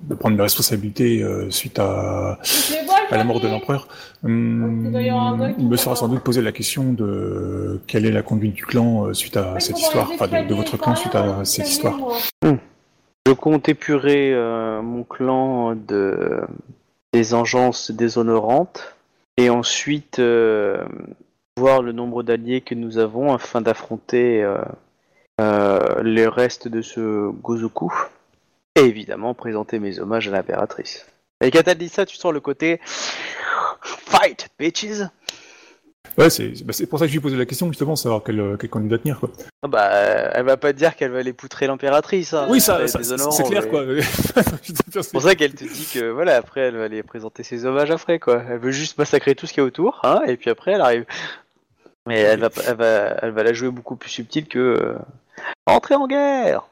de 0.03 0.15
prendre 0.15 0.37
mes 0.37 0.43
responsabilités 0.43 1.23
euh, 1.23 1.51
suite 1.51 1.81
à, 1.81 2.39
à 3.11 3.17
la 3.17 3.25
mort 3.25 3.41
de 3.41 3.49
l'empereur. 3.49 3.89
Hum, 4.23 4.93
il 5.59 5.69
me 5.69 5.77
sera 5.77 5.97
sans 5.97 6.07
doute 6.09 6.21
posé 6.23 6.41
la 6.41 6.53
question 6.53 6.93
de 6.93 7.81
quelle 7.89 8.07
est 8.07 8.13
la 8.13 8.23
conduite 8.23 8.55
du 8.55 8.65
clan 8.65 9.07
euh, 9.07 9.13
suite 9.13 9.37
à 9.37 9.59
cette 9.59 9.81
histoire, 9.81 10.09
enfin 10.13 10.29
de, 10.29 10.47
de 10.49 10.55
votre 10.55 10.77
clan 10.77 10.95
suite 10.95 11.17
à 11.17 11.45
cette 11.45 11.69
histoire. 11.69 11.97
Je 13.27 13.33
compte 13.33 13.69
épurer 13.71 14.33
euh, 14.35 14.83
mon 14.83 15.03
clan 15.03 15.75
de 15.75 16.43
des 17.15 17.33
engences 17.33 17.93
déshonorantes 17.93 18.97
et 19.37 19.49
ensuite 19.49 20.19
euh, 20.19 20.85
voir 21.57 21.81
le 21.81 21.93
nombre 21.93 22.25
d'alliés 22.25 22.61
que 22.61 22.75
nous 22.75 22.99
avons 22.99 23.33
afin 23.33 23.61
d'affronter 23.61 24.43
euh, 24.43 24.59
euh, 25.41 26.03
les 26.03 26.27
restes 26.27 26.67
de 26.67 26.83
ce 26.83 27.31
Gozoku 27.31 27.93
et 28.75 28.81
évidemment 28.81 29.33
présenter 29.33 29.79
mes 29.79 30.01
hommages 30.01 30.27
à 30.27 30.33
l'impératrice. 30.33 31.07
Et 31.41 31.53
quand 31.53 31.63
elle 31.69 31.79
dit 31.79 31.89
ça, 31.89 32.05
tu 32.05 32.17
sens 32.17 32.33
le 32.33 32.41
côté 32.41 32.81
fight 33.81 34.49
bitches. 34.59 35.05
Ouais, 36.17 36.31
c'est 36.31 36.65
bah, 36.65 36.73
c'est 36.73 36.87
pour 36.87 36.99
ça 37.01 37.07
que 37.07 37.09
je 37.09 37.13
lui 37.15 37.19
ai 37.19 37.23
posé 37.23 37.37
la 37.37 37.45
question 37.45 37.67
justement, 37.69 37.97
savoir 37.97 38.23
quel, 38.25 38.39
euh, 38.39 38.57
quel 38.57 38.71
candidat 38.71 38.99
tenir 38.99 39.19
quoi. 39.19 39.31
Ah 39.63 39.69
bah, 39.69 39.89
euh, 39.93 40.31
elle 40.33 40.45
va 40.45 40.57
pas 40.57 40.73
te 40.73 40.79
dire 40.79 40.95
qu'elle 40.95 41.11
va 41.11 41.19
aller 41.19 41.33
poutrer 41.33 41.67
l'impératrice. 41.67 42.33
Hein, 42.35 42.47
Oui, 42.49 42.61
ça, 42.61 42.79
C'est 42.83 42.89
ça- 42.89 42.99
déshonorant, 42.99 43.31
c'est 43.33 43.43
clair 43.45 43.63
mais- 43.65 43.69
quoi. 43.71 43.85
C'est 45.03 45.11
pour 45.13 45.23
ça 45.23 45.35
qu'elle 45.35 45.55
te 45.55 45.65
dit 45.65 45.89
que 45.93 46.11
voilà, 46.11 46.37
après 46.37 46.61
elle 46.61 46.77
va 46.77 46.85
aller 46.85 47.03
présenter 47.03 47.43
ses 47.43 47.65
hommages 47.67 47.91
après 47.91 48.21
quoi. 48.21 48.43
Elle 48.49 48.59
veut 48.59 48.71
juste 48.71 48.97
massacrer 48.97 49.35
tout 49.35 49.47
ce 49.47 49.53
qu'il 49.53 49.63
y 49.63 49.65
a 49.65 49.67
autour, 49.67 50.01
hein, 50.05 50.21
et 50.27 50.37
puis 50.37 50.51
après 50.51 50.73
elle 50.73 50.83
arrive. 50.83 51.05
Mais 52.07 52.21
elle 52.21 52.41
va, 52.41 52.51
elle 52.69 52.77
va, 52.77 52.87
elle 53.23 53.31
va 53.31 53.43
la 53.43 53.53
jouer 53.53 53.71
beaucoup 53.71 53.97
plus 53.97 54.11
subtile 54.11 54.47
que 54.47 54.59
euh, 54.59 54.95
entrer 55.67 55.95
en 55.97 56.07
guerre. 56.07 56.63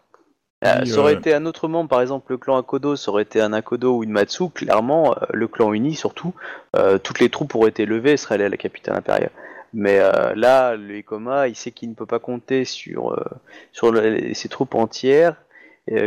Euh, 0.65 0.85
ça 0.85 1.01
aurait 1.01 1.15
euh, 1.15 1.19
été 1.19 1.35
un 1.35 1.45
autre 1.47 1.67
membre, 1.67 1.89
par 1.89 2.01
exemple 2.01 2.31
le 2.31 2.39
clan 2.39 2.57
Akodo, 2.57 2.95
ça 2.95 3.11
aurait 3.11 3.25
été 3.25 3.41
un 3.41 3.53
Akodo 3.53 3.97
ou 3.97 4.05
une 4.05 4.11
Matsu, 4.11 4.49
clairement, 4.51 5.13
euh, 5.13 5.27
le 5.33 5.49
clan 5.49 5.73
uni 5.73 5.95
surtout, 5.95 6.35
euh, 6.77 6.99
toutes 6.99 7.19
les 7.19 7.31
troupes 7.31 7.55
auraient 7.55 7.71
été 7.71 7.85
levées 7.85 8.13
et 8.13 8.17
seraient 8.17 8.37
allées 8.37 8.45
à 8.45 8.49
la 8.49 8.57
capitale 8.57 8.95
impériale. 8.97 9.31
Mais 9.75 9.99
euh, 9.99 10.35
là, 10.37 10.77
le 10.77 10.99
Ikoma, 10.99 11.49
il 11.49 11.57
sait 11.57 11.71
qu'il 11.73 11.89
ne 11.89 11.95
peut 11.95 12.07
pas 12.07 12.19
compter 12.21 12.65
sur, 12.65 13.13
euh, 13.13 13.25
sur 13.73 13.91
le- 13.91 14.35
ses 14.35 14.49
troupes 14.49 14.75
entières, 14.75 15.37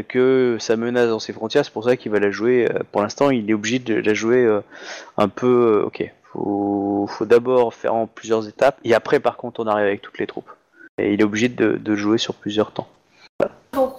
que 0.08 0.56
ça 0.58 0.78
menace 0.78 1.10
dans 1.10 1.20
ses 1.20 1.34
frontières, 1.34 1.66
c'est 1.66 1.74
pour 1.74 1.84
ça 1.84 1.98
qu'il 1.98 2.10
va 2.10 2.20
la 2.20 2.32
jouer, 2.32 2.70
pour 2.94 3.02
l'instant 3.02 3.30
il 3.30 3.50
est 3.50 3.54
obligé 3.54 3.78
de 3.78 3.96
la 3.96 4.14
jouer 4.14 4.48
un 5.18 5.28
peu, 5.28 5.84
ok, 5.86 6.10
faut, 6.32 7.08
faut 7.10 7.26
d'abord 7.26 7.74
faire 7.74 7.94
en 7.94 8.08
plusieurs 8.08 8.48
étapes, 8.48 8.80
et 8.86 8.94
après 8.94 9.20
par 9.20 9.36
contre 9.36 9.60
on 9.60 9.68
arrive 9.68 9.88
avec 9.88 10.02
toutes 10.02 10.18
les 10.18 10.28
troupes. 10.28 10.50
Et 10.98 11.14
il 11.14 11.20
est 11.20 11.26
obligé 11.26 11.50
de, 11.50 11.74
de 11.74 11.96
jouer 11.96 12.18
sur 12.18 12.36
plusieurs 12.36 12.72
temps. 12.72 12.88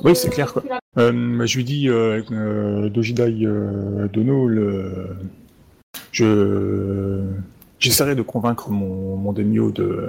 Oui, 0.04 0.14
c'est 0.14 0.30
clair, 0.30 0.52
quoi. 0.52 0.62
Euh, 0.98 1.46
je 1.46 1.56
lui 1.56 1.64
dis, 1.64 1.88
euh, 1.88 2.22
euh, 2.32 2.88
Dojidai 2.88 3.44
euh, 3.44 4.08
Dono, 4.08 4.48
le... 4.48 5.16
je 6.12 7.24
j'essaierai 7.78 8.14
de 8.14 8.22
convaincre 8.22 8.70
mon, 8.70 9.16
mon 9.16 9.32
daimyo 9.32 9.70
de, 9.70 10.08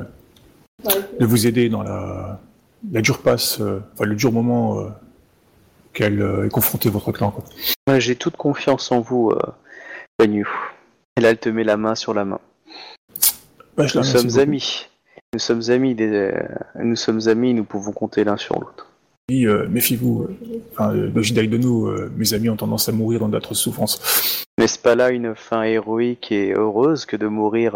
de 1.20 1.26
vous 1.26 1.48
aider 1.48 1.68
dans 1.68 1.84
la, 1.84 2.40
la 2.92 3.02
dure 3.02 3.22
passe, 3.22 3.60
euh, 3.60 3.82
enfin 3.94 4.06
le 4.06 4.16
dur 4.16 4.32
moment 4.32 4.80
euh, 4.80 4.88
qu'elle 5.92 6.22
euh, 6.22 6.46
est 6.46 6.50
confrontée 6.50 6.90
votre 6.90 7.12
clan. 7.12 7.32
Quoi. 7.32 7.44
Ouais, 7.90 8.00
J'ai 8.00 8.16
toute 8.16 8.38
confiance 8.38 8.90
en 8.94 9.02
vous, 9.02 9.32
euh, 9.32 9.52
Banyu. 10.18 10.48
Et 11.18 11.22
là 11.22 11.32
elle 11.32 11.38
te 11.40 11.50
met 11.50 11.66
la 11.66 11.76
main 11.76 11.96
sur 11.96 12.14
la 12.14 12.24
main. 12.24 12.40
La 13.78 13.84
Nous 13.84 14.04
sommes 14.04 14.28
beaucoup. 14.28 14.40
amis. 14.40 14.88
Nous 15.34 15.40
sommes 15.40 15.70
amis, 15.70 15.94
des... 15.94 16.34
nous 16.80 16.96
sommes 16.96 17.28
amis, 17.28 17.54
nous 17.54 17.66
pouvons 17.66 17.92
compter 17.92 18.24
l'un 18.24 18.38
sur 18.38 18.56
l'autre. 18.56 18.87
Oui, 19.30 19.46
euh, 19.46 19.68
méfiez-vous. 19.68 20.24
euh, 20.30 20.38
Enfin, 20.72 20.96
euh, 20.96 21.10
Dono, 21.48 21.88
euh, 21.88 22.10
mes 22.16 22.34
amis 22.34 22.50
ont 22.50 22.56
tendance 22.56 22.88
à 22.88 22.94
mourir 22.94 23.20
dans 23.20 23.28
d'atroces 23.28 23.60
souffrances. 23.60 24.46
N'est-ce 24.58 24.80
pas 24.80 24.96
là 24.96 25.10
une 25.10 25.36
fin 25.36 25.64
héroïque 25.64 26.32
et 26.32 26.54
heureuse 26.54 27.06
que 27.06 27.18
de 27.18 27.28
mourir 27.28 27.76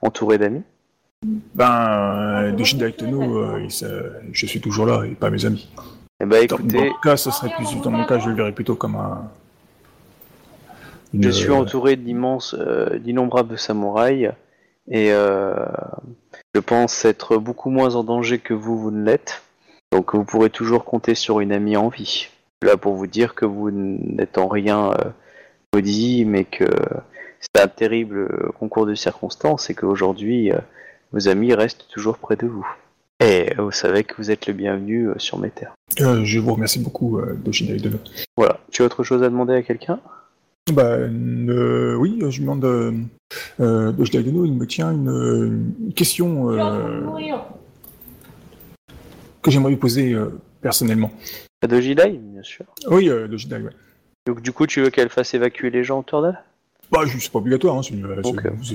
entouré 0.00 0.38
d'amis? 0.38 0.62
Ben, 1.54 2.54
il 2.56 3.70
s'a- 3.70 3.86
je 4.32 4.46
suis 4.46 4.60
toujours 4.62 4.86
là 4.86 5.04
et 5.04 5.10
pas 5.10 5.28
mes 5.28 5.44
amis. 5.44 5.68
Eh 6.20 6.24
ben 6.24 6.46
Dans, 6.46 6.56
dans 6.56 6.62
écoutez, 6.62 6.88
mon 6.88 6.94
cas, 7.02 7.16
ce 7.18 7.30
serait 7.32 7.50
plus, 7.50 7.66
dans 7.82 7.90
mon 7.90 8.06
cas, 8.06 8.18
je 8.18 8.30
le 8.30 8.34
verrais 8.36 8.52
plutôt 8.52 8.74
comme 8.74 8.96
un. 8.96 9.28
une- 11.12 11.22
Je 11.22 11.28
suis 11.30 11.50
entouré 11.50 11.96
d'immenses, 11.96 12.54
d'innombrables 13.04 13.58
samouraïs 13.58 14.30
et 14.90 15.08
je 15.10 16.60
pense 16.64 17.04
être 17.04 17.36
beaucoup 17.36 17.68
moins 17.68 17.94
en 17.94 18.04
danger 18.04 18.38
que 18.38 18.54
vous, 18.54 18.78
vous 18.78 18.90
ne 18.90 19.04
l'êtes. 19.04 19.42
Donc 19.92 20.14
vous 20.14 20.24
pourrez 20.24 20.50
toujours 20.50 20.84
compter 20.84 21.14
sur 21.14 21.40
une 21.40 21.52
amie 21.52 21.76
en 21.76 21.88
vie. 21.88 22.28
Là 22.62 22.76
pour 22.76 22.94
vous 22.94 23.06
dire 23.06 23.34
que 23.34 23.44
vous 23.44 23.70
n'êtes 23.70 24.38
en 24.38 24.48
rien 24.48 24.92
euh, 24.92 25.10
maudit, 25.72 26.24
mais 26.24 26.44
que 26.44 26.68
c'est 27.40 27.62
un 27.62 27.68
terrible 27.68 28.50
concours 28.58 28.86
de 28.86 28.94
circonstances 28.94 29.70
et 29.70 29.74
qu'aujourd'hui 29.74 30.52
euh, 30.52 30.58
vos 31.12 31.28
amis 31.28 31.54
restent 31.54 31.86
toujours 31.88 32.18
près 32.18 32.36
de 32.36 32.46
vous. 32.46 32.66
Et 33.20 33.52
vous 33.58 33.72
savez 33.72 34.04
que 34.04 34.14
vous 34.16 34.30
êtes 34.30 34.46
le 34.46 34.52
bienvenu 34.52 35.08
euh, 35.08 35.14
sur 35.18 35.38
mes 35.38 35.50
terres. 35.50 35.74
Euh, 36.00 36.24
je 36.24 36.38
vous 36.38 36.54
remercie 36.54 36.78
beaucoup, 36.78 37.18
euh, 37.18 37.36
Dojidai 37.44 37.76
Dono. 37.76 37.98
Voilà. 38.36 38.60
Tu 38.70 38.82
as 38.82 38.84
autre 38.84 39.02
chose 39.02 39.22
à 39.24 39.28
demander 39.28 39.54
à 39.54 39.62
quelqu'un? 39.62 39.98
Bah, 40.72 40.84
euh, 40.84 41.96
oui, 41.96 42.22
je 42.28 42.40
demande. 42.40 42.64
Euh, 42.64 42.92
euh, 43.58 43.92
il 43.98 44.54
me 44.54 44.66
tient 44.66 44.92
une, 44.92 45.72
une 45.86 45.92
question 45.94 46.50
euh, 46.50 47.00
que 49.42 49.50
j'aimerais 49.50 49.70
lui 49.70 49.76
poser 49.76 50.12
euh, 50.12 50.38
personnellement. 50.60 51.10
À 51.62 51.66
Dojidai, 51.66 52.10
bien 52.10 52.42
sûr. 52.42 52.64
Oui, 52.90 53.08
euh, 53.08 53.28
Dojidai, 53.28 53.62
ouais. 53.62 53.72
Donc 54.26 54.42
du 54.42 54.52
coup, 54.52 54.66
tu 54.66 54.80
veux 54.82 54.90
qu'elle 54.90 55.08
fasse 55.08 55.34
évacuer 55.34 55.70
les 55.70 55.84
gens 55.84 56.00
autour 56.00 56.22
d'elle? 56.22 56.38
Bah, 56.90 57.00
c'est 57.06 57.30
pas 57.30 57.38
obligatoire, 57.38 57.76
hein, 57.76 57.82
c'est, 57.82 57.94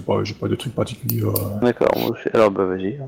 pas, 0.05 0.24
j'ai 0.24 0.34
pas 0.36 0.47
de 0.47 0.55
truc 0.55 0.76
particulier. 0.76 1.24
euh, 1.24 1.32
D'accord, 1.61 2.16
alors 2.34 2.51
bah 2.51 2.66
vas-y. 2.66 2.99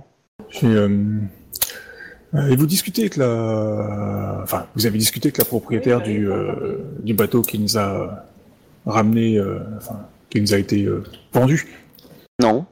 Et 2.50 2.56
vous 2.56 2.66
discutez 2.66 3.04
avec 3.04 3.16
la, 3.16 4.42
enfin, 4.44 4.68
vous 4.76 4.86
avez 4.86 4.98
discuté 4.98 5.28
avec 5.28 5.38
la 5.38 5.46
propriétaire 5.46 6.02
du, 6.02 6.30
euh, 6.30 6.80
du 7.00 7.14
bateau 7.14 7.42
qui 7.42 7.60
nous 7.60 7.78
a 7.78 8.26
ramené, 8.86 9.38
euh, 9.38 9.60
enfin, 9.78 10.08
qui 10.30 10.42
nous 10.42 10.54
a 10.54 10.58
été 10.58 10.84
euh, 10.84 11.04
vendu? 11.32 11.66
Non. 12.42 12.66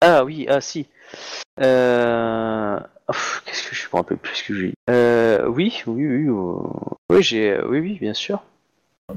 Ah 0.00 0.24
oui, 0.24 0.46
ah 0.48 0.60
si. 0.60 0.86
Euh... 3.10 3.14
Qu'est-ce 3.44 3.68
que 3.68 3.74
je 3.74 3.84
me 3.92 3.96
rappelle 3.96 4.18
plus 4.18 4.42
que 4.42 4.54
j'ai 4.54 4.68
dit. 4.68 4.74
Euh, 4.90 5.46
oui, 5.48 5.82
oui, 5.86 6.06
oui, 6.06 6.28
euh, 6.28 6.54
oui, 7.10 7.22
j'ai, 7.22 7.58
oui, 7.68 7.80
oui, 7.80 7.98
bien 8.00 8.14
sûr. 8.14 8.42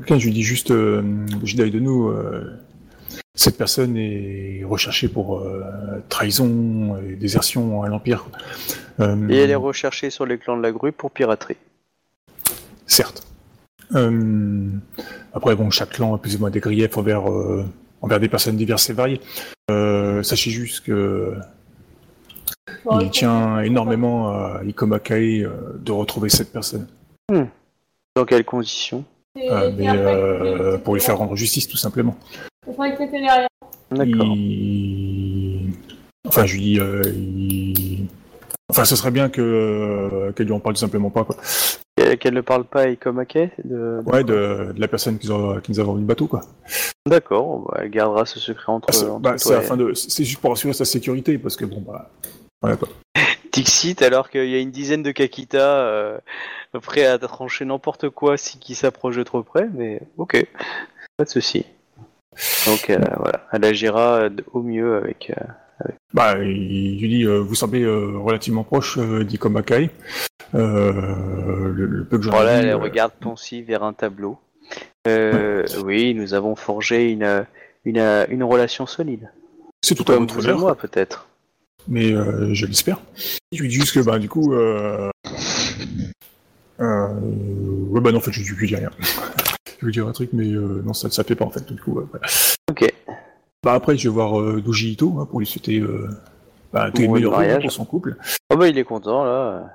Je 0.07 0.25
lui 0.25 0.31
dis 0.31 0.43
juste, 0.43 0.71
euh, 0.71 1.01
Jedi 1.43 1.71
de 1.71 1.79
nous, 1.79 2.09
euh, 2.09 2.59
cette 3.35 3.57
personne 3.57 3.95
est 3.95 4.63
recherchée 4.65 5.07
pour 5.07 5.39
euh, 5.39 5.63
trahison 6.09 6.97
et 7.01 7.15
désertion 7.15 7.83
à 7.83 7.87
l'Empire. 7.87 8.25
Euh, 8.99 9.29
Et 9.29 9.37
elle 9.37 9.51
est 9.51 9.55
recherchée 9.55 10.09
sur 10.09 10.25
les 10.25 10.37
clans 10.37 10.57
de 10.57 10.63
la 10.63 10.71
grue 10.71 10.91
pour 10.91 11.11
piraterie. 11.11 11.57
Certes. 12.85 13.25
Euh, 13.95 14.69
après, 15.33 15.55
bon, 15.55 15.69
chaque 15.69 15.91
clan 15.91 16.13
a 16.15 16.17
plus 16.17 16.35
ou 16.35 16.39
moins 16.39 16.49
des 16.49 16.59
griefs 16.59 16.97
envers, 16.97 17.31
euh, 17.31 17.63
envers 18.01 18.19
des 18.19 18.27
personnes 18.27 18.57
diverses 18.57 18.89
et 18.89 18.93
variées. 18.93 19.21
Euh, 19.71 20.23
sachez 20.23 20.51
juste 20.51 20.83
que 20.85 21.35
il 23.01 23.09
tient 23.11 23.59
énormément 23.61 24.29
à 24.29 24.61
Ikoma 24.65 24.99
Kae 24.99 25.43
euh, 25.43 25.51
de 25.79 25.91
retrouver 25.91 26.29
cette 26.29 26.51
personne. 26.51 26.87
Dans 28.15 28.25
quelles 28.25 28.45
conditions? 28.45 29.03
Euh, 29.37 29.71
mais 29.77 29.87
euh, 29.89 30.77
pour 30.77 30.95
lui 30.95 31.01
faire 31.01 31.17
rendre 31.17 31.35
justice, 31.35 31.67
tout 31.67 31.77
simplement. 31.77 32.15
D'accord. 33.91 34.25
Il... 34.35 35.73
Enfin, 36.27 36.45
je 36.45 36.53
lui 36.55 36.61
dis, 36.61 36.79
euh, 36.79 37.01
il- 37.15 38.07
Enfin, 38.69 38.83
ce 38.83 38.97
serait 38.97 39.11
bien 39.11 39.29
que 39.29 39.41
euh, 39.41 40.31
qu'elle 40.33 40.47
lui 40.47 40.53
en 40.53 40.59
parle 40.59 40.75
tout 40.75 40.81
simplement 40.81 41.09
pas, 41.09 41.23
quoi. 41.23 41.37
Qu'elle 42.19 42.33
ne 42.33 42.41
parle 42.41 42.65
pas 42.65 42.81
à 42.81 42.87
Ikomake 42.89 43.51
de... 43.63 44.01
Ouais, 44.05 44.25
de, 44.25 44.73
de 44.73 44.79
la 44.81 44.87
personne 44.89 45.17
qui 45.17 45.27
nous 45.29 45.33
a, 45.33 45.61
qui 45.61 45.71
nous 45.71 45.79
a 45.79 45.83
vendu 45.83 46.01
le 46.01 46.05
bateau, 46.05 46.27
quoi. 46.27 46.41
D'accord, 47.07 47.59
bah, 47.69 47.79
elle 47.81 47.89
gardera 47.89 48.25
ce 48.25 48.41
secret 48.41 48.69
entre, 48.73 48.89
Ah, 48.89 48.93
c'est 48.93 49.05
entre 49.05 49.21
bah, 49.21 49.37
c'est 49.37 49.53
et- 49.53 49.57
afin 49.57 49.77
de, 49.77 49.93
c'est 49.93 50.25
juste 50.25 50.41
pour 50.41 50.51
assurer 50.51 50.73
sa 50.73 50.83
sécurité, 50.83 51.37
parce 51.37 51.55
que 51.55 51.63
bon, 51.63 51.79
bah, 51.79 52.09
voilà 52.61 52.75
quoi. 52.77 52.87
Dixit, 53.51 54.01
alors 54.01 54.29
qu'il 54.29 54.47
y 54.49 54.55
a 54.55 54.59
une 54.59 54.71
dizaine 54.71 55.01
de 55.03 55.11
Kakita 55.11 55.59
euh, 55.59 56.19
prêts 56.81 57.05
à 57.05 57.17
trancher 57.17 57.65
n'importe 57.65 58.09
quoi 58.09 58.37
si 58.37 58.59
qui 58.59 58.75
s'approche 58.75 59.15
de 59.15 59.23
trop 59.23 59.41
près, 59.43 59.67
mais 59.73 60.01
ok, 60.17 60.45
pas 61.17 61.23
de 61.25 61.29
souci. 61.29 61.65
Donc 62.67 62.89
euh, 62.89 62.99
voilà, 63.17 63.47
elle 63.51 63.65
agira 63.65 64.29
de- 64.29 64.43
au 64.53 64.61
mieux 64.61 64.95
avec. 64.97 65.31
euh, 65.35 65.87
Bah, 66.13 66.35
il 66.39 66.99
lui 66.99 67.09
dit, 67.09 67.23
euh, 67.23 67.39
vous 67.39 67.55
semblez 67.55 67.81
euh, 67.83 68.17
relativement 68.19 68.63
proche 68.63 68.97
euh, 68.99 69.23
d'Ikoma 69.23 69.63
Kai. 69.63 69.89
Euh, 70.55 71.71
le, 71.73 71.85
le 71.85 72.05
peu 72.05 72.17
que 72.17 72.23
j'en 72.23 72.31
Voilà, 72.31 72.53
elle 72.59 72.69
euh, 72.69 72.77
regarde 72.77 73.13
pensive 73.19 73.65
vers 73.65 73.83
un 73.83 73.93
tableau. 73.93 74.37
Euh, 75.07 75.65
oui, 75.83 76.13
nous 76.13 76.33
avons 76.33 76.55
forgé 76.55 77.11
une, 77.11 77.45
une, 77.85 78.25
une 78.29 78.43
relation 78.43 78.85
solide. 78.85 79.29
c'est 79.81 79.95
tout 79.95 80.09
à 80.11 80.15
votre 80.17 80.37
honneur, 80.39 80.59
moi, 80.59 80.75
peut-être. 80.75 81.26
Mais 81.87 82.11
euh, 82.13 82.53
je 82.53 82.65
l'espère. 82.65 82.99
Je 83.51 83.61
lui 83.61 83.69
dis 83.69 83.75
juste 83.75 83.93
que, 83.93 83.99
bah, 84.01 84.19
du 84.19 84.29
coup, 84.29 84.53
euh, 84.53 85.09
euh, 86.79 87.07
ouais, 87.89 88.01
bah 88.01 88.11
non, 88.11 88.17
en 88.17 88.21
fait, 88.21 88.31
je, 88.31 88.43
je 88.43 88.53
lui 88.53 88.67
dis 88.67 88.75
rien. 88.75 88.91
je 89.79 89.85
lui 89.85 89.91
dire 89.91 90.07
un 90.07 90.11
truc, 90.11 90.29
mais 90.33 90.47
euh, 90.47 90.81
non, 90.85 90.93
ça 90.93 91.07
ne 91.07 91.27
fait 91.27 91.35
pas, 91.35 91.45
en 91.45 91.49
fait, 91.49 91.65
du 91.71 91.79
coup, 91.81 91.93
voilà. 91.93 92.25
Ok. 92.69 92.93
Bah, 93.63 93.73
après, 93.73 93.97
je 93.97 94.07
vais 94.09 94.13
voir 94.13 94.61
Doji 94.61 94.91
Ito, 94.93 95.17
hein, 95.19 95.25
pour 95.25 95.39
lui 95.39 95.45
souhaiter 95.47 95.81
bah, 96.71 96.91
tous 96.93 97.01
les 97.01 97.07
meilleurs 97.07 97.59
pour 97.59 97.71
son 97.71 97.85
couple. 97.85 98.15
Oh 98.49 98.55
bah 98.57 98.67
il 98.69 98.77
est 98.77 98.83
content 98.83 99.25
là. 99.25 99.71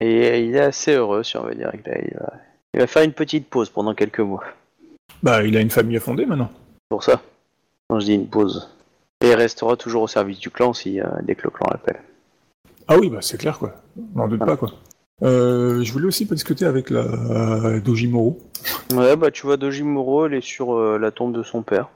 Et 0.00 0.40
il 0.44 0.54
est 0.56 0.60
assez 0.60 0.92
heureux, 0.92 1.22
si 1.22 1.36
on 1.36 1.42
va 1.44 1.54
dire. 1.54 1.70
Il 1.74 1.80
va- 1.82 2.32
il 2.74 2.80
va 2.80 2.86
faire 2.86 3.02
une 3.02 3.12
petite 3.12 3.48
pause 3.48 3.70
pendant 3.70 3.94
quelques 3.94 4.20
mois. 4.20 4.44
Bah, 5.22 5.42
il 5.44 5.56
a 5.56 5.60
une 5.60 5.70
famille 5.70 5.96
à 5.96 6.00
fonder 6.00 6.26
maintenant. 6.26 6.50
Pour 6.88 7.02
ça. 7.02 7.20
Quand 7.88 7.98
je 8.00 8.06
dis 8.06 8.14
une 8.14 8.28
pause. 8.28 8.68
Et 9.22 9.28
il 9.28 9.34
restera 9.34 9.76
toujours 9.76 10.02
au 10.02 10.08
service 10.08 10.38
du 10.38 10.50
clan 10.50 10.72
si, 10.72 11.00
euh, 11.00 11.06
dès 11.22 11.34
que 11.34 11.42
le 11.44 11.50
clan 11.50 11.66
l'appelle. 11.70 12.00
Ah 12.86 12.96
oui, 12.98 13.10
bah, 13.10 13.18
c'est 13.20 13.38
clair, 13.38 13.58
quoi. 13.58 13.74
On 14.14 14.18
n'en 14.18 14.28
doute 14.28 14.44
pas, 14.44 14.56
quoi. 14.56 14.70
Euh, 15.22 15.82
je 15.82 15.92
voulais 15.92 16.06
aussi 16.06 16.26
pas 16.26 16.34
discuter 16.34 16.64
avec 16.64 16.90
la 16.90 17.00
euh, 17.00 17.80
Dojimoro. 17.80 18.38
Ouais, 18.94 19.16
bah 19.16 19.30
tu 19.30 19.46
vois, 19.46 19.56
Dojimuro, 19.56 20.26
elle 20.26 20.34
est 20.34 20.44
sur 20.44 20.74
euh, 20.74 20.98
la 20.98 21.10
tombe 21.10 21.36
de 21.36 21.42
son 21.42 21.62
père. 21.62 21.88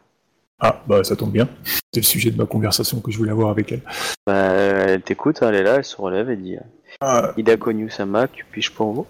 Ah, 0.58 0.82
bah 0.86 1.04
ça 1.04 1.16
tombe 1.16 1.30
bien. 1.30 1.48
C'est 1.92 2.00
le 2.00 2.06
sujet 2.06 2.30
de 2.30 2.36
ma 2.36 2.46
conversation 2.46 3.00
que 3.00 3.10
je 3.10 3.18
voulais 3.18 3.30
avoir 3.30 3.50
avec 3.50 3.70
elle. 3.72 3.82
Bah, 4.26 4.34
elle 4.34 5.02
t'écoute, 5.02 5.42
hein, 5.42 5.50
elle 5.50 5.56
est 5.56 5.62
là, 5.62 5.76
elle 5.76 5.84
se 5.84 5.96
relève 5.96 6.30
et 6.30 6.36
dit 6.36 6.56
euh, 6.56 6.60
Ah, 7.00 7.32
Ida 7.36 7.56
Konyu 7.56 7.90
Sama, 7.90 8.26
que 8.26 8.42
puis-je 8.50 8.72
pour 8.72 8.92
vous? 8.92 9.06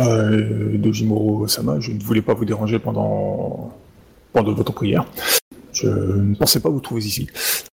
Euh, 0.00 0.76
Dojimoro 0.76 1.48
Sama, 1.48 1.80
je 1.80 1.92
ne 1.92 2.02
voulais 2.02 2.22
pas 2.22 2.34
vous 2.34 2.44
déranger 2.44 2.78
pendant, 2.78 3.74
pendant 4.32 4.52
votre 4.52 4.72
prière. 4.72 5.06
Je 5.82 5.88
ne 5.88 6.34
pensais 6.34 6.60
pas 6.60 6.68
vous 6.68 6.80
trouver 6.80 7.02
ici. 7.04 7.28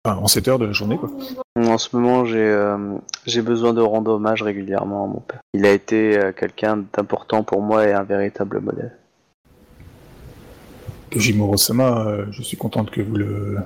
Enfin, 0.03 0.17
en 0.17 0.27
cette 0.27 0.47
heure 0.47 0.57
de 0.57 0.65
la 0.65 0.71
journée, 0.71 0.97
quoi. 0.97 1.11
En 1.55 1.77
ce 1.77 1.95
moment, 1.95 2.25
j'ai 2.25 2.39
euh, 2.39 2.77
j'ai 3.27 3.41
besoin 3.41 3.73
de 3.73 3.81
rendre 3.81 4.11
hommage 4.11 4.41
régulièrement 4.41 5.05
à 5.05 5.07
mon 5.07 5.19
père. 5.19 5.41
Il 5.53 5.65
a 5.65 5.71
été 5.71 6.17
euh, 6.17 6.31
quelqu'un 6.31 6.83
d'important 6.93 7.43
pour 7.43 7.61
moi 7.61 7.87
et 7.87 7.93
un 7.93 8.03
véritable 8.03 8.59
modèle. 8.59 8.95
Dojimoro 11.11 11.57
Sama, 11.57 12.07
euh, 12.07 12.25
je 12.31 12.41
suis 12.41 12.57
contente 12.57 12.89
que 12.89 13.01
vous 13.01 13.15
le, 13.15 13.57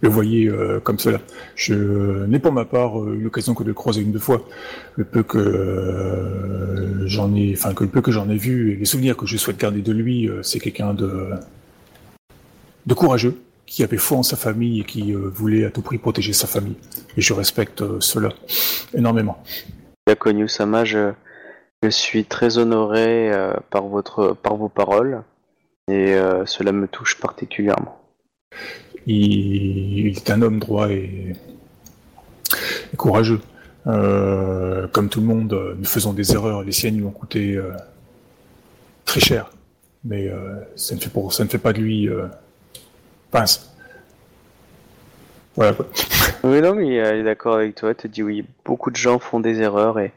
le 0.00 0.08
voyez 0.08 0.46
euh, 0.46 0.80
comme 0.80 0.98
cela. 0.98 1.20
Je 1.54 2.24
n'ai 2.24 2.38
pour 2.38 2.52
ma 2.52 2.64
part 2.64 2.96
eu 3.08 3.20
l'occasion 3.20 3.52
que 3.54 3.64
de 3.64 3.68
le 3.68 3.74
croiser 3.74 4.00
une 4.00 4.12
deux 4.12 4.18
fois. 4.18 4.42
Le 4.96 5.04
peu 5.04 5.22
que 5.22 7.02
j'en 7.04 7.34
ai, 7.34 7.52
enfin 7.54 7.74
que 7.74 7.84
le 7.84 7.90
peu 7.90 8.00
que 8.00 8.12
j'en 8.12 8.30
ai 8.30 8.36
vu 8.36 8.72
et 8.72 8.76
les 8.76 8.84
souvenirs 8.86 9.18
que 9.18 9.26
je 9.26 9.36
souhaite 9.36 9.58
garder 9.58 9.82
de 9.82 9.92
lui, 9.92 10.30
c'est 10.42 10.60
quelqu'un 10.60 10.94
de 10.94 11.32
de 12.86 12.94
courageux, 12.94 13.40
qui 13.66 13.82
avait 13.82 13.96
foi 13.96 14.18
en 14.18 14.22
sa 14.22 14.36
famille 14.36 14.80
et 14.80 14.84
qui 14.84 15.12
euh, 15.14 15.30
voulait 15.32 15.64
à 15.64 15.70
tout 15.70 15.82
prix 15.82 15.98
protéger 15.98 16.32
sa 16.32 16.46
famille. 16.46 16.76
Et 17.16 17.20
je 17.22 17.32
respecte 17.32 17.80
euh, 17.80 18.00
cela 18.00 18.30
énormément. 18.92 19.42
Ida 20.06 20.16
Konyu 20.16 20.48
Sama, 20.48 20.84
je, 20.84 21.12
je 21.82 21.88
suis 21.88 22.24
très 22.24 22.58
honoré 22.58 23.32
euh, 23.32 23.54
par, 23.70 23.86
votre, 23.86 24.34
par 24.34 24.56
vos 24.56 24.68
paroles 24.68 25.22
et 25.88 26.14
cela 26.46 26.70
me 26.70 26.86
touche 26.86 27.18
particulièrement. 27.18 28.00
Il, 29.06 30.06
il 30.06 30.16
est 30.16 30.30
un 30.30 30.40
homme 30.42 30.60
droit 30.60 30.90
et, 30.90 31.34
et 32.92 32.96
courageux. 32.96 33.40
Comme 33.84 35.08
tout 35.10 35.20
le 35.20 35.26
monde, 35.26 35.74
nous 35.76 35.84
faisons 35.84 36.12
des 36.12 36.32
erreurs. 36.32 36.62
Les 36.62 36.70
siennes 36.70 36.98
lui 36.98 37.04
ont 37.04 37.10
coûté 37.10 37.60
très 39.04 39.18
cher. 39.18 39.50
Mais 40.04 40.30
ça, 40.76 40.94
ne 40.94 41.00
fait 41.00 41.10
pour, 41.10 41.32
ça 41.32 41.42
ne 41.42 41.48
fait 41.48 41.58
pas 41.58 41.72
de 41.72 41.80
lui... 41.80 42.08
Euh, 43.34 43.38
pince. 43.38 43.70
Voilà 45.56 45.72
quoi. 45.74 45.86
Oui, 46.44 46.60
non, 46.60 46.74
mais 46.74 46.94
elle 46.94 47.18
est 47.20 47.22
d'accord 47.24 47.54
avec 47.56 47.74
toi. 47.76 47.94
Te 47.94 48.08
dit 48.08 48.22
oui, 48.22 48.44
beaucoup 48.64 48.90
de 48.90 48.96
gens 48.96 49.18
font 49.20 49.38
des 49.38 49.60
erreurs 49.60 49.98
et 50.00 50.12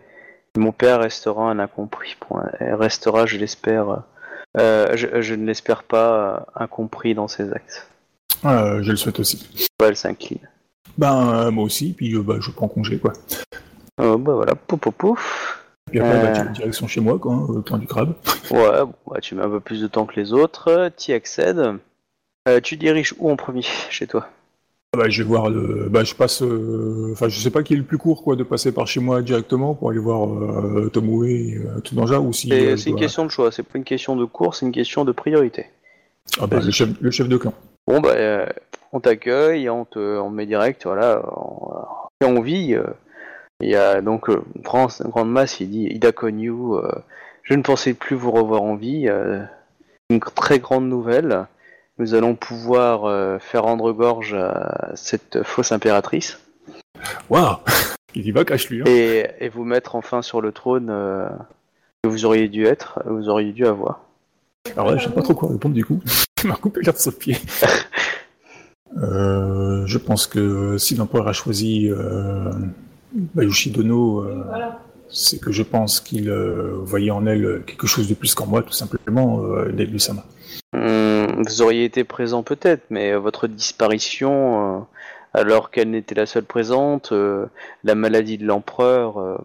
mon 0.58 0.72
père 0.72 1.00
restera 1.02 1.50
un 1.52 1.60
incompris. 1.60 2.18
Elle 2.60 2.74
restera, 2.76 3.26
je 3.28 3.38
l'espère, 3.38 4.04
euh, 4.58 4.96
je, 4.96 5.22
je 5.22 5.36
ne 5.36 5.46
l'espère 5.46 5.84
pas, 5.84 6.14
euh, 6.58 6.64
incompris 6.64 7.14
dans 7.14 7.28
ses 7.28 7.52
actes. 7.54 7.88
Euh, 8.46 8.82
je 8.82 8.92
le 8.92 8.98
souhaite 8.98 9.20
aussi. 9.20 9.68
Ouais, 9.82 9.90
elle 9.90 9.96
s'incline. 9.96 10.40
Ben, 10.98 11.30
euh, 11.48 11.52
moi 11.52 11.66
aussi, 11.66 11.94
puis 11.94 12.14
euh, 12.16 12.24
bah, 12.24 12.36
je 12.40 12.50
prends 12.52 12.68
congé 12.70 12.98
quoi. 12.98 13.14
Oh, 14.02 14.18
bah 14.18 14.34
voilà, 14.34 14.56
pouf 14.56 14.80
pouf 14.80 14.94
pouf. 14.96 15.62
Puis 15.92 16.00
après, 16.00 16.22
bah, 16.22 16.40
Euh. 16.40 16.46
tu- 16.48 16.52
direction 16.54 16.88
chez 16.88 17.02
moi, 17.02 17.20
quoi, 17.20 17.34
hein, 17.34 17.46
au 17.50 17.62
plan 17.62 17.78
du 17.78 17.86
crabe. 17.86 18.14
Ouais, 18.50 18.82
bah, 19.08 19.20
tu 19.22 19.36
mets 19.36 19.44
un 19.44 19.50
peu 19.50 19.60
plus 19.60 19.82
de 19.82 19.88
temps 19.88 20.06
que 20.06 20.16
les 20.20 20.34
autres, 20.34 20.90
t'y 20.96 21.14
accèdes. 21.14 21.78
Euh, 22.48 22.60
tu 22.62 22.78
diriges 22.78 23.16
où 23.18 23.30
en 23.30 23.36
premier 23.36 23.64
chez 23.64 24.08
toi? 24.08 24.28
Ah 24.94 25.00
bah, 25.00 25.10
je 25.10 25.24
vais 25.24 25.28
voir 25.28 25.50
le. 25.50 25.90
Bah, 25.90 26.04
je 26.04 26.14
passe. 26.14 26.42
euh, 26.42 27.10
Enfin, 27.12 27.28
je 27.28 27.40
sais 27.40 27.50
pas 27.50 27.64
qui 27.64 27.74
est 27.74 27.78
le 27.78 27.84
plus 27.84 27.98
court, 27.98 28.24
quoi, 28.24 28.36
de 28.36 28.44
passer 28.44 28.72
par 28.72 28.88
chez 28.88 29.00
moi 29.00 29.22
directement 29.22 29.74
pour 29.74 29.90
aller 29.90 30.00
voir 30.00 30.30
euh, 30.32 30.90
Tomoe 30.94 31.26
et 31.26 31.58
euh, 31.58 31.80
Tsunanja, 31.82 32.20
ou 32.20 32.32
si. 32.32 32.50
C'est 32.50 32.68
euh, 32.68 32.76
une 32.76 32.96
question 32.96 33.26
de 33.26 33.32
choix, 33.32 33.52
c'est 33.52 33.64
pas 33.64 33.78
une 33.78 33.84
question 33.84 34.16
de 34.16 34.26
cours, 34.26 34.56
c'est 34.56 34.66
une 34.66 34.72
question 34.72 35.04
de 35.04 35.12
priorité. 35.12 35.66
Ah 36.40 36.48
bah, 36.48 36.60
le 36.64 36.72
chef, 36.72 36.90
le 37.02 37.12
chef 37.12 37.28
de 37.28 37.38
clan. 37.38 37.54
Bon 37.88 38.00
bah 38.00 38.16
on 38.94 39.00
t'accueille, 39.00 39.70
on 39.70 39.86
te 39.86 40.00
on 40.00 40.30
te 40.30 40.36
met 40.36 40.46
direct, 40.46 40.86
voilà, 40.86 41.22
on, 41.38 41.70
et 42.22 42.26
on 42.26 42.42
vit. 42.42 42.76
Il 43.62 43.70
y 43.70 43.76
a 43.76 44.02
donc 44.02 44.28
une 44.28 44.62
grande, 44.62 44.92
masse, 45.30 45.60
il 45.60 45.70
dit 45.70 45.86
Ida 45.86 46.12
Konyu, 46.12 46.52
euh, 46.52 46.92
je 47.44 47.54
ne 47.54 47.62
pensais 47.62 47.94
plus 47.94 48.16
vous 48.16 48.32
revoir 48.32 48.64
en 48.64 48.76
vie. 48.76 49.08
une 50.10 50.20
très 50.20 50.60
grande 50.60 50.88
nouvelle. 50.88 51.48
Nous 51.98 52.14
allons 52.14 52.36
pouvoir 52.36 53.06
euh, 53.06 53.40
faire 53.40 53.64
rendre 53.64 53.92
gorge 53.92 54.34
à 54.34 54.92
cette 54.96 55.44
fausse 55.44 55.72
impératrice 55.72 56.40
Waouh 57.30 57.58
Il 58.16 58.26
y 58.26 58.32
va, 58.32 58.46
cache 58.46 58.70
lui. 58.70 58.82
Hein. 58.82 58.86
et, 58.88 59.28
et 59.40 59.50
vous 59.50 59.66
mettre 59.66 59.96
enfin 59.96 60.22
sur 60.22 60.40
le 60.40 60.54
trône 60.54 60.88
euh, 60.90 61.28
que 62.04 62.10
vous 62.10 62.26
auriez 62.26 62.48
dû 62.48 62.66
être, 62.66 63.02
vous 63.06 63.28
auriez 63.28 63.52
dû 63.52 63.66
avoir. 63.66 64.06
Alors 64.74 64.92
là, 64.92 64.98
je 64.98 65.06
sais 65.08 65.14
pas 65.14 65.22
trop 65.22 65.34
quoi 65.34 65.50
répondre 65.50 65.76
du 65.76 65.84
coup. 65.84 66.02
Il 66.44 66.48
m'a 66.48 66.56
coupé 66.56 66.82
l'herbe 66.82 66.98
sur 66.98 67.12
le 67.12 67.18
pied. 67.18 67.38
Euh, 68.98 69.84
je 69.86 69.98
pense 69.98 70.26
que 70.26 70.78
si 70.78 70.96
l'empereur 70.96 71.28
a 71.28 71.34
choisi 71.34 71.90
euh, 71.90 72.50
Bayushi 73.12 73.72
Dono, 73.72 74.22
euh, 74.22 74.46
c'est 75.10 75.40
que 75.40 75.52
je 75.52 75.64
pense 75.64 76.00
qu'il 76.00 76.30
euh, 76.30 76.78
voyait 76.82 77.12
en 77.12 77.26
elle 77.26 77.64
quelque 77.66 77.88
chose 77.88 78.08
de 78.08 78.14
plus 78.14 78.34
qu'en 78.36 78.46
moi, 78.46 78.64
tout 78.64 78.72
simplement, 78.72 79.42
euh, 79.44 79.98
Sama. 79.98 80.24
Hum, 80.76 81.44
vous 81.46 81.62
auriez 81.62 81.86
été 81.86 82.04
présent 82.04 82.44
peut-être, 82.44 82.84
mais 82.90 83.12
euh, 83.14 83.18
votre 83.20 83.48
disparition, 83.48 84.80
euh, 84.80 84.82
alors 85.34 85.72
qu'elle 85.72 85.90
n'était 85.92 86.16
la 86.16 86.26
seule 86.26 86.44
présente, 86.44 87.14
euh, 87.14 87.46
la 87.86 87.96
maladie 87.96 88.38
de 88.38 88.46
l'empereur, 88.46 89.42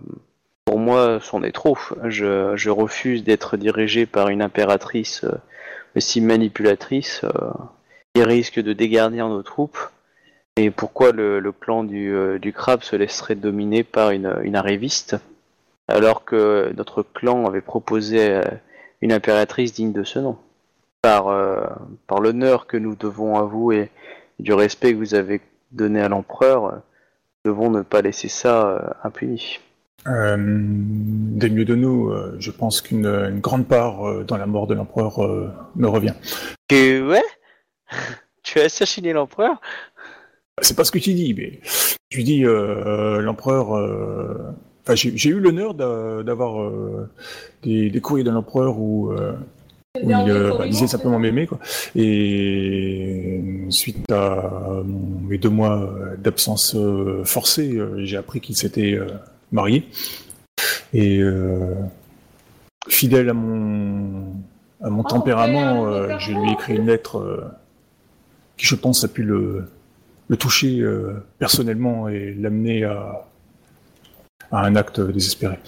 pour 0.64 0.78
moi, 0.78 1.20
c'en 1.22 1.42
est 1.44 1.52
trop. 1.52 1.78
Je, 2.04 2.68
refuse 2.70 3.24
d'être 3.24 3.56
dirigé 3.56 4.06
par 4.06 4.28
une 4.28 4.42
impératrice 4.42 5.24
aussi 5.96 6.20
manipulatrice. 6.20 7.24
qui 8.14 8.22
risque 8.24 8.60
de 8.60 8.72
dégarnir 8.72 9.28
nos 9.28 9.42
troupes 9.42 9.78
et 10.56 10.70
pourquoi 10.70 11.12
le, 11.12 11.40
le 11.40 11.52
clan 11.52 11.84
du, 11.84 12.12
du 12.40 12.52
crabe 12.52 12.82
se 12.82 12.96
laisserait 12.96 13.36
dominer 13.36 13.84
par 13.84 14.10
une, 14.10 14.36
une 14.42 14.56
arriviste 14.56 15.16
alors 15.88 16.24
que 16.24 16.72
notre 16.76 17.02
clan 17.02 17.46
avait 17.46 17.60
proposé 17.60 18.40
une 19.00 19.12
impératrice 19.12 19.72
digne 19.72 19.92
de 19.92 20.04
ce 20.04 20.18
nom? 20.18 20.38
Par, 21.02 21.28
euh, 21.28 21.64
par 22.06 22.20
l'honneur 22.20 22.66
que 22.66 22.76
nous 22.76 22.94
devons 22.94 23.36
à 23.38 23.42
vous 23.42 23.72
et 23.72 23.90
du 24.38 24.52
respect 24.52 24.92
que 24.92 24.98
vous 24.98 25.14
avez 25.14 25.40
donné 25.72 25.98
à 26.00 26.08
l'empereur, 26.10 26.66
euh, 26.66 26.76
nous 27.44 27.52
devons 27.52 27.70
ne 27.70 27.80
pas 27.80 28.02
laisser 28.02 28.28
ça 28.28 28.68
euh, 28.68 28.80
impuni. 29.02 29.60
Euh, 30.06 30.36
des 30.38 31.48
mieux 31.48 31.64
de 31.64 31.74
nous, 31.74 32.10
euh, 32.10 32.36
je 32.38 32.50
pense 32.50 32.82
qu'une 32.82 33.06
une 33.06 33.40
grande 33.40 33.66
part 33.66 34.24
dans 34.24 34.36
la 34.36 34.46
mort 34.46 34.66
de 34.66 34.74
l'empereur 34.74 35.20
me 35.74 35.86
revient. 35.88 36.14
Que 36.68 37.08
ouais? 37.08 37.22
Tu 38.42 38.58
as 38.58 38.64
assassiné 38.64 39.12
l'empereur? 39.12 39.60
C'est 40.60 40.76
pas 40.76 40.84
ce 40.84 40.90
que 40.90 40.98
tu 40.98 41.14
dis, 41.14 41.32
mais 41.34 41.60
tu 42.10 42.22
dis 42.22 42.42
l'empereur. 42.42 43.70
Enfin, 44.82 44.94
j'ai 44.94 45.30
eu 45.30 45.38
l'honneur 45.40 45.74
d'a- 45.74 46.22
d'avoir 46.22 46.70
des, 47.62 47.90
des 47.90 48.00
courriers 48.00 48.24
de 48.24 48.30
l'empereur 48.30 48.78
où, 48.78 49.12
où 49.96 50.08
il 50.08 50.12
euh, 50.30 50.56
bah, 50.56 50.68
disait 50.68 50.86
simplement 50.86 51.18
m'aimer, 51.18 51.46
quoi. 51.48 51.58
Et 51.96 53.40
suite 53.70 54.10
à 54.12 54.82
mon- 54.84 55.20
mes 55.28 55.36
deux 55.38 55.48
mois 55.48 55.80
euh, 55.82 56.16
d'absence 56.16 56.76
euh, 56.76 57.24
forcée, 57.24 57.76
euh, 57.76 58.04
j'ai 58.04 58.16
appris 58.16 58.40
qu'il 58.40 58.54
s'était 58.56 58.94
euh, 58.94 59.08
marié. 59.50 59.84
Et 60.94 61.18
euh, 61.18 61.74
fidèle 62.88 63.30
à 63.30 63.34
mon 63.34 64.32
à 64.82 64.90
mon 64.90 65.02
tempérament, 65.02 65.86
euh, 65.86 66.18
je 66.20 66.32
lui 66.32 66.48
ai 66.50 66.52
écrit 66.52 66.76
une 66.76 66.86
lettre 66.86 67.18
euh, 67.18 67.44
qui, 68.56 68.66
je 68.66 68.76
pense, 68.76 69.02
a 69.04 69.08
pu 69.08 69.22
le 69.24 69.64
le 70.28 70.36
toucher 70.36 70.78
euh, 70.80 71.14
personnellement 71.40 72.08
et 72.08 72.32
l'amener 72.38 72.84
à, 72.84 73.26
à 74.52 74.64
un 74.64 74.76
acte 74.76 75.00
désespéré. 75.00 75.58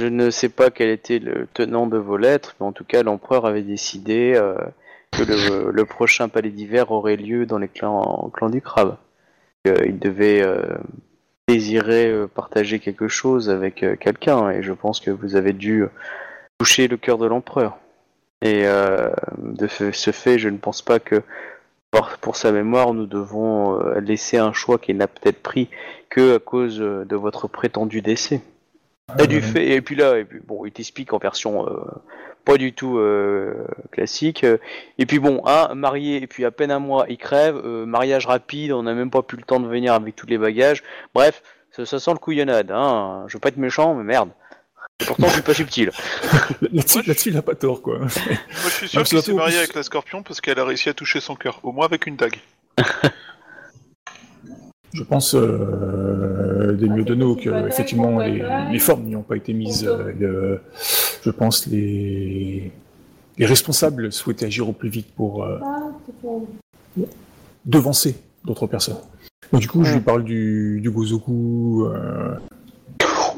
Je 0.00 0.06
ne 0.06 0.30
sais 0.30 0.48
pas 0.48 0.70
quel 0.70 0.90
était 0.90 1.18
le 1.18 1.46
tenant 1.54 1.86
de 1.86 1.98
vos 1.98 2.16
lettres, 2.16 2.56
mais 2.60 2.66
en 2.66 2.72
tout 2.72 2.84
cas, 2.84 3.02
l'empereur 3.02 3.46
avait 3.46 3.62
décidé 3.62 4.34
euh, 4.34 4.56
que 5.12 5.22
le, 5.22 5.84
prochain 5.84 6.28
palais 6.28 6.50
d'hiver 6.50 6.90
aurait 6.90 7.16
lieu 7.16 7.46
dans 7.46 7.58
les 7.58 7.68
clans, 7.68 8.30
du 8.50 8.60
crabe. 8.60 8.96
Euh, 9.68 9.76
il 9.86 9.98
devait 9.98 10.42
euh, 10.42 10.62
désirer 11.46 12.12
partager 12.34 12.80
quelque 12.80 13.08
chose 13.08 13.50
avec 13.50 13.84
quelqu'un, 14.00 14.50
et 14.50 14.62
je 14.62 14.72
pense 14.72 15.00
que 15.00 15.10
vous 15.10 15.36
avez 15.36 15.52
dû 15.52 15.84
toucher 16.58 16.88
le 16.88 16.96
cœur 16.96 17.18
de 17.18 17.26
l'empereur. 17.26 17.78
Et 18.44 18.64
de 18.64 19.66
ce 19.68 20.10
fait, 20.10 20.38
je 20.38 20.48
ne 20.48 20.56
pense 20.56 20.82
pas 20.82 20.98
que 20.98 21.22
pour- 22.20 22.36
sa 22.36 22.50
mémoire, 22.52 22.94
nous 22.94 23.06
devons 23.06 23.78
euh, 23.78 24.00
laisser 24.00 24.38
un 24.38 24.52
choix 24.52 24.78
qu'il 24.78 24.96
n'a 24.96 25.06
peut-être 25.06 25.42
pris 25.42 25.68
que 26.08 26.36
à 26.36 26.38
cause 26.38 26.80
euh, 26.80 27.04
de 27.04 27.14
votre 27.16 27.46
prétendu 27.46 28.00
décès. 28.02 28.40
Et 29.56 29.80
puis 29.82 29.94
là, 29.94 30.14
bon, 30.46 30.64
il 30.64 30.72
t'explique 30.72 31.12
en 31.12 31.18
version 31.18 31.68
euh, 31.68 31.84
pas 32.44 32.56
du 32.56 32.72
tout 32.72 32.98
classique. 33.90 34.44
Et 34.98 35.06
puis 35.06 35.18
bon, 35.18 35.42
un 35.46 35.74
marié, 35.74 36.22
et 36.22 36.26
puis 36.26 36.44
à 36.44 36.50
peine 36.50 36.70
un 36.70 36.78
mois, 36.78 37.04
il 37.08 37.18
crève. 37.18 37.56
mariage 37.64 38.26
rapide, 38.26 38.72
on 38.72 38.82
n'a 38.84 38.94
même 38.94 39.10
pas 39.10 39.22
pu 39.22 39.36
le 39.36 39.42
temps 39.42 39.60
de 39.60 39.68
venir 39.68 39.92
avec 39.92 40.16
tous 40.16 40.26
les 40.26 40.38
bagages. 40.38 40.82
Bref, 41.14 41.42
ça, 41.70 41.84
ça 41.84 41.98
sent 42.00 42.12
le 42.12 42.18
couillonnade. 42.18 42.70
Hein. 42.72 43.24
Je 43.28 43.36
veux 43.36 43.40
pas 43.40 43.50
être 43.50 43.58
méchant, 43.58 43.94
mais 43.94 44.02
merde. 44.04 44.30
Et 45.00 45.04
pourtant, 45.04 45.26
je 45.28 45.32
suis 45.32 45.42
pas 45.42 45.54
subtil. 45.54 45.90
Là-dessus, 46.72 46.96
Moi, 46.98 47.02
je- 47.02 47.08
là-dessus, 47.08 47.28
il 47.30 47.36
a 47.36 47.42
pas 47.42 47.54
tort, 47.54 47.82
quoi. 47.82 47.98
Moi, 47.98 48.08
je 48.08 48.70
suis 48.70 48.88
sûr 48.88 49.00
Ah, 49.00 49.04
qu'il 49.04 49.20
s'est 49.22 49.32
marié 49.34 49.58
avec 49.58 49.74
la 49.74 49.82
Scorpion 49.82 50.22
parce 50.22 50.40
qu'elle 50.40 50.58
a 50.58 50.64
réussi 50.64 50.88
à 50.88 50.94
toucher 50.94 51.20
son 51.20 51.34
cœur, 51.34 51.58
au 51.62 51.72
moins 51.72 51.86
avec 51.86 52.06
une 52.06 52.16
dague. 52.16 52.36
Je 54.94 55.02
pense 55.04 55.34
euh, 55.34 56.74
des 56.74 56.86
mieux 56.86 57.02
de 57.04 57.14
nous 57.14 57.34
que 57.34 57.66
effectivement 57.66 58.18
les, 58.18 58.44
les 58.70 58.78
formes 58.78 59.04
n'y 59.04 59.16
ont 59.16 59.22
pas 59.22 59.36
été 59.38 59.54
mises. 59.54 59.86
euh, 59.86 60.12
le- 60.20 60.60
je 61.22 61.30
pense 61.30 61.66
les 61.66 62.70
les 63.38 63.46
responsables 63.46 64.12
souhaitaient 64.12 64.44
agir 64.44 64.68
au 64.68 64.74
plus 64.74 64.90
vite 64.90 65.14
pour 65.14 65.44
euh, 65.44 65.58
devancer 67.64 68.16
d'autres 68.44 68.66
personnes. 68.66 68.98
Donc, 69.50 69.62
du 69.62 69.68
coup, 69.68 69.82
je 69.84 69.94
lui 69.94 70.00
parle 70.02 70.24
du, 70.24 70.78
du 70.82 70.90
Gozoku. 70.90 71.86
euh, 71.86 72.34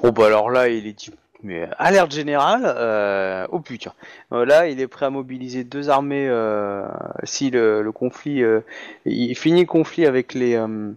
Oh 0.02 0.10
bah 0.10 0.26
alors 0.26 0.50
là, 0.50 0.68
il 0.68 0.88
est 0.88 0.92
dit, 0.92 1.10
mais 1.44 1.68
alerte 1.78 2.12
générale. 2.12 2.62
Euh... 2.64 3.46
Oh 3.50 3.60
putain. 3.60 3.92
Euh, 4.32 4.44
Là, 4.44 4.66
il 4.68 4.80
est 4.80 4.88
prêt 4.88 5.06
à 5.06 5.10
mobiliser 5.10 5.62
deux 5.64 5.90
armées 5.90 6.26
euh, 6.28 6.86
si 7.22 7.50
le, 7.50 7.82
le 7.82 7.92
conflit, 7.92 8.42
euh, 8.42 8.60
il 9.04 9.34
finit 9.36 9.60
le 9.60 9.66
conflit 9.66 10.06
avec 10.06 10.34
les, 10.34 10.56
euh, 10.56 10.90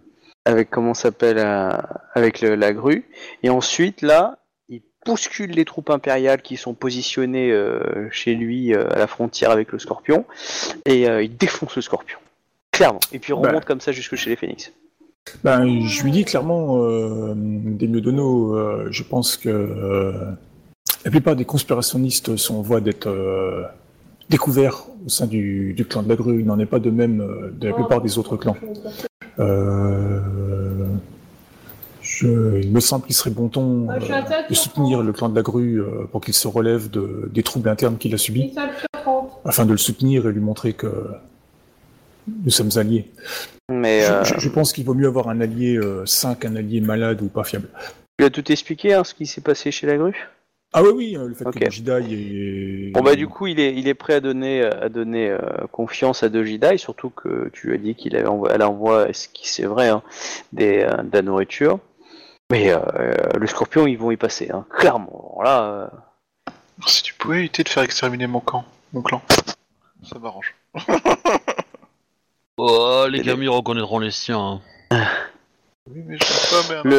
avec 0.44 0.70
comment 0.70 0.94
s'appelle, 0.94 1.38
euh, 1.38 1.70
avec 2.14 2.40
le- 2.40 2.54
la 2.56 2.72
grue. 2.72 3.04
Et 3.42 3.50
ensuite 3.50 4.02
là, 4.02 4.38
il 4.68 4.82
bouscule 5.06 5.50
les 5.50 5.64
troupes 5.64 5.90
impériales 5.90 6.42
qui 6.42 6.56
sont 6.56 6.74
positionnées 6.74 7.52
euh, 7.52 8.08
chez 8.10 8.34
lui 8.34 8.74
euh, 8.74 8.88
à 8.92 8.98
la 8.98 9.06
frontière 9.06 9.50
avec 9.50 9.72
le 9.72 9.78
Scorpion 9.78 10.24
et 10.84 11.08
euh, 11.08 11.22
il 11.22 11.36
défonce 11.36 11.76
le 11.76 11.82
Scorpion. 11.82 12.18
Clairement. 12.72 13.00
Et 13.12 13.18
puis 13.18 13.32
il 13.32 13.40
Bah. 13.40 13.48
remonte 13.48 13.64
comme 13.64 13.80
ça 13.80 13.92
jusque 13.92 14.14
chez 14.16 14.30
les 14.30 14.36
Phoenix. 14.36 14.72
Ben, 15.44 15.80
je 15.86 16.02
lui 16.02 16.10
dis 16.10 16.24
clairement, 16.24 16.82
euh, 16.82 17.32
des 17.36 17.86
Miodono, 17.88 18.54
euh, 18.56 18.88
je 18.90 19.02
pense 19.02 19.36
que 19.36 19.48
euh, 19.48 20.12
la 21.04 21.10
plupart 21.10 21.36
des 21.36 21.44
conspirationnistes 21.44 22.36
sont 22.36 22.56
en 22.56 22.62
voie 22.62 22.80
d'être 22.80 23.08
euh, 23.08 23.62
découverts 24.30 24.84
au 25.06 25.08
sein 25.08 25.26
du, 25.26 25.72
du 25.74 25.84
clan 25.86 26.02
de 26.02 26.08
la 26.08 26.16
grue. 26.16 26.40
Il 26.40 26.46
n'en 26.46 26.58
est 26.58 26.66
pas 26.66 26.78
de 26.80 26.90
même 26.90 27.20
euh, 27.20 27.50
de 27.58 27.68
la 27.68 27.74
plupart 27.74 28.00
des 28.00 28.18
autres 28.18 28.36
clans. 28.36 28.56
Je- 32.02 32.60
il 32.62 32.72
me 32.72 32.80
semble 32.80 33.04
qu'il 33.04 33.14
serait 33.14 33.30
bon 33.30 33.48
ton 33.48 33.88
euh, 33.90 33.98
de 34.48 34.54
soutenir 34.54 35.02
le 35.02 35.12
clan 35.12 35.28
de 35.28 35.36
la 35.36 35.42
grue 35.42 35.80
euh, 35.80 36.04
pour 36.10 36.20
qu'il 36.20 36.34
se 36.34 36.48
relève 36.48 36.90
de, 36.90 37.28
des 37.32 37.42
troubles 37.42 37.68
internes 37.68 37.96
qu'il 37.98 38.14
a 38.14 38.18
subis, 38.18 38.54
afin 39.44 39.64
de 39.66 39.72
le 39.72 39.76
soutenir 39.78 40.26
et 40.26 40.32
lui 40.32 40.40
montrer 40.40 40.72
que 40.72 40.86
nous 42.44 42.50
sommes 42.50 42.70
alliés. 42.76 43.10
Mais 43.70 44.00
Je- 44.02 44.12
euh, 44.12 44.24
Je, 44.24 44.38
je 44.40 44.48
pense 44.48 44.72
qu'il 44.72 44.84
vaut 44.84 44.94
mieux 44.94 45.08
avoir 45.08 45.28
un 45.28 45.40
allié 45.40 45.76
euh, 45.76 46.04
sain 46.06 46.34
qu'un 46.34 46.56
allié 46.56 46.80
malade 46.80 47.20
ou 47.22 47.28
pas 47.28 47.44
fiable. 47.44 47.68
tu 48.18 48.24
as 48.24 48.30
tout 48.30 48.50
expliqué 48.50 48.94
hein, 48.94 49.04
ce 49.04 49.14
qui 49.14 49.26
s'est 49.26 49.40
passé 49.42 49.70
chez 49.70 49.86
la 49.86 49.96
grue? 49.96 50.16
Ah 50.74 50.82
oui, 50.82 50.90
oui, 50.94 51.16
euh, 51.16 51.28
le 51.28 51.34
fait 51.34 51.46
Ok. 51.46 51.58
que 51.58 51.70
Jidai 51.70 52.04
est... 52.10 52.90
Bon 52.92 53.00
bah 53.02 53.16
du 53.16 53.26
coup 53.26 53.46
il 53.46 53.58
est, 53.58 53.74
il 53.74 53.88
est 53.88 53.94
prêt 53.94 54.12
à 54.14 54.20
donner, 54.20 54.62
à 54.64 54.90
donner 54.90 55.30
euh, 55.30 55.38
confiance 55.72 56.22
à 56.22 56.28
Dojidai, 56.28 56.76
surtout 56.76 57.08
que 57.08 57.48
tu 57.54 57.72
as 57.72 57.78
dit 57.78 57.94
qu'il 57.94 58.14
avait 58.16 58.28
elle 58.50 58.62
envoie, 58.62 59.10
ce 59.14 59.28
qui 59.28 59.48
c'est 59.48 59.64
vrai, 59.64 59.88
hein, 59.88 60.02
des, 60.52 60.80
euh, 60.80 61.02
de 61.02 61.10
la 61.14 61.22
nourriture. 61.22 61.78
Mais 62.50 62.70
euh, 62.70 62.78
euh, 62.96 63.14
le 63.38 63.46
scorpion 63.46 63.86
ils 63.86 63.96
vont 63.96 64.10
y 64.10 64.18
passer, 64.18 64.50
hein, 64.52 64.66
clairement. 64.70 65.40
Là, 65.42 65.62
euh, 65.64 66.52
Si 66.86 67.02
tu 67.02 67.14
pouvais 67.14 67.38
éviter 67.38 67.62
de 67.64 67.68
faire 67.70 67.82
exterminer 67.82 68.26
mon 68.26 68.40
camp, 68.40 68.64
mon 68.92 69.00
clan, 69.00 69.22
ça 70.02 70.18
m'arrange. 70.18 70.54
Oh, 72.58 73.06
les 73.08 73.20
Et 73.20 73.22
Kami 73.22 73.48
reconnaîtront 73.48 74.00
les 74.00 74.10
siens. 74.10 74.60
hein. 74.90 75.06
Oui, 75.90 76.02
mais 76.06 76.18
je 76.18 76.24
sais 76.24 76.72
pas, 76.72 76.82
mais 76.84 76.90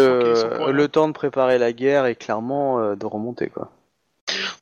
le, 0.72 0.88
temps 0.88 1.08
de 1.08 1.14
préparer 1.14 1.60
la 1.60 1.74
guerre 1.74 2.06
est 2.06 2.16
clairement 2.16 2.80
euh, 2.80 2.96
de 2.96 3.06
remonter 3.06 3.50
quoi. 3.50 3.72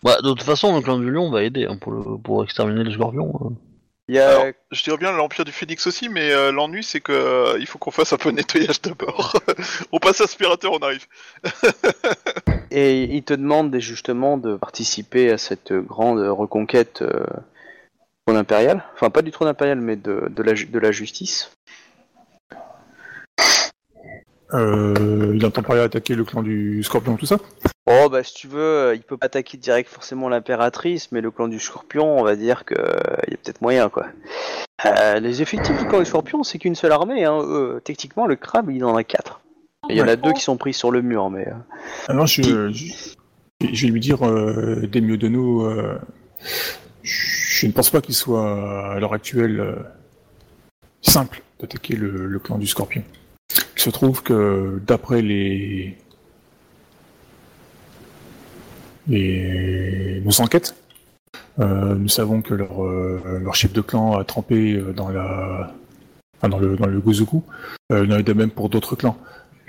Bah, 0.03 0.17
de 0.21 0.29
toute 0.29 0.43
façon, 0.43 0.75
le 0.75 0.81
clan 0.81 0.99
du 0.99 1.09
lion 1.09 1.29
va 1.29 1.43
aider 1.43 1.65
hein, 1.65 1.77
pour, 1.79 1.91
le, 1.91 2.17
pour 2.17 2.43
exterminer 2.43 2.83
le 2.83 2.91
scorpion. 2.91 3.33
hein. 3.41 3.53
Il 4.09 4.15
y 4.15 4.19
a, 4.19 4.29
Alors, 4.29 4.45
je 4.71 4.83
dirais 4.83 4.95
bien 4.97 5.11
l'Empire 5.11 5.43
du 5.43 5.51
Phénix 5.51 5.85
aussi, 5.85 6.07
mais 6.07 6.31
euh, 6.31 6.51
l'ennui 6.53 6.81
c'est 6.81 7.01
que 7.01 7.11
euh, 7.11 7.57
il 7.59 7.65
faut 7.65 7.77
qu'on 7.77 7.91
fasse 7.91 8.13
un 8.13 8.17
peu 8.17 8.31
de 8.31 8.37
nettoyage 8.37 8.81
d'abord. 8.81 9.33
on 9.91 9.99
passe 9.99 10.21
aspirateur, 10.21 10.71
on 10.71 10.77
arrive. 10.79 11.05
Et 12.71 13.03
il 13.03 13.23
te 13.23 13.33
demande 13.33 13.77
justement 13.79 14.37
de 14.37 14.55
participer 14.55 15.29
à 15.31 15.37
cette 15.37 15.73
grande 15.73 16.19
reconquête 16.19 17.01
euh, 17.01 17.25
trône 18.27 18.37
impérial. 18.37 18.83
Enfin, 18.93 19.09
pas 19.09 19.21
du 19.21 19.31
trône 19.31 19.47
impérial, 19.47 19.79
mais 19.79 19.95
de, 19.95 20.27
de, 20.29 20.43
la, 20.43 20.53
ju- 20.53 20.65
de 20.65 20.79
la 20.79 20.91
justice. 20.91 21.49
Euh, 24.53 25.31
il 25.33 25.45
entend 25.45 25.63
parler 25.63 25.81
attaquer 25.81 26.13
le 26.13 26.25
clan 26.25 26.43
du 26.43 26.83
Scorpion, 26.83 27.15
tout 27.15 27.25
ça? 27.25 27.37
Oh, 27.85 28.09
bah 28.09 28.23
si 28.23 28.33
tu 28.33 28.47
veux, 28.47 28.59
euh, 28.59 28.95
il 28.95 29.01
peut 29.01 29.15
pas 29.15 29.27
attaquer 29.27 29.57
direct 29.57 29.89
forcément 29.89 30.27
l'impératrice, 30.27 31.09
mais 31.13 31.21
le 31.21 31.31
clan 31.31 31.47
du 31.47 31.57
scorpion, 31.57 32.19
on 32.19 32.23
va 32.23 32.35
dire 32.35 32.65
que 32.65 32.75
euh, 32.77 32.97
il 33.27 33.31
y 33.31 33.33
a 33.33 33.37
peut-être 33.37 33.61
moyen, 33.61 33.87
quoi. 33.87 34.07
Euh, 34.85 35.19
les 35.21 35.41
effectifs 35.41 35.77
du 35.77 35.85
clan 35.85 35.99
du 35.99 36.05
scorpion, 36.05 36.43
c'est 36.43 36.57
qu'une 36.59 36.75
seule 36.75 36.91
armée. 36.91 37.23
Hein. 37.23 37.79
Techniquement, 37.85 38.27
le 38.27 38.35
crabe, 38.35 38.69
il 38.71 38.83
en 38.83 38.97
a 38.97 39.05
quatre. 39.05 39.39
Il 39.89 39.95
y 39.95 40.01
en 40.01 40.07
a 40.09 40.17
deux 40.17 40.33
qui 40.33 40.41
sont 40.41 40.57
pris 40.57 40.73
sur 40.73 40.91
le 40.91 41.01
mur, 41.01 41.29
mais. 41.29 41.47
euh, 41.47 41.53
Alors, 42.09 42.27
je, 42.27 42.41
je, 42.73 42.93
je 43.61 43.85
vais 43.85 43.91
lui 43.91 44.01
dire, 44.01 44.27
euh, 44.27 44.85
des 44.85 44.99
mieux 44.99 45.17
de 45.17 45.29
nous, 45.29 45.61
euh, 45.61 45.97
je 47.07 47.67
ne 47.67 47.71
pense 47.71 47.89
pas 47.89 48.01
qu'il 48.01 48.15
soit 48.15 48.93
à 48.93 48.99
l'heure 48.99 49.13
actuelle 49.13 49.59
euh, 49.59 49.75
simple 51.01 51.41
d'attaquer 51.59 51.95
le, 51.95 52.39
clan 52.39 52.57
du 52.57 52.67
Scorpion. 52.67 53.03
Il 53.75 53.81
se 53.81 53.89
trouve 53.89 54.21
que 54.21 54.81
d'après 54.85 55.21
les, 55.21 55.97
nos 59.07 60.41
enquêtes, 60.41 60.75
euh, 61.59 61.95
nous 61.95 62.09
savons 62.09 62.41
que 62.41 62.53
leur, 62.53 62.83
euh, 62.83 63.49
chef 63.53 63.71
de 63.71 63.81
clan 63.81 64.17
a 64.17 64.25
trempé 64.25 64.73
euh, 64.73 64.93
dans 64.93 65.09
la 65.09 65.73
dans 66.43 66.59
le, 66.59 66.75
dans 66.75 66.87
euh, 66.87 68.05
il 68.05 68.13
en 68.13 68.17
a 68.17 68.21
de 68.21 68.33
même 68.33 68.51
pour 68.51 68.69
d'autres 68.69 68.95
clans. 68.95 69.17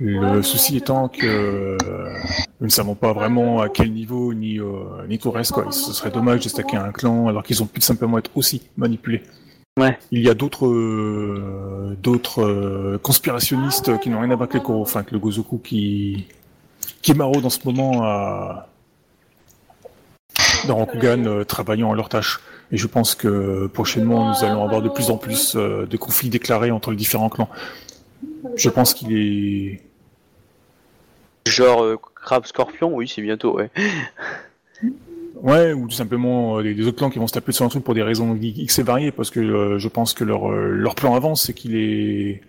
Le 0.01 0.43
souci 0.43 0.77
étant 0.77 1.09
que 1.09 1.27
euh, 1.27 2.09
nous 2.61 2.67
ne 2.67 2.71
savons 2.71 2.95
pas 2.95 3.13
vraiment 3.13 3.61
à 3.61 3.69
quel 3.69 3.93
niveau 3.93 4.33
ni, 4.33 4.61
euh, 4.61 4.85
ni 5.09 5.19
tout 5.19 5.33
reste. 5.33 5.51
Quoi. 5.51 5.73
Ce 5.73 5.93
serait 5.93 6.13
dommage 6.13 6.45
de 6.45 6.49
stacker 6.49 6.77
un 6.77 6.93
clan 6.93 7.27
alors 7.27 7.43
qu'ils 7.43 7.63
ont 7.65 7.67
pu 7.67 7.81
simplement 7.81 8.17
être 8.19 8.31
aussi 8.37 8.63
manipulés. 8.77 9.23
Ouais. 9.77 9.99
Il 10.13 10.23
y 10.23 10.31
a 10.31 10.35
d'autres 10.35 10.67
euh, 10.69 11.97
d'autres 12.01 12.97
conspirationnistes 13.03 13.99
qui 13.99 14.09
n'ont 14.11 14.21
rien 14.21 14.31
à 14.31 14.37
voir 14.37 14.49
avec 14.49 14.55
le, 14.55 14.61
Go- 14.61 14.81
enfin, 14.83 15.01
avec 15.01 15.11
le 15.11 15.19
Gozoku 15.19 15.59
qui, 15.59 16.27
qui 17.03 17.13
maraudent 17.15 17.47
en 17.47 17.51
ce 17.51 17.61
moment 17.65 18.05
à, 18.05 18.69
dans 20.69 20.77
Rokugan 20.77 21.25
euh, 21.27 21.45
travaillant 21.45 21.93
à 21.93 21.97
leur 21.97 22.09
tâche. 22.09 22.39
Et 22.71 22.77
je 22.77 22.87
pense 22.87 23.17
que 23.17 23.67
prochainement 23.67 24.29
nous 24.29 24.45
allons 24.45 24.63
avoir 24.63 24.81
de 24.81 24.89
plus 24.89 25.11
en 25.11 25.17
plus 25.17 25.57
de 25.57 25.97
conflits 25.97 26.29
déclarés 26.29 26.71
entre 26.71 26.91
les 26.93 26.97
différents 26.97 27.31
clans. 27.31 27.49
Je 28.55 28.69
pense 28.69 28.95
qu'il 28.95 29.17
est 29.17 29.81
Genre 31.49 31.83
euh, 31.83 31.99
crabe 32.15 32.47
scorpion, 32.47 32.95
oui, 32.95 33.09
c'est 33.09 33.23
bientôt, 33.23 33.57
ouais. 33.57 33.71
Ouais, 35.43 35.73
ou 35.73 35.87
tout 35.87 35.95
simplement 35.95 36.59
euh, 36.59 36.63
des, 36.63 36.87
autres 36.87 36.99
clans 36.99 37.11
qui 37.11 37.19
vont 37.19 37.27
se 37.27 37.33
taper 37.33 37.53
sur 37.53 37.65
un 37.65 37.69
truc 37.69 37.85
pour 37.85 37.95
des 37.95 38.03
raisons 38.03 38.37
X 38.41 38.79
et 38.79 38.83
variées, 38.83 39.13
parce 39.13 39.31
que 39.31 39.41
euh, 39.41 39.79
je 39.79 39.89
pense 39.89 40.13
que 40.13 40.25
leur, 40.25 40.51
euh, 40.51 40.71
leur 40.71 40.95
plan 40.95 41.15
avance, 41.15 41.43
c'est 41.43 41.55
qu'il 41.55 41.77
est... 41.77 42.43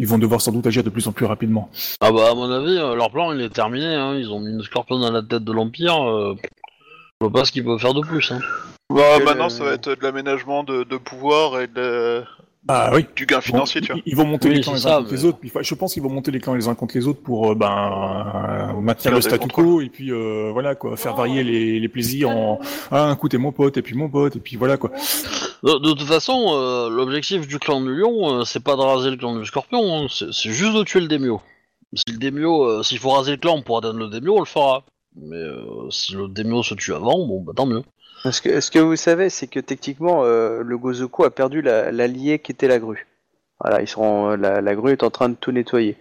Ils 0.00 0.06
vont 0.06 0.18
devoir 0.18 0.40
sans 0.40 0.52
doute 0.52 0.66
agir 0.66 0.84
de 0.84 0.90
plus 0.90 1.08
en 1.08 1.12
plus 1.12 1.26
rapidement. 1.26 1.70
Ah 2.00 2.12
bah 2.12 2.30
à 2.30 2.34
mon 2.34 2.48
avis, 2.50 2.78
euh, 2.78 2.94
leur 2.94 3.10
plan 3.10 3.32
il 3.32 3.40
est 3.40 3.52
terminé, 3.52 3.94
hein. 3.94 4.14
ils 4.14 4.30
ont 4.30 4.38
mis 4.38 4.50
une 4.50 4.62
scorpion 4.62 4.98
dans 5.00 5.10
la 5.10 5.22
tête 5.22 5.42
de 5.42 5.52
l'Empire, 5.52 6.08
euh, 6.08 6.36
je 7.20 7.26
vois 7.26 7.32
pas 7.32 7.44
ce 7.44 7.50
qu'ils 7.50 7.64
peuvent 7.64 7.80
faire 7.80 7.94
de 7.94 8.02
plus. 8.02 8.30
Hein. 8.30 8.38
Bah, 8.90 9.18
maintenant, 9.24 9.48
ça 9.48 9.64
va 9.64 9.72
être 9.72 9.90
de 9.90 10.02
l'aménagement 10.02 10.62
de, 10.62 10.84
de 10.84 10.96
pouvoir 10.96 11.60
et 11.60 11.66
de, 11.66 12.22
Ah 12.70 12.90
oui. 12.94 13.06
du 13.16 13.24
gain 13.24 13.40
financier, 13.40 13.80
tu 13.80 13.92
vois. 13.92 14.00
Ils, 14.04 14.14
vont 14.14 14.26
monter 14.26 14.48
Oui, 14.48 14.56
les 14.56 14.60
clans 14.60 14.74
les 14.74 14.86
uns 14.86 14.90
ça, 14.90 14.96
contre 14.98 15.10
mais- 15.10 15.16
les 15.16 15.24
autres. 15.24 15.38
Je 15.62 15.74
pense 15.74 15.94
qu'ils 15.94 16.02
vont 16.02 16.10
monter 16.10 16.30
les 16.30 16.38
clans 16.38 16.54
les 16.54 16.68
uns 16.68 16.74
contre 16.74 16.96
les 16.96 17.06
autres 17.06 17.22
pour 17.22 17.50
euh, 17.50 17.54
ben 17.54 18.72
euh, 18.76 18.80
maintenir 18.80 19.14
le 19.14 19.20
statu 19.22 19.48
quo 19.48 19.80
et 19.80 19.88
puis 19.88 20.12
euh, 20.12 20.50
voilà 20.52 20.74
quoi, 20.74 20.96
faire 20.96 21.14
varier 21.14 21.42
les, 21.42 21.80
les 21.80 21.88
plaisirs 21.88 22.28
en 22.28 22.60
ah 22.90 23.04
un 23.04 23.16
coup 23.16 23.28
t'es 23.28 23.38
mon 23.38 23.52
pote 23.52 23.76
et 23.78 23.82
puis 23.82 23.94
mon 23.96 24.08
pote 24.08 24.36
et 24.36 24.40
puis 24.40 24.56
voilà 24.56 24.76
quoi. 24.76 24.90
De, 25.62 25.78
de 25.78 25.92
toute 25.92 26.06
façon, 26.06 26.48
euh, 26.52 26.88
l'objectif 26.90 27.48
du 27.48 27.58
clan 27.58 27.80
du 27.80 27.94
lion, 27.96 28.40
euh, 28.40 28.44
c'est 28.44 28.62
pas 28.62 28.76
de 28.76 28.80
raser 28.82 29.10
le 29.10 29.16
clan 29.16 29.36
du 29.36 29.44
scorpion, 29.46 30.04
hein, 30.04 30.06
c'est 30.10 30.50
juste 30.52 30.74
de 30.74 30.82
tuer 30.84 31.00
le 31.00 31.08
démio. 31.08 31.40
Si 31.94 32.04
le 32.12 32.18
démio, 32.18 32.64
euh, 32.64 32.82
s'il 32.82 32.98
faut 32.98 33.10
raser 33.10 33.32
le 33.32 33.36
clan 33.38 33.62
pour 33.62 33.78
atteindre 33.78 33.98
le 33.98 34.08
démio, 34.08 34.36
on 34.36 34.40
le 34.40 34.44
fera. 34.44 34.84
Mais 35.16 35.36
euh, 35.36 35.90
si 35.90 36.12
le 36.12 36.28
démio 36.28 36.62
se 36.62 36.74
tue 36.74 36.92
avant, 36.94 37.26
bon 37.26 37.40
bah 37.40 37.52
tant 37.56 37.66
mieux. 37.66 37.82
Ce 38.30 38.40
que, 38.42 38.60
ce 38.60 38.70
que 38.70 38.78
vous 38.78 38.96
savez, 38.96 39.30
c'est 39.30 39.46
que 39.46 39.60
techniquement, 39.60 40.22
euh, 40.24 40.62
le 40.62 40.76
Gozoku 40.78 41.24
a 41.24 41.30
perdu 41.30 41.62
la- 41.62 41.92
l'allié 41.92 42.38
qui 42.38 42.52
était 42.52 42.68
la 42.68 42.78
grue. 42.78 43.06
Voilà, 43.60 43.80
ils 43.82 43.88
sont, 43.88 44.30
la, 44.36 44.60
la 44.60 44.74
grue 44.74 44.92
est 44.92 45.02
en 45.02 45.10
train 45.10 45.28
de 45.28 45.34
tout 45.34 45.52
nettoyer. 45.52 45.96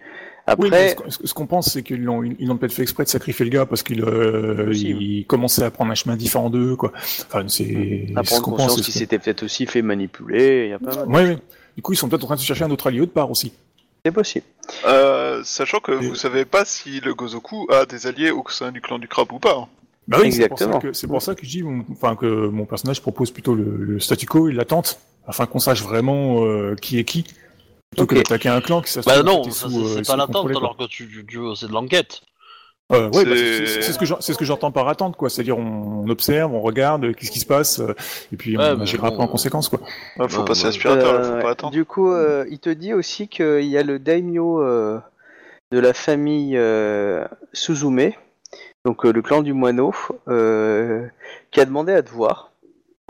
Oui, 0.57 0.68
Après, 0.68 0.89
ce 0.89 0.95
qu'on- 0.95 1.09
ce, 1.11 1.28
ce 1.28 1.34
qu'on 1.34 1.45
pense, 1.45 1.72
c'est 1.74 1.84
qu'ils 1.84 2.03
l'ont, 2.03 2.24
ils 2.24 2.47
l'ont 2.47 2.55
peut-être 2.57 2.72
fait 2.74 2.82
exprès 2.84 3.03
de 3.03 3.09
sacrifier 3.09 3.43
le 3.45 3.51
gars 3.51 3.65
parce 3.65 3.84
qu'il 3.84 4.01
euh, 4.03 5.24
commençait 5.28 5.63
à 5.63 5.72
prendre 5.72 5.91
un 5.91 5.95
chemin 5.95 6.15
différent 6.15 6.49
d'eux, 6.49 6.76
quoi. 6.76 6.91
Enfin, 6.95 7.43
c'est 7.49 8.07
à 8.15 8.24
ce 8.24 8.30
prendre 8.30 8.43
qu'on 8.43 8.51
conscience 8.51 8.76
pense. 8.78 8.86
qu'il 8.86 8.93
s'était 8.93 9.20
peut-être 9.20 9.43
aussi 9.43 9.65
fait 9.65 9.82
manipuler. 9.82 10.65
Il 10.65 10.70
y 10.70 10.74
a 10.74 10.80
pas 10.80 10.95
mal. 11.05 11.07
Ouais, 11.09 11.30
ouais. 11.34 11.38
Du 11.76 11.82
coup, 11.82 11.93
ils 11.93 11.97
sont 11.97 12.07
peut-être 12.07 12.24
en 12.24 12.28
train 12.28 12.36
de 12.36 12.39
se 12.41 12.45
chercher 12.45 12.63
un 12.63 12.72
autre 12.72 12.88
allié 12.88 13.01
autre 13.01 13.11
part 13.13 13.30
aussi. 13.30 13.51
C'est 14.05 14.11
possible. 14.11 14.45
Euh, 14.88 15.41
sachant 15.43 15.80
que 15.80 15.91
Et- 15.91 15.95
vous 16.07 16.15
savez 16.15 16.45
pas 16.45 16.63
si 16.63 17.01
le 17.01 17.13
Gozoku 17.13 17.68
a 17.70 17.86
des 17.86 18.07
alliés 18.07 18.32
au 18.32 18.43
sein 18.49 18.72
du 18.72 18.80
clan 18.80 18.99
du 18.99 19.07
crabe 19.09 19.32
ou 19.34 19.39
pas. 19.39 19.68
Bah 20.08 20.18
oui, 20.22 20.32
c'est 20.32 20.47
pour 20.47 20.58
ça 20.58 20.66
Exactement. 20.66 20.80
que, 20.91 20.93
c'est 20.97 21.08
pour 21.08 21.22
ça 21.22 21.36
que 21.36 21.43
je 21.45 21.49
dis, 21.49 21.64
mon- 21.64 21.84
enfin, 21.91 22.16
que 22.16 22.47
mon 22.47 22.66
personnage 22.66 23.01
propose 23.01 23.32
plutôt 23.32 23.55
le, 23.55 23.76
le 23.78 23.99
statu 23.99 24.26
quo 24.26 24.47
et 24.49 24.53
l'attente, 24.53 24.99
afin 25.28 25.45
qu'on 25.45 25.60
sache 25.60 25.82
vraiment 25.84 26.45
euh, 26.45 26.76
qui 26.76 26.97
est 26.99 27.03
qui, 27.03 27.26
plutôt 27.91 28.05
que 28.05 28.16
d'attaquer 28.16 28.49
un 28.49 28.62
clan 28.62 28.82
qui 28.82 28.91
ça 28.91 29.01
se 29.01 29.08
Bah 29.10 29.22
non, 29.24 29.43
ça, 29.51 29.68
c'est 29.70 29.76
euh, 29.99 30.01
pas 30.05 30.16
l'attente 30.16 30.49
alors 30.49 30.78
que 30.78 30.86
tu, 30.88 31.08
tu, 31.10 31.26
tu- 31.26 31.55
c'est 31.55 31.68
de 31.68 31.74
l'enquête. 31.74 32.22
Euh, 32.93 33.10
ouais, 33.10 33.26
bah, 33.26 33.32
C'est- 33.36 33.82
ce 33.91 33.99
que 33.99 34.05
j'en- 34.05 34.22
c'est 34.22 34.32
ce 34.32 34.38
que 34.38 34.45
j'entends 34.45 34.72
par 34.72 34.88
attente, 34.88 35.18
quoi. 35.18 35.30
C'est-à-dire, 35.30 35.58
on, 35.58 36.05
on 36.05 36.10
observe, 36.10 36.53
on 36.53 36.62
regarde, 36.62 37.03
euh, 37.03 37.12
qu'est-ce 37.14 37.32
qui 37.32 37.41
se 37.41 37.45
passe, 37.45 37.80
euh, 37.82 37.93
et 38.32 38.38
puis 38.38 38.58
Ouais, 38.58 38.64
on 38.78 38.80
agira 38.80 39.12
bon, 39.12 39.20
en 39.20 39.28
conséquence, 39.28 39.68
quoi. 39.68 39.82
Ouais, 40.18 40.30
faut 40.30 40.45
passer 40.45 40.68
aspirateur, 40.68 41.26
faut 41.36 41.41
pas 41.41 41.49
attendre. 41.51 41.74
Du 41.74 41.84
coup, 41.84 42.10
euh, 42.14 42.45
il 42.49 42.60
te 42.60 42.70
dit 42.70 42.93
aussi 42.93 43.28
qu'il 43.28 43.66
y 43.66 43.78
a 43.78 43.84
le 43.84 43.99
daimyo 43.99 44.62
euh, 44.64 44.99
de 45.74 45.80
la 45.80 45.93
famille 45.93 46.55
euh, 46.55 47.26
Suzume, 47.51 48.12
donc 48.88 49.05
euh, 49.05 49.11
le 49.11 49.21
clan 49.21 49.41
du 49.41 49.51
moineau, 49.51 49.93
euh, 50.29 51.05
qui 51.51 51.59
a 51.59 51.65
demandé 51.65 51.91
à 51.91 52.01
te 52.01 52.09
voir 52.09 52.51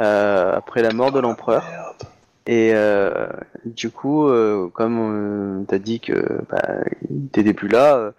euh, 0.01 0.55
après 0.55 0.81
la 0.81 0.91
mort 0.91 1.11
de 1.11 1.19
l'empereur. 1.19 1.63
Et 2.47 2.71
euh, 2.73 3.27
du 3.65 3.91
coup, 3.91 4.27
euh, 4.27 4.69
comme 4.73 5.59
tu 5.61 5.67
t'as 5.67 5.77
dit 5.77 5.99
que 5.99 6.41
bah, 6.49 6.79
il 7.11 7.27
t'était 7.29 7.53
plus 7.53 7.67
là, 7.67 7.95
euh, 7.97 8.11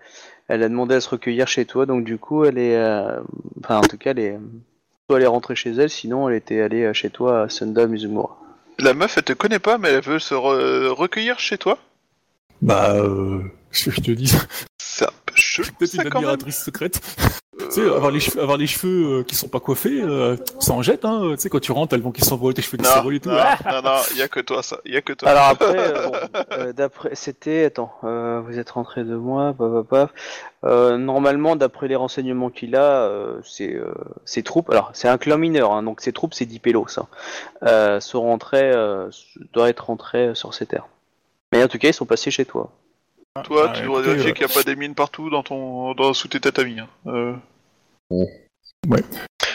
elle 0.46 0.62
a 0.62 0.68
demandé 0.68 0.94
à 0.94 1.00
se 1.00 1.08
recueillir 1.08 1.48
chez 1.48 1.64
toi. 1.64 1.84
Donc 1.84 2.04
du 2.04 2.16
coup, 2.16 2.44
elle 2.44 2.58
est, 2.58 2.76
euh, 2.76 3.18
enfin 3.64 3.78
en 3.78 3.88
tout 3.90 3.98
cas, 3.98 4.10
elle 4.12 4.20
est, 4.20 4.38
soit 5.08 5.18
elle 5.18 5.24
est 5.24 5.26
rentrée 5.26 5.56
chez 5.56 5.72
elle, 5.72 5.90
sinon 5.90 6.28
elle 6.28 6.36
était 6.36 6.60
allée 6.60 6.94
chez 6.94 7.10
toi 7.10 7.42
à 7.42 7.48
Sunda 7.48 7.88
Mizumura. 7.88 8.38
La 8.78 8.94
meuf, 8.94 9.18
elle 9.18 9.24
te 9.24 9.32
connaît 9.32 9.58
pas, 9.58 9.78
mais 9.78 9.88
elle 9.88 10.04
veut 10.04 10.20
se 10.20 10.34
re- 10.34 10.90
recueillir 10.90 11.40
chez 11.40 11.58
toi? 11.58 11.78
Bah, 12.62 12.94
euh, 12.94 13.40
qu'est-ce 13.72 13.84
que 13.86 13.90
je 13.90 14.00
te 14.00 14.10
dis? 14.12 14.32
C'est 14.78 15.06
un 15.06 15.12
peu 15.26 15.34
chelou, 15.34 15.68
Peut-être 15.78 15.94
une 15.94 16.06
admiratrice 16.06 16.62
secrète. 16.62 17.00
Tu 17.68 17.74
sais, 17.74 17.86
avoir 17.86 18.10
les 18.10 18.20
cheveux, 18.20 18.40
avoir 18.40 18.56
les 18.56 18.66
cheveux 18.66 19.18
euh, 19.18 19.22
qui 19.24 19.34
sont 19.34 19.48
pas 19.48 19.60
coiffés, 19.60 20.00
euh, 20.02 20.36
ça 20.58 20.72
en 20.72 20.82
jette, 20.82 21.04
hein. 21.04 21.32
Tu 21.32 21.36
sais, 21.42 21.48
quand 21.50 21.60
tu 21.60 21.72
rentres, 21.72 21.94
elles 21.94 22.00
vont 22.02 22.12
qui 22.12 22.22
s'envolent 22.22 22.54
tes 22.54 22.62
cheveux 22.62 22.78
qui 22.78 22.84
s'envolent 22.84 23.16
et 23.16 23.20
tout. 23.20 23.28
non, 23.28 23.36
non, 23.66 23.82
non, 23.82 23.96
y 24.16 24.22
a 24.22 24.28
que 24.28 24.40
toi, 24.40 24.62
ça. 24.62 24.78
Y 24.86 24.96
a 24.96 25.02
que 25.02 25.12
toi. 25.12 25.28
Alors 25.28 25.44
après, 25.44 25.76
euh, 25.76 26.06
bon, 26.08 26.12
euh, 26.52 26.72
d'après, 26.72 27.10
c'était, 27.14 27.64
attends, 27.64 27.92
euh, 28.04 28.40
vous 28.46 28.58
êtes 28.58 28.70
rentré 28.70 29.04
de 29.04 29.14
moi, 29.16 29.52
paf, 29.52 29.70
paf, 29.70 29.86
paf. 29.86 30.10
Euh, 30.64 30.96
normalement, 30.96 31.56
d'après 31.56 31.88
les 31.88 31.96
renseignements 31.96 32.50
qu'il 32.50 32.74
a, 32.74 33.02
euh, 33.02 33.38
c'est, 33.44 33.74
euh, 33.74 33.92
ses 34.24 34.42
troupes, 34.42 34.70
alors 34.70 34.90
c'est 34.94 35.08
un 35.08 35.18
clan 35.18 35.38
mineur, 35.38 35.72
hein, 35.72 35.82
donc 35.82 36.00
ses 36.00 36.12
troupes, 36.12 36.34
c'est 36.34 36.46
10 36.46 36.58
pélos, 36.58 36.88
ça, 36.88 37.06
euh, 37.64 38.00
sont 38.00 38.22
rentrés, 38.22 38.72
euh, 38.74 39.08
doivent 39.52 39.68
être 39.68 39.86
rentrés 39.86 40.34
sur 40.34 40.54
ces 40.54 40.66
terres. 40.66 40.88
Mais 41.52 41.62
en 41.62 41.68
tout 41.68 41.78
cas, 41.78 41.88
ils 41.88 41.94
sont 41.94 42.06
passés 42.06 42.30
chez 42.30 42.44
toi. 42.44 42.70
Toi, 43.44 43.66
Ah, 43.68 43.72
tu 43.72 43.84
dois 43.84 44.00
écoutez, 44.00 44.08
vérifier 44.16 44.30
euh, 44.30 44.34
qu'il 44.34 44.46
n'y 44.46 44.52
a 44.52 44.54
pas 44.54 44.62
des 44.64 44.74
mines 44.74 44.94
partout 44.96 45.30
dans 45.30 45.44
ton, 45.44 45.94
dans, 45.94 46.12
sous 46.12 46.26
tes 46.26 46.40
tatamis. 46.40 46.80
Hein. 46.80 46.88
Euh, 47.06 47.32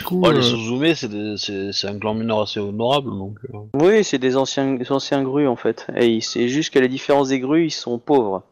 Coup, 0.05 0.19
Ouais, 0.21 0.33
les 0.33 0.39
euh, 0.39 0.41
Suzume, 0.41 0.93
c'est 0.95 1.07
des- 1.07 1.37
c'est 1.37 1.71
c'est 1.71 1.87
un 1.87 1.97
clan 1.97 2.13
mineur 2.13 2.41
assez 2.41 2.59
honorable, 2.59 3.09
donc... 3.09 3.37
euh, 3.53 3.57
Oui, 3.75 4.03
c'est 4.03 4.17
des 4.17 4.35
anciens, 4.35 4.73
des 4.73 4.91
anciens 4.91 5.23
grues, 5.23 5.47
en 5.47 5.55
fait. 5.55 5.87
Et 5.95 6.07
il- 6.07 6.21
c'est 6.21 6.49
juste 6.49 6.73
qu'à 6.73 6.81
la 6.81 6.87
différence 6.87 7.29
des 7.29 7.39
grues, 7.39 7.65
ils 7.65 7.71
sont 7.71 7.99
pauvres. 7.99 8.43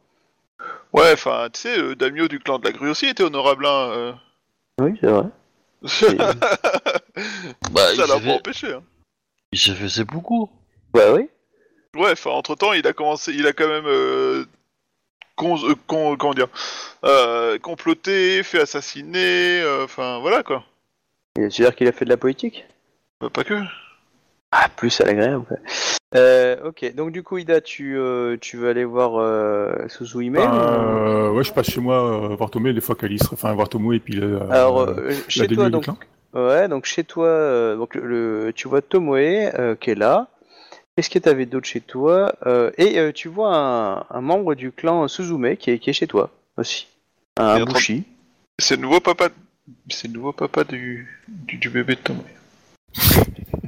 Ouais, 0.93 1.11
enfin, 1.13 1.47
tu 1.53 1.61
sais, 1.61 1.77
euh, 1.79 1.95
Damio 1.95 2.27
du 2.27 2.39
clan 2.39 2.59
de 2.59 2.65
la 2.65 2.71
grue 2.71 2.89
aussi 2.89 3.05
était 3.07 3.23
honorable, 3.23 3.65
hein. 3.65 3.89
euh. 3.91 4.13
Oui, 4.81 4.91
c'est 5.01 5.07
vrai. 5.07 5.25
C'est- 5.85 6.17
Bah, 7.71 7.91
il 7.93 7.97
ça 7.97 8.07
l'a 8.07 8.07
s'est 8.07 8.13
pas 8.13 8.19
fait, 8.21 8.31
empêché. 8.33 8.73
Hein. 8.73 8.83
il 9.51 9.59
s'est 9.59 9.73
fait 9.75 10.03
beaucoup. 10.05 10.49
bah 10.93 11.13
oui. 11.13 11.27
Ouais, 11.95 12.11
enfin, 12.13 12.31
entre 12.31 12.55
temps, 12.55 12.71
il 12.73 12.87
a 12.87 12.93
commencé, 12.93 13.33
il 13.33 13.45
a 13.45 13.51
quand 13.53 13.67
même, 13.67 13.85
euh, 13.85 14.45
con, 15.41 15.57
euh, 15.67 15.73
con- 15.87 16.15
comment 16.17 16.33
dire, 16.35 16.47
euh, 17.03 17.57
comploté, 17.57 18.43
fait 18.43 18.61
assassiner, 18.61 19.61
euh, 19.61 19.85
enfin, 19.85 20.19
voilà 20.19 20.43
quoi. 20.43 20.63
Et 21.39 21.47
Tu 21.49 21.61
veux 21.63 21.67
dire 21.69 21.75
qu'il 21.75 21.87
a 21.87 21.91
fait 21.91 22.05
de 22.05 22.11
la 22.11 22.17
politique? 22.17 22.65
Bah, 23.19 23.29
pas 23.33 23.43
que. 23.43 23.55
Ah, 24.51 24.67
plus 24.69 25.01
à 25.01 25.05
l'agréable. 25.05 25.45
ouais. 25.49 25.57
Euh, 26.13 26.57
ok, 26.65 26.93
donc 26.93 27.11
du 27.11 27.23
coup, 27.23 27.37
Ida, 27.37 27.61
tu, 27.61 27.97
euh, 27.97 28.37
tu 28.39 28.57
veux 28.57 28.69
aller 28.69 28.83
voir 28.83 29.15
euh, 29.17 29.87
Suzuhime 29.87 30.35
ou- 30.35 30.39
euh, 30.41 31.31
ouais, 31.31 31.43
je 31.43 31.53
passe 31.53 31.71
chez 31.71 31.81
moi 31.81 32.31
euh, 32.31 32.35
voir 32.35 32.51
Tomé 32.51 32.73
des 32.73 32.81
fois 32.81 32.95
qu'Alice, 32.95 33.23
enfin 33.31 33.53
voir 33.53 33.69
Tomo 33.69 33.93
et 33.93 33.99
puis 33.99 34.13
le, 34.13 34.39
Alors, 34.51 34.85
la 34.85 35.13
chez 35.29 35.47
toi, 35.47 35.69
donc, 35.69 35.85
ouais, 36.33 36.67
donc 36.67 36.85
chez 36.85 37.03
toi, 37.05 37.27
euh, 37.27 37.77
donc 37.77 37.95
le, 37.95 38.45
le- 38.45 38.53
tu 38.53 38.67
vois 38.67 38.81
Tomoe 38.81 39.15
euh, 39.17 39.75
qui 39.75 39.89
est 39.91 39.95
là. 39.95 40.27
Qu'est-ce 40.95 41.09
que 41.09 41.19
tu 41.19 41.29
avais 41.29 41.45
d'autre 41.45 41.67
chez 41.67 41.81
toi 41.81 42.33
Euh, 42.45 42.71
Et 42.77 42.99
euh, 42.99 43.11
tu 43.11 43.27
vois 43.29 43.55
un, 43.55 44.05
un 44.09 44.21
membre 44.21 44.55
du 44.55 44.71
clan 44.71 45.07
Suzume 45.07 45.55
qui 45.57 45.71
est, 45.71 45.79
qui 45.79 45.89
est 45.89 45.93
chez 45.93 46.07
toi 46.07 46.29
aussi. 46.57 46.87
Un 47.37 47.57
Et 47.57 47.61
en 47.61 47.65
train- 47.65 47.73
Bushi. 47.75 48.03
C'est 48.59 48.75
le 48.75 48.81
nouveau 48.83 48.99
papa, 48.99 49.29
c'est 49.89 50.07
le 50.07 50.13
nouveau 50.13 50.33
papa 50.33 50.63
du, 50.63 51.07
du, 51.27 51.57
du 51.57 51.69
bébé 51.69 51.95
de 51.95 51.99
Tom. 52.01 52.17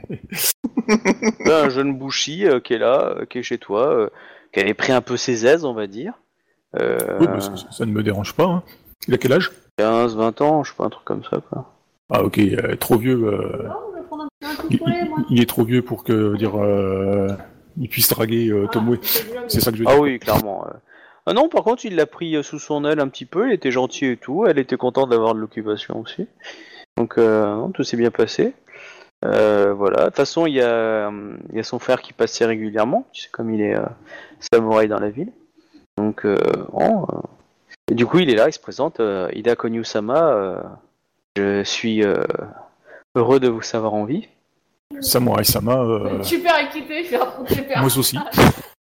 Ouais, 0.09 1.51
un 1.51 1.69
jeune 1.69 1.97
Bushi 1.97 2.45
euh, 2.45 2.59
qui 2.59 2.74
est 2.74 2.78
là, 2.78 3.15
euh, 3.17 3.26
qui 3.26 3.39
est 3.39 3.43
chez 3.43 3.57
toi, 3.57 3.88
euh, 3.93 4.09
qui 4.51 4.59
avait 4.59 4.74
pris 4.74 4.91
un 4.91 5.01
peu 5.01 5.17
ses 5.17 5.45
aises, 5.45 5.65
on 5.65 5.74
va 5.74 5.88
dire. 5.88 6.13
Euh, 6.80 7.17
Oui, 7.21 7.41
ça, 7.41 7.53
ça 7.71 7.86
ne 7.86 7.91
me 7.91 8.03
dérange 8.03 8.34
pas. 8.34 8.45
Hein. 8.45 8.63
Il 9.07 9.13
a 9.13 9.17
quel 9.17 9.34
âge? 9.34 9.51
15, 9.78 10.15
20 10.15 10.41
ans, 10.41 10.63
je 10.63 10.71
sais 10.71 10.76
pas, 10.78 10.86
un 10.86 10.89
truc 10.89 11.05
comme 11.05 11.24
ça, 11.24 11.39
quoi. 11.49 11.71
Ah 12.11 12.24
ok, 12.24 12.38
euh, 12.38 12.76
trop 12.76 12.97
vieux. 12.97 13.24
euh, 13.24 13.69
il, 15.30 15.41
est 15.41 15.46
trop 15.50 15.64
vieux 15.64 15.82
pour 15.82 16.04
que 16.04 16.36
dire 16.36 16.56
euh, 16.62 17.28
il 17.80 17.89
puisse 17.89 18.10
draguer 18.10 18.50
euh, 18.50 18.68
Tomoe. 18.68 18.98
C'est 19.48 19.60
ça 19.62 19.72
que 19.72 19.78
je 19.78 19.84
veux 19.84 19.89
Ah 19.89 19.94
dire. 19.94 20.02
oui, 20.02 20.20
clairement. 20.20 20.66
Ah 21.26 21.34
non, 21.34 21.48
par 21.50 21.64
contre, 21.64 21.86
il 21.86 21.96
l'a 21.96 22.06
pris 22.06 22.36
euh, 22.36 22.44
sous 22.44 22.60
son 22.60 22.84
aile 22.86 23.00
un 23.00 23.08
petit 23.08 23.26
peu, 23.26 23.48
il 23.50 23.54
était 23.54 23.72
gentil 23.72 24.06
et 24.08 24.18
tout, 24.18 24.46
elle 24.46 24.60
était 24.60 24.76
contente 24.78 25.10
d'avoir 25.10 25.34
de 25.36 25.39
l'occupation 25.39 26.00
aussi. 26.02 26.28
Donc, 26.98 27.18
euh, 27.18 27.46
non, 27.56 27.70
tout 27.72 27.84
s'est 27.84 27.98
bien 27.98 28.12
passé. 28.12 28.54
Euh, 29.26 29.74
voilà. 29.74 30.00
De 30.02 30.06
toute 30.08 30.18
façon, 30.18 30.46
il 30.46 30.56
y, 30.56 30.62
a, 30.62 31.10
il 31.52 31.56
y 31.56 31.60
a 31.60 31.64
son 31.64 31.80
frère 31.80 32.02
qui 32.02 32.12
passait 32.12 32.46
régulièrement, 32.46 33.08
tu 33.14 33.22
sais, 33.22 33.30
comme 33.32 33.54
il 33.54 33.62
est 33.62 33.76
euh, 33.76 33.86
samouraï 34.54 34.89
dans 34.89 35.00
la 35.00 35.10
ville. 35.10 35.32
Donc, 35.98 36.26
euh, 36.26 36.36
bon, 36.74 37.04
euh, 37.04 37.20
et 37.89 37.96
du 37.96 38.06
coup, 38.06 38.20
il 38.20 38.30
est 38.30 38.36
là, 38.36 38.50
il 38.50 38.54
se 38.54 38.60
présente. 38.60 39.00
euh, 39.00 39.30
Ida 39.34 39.56
Konyu-sama, 39.56 40.28
euh, 40.34 40.62
je 41.38 41.64
suis 41.64 42.04
euh, 42.04 42.22
heureux 43.16 43.39
de 43.39 43.48
vous 43.48 43.62
savoir 43.62 43.94
en 43.94 44.04
vie. 44.04 44.28
Samurai 45.02 45.44
Sama, 45.44 45.78
euh, 45.82 46.24
Super 46.24 46.58
excité, 46.58 47.04
je 47.06 47.18
moi 47.80 47.86
aussi. 47.98 48.18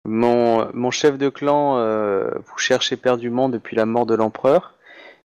Mon, 0.06 0.66
mon 0.72 0.90
chef 0.90 1.18
de 1.18 1.28
clan 1.28 1.76
euh, 1.76 2.30
vous 2.46 2.58
cherche 2.58 2.90
éperdument 2.90 3.50
depuis 3.50 3.76
la 3.76 3.84
mort 3.84 4.06
de 4.06 4.14
l'empereur 4.14 4.74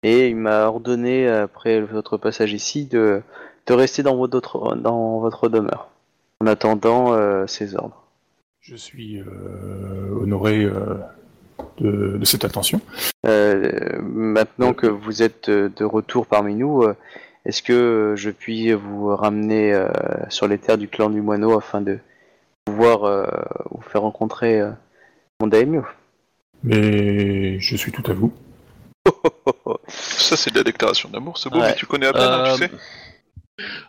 et 0.02 0.30
il 0.30 0.38
m'a 0.38 0.66
ordonné, 0.66 1.28
après 1.28 1.82
votre 1.82 2.16
passage 2.18 2.54
ici, 2.54 2.86
de, 2.86 3.22
de 3.68 3.74
rester 3.74 4.02
dans 4.02 4.16
votre, 4.16 4.76
dans 4.78 5.20
votre 5.20 5.50
demeure 5.50 5.90
en 6.42 6.48
attendant 6.48 7.14
euh, 7.14 7.46
ses 7.48 7.76
ordres. 7.76 8.02
Je 8.62 8.76
suis 8.76 9.20
euh, 9.20 10.22
honoré 10.22 10.64
euh, 10.64 10.96
de, 11.78 12.18
de 12.18 12.26
cette 12.26 12.46
attention. 12.46 12.82
Euh, 13.28 14.00
maintenant 14.02 14.74
que 14.74 14.88
vous 14.88 15.22
êtes 15.22 15.50
euh, 15.50 15.70
de 15.76 15.84
retour 15.84 16.26
parmi 16.26 16.56
nous, 16.56 16.82
euh, 16.84 16.96
est-ce 17.46 17.62
que 17.64 18.14
je 18.18 18.30
puis 18.30 18.72
vous 18.74 19.16
ramener 19.16 19.74
euh, 19.74 19.89
sur 20.30 20.48
les 20.48 20.58
terres 20.58 20.78
du 20.78 20.88
clan 20.88 21.10
du 21.10 21.22
moineau 21.22 21.58
afin 21.58 21.82
de 21.82 22.00
pouvoir 22.66 23.04
euh, 23.04 23.26
vous 23.72 23.82
faire 23.82 24.02
rencontrer 24.02 24.62
euh, 24.62 24.72
mon 25.39 25.48
daimyo 25.48 25.84
Mais 26.64 27.60
je 27.60 27.76
suis 27.76 27.92
tout 27.92 28.04
à 28.10 28.14
vous. 28.14 28.32
Ça, 29.88 30.38
c'est 30.38 30.52
de 30.52 30.58
la 30.58 30.64
déclaration 30.64 31.10
d'amour, 31.10 31.38
c'est 31.38 31.50
beau, 31.50 31.60
Ouais. 31.60 31.70
mais 31.70 31.76
tu 31.76 31.86
connais 31.88 32.06
à 32.08 32.14
peine, 32.14 32.24
hein, 32.24 32.54
tu 32.56 32.64
sais. 32.66 32.72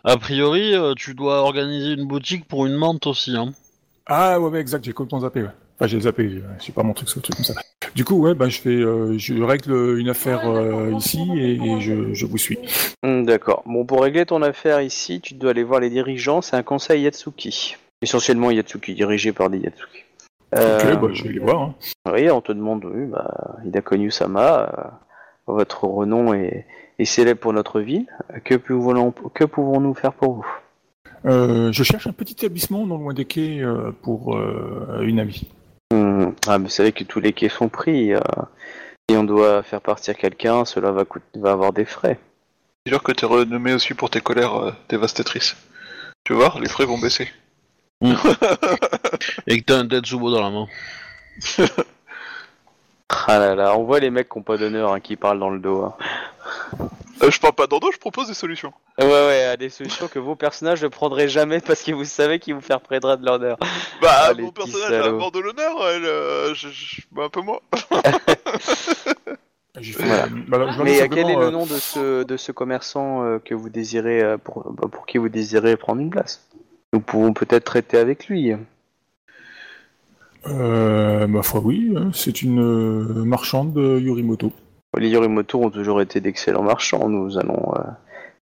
A 0.03 0.17
priori, 0.17 0.75
euh, 0.75 0.93
tu 0.95 1.13
dois 1.13 1.41
organiser 1.41 1.93
une 1.93 2.05
boutique 2.07 2.47
pour 2.47 2.65
une 2.65 2.75
menthe 2.75 3.07
aussi. 3.07 3.35
Hein. 3.37 3.53
Ah 4.07 4.39
ouais, 4.39 4.49
ouais 4.49 4.59
exact, 4.59 4.83
j'ai 4.83 4.93
complètement 4.93 5.21
zappé. 5.21 5.43
Ouais. 5.43 5.49
Enfin, 5.77 5.87
j'ai 5.87 5.99
zappé, 6.01 6.41
c'est 6.59 6.73
pas 6.73 6.83
mon 6.83 6.93
truc, 6.93 7.09
ce 7.09 7.19
truc 7.19 7.35
comme 7.35 7.45
ça. 7.45 7.53
Du 7.95 8.03
coup, 8.05 8.15
ouais, 8.15 8.33
bah, 8.33 8.49
je 8.49 8.59
fais, 8.59 8.69
euh, 8.69 9.17
je 9.19 9.35
règle 9.43 9.99
une 9.99 10.09
affaire 10.09 10.49
euh, 10.49 10.91
ici 10.97 11.19
et, 11.37 11.53
et 11.63 11.81
je, 11.81 12.13
je 12.13 12.25
vous 12.25 12.37
suis. 12.39 12.57
Hmm, 13.03 13.23
D'accord. 13.23 13.61
Bon, 13.67 13.85
pour 13.85 14.01
régler 14.01 14.25
ton 14.25 14.41
affaire 14.41 14.81
ici, 14.81 15.21
tu 15.21 15.35
dois 15.35 15.51
aller 15.51 15.63
voir 15.63 15.79
les 15.79 15.89
dirigeants. 15.91 16.41
C'est 16.41 16.55
un 16.55 16.63
conseil 16.63 17.03
Yatsuki. 17.03 17.77
Essentiellement 18.01 18.49
Yatsuki, 18.51 18.95
dirigé 18.95 19.31
par 19.31 19.49
des 19.51 19.59
Yatsuki. 19.59 20.03
Euh, 20.55 20.93
Ok, 20.95 21.01
bah, 21.01 21.07
je 21.13 21.23
vais 21.23 21.33
les 21.33 21.39
voir. 21.39 21.61
hein. 21.61 21.75
Oui, 22.11 22.29
on 22.31 22.41
te 22.41 22.51
demande, 22.51 22.83
oui, 22.85 23.05
bah, 23.05 23.57
Ida 23.65 23.81
Konyu-sama, 23.81 24.73
euh, 25.47 25.53
votre 25.53 25.83
renom 25.85 26.33
est, 26.33 26.65
est 26.97 27.05
célèbre 27.05 27.39
pour 27.41 27.53
notre 27.53 27.79
ville. 27.79 28.07
Que 28.43 28.55
pouvons-nous 28.55 29.11
que 29.33 29.43
pouvons-nous 29.45 29.93
faire 29.93 30.13
pour 30.13 30.33
vous? 30.33 30.45
Euh, 31.25 31.71
je 31.71 31.83
cherche 31.83 32.07
un 32.07 32.11
petit 32.11 32.33
établissement 32.33 32.85
non 32.85 32.97
loin 32.97 33.13
des 33.13 33.25
quais 33.25 33.61
euh, 33.61 33.91
pour 34.01 34.35
euh, 34.35 35.01
une 35.03 35.19
amie. 35.19 35.47
Hmm, 35.93 36.31
Ah, 36.47 36.57
mais 36.57 36.65
vous 36.65 36.69
savez 36.71 36.91
que 36.91 37.03
tous 37.03 37.19
les 37.19 37.33
quais 37.33 37.49
sont 37.49 37.69
pris. 37.69 38.13
euh, 38.13 38.19
si 39.09 39.15
on 39.15 39.23
doit 39.23 39.61
faire 39.63 39.81
partir 39.81 40.17
quelqu'un, 40.17 40.65
cela 40.65 40.91
va, 40.91 41.05
coûter, 41.05 41.25
va 41.39 41.51
avoir 41.51 41.71
des 41.73 41.85
frais. 41.85 42.19
Dis-leur 42.85 43.03
que 43.03 43.11
t'es 43.11 43.25
renommé 43.25 43.73
aussi 43.73 43.93
pour 43.93 44.09
tes 44.09 44.21
colères 44.21 44.55
euh, 44.55 44.71
dévastatrices. 44.89 45.55
Tu 46.23 46.33
vois, 46.33 46.53
les 46.59 46.67
frais 46.69 46.85
vont 46.85 46.97
baisser. 46.97 47.29
Et 48.01 49.59
que 49.59 49.65
t'as 49.65 49.77
un 49.77 49.87
Tetsubo 49.87 50.31
dans 50.31 50.41
la 50.41 50.49
main. 50.49 50.67
Ah 53.27 53.37
là 53.39 53.55
là, 53.55 53.77
on 53.77 53.83
voit 53.83 53.99
les 53.99 54.09
mecs 54.09 54.29
qui 54.29 54.37
n'ont 54.37 54.43
pas 54.43 54.57
d'honneur 54.57 54.91
hein, 54.93 54.99
qui 54.99 55.15
parlent 55.15 55.39
dans 55.39 55.49
le 55.51 55.59
dos. 55.59 55.83
hein. 55.83 55.93
Euh, 57.23 57.31
je 57.31 57.39
parle 57.39 57.53
pas 57.53 57.67
d'endo, 57.67 57.89
je 57.91 57.97
propose 57.97 58.27
des 58.27 58.33
solutions. 58.33 58.73
Ouais, 58.99 59.05
ouais, 59.05 59.43
à 59.45 59.55
des 59.55 59.69
solutions 59.69 60.07
que 60.09 60.19
vos 60.19 60.35
personnages 60.35 60.83
ne 60.83 60.89
prendraient 60.89 61.29
jamais 61.29 61.61
parce 61.61 61.81
que 61.81 61.91
vous 61.93 62.03
savez 62.05 62.39
qu'ils 62.39 62.53
vous 62.53 62.61
faire 62.61 62.81
perdre 62.81 63.15
de 63.15 63.25
l'honneur. 63.25 63.57
Bah, 64.01 64.09
Ah, 64.27 64.33
les 64.33 64.43
mon 64.43 64.51
petits 64.51 64.71
personnage 64.71 64.91
a 64.91 64.97
la 64.97 65.03
salauds. 65.05 65.17
mort 65.19 65.31
de 65.31 65.39
l'honneur, 65.39 65.87
elle, 65.87 66.05
euh, 66.05 66.53
je, 66.53 66.67
je- 66.69 67.01
bah, 67.11 67.23
un 67.25 67.29
peu 67.29 67.41
moins. 67.41 67.59
J'ai 69.79 69.93
fait, 69.93 70.05
Voilà. 70.05 70.25
euh, 70.25 70.27
bah, 70.49 70.67
je 70.77 70.83
Mais 70.83 71.01
euh, 71.01 71.07
quel 71.07 71.17
est 71.17 71.21
simplement, 71.21 71.39
le 71.39 71.45
euh, 71.47 71.51
nom 71.51 71.65
de 71.65 71.79
ce, 71.79 72.23
de 72.23 72.37
ce 72.37 72.51
commerçant 72.51 73.23
euh, 73.23 73.39
que 73.39 73.55
vous 73.55 73.69
désirez 73.69 74.21
euh, 74.21 74.37
pour, 74.37 74.69
bah, 74.71 74.87
pour 74.91 75.05
qui 75.05 75.17
vous 75.17 75.29
désirez 75.29 75.77
prendre 75.77 76.01
une 76.01 76.09
place? 76.11 76.45
Nous 76.93 76.99
pouvons 76.99 77.33
peut-être 77.33 77.63
traiter 77.63 77.97
avec 77.97 78.27
lui. 78.27 78.51
euh, 80.45 81.25
ma 81.27 81.41
foi, 81.41 81.61
oui, 81.63 81.93
hein, 81.97 82.11
c'est 82.13 82.41
une 82.43 82.59
euh, 82.59 83.23
marchande 83.23 83.73
de 83.73 83.97
Yorimoto. 83.99 84.51
Les 84.97 85.09
Yorimoto 85.09 85.63
ont 85.63 85.69
toujours 85.69 86.01
été 86.01 86.21
d'excellents 86.21 86.63
marchands. 86.63 87.09
Nous 87.09 87.37
allons, 87.37 87.73
euh, 87.75 87.81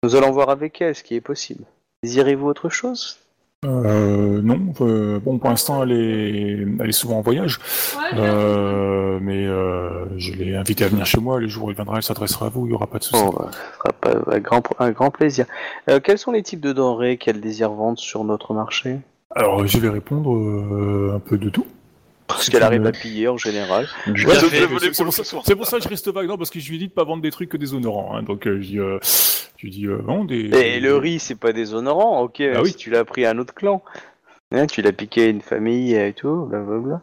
nous 0.02 0.16
allons 0.16 0.30
voir 0.30 0.50
avec 0.50 0.80
elle 0.80 0.94
ce 0.94 1.02
qui 1.02 1.14
est 1.14 1.20
possible. 1.20 1.64
Désirez-vous 2.02 2.46
autre 2.46 2.68
chose? 2.68 3.18
Euh, 3.66 4.40
non, 4.40 4.58
euh, 4.80 5.18
bon, 5.18 5.38
pour 5.38 5.50
l'instant, 5.50 5.82
elle 5.82 5.92
est, 5.92 6.66
elle 6.80 6.88
est 6.88 6.92
souvent 6.92 7.18
en 7.18 7.20
voyage, 7.20 7.58
Ouais, 7.94 8.18
euh, 8.18 9.18
mais 9.20 9.46
euh, 9.46 10.06
je 10.16 10.32
l'ai 10.32 10.56
invitée 10.56 10.84
à 10.84 10.88
venir 10.88 11.04
chez 11.04 11.20
moi. 11.20 11.38
Les 11.38 11.48
jours 11.48 11.64
où 11.64 11.68
elle 11.68 11.76
viendra, 11.76 11.98
elle 11.98 12.02
s'adressera 12.02 12.46
à 12.46 12.48
vous, 12.48 12.64
il 12.64 12.70
n'y 12.70 12.74
aura 12.74 12.86
pas 12.86 12.98
de 12.98 13.04
souci. 13.04 13.22
Oh, 13.22 13.44
ce 13.50 13.76
sera 13.76 13.92
pas 13.92 14.34
un 14.34 14.38
grand, 14.38 14.62
un 14.78 14.92
grand 14.92 15.10
plaisir. 15.10 15.44
Euh, 15.90 16.00
quels 16.02 16.16
sont 16.16 16.32
les 16.32 16.42
types 16.42 16.60
de 16.60 16.72
denrées 16.72 17.18
qu'elle 17.18 17.42
désire 17.42 17.70
vendre 17.72 17.98
sur 17.98 18.24
notre 18.24 18.54
marché? 18.54 18.96
Alors, 19.36 19.66
je 19.66 19.78
vais 19.78 19.90
répondre 19.90 20.34
euh, 20.34 21.12
un 21.16 21.20
peu 21.20 21.36
de 21.36 21.50
tout. 21.50 21.66
Parce 22.34 22.48
qu'elle 22.48 22.62
arrive 22.62 22.86
à 22.86 22.92
piller 22.92 23.28
en 23.28 23.36
général. 23.36 23.88
Ouais, 24.06 24.12
C'est 24.16 25.02
pour 25.04 25.12
ça- 25.12 25.22
pour 25.56 25.66
que 25.68 25.80
je 25.82 25.88
reste 25.88 26.08
vague, 26.12 26.26
non, 26.28 26.36
parce 26.36 26.50
que 26.50 26.60
je 26.60 26.68
lui 26.68 26.76
ai 26.76 26.78
dit 26.78 26.88
de 26.88 26.92
pas 26.92 27.04
vendre 27.04 27.22
des 27.22 27.30
trucs 27.30 27.48
que 27.48 27.56
déshonorants. 27.56 28.16
Hein, 28.16 28.22
donc, 28.22 28.46
euh, 28.46 28.60
je 28.60 28.66
dis, 28.66 28.78
euh, 28.78 28.98
je 29.58 29.68
dis 29.68 29.86
euh, 29.86 30.00
non, 30.06 30.24
des. 30.24 30.50
Et 30.58 30.80
le 30.80 30.96
riz, 30.96 31.18
c'est 31.18 31.34
pas 31.34 31.52
déshonorant, 31.52 32.22
ok, 32.22 32.40
Ah 32.54 32.62
oui. 32.62 32.70
si 32.70 32.76
tu 32.76 32.90
l'as 32.90 33.04
pris 33.04 33.24
à 33.24 33.30
un 33.30 33.38
autre 33.38 33.54
clan. 33.54 33.82
Hein, 34.52 34.66
tu 34.66 34.82
l'as 34.82 34.92
piqué 34.92 35.24
à 35.24 35.26
une 35.28 35.42
famille 35.42 35.94
et 35.94 36.12
tout, 36.12 36.46
blablabla. 36.46 37.00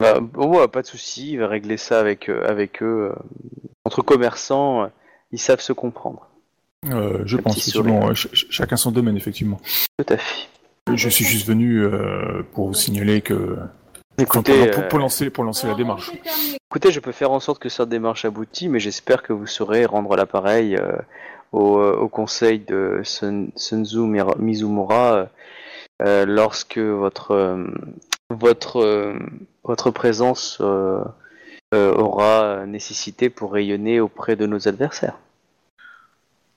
Bah, 0.00 0.18
bon, 0.20 0.58
ouais, 0.58 0.66
pas 0.68 0.82
de 0.82 0.86
souci, 0.88 1.32
il 1.32 1.38
va 1.38 1.46
régler 1.46 1.76
ça 1.76 2.00
avec, 2.00 2.28
euh, 2.28 2.44
avec 2.48 2.82
eux. 2.82 3.12
euh, 3.12 3.22
entre 3.84 4.02
commerçants, 4.02 4.88
ils 5.30 5.38
savent 5.38 5.60
se 5.60 5.72
comprendre. 5.72 6.26
Euh, 6.90 7.22
je 7.24 7.36
Un 7.36 7.42
pense, 7.42 7.58
effectivement, 7.58 8.00
ouais, 8.00 8.16
ch- 8.16 8.28
ch- 8.32 8.46
chacun 8.50 8.76
son 8.76 8.90
domaine, 8.90 9.16
effectivement. 9.16 9.60
Tout 9.98 10.12
à 10.12 10.16
fait. 10.16 10.48
Je 10.92 11.08
suis 11.08 11.24
juste 11.24 11.46
venu 11.46 11.84
euh, 11.84 12.42
pour 12.54 12.66
vous 12.66 12.74
signaler 12.74 13.20
que. 13.20 13.56
Écoutez, 14.22 14.70
pour- 14.70 14.78
euh, 14.84 14.88
pour 14.88 14.98
lancer, 14.98 15.30
pour 15.30 15.44
lancer 15.44 15.66
la 15.66 15.74
démarche. 15.74 16.10
écoutez, 16.70 16.90
je 16.92 17.00
peux 17.00 17.12
faire 17.12 17.30
en 17.32 17.40
sorte 17.40 17.60
que 17.60 17.68
cette 17.68 17.88
démarche 17.88 18.24
aboutit, 18.24 18.68
mais 18.68 18.80
j'espère 18.80 19.22
que 19.22 19.32
vous 19.32 19.46
saurez 19.46 19.84
rendre 19.84 20.16
l'appareil 20.16 20.76
euh, 20.76 20.92
au, 21.52 21.78
euh, 21.78 21.94
au 21.96 22.08
conseil 22.08 22.60
de 22.60 23.00
Sun, 23.04 23.50
Sunzu 23.56 23.98
Mizumura 24.38 25.28
lorsque 26.00 26.78
votre, 26.78 27.56
votre, 28.30 29.14
votre 29.62 29.90
présence 29.90 30.60
aura 31.72 32.66
nécessité 32.66 33.30
pour 33.30 33.52
rayonner 33.52 34.00
auprès 34.00 34.34
de 34.36 34.46
nos 34.46 34.66
adversaires. 34.68 35.18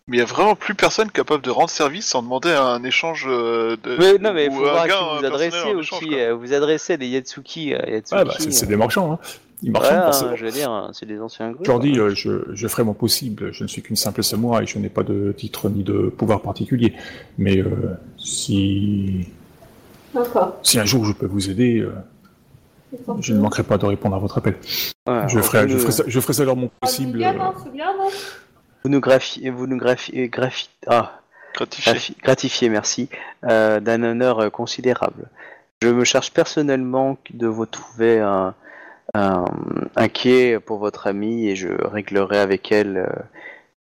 Mais 0.07 0.17
il 0.17 0.19
y 0.19 0.23
a 0.23 0.25
vraiment 0.25 0.53
plus 0.55 0.75
personne 0.75 1.09
capable 1.09 1.41
de 1.41 1.49
rendre 1.49 1.71
service 1.71 2.05
sans 2.05 2.21
demander 2.21 2.51
un 2.51 2.83
échange 2.83 3.25
euh, 3.27 3.75
de. 3.83 3.97
Mais 3.97 4.19
non, 4.19 4.33
mais 4.33 4.45
il 4.45 4.51
ou 4.51 4.57
faut 4.57 4.65
un 4.67 4.71
voir 4.71 4.83
à 4.83 4.87
qui 4.87 4.93
vous 4.93 4.99
euh, 4.99 5.19
vous 5.19 5.25
adressez 5.25 5.73
aussi. 5.73 6.13
euh, 6.13 6.35
Vous 6.35 6.53
adressez 6.53 6.97
des 6.97 7.07
Yatsuki. 7.07 7.73
euh, 7.73 7.79
Yatsuki 7.87 8.15
Ah, 8.21 8.23
bah, 8.23 8.35
c'est 8.37 8.67
des 8.67 8.75
marchands, 8.75 9.13
hein. 9.13 9.19
Ils 9.63 9.71
marchent 9.71 9.87
voilà, 9.87 10.03
forcément. 10.11 10.35
je 10.35 10.45
veux 10.45 10.51
dire, 10.51 10.89
c'est 10.93 11.07
des 11.07 11.19
anciens 11.19 11.49
grues. 11.51 11.63
Je 11.65 11.71
leur 11.71 11.79
dis, 11.79 11.95
je, 11.95 12.43
je 12.53 12.67
ferai 12.67 12.83
mon 12.83 12.93
possible. 12.93 13.51
Je 13.51 13.63
ne 13.63 13.67
suis 13.67 13.81
qu'une 13.81 13.95
simple 13.95 14.21
samouraï. 14.21 14.67
Je 14.67 14.77
n'ai 14.77 14.89
pas 14.89 15.01
de 15.01 15.31
titre 15.35 15.69
ni 15.69 15.83
de 15.83 16.09
pouvoir 16.15 16.41
particulier. 16.41 16.93
Mais 17.39 17.57
euh, 17.57 17.97
si, 18.19 19.27
D'accord. 20.13 20.57
si 20.61 20.77
un 20.77 20.85
jour 20.85 21.03
je 21.05 21.13
peux 21.13 21.25
vous 21.25 21.49
aider, 21.49 21.79
euh, 21.79 21.95
je 23.21 23.33
ne 23.33 23.39
manquerai 23.39 23.63
pas 23.63 23.79
de 23.79 23.85
répondre 23.87 24.15
à 24.15 24.19
votre 24.19 24.37
appel. 24.37 24.55
Ouais, 25.07 25.21
Je 25.29 25.39
ferai, 25.39 25.67
je 25.67 25.77
ferai, 25.79 25.91
ça, 25.91 26.03
je 26.05 26.19
ferai 26.19 26.33
ça 26.33 26.43
leur 26.43 26.55
mon 26.57 26.69
Ah, 26.81 26.85
c'est 26.85 26.97
possible. 27.05 27.25
Euh, 28.85 28.87
Vous 28.87 28.89
nous 28.89 28.99
graphiez, 29.01 29.49
vous 29.49 29.67
nous 29.67 29.77
graphiez, 29.77 30.27
graphi- 30.29 30.69
ah, 30.87 31.19
Gratifié. 31.55 32.15
gratifiez, 32.21 32.69
merci, 32.69 33.09
euh, 33.45 33.79
d'un 33.79 34.03
honneur 34.03 34.39
euh, 34.39 34.49
considérable. 34.49 35.29
Je 35.81 35.87
me 35.89 36.03
charge 36.03 36.31
personnellement 36.31 37.17
de 37.33 37.47
vous 37.47 37.65
trouver 37.65 38.19
un, 38.19 38.53
un, 39.13 39.45
un 39.95 40.07
quai 40.07 40.59
pour 40.59 40.79
votre 40.79 41.07
amie 41.07 41.47
et 41.47 41.55
je 41.55 41.69
réglerai 41.69 42.39
avec 42.39 42.71
elle 42.71 42.97
euh, 42.97 43.07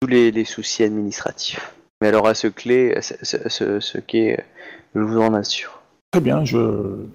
tous 0.02 0.08
les, 0.08 0.32
les 0.32 0.46
soucis 0.46 0.84
administratifs. 0.84 1.74
Mais 2.02 2.08
elle 2.10 2.16
aura 2.16 2.34
ce 2.34 2.48
clé, 2.48 2.98
ce, 3.02 3.14
ce, 3.22 3.50
ce- 3.50 3.80
ce 3.80 3.98
quai, 4.00 4.34
euh, 4.40 4.44
je 4.96 5.02
vous 5.02 5.20
en 5.22 5.34
assure. 5.34 5.82
Très 6.12 6.22
bien, 6.22 6.44
je, 6.44 7.06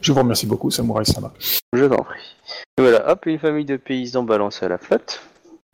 je 0.00 0.12
vous 0.12 0.18
remercie 0.18 0.46
beaucoup, 0.46 0.70
Samurai 0.70 1.04
Sama. 1.04 1.32
Je 1.72 1.84
t'en 1.84 2.02
prie. 2.02 2.36
Et 2.78 2.82
voilà, 2.82 3.08
hop, 3.10 3.26
une 3.26 3.38
famille 3.38 3.64
de 3.66 3.76
paysans 3.76 4.24
balancés 4.24 4.64
à 4.66 4.68
la 4.68 4.78
flotte. 4.78 5.20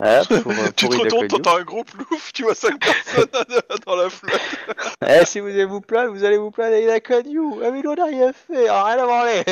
Pour, 0.43 0.51
euh, 0.51 0.55
Tu 0.75 0.85
pour 0.85 0.95
te 0.95 0.99
retournes, 1.01 1.27
t'entends 1.27 1.57
un 1.57 1.63
gros 1.63 1.83
plouf, 1.83 2.31
tu 2.33 2.43
vois 2.43 2.55
cinq 2.55 2.79
personnes 2.79 3.27
dans 3.85 3.95
la 3.95 4.09
flotte. 4.09 4.41
Eh, 5.07 5.25
si 5.25 5.39
vous 5.39 5.47
allez 5.49 5.65
vous 5.65 5.81
plaindre, 5.81 6.11
vous 6.13 6.23
allez 6.23 6.37
vous 6.37 6.51
plaindre 6.51 6.75
à 6.75 6.79
Ida 6.79 6.99
Konyu. 6.99 7.39
Ah, 7.63 7.71
mais 7.71 7.81
nous, 7.81 7.89
on 7.91 7.95
n'a 7.95 8.05
rien 8.05 8.31
fait, 8.33 8.67
ah, 8.67 8.83
rien 8.85 8.97
à 9.03 9.05
branler. 9.05 9.43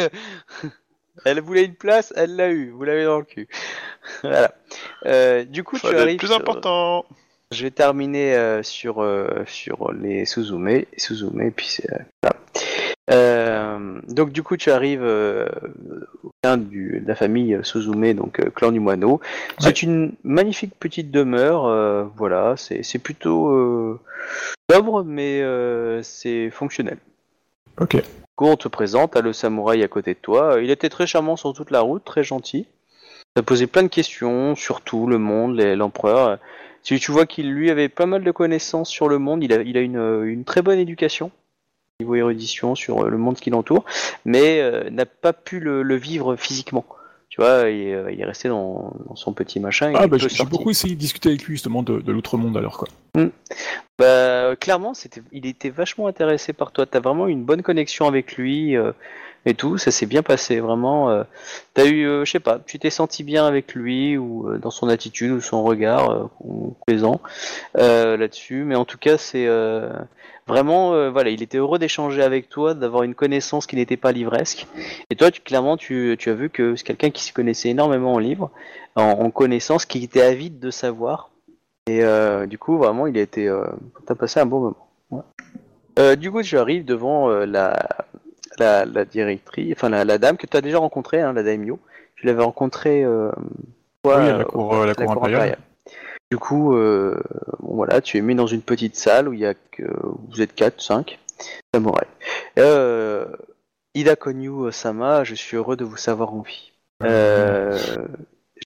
Elle 1.25 1.41
voulait 1.41 1.65
une 1.65 1.75
place, 1.75 2.13
elle 2.15 2.35
l'a 2.35 2.49
eu. 2.49 2.69
Vous 2.71 2.83
l'avez 2.83 3.03
dans 3.05 3.17
le 3.19 3.25
cul. 3.25 3.47
voilà. 4.23 4.51
Euh, 5.05 5.43
du 5.43 5.63
coup, 5.63 5.77
tu 5.77 5.87
arrives. 5.87 6.17
plus 6.17 6.27
sur- 6.27 6.37
important. 6.37 7.05
je 7.51 7.63
vais 7.63 7.71
terminer 7.71 8.35
euh, 8.35 8.63
sur, 8.63 9.01
euh, 9.03 9.43
sur 9.47 9.91
les 9.91 10.25
Suzume. 10.25 10.83
Suzume, 10.97 11.51
puis 11.51 11.67
c'est. 11.67 11.91
euh, 11.91 11.97
voilà. 12.23 12.37
Euh, 13.11 14.01
donc 14.07 14.31
du 14.31 14.43
coup, 14.43 14.57
tu 14.57 14.71
arrives 14.71 15.03
euh, 15.03 15.47
au 16.23 16.31
sein 16.43 16.57
du, 16.57 16.99
de 17.01 17.07
la 17.07 17.15
famille 17.15 17.59
Suzume, 17.63 18.13
donc 18.13 18.39
euh, 18.39 18.49
clan 18.49 18.71
du 18.71 18.79
moineau. 18.79 19.19
C'est 19.59 19.81
une 19.81 20.13
magnifique 20.23 20.73
petite 20.79 21.11
demeure. 21.11 22.09
voilà, 22.15 22.55
c'est 22.57 22.83
c'est 22.83 22.99
plutôt 22.99 23.99
sobre, 24.69 25.03
mais 25.03 25.43
c'est 26.03 26.49
fonctionnel. 26.51 26.97
Ok. 27.79 27.95
Du 27.95 28.01
coup, 28.35 28.45
on 28.45 28.55
te 28.55 28.67
présente, 28.67 29.11
t'as 29.11 29.21
le 29.21 29.33
samouraï 29.33 29.83
à 29.83 29.87
côté 29.87 30.13
de 30.13 30.19
toi. 30.19 30.57
Il 30.61 30.69
était 30.69 30.89
très 30.89 31.07
charmant 31.07 31.35
sur 31.35 31.53
toute 31.53 31.71
la 31.71 31.81
route, 31.81 32.03
très 32.03 32.23
gentil. 32.23 32.67
Ça 33.35 33.43
posé 33.43 33.67
plein 33.67 33.83
de 33.83 33.89
questions 33.89 34.55
sur 34.55 34.81
tout, 34.81 35.07
le 35.07 35.17
monde, 35.17 35.59
l'empereur. 35.59 36.39
Si 36.81 36.99
tu 36.99 37.11
vois 37.11 37.25
qu'il 37.25 37.51
lui 37.51 37.69
avait 37.69 37.89
pas 37.89 38.05
mal 38.05 38.23
de 38.23 38.31
connaissances 38.31 38.89
sur 38.89 39.09
le 39.09 39.19
monde, 39.19 39.43
il 39.43 39.51
a, 39.53 39.61
il 39.61 39.77
a 39.77 39.81
une, 39.81 40.23
une 40.23 40.45
très 40.45 40.61
bonne 40.61 40.79
éducation 40.79 41.31
niveau 42.01 42.15
érudition 42.15 42.75
sur 42.75 43.03
euh, 43.03 43.09
le 43.09 43.17
monde 43.17 43.35
qui 43.35 43.49
l'entoure, 43.49 43.83
mais 44.23 44.61
euh, 44.61 44.89
n'a 44.89 45.05
pas 45.05 45.33
pu 45.33 45.59
le, 45.59 45.83
le 45.83 45.95
vivre 45.95 46.37
physiquement. 46.37 46.85
Tu 47.27 47.41
vois, 47.41 47.69
il, 47.69 47.87
est- 47.89 47.93
euh, 47.93 48.11
il 48.11 48.21
est 48.21 48.25
resté 48.25 48.47
dans, 48.47 48.93
dans 49.07 49.17
son 49.17 49.33
petit 49.33 49.59
machin. 49.59 49.91
Ah 49.95 50.07
bah 50.07 50.17
j'ai 50.17 50.45
beaucoup 50.45 50.69
essayé 50.69 50.95
de 50.95 50.99
discuter 50.99 51.27
avec 51.27 51.43
lui 51.43 51.55
justement 51.55 51.83
de, 51.83 51.99
de 51.99 52.11
l'autre 52.13 52.37
monde 52.37 52.55
alors 52.55 52.77
quoi. 52.77 52.87
Bah, 53.97 54.05
euh, 54.05 54.55
clairement, 54.55 54.93
il 55.33 55.45
était 55.45 55.69
vachement 55.69 56.07
intéressé 56.07 56.53
par 56.53 56.71
toi. 56.71 56.85
T'as 56.85 57.01
vraiment 57.01 57.27
une 57.27 57.43
bonne 57.43 57.61
connexion 57.63 58.07
avec 58.07 58.37
lui 58.37 58.77
euh, 58.77 58.93
et 59.45 59.53
tout. 59.53 59.77
Ça 59.77 59.91
s'est 59.91 60.05
bien 60.05 60.23
passé, 60.23 60.61
vraiment. 60.61 61.09
euh, 61.09 61.23
t'as 61.73 61.85
eu, 61.85 62.05
euh, 62.07 62.23
je 62.23 62.31
sais 62.31 62.39
pas, 62.39 62.59
tu 62.65 62.79
t'es 62.79 62.89
senti 62.91 63.23
bien 63.25 63.45
avec 63.45 63.73
lui 63.75 64.17
ou 64.17 64.55
dans 64.57 64.71
son 64.71 64.87
attitude 64.87 65.31
ou 65.31 65.41
son 65.41 65.63
regard 65.63 66.29
ou 66.39 66.75
plaisant 66.87 67.19
là-dessus. 67.75 68.63
Mais 68.63 68.75
en 68.75 68.85
tout 68.85 68.97
cas, 68.97 69.17
c'est 69.17 69.47
vraiment, 70.49 70.93
euh, 70.93 71.09
voilà, 71.09 71.29
il 71.29 71.41
était 71.41 71.57
heureux 71.59 71.79
d'échanger 71.79 72.21
avec 72.21 72.49
toi, 72.49 72.73
d'avoir 72.73 73.03
une 73.03 73.15
connaissance 73.15 73.65
qui 73.67 73.77
n'était 73.77 73.95
pas 73.95 74.11
livresque. 74.11 74.67
Et 75.09 75.15
toi, 75.15 75.31
tu, 75.31 75.39
clairement, 75.39 75.77
tu, 75.77 76.15
tu 76.19 76.29
as 76.29 76.33
vu 76.33 76.49
que 76.49 76.75
c'est 76.75 76.83
quelqu'un 76.83 77.09
qui 77.09 77.23
se 77.23 77.31
connaissait 77.31 77.69
énormément 77.69 78.13
en 78.13 78.19
livres, 78.19 78.51
en, 78.95 79.03
en 79.03 79.31
connaissance, 79.31 79.85
qui 79.85 80.03
était 80.03 80.21
avide 80.21 80.59
de 80.59 80.71
savoir. 80.71 81.29
Et 81.87 82.03
euh, 82.03 82.45
du 82.45 82.57
coup, 82.57 82.77
vraiment, 82.77 83.07
il 83.07 83.17
a 83.17 83.21
été. 83.21 83.47
Euh, 83.47 83.63
T'as 84.05 84.15
passé 84.15 84.41
un 84.41 84.45
bon 84.45 84.59
moment. 84.59 85.23
Ouais. 85.97 86.17
Du 86.17 86.31
coup, 86.31 86.41
j'arrive 86.43 86.85
devant 86.85 87.29
euh, 87.29 87.45
la, 87.45 87.87
la, 88.57 88.85
la 88.85 89.05
directrice, 89.05 89.73
enfin 89.75 89.89
la, 89.89 90.05
la 90.05 90.17
dame 90.17 90.37
que 90.37 90.47
tu 90.47 90.55
as 90.55 90.61
déjà 90.61 90.77
rencontrée, 90.77 91.21
hein, 91.21 91.33
la 91.33 91.43
daimyo. 91.43 91.79
Je 92.15 92.27
l'avais 92.27 92.43
rencontrée. 92.43 93.03
Euh, 93.03 93.31
toi, 94.03 94.17
Oui, 94.19 94.29
à 94.29 94.37
la 94.37 94.43
cour, 94.45 94.73
euh, 94.75 94.85
la 94.85 94.93
cour 94.93 95.11
impériale. 95.11 95.57
Du 96.31 96.37
coup, 96.37 96.75
euh, 96.75 97.19
bon, 97.59 97.75
voilà, 97.75 98.01
tu 98.01 98.17
es 98.17 98.21
mis 98.21 98.35
dans 98.35 98.45
une 98.47 98.61
petite 98.61 98.95
salle 98.95 99.27
où 99.29 99.33
il 99.33 99.39
y 99.39 99.45
a 99.45 99.53
que 99.55 99.83
vous 100.29 100.41
êtes 100.41 100.53
4, 100.53 100.79
5 100.81 101.17
samouraïs. 101.73 102.07
Euh, 102.59 103.25
Ida 103.95 104.15
Konyu 104.15 104.71
Sama, 104.71 105.23
je 105.23 105.33
suis 105.33 105.57
heureux 105.57 105.75
de 105.75 105.83
vous 105.85 105.97
savoir 105.97 106.33
en 106.33 106.41
vie. 106.41 106.71
Euh, 107.03 107.79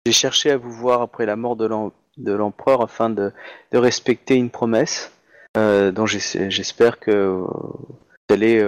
J'ai 0.05 0.11
cherché 0.11 0.51
à 0.51 0.57
vous 0.57 0.72
voir 0.72 1.01
après 1.01 1.26
la 1.26 1.36
mort 1.38 1.55
de 1.55 1.66
l'em- 1.68 1.91
de 2.18 2.34
l'empereur 2.34 2.82
afin 2.82 3.09
de, 3.09 3.32
respecter 3.72 4.36
une 4.36 4.49
promesse 4.49 5.11
euh, 5.55 5.91
dont 5.91 6.05
j'es- 6.05 6.49
j'espère 6.51 6.99
que 6.99 7.11
vous 7.11 7.88
allez 8.30 8.61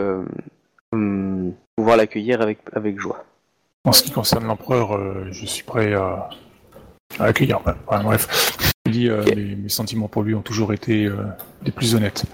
hum, 0.93 1.53
pouvoir 1.75 1.97
l'accueillir 1.97 2.41
avec, 2.41 2.59
joie. 2.99 3.25
En 3.83 3.91
ce 3.91 4.03
qui 4.03 4.11
concerne 4.11 4.45
l'empereur, 4.45 4.97
je 5.33 5.45
suis 5.45 5.63
prêt 5.63 5.93
à, 5.93 6.29
à 7.19 7.25
accueillir. 7.25 7.59
Bref, 7.59 8.55
dis, 8.91 9.09
euh, 9.09 9.23
mes, 9.36 9.69
sentiments 9.69 10.07
pour 10.07 10.23
lui 10.23 10.36
ont 10.36 10.41
toujours 10.41 10.73
été 10.73 11.05
euh, 11.05 11.17
des 11.63 11.71
plus 11.71 11.95
honnêtes. 11.95 12.25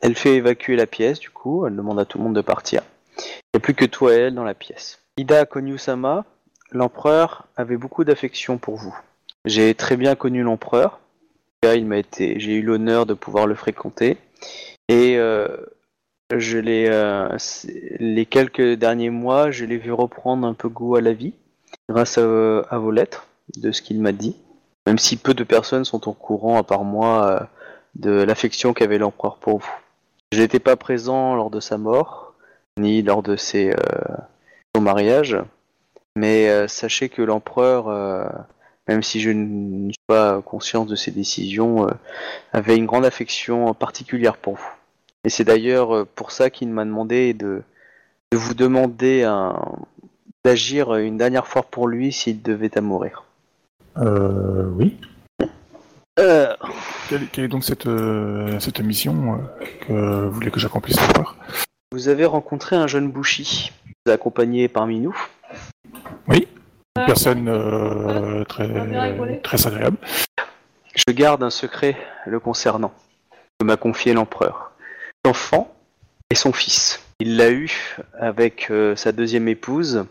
Elle 0.00 0.14
fait 0.14 0.36
évacuer 0.36 0.76
la 0.76 0.86
pièce, 0.86 1.18
du 1.18 1.30
coup, 1.30 1.66
elle 1.66 1.76
demande 1.76 1.98
à 1.98 2.04
tout 2.04 2.18
le 2.18 2.24
monde 2.24 2.34
de 2.34 2.40
partir. 2.40 2.82
Il 3.18 3.22
n'y 3.54 3.58
a 3.58 3.60
plus 3.60 3.74
que 3.74 3.84
toi 3.84 4.14
et 4.14 4.18
elle 4.18 4.34
dans 4.34 4.44
la 4.44 4.54
pièce. 4.54 5.00
Ida 5.16 5.46
Konyu-sama, 5.46 6.24
l'empereur 6.72 7.46
avait 7.56 7.76
beaucoup 7.76 8.04
d'affection 8.04 8.58
pour 8.58 8.76
vous. 8.76 8.96
J'ai 9.44 9.74
très 9.74 9.96
bien 9.96 10.14
connu 10.14 10.42
l'empereur. 10.42 11.00
Il 11.62 11.86
m'a 11.86 11.98
été, 11.98 12.38
j'ai 12.40 12.56
eu 12.56 12.62
l'honneur 12.62 13.06
de 13.06 13.14
pouvoir 13.14 13.46
le 13.46 13.54
fréquenter. 13.54 14.18
Et 14.88 15.16
euh, 15.16 15.48
je 16.34 16.58
l'ai, 16.58 16.90
les 17.98 18.26
quelques 18.26 18.74
derniers 18.74 19.10
mois, 19.10 19.50
je 19.50 19.64
l'ai 19.64 19.78
vu 19.78 19.92
reprendre 19.92 20.46
un 20.46 20.52
peu 20.52 20.68
goût 20.68 20.96
à 20.96 21.00
la 21.00 21.14
vie, 21.14 21.32
grâce 21.88 22.18
à 22.18 22.78
vos 22.78 22.90
lettres, 22.90 23.26
de 23.56 23.72
ce 23.72 23.80
qu'il 23.80 24.00
m'a 24.00 24.12
dit. 24.12 24.36
Même 24.86 24.98
si 24.98 25.16
peu 25.16 25.34
de 25.34 25.44
personnes 25.44 25.84
sont 25.84 26.08
au 26.08 26.12
courant, 26.12 26.58
à 26.58 26.62
part 26.62 26.84
moi, 26.84 27.26
euh, 27.26 27.44
de 27.96 28.10
l'affection 28.10 28.72
qu'avait 28.72 28.98
l'empereur 28.98 29.36
pour 29.36 29.58
vous. 29.58 29.74
Je 30.32 30.40
n'étais 30.40 30.58
pas 30.58 30.76
présent 30.76 31.34
lors 31.34 31.50
de 31.50 31.60
sa 31.60 31.78
mort, 31.78 32.34
ni 32.78 33.02
lors 33.02 33.22
de 33.22 33.36
ses, 33.36 33.70
euh, 33.70 34.16
son 34.74 34.82
mariage, 34.82 35.38
mais 36.16 36.48
euh, 36.48 36.66
sachez 36.66 37.08
que 37.08 37.22
l'empereur, 37.22 37.88
euh, 37.88 38.26
même 38.88 39.02
si 39.02 39.20
je 39.20 39.30
ne 39.30 39.90
suis 39.90 40.02
pas 40.06 40.42
conscient 40.42 40.84
de 40.84 40.96
ses 40.96 41.10
décisions, 41.10 41.86
avait 42.52 42.76
une 42.76 42.86
grande 42.86 43.04
affection 43.04 43.72
particulière 43.74 44.36
pour 44.36 44.54
vous. 44.56 44.70
Et 45.24 45.30
c'est 45.30 45.44
d'ailleurs 45.44 46.06
pour 46.08 46.32
ça 46.32 46.50
qu'il 46.50 46.68
m'a 46.68 46.84
demandé 46.84 47.32
de, 47.32 47.62
de 48.30 48.36
vous 48.36 48.52
demander 48.52 49.22
d'agir 50.44 50.94
une 50.96 51.16
dernière 51.16 51.46
fois 51.46 51.62
pour 51.62 51.88
lui 51.88 52.12
s'il 52.12 52.42
devait 52.42 52.76
à 52.76 52.82
mourir. 52.82 53.23
Euh, 53.98 54.68
oui. 54.76 54.96
Euh, 56.18 56.54
Quelle, 57.08 57.26
quelle 57.28 57.44
est 57.44 57.48
donc 57.48 57.64
cette, 57.64 57.86
euh, 57.86 58.58
cette 58.60 58.80
mission 58.80 59.34
euh, 59.34 59.64
que 59.86 60.26
vous 60.26 60.30
voulez 60.30 60.50
que 60.50 60.60
j'accomplisse 60.60 61.00
l'empereur 61.00 61.36
vous 61.94 62.08
avez 62.08 62.24
rencontré 62.24 62.74
un 62.74 62.88
jeune 62.88 63.08
Bushi, 63.08 63.70
vous 64.04 64.10
a 64.10 64.16
accompagné 64.16 64.66
parmi 64.66 64.98
nous. 64.98 65.16
Une 66.28 67.06
personne 67.06 67.48
euh, 67.48 68.42
très, 68.46 68.68
très 69.44 69.66
agréable. 69.68 69.96
Je 70.96 71.12
garde 71.12 71.44
un 71.44 71.50
secret 71.50 71.96
le 72.26 72.40
concernant, 72.40 72.92
que 73.60 73.64
m'a 73.64 73.76
confié 73.76 74.12
l'empereur. 74.12 74.72
L'enfant 75.24 75.72
est 76.30 76.34
son 76.34 76.52
fils. 76.52 77.00
Il 77.20 77.36
l'a 77.36 77.52
eu 77.52 77.96
avec 78.18 78.72
euh, 78.72 78.96
sa 78.96 79.12
deuxième 79.12 79.46
épouse 79.46 80.04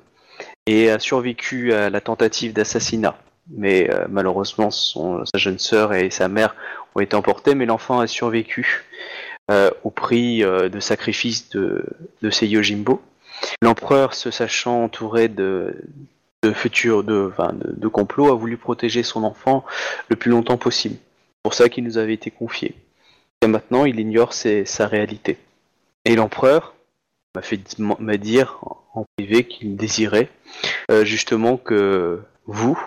et 0.65 0.89
a 0.89 0.99
survécu 0.99 1.73
à 1.73 1.89
la 1.89 1.99
tentative 1.99 2.53
d'assassinat. 2.53 3.17
Mais 3.49 3.89
euh, 3.93 4.05
malheureusement, 4.09 4.71
sa 4.71 5.37
jeune 5.37 5.59
sœur 5.59 5.93
et 5.93 6.09
sa 6.09 6.27
mère 6.27 6.55
ont 6.95 7.01
été 7.01 7.15
emportées, 7.15 7.55
mais 7.55 7.65
l'enfant 7.65 7.99
a 7.99 8.07
survécu 8.07 8.85
euh, 9.51 9.69
au 9.83 9.89
prix 9.89 10.43
euh, 10.43 10.69
de 10.69 10.79
sacrifice 10.79 11.49
de, 11.49 11.83
de 12.21 12.29
ses 12.29 12.47
Yojimbo. 12.47 13.01
L'empereur, 13.61 14.13
se 14.13 14.31
sachant 14.31 14.83
entouré 14.85 15.27
de, 15.27 15.75
de 16.43 16.53
futurs 16.53 17.03
de, 17.03 17.31
de, 17.37 17.73
de 17.79 17.87
complots, 17.89 18.31
a 18.31 18.35
voulu 18.35 18.55
protéger 18.57 19.03
son 19.03 19.23
enfant 19.23 19.65
le 20.07 20.15
plus 20.15 20.31
longtemps 20.31 20.57
possible. 20.57 20.95
C'est 20.95 21.43
pour 21.43 21.53
ça 21.53 21.67
qu'il 21.67 21.83
nous 21.83 21.97
avait 21.97 22.13
été 22.13 22.31
confié. 22.31 22.75
Et 23.41 23.47
maintenant, 23.47 23.83
il 23.83 23.99
ignore 23.99 24.31
sa 24.33 24.87
réalité. 24.87 25.37
Et 26.05 26.15
l'empereur 26.15 26.73
m'a 27.35 27.41
fait 27.41 27.59
m'a 27.79 28.15
dire 28.15 28.59
en- 28.93 29.05
privé 29.17 29.43
qu'il 29.43 29.75
désirait 29.75 30.29
justement 31.03 31.57
que 31.57 32.21
vous 32.45 32.79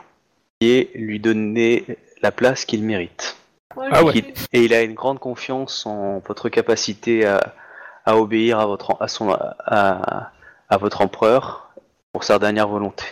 puissiez 0.59 0.91
lui 0.95 1.20
donner 1.20 1.85
la 2.23 2.33
place 2.33 2.65
qu'il 2.65 2.83
mérite. 2.83 3.37
Ah 3.77 4.05
ouais. 4.05 4.35
Et 4.53 4.65
il 4.65 4.73
a 4.73 4.83
une 4.83 4.95
grande 4.95 5.19
confiance 5.19 5.85
en 5.87 6.20
votre 6.20 6.49
capacité 6.49 7.27
à, 7.27 7.55
à 8.07 8.16
obéir 8.16 8.59
à 8.59 8.66
votre, 8.66 8.97
à, 9.01 9.09
son, 9.09 9.31
à, 9.31 10.33
à 10.69 10.77
votre 10.78 11.03
empereur 11.03 11.70
pour 12.12 12.24
sa 12.24 12.39
dernière 12.39 12.69
volonté. 12.69 13.05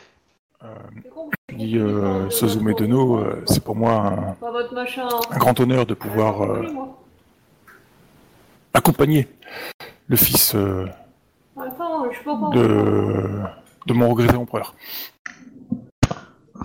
Je 1.50 1.56
dis, 1.56 1.76
euh, 1.76 2.30
Suzume 2.30 2.72
Dono, 2.72 3.18
euh, 3.18 3.42
c'est 3.46 3.62
pour 3.62 3.76
moi 3.76 4.36
un, 5.30 5.38
grand 5.38 5.60
honneur 5.60 5.84
de 5.84 5.92
pouvoir 5.92 6.42
euh, 6.42 6.66
accompagner 8.72 9.28
le 10.08 10.16
fils 10.16 10.54
euh, 10.54 10.86
de, 12.54 13.40
de 13.86 13.92
mon 13.92 14.08
regretté 14.08 14.36
empereur. 14.36 14.74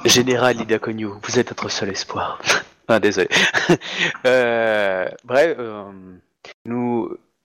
Général 0.06 0.62
Ida 0.62 0.80
Konyu, 0.80 1.10
vous 1.22 1.40
êtes 1.40 1.50
notre 1.50 1.70
seul 1.70 1.90
espoir. 1.90 2.40
ah, 2.88 3.00
désolé. 3.00 3.28
Euh, 4.26 5.08
bref, 5.24 5.56
euh, 5.60 5.86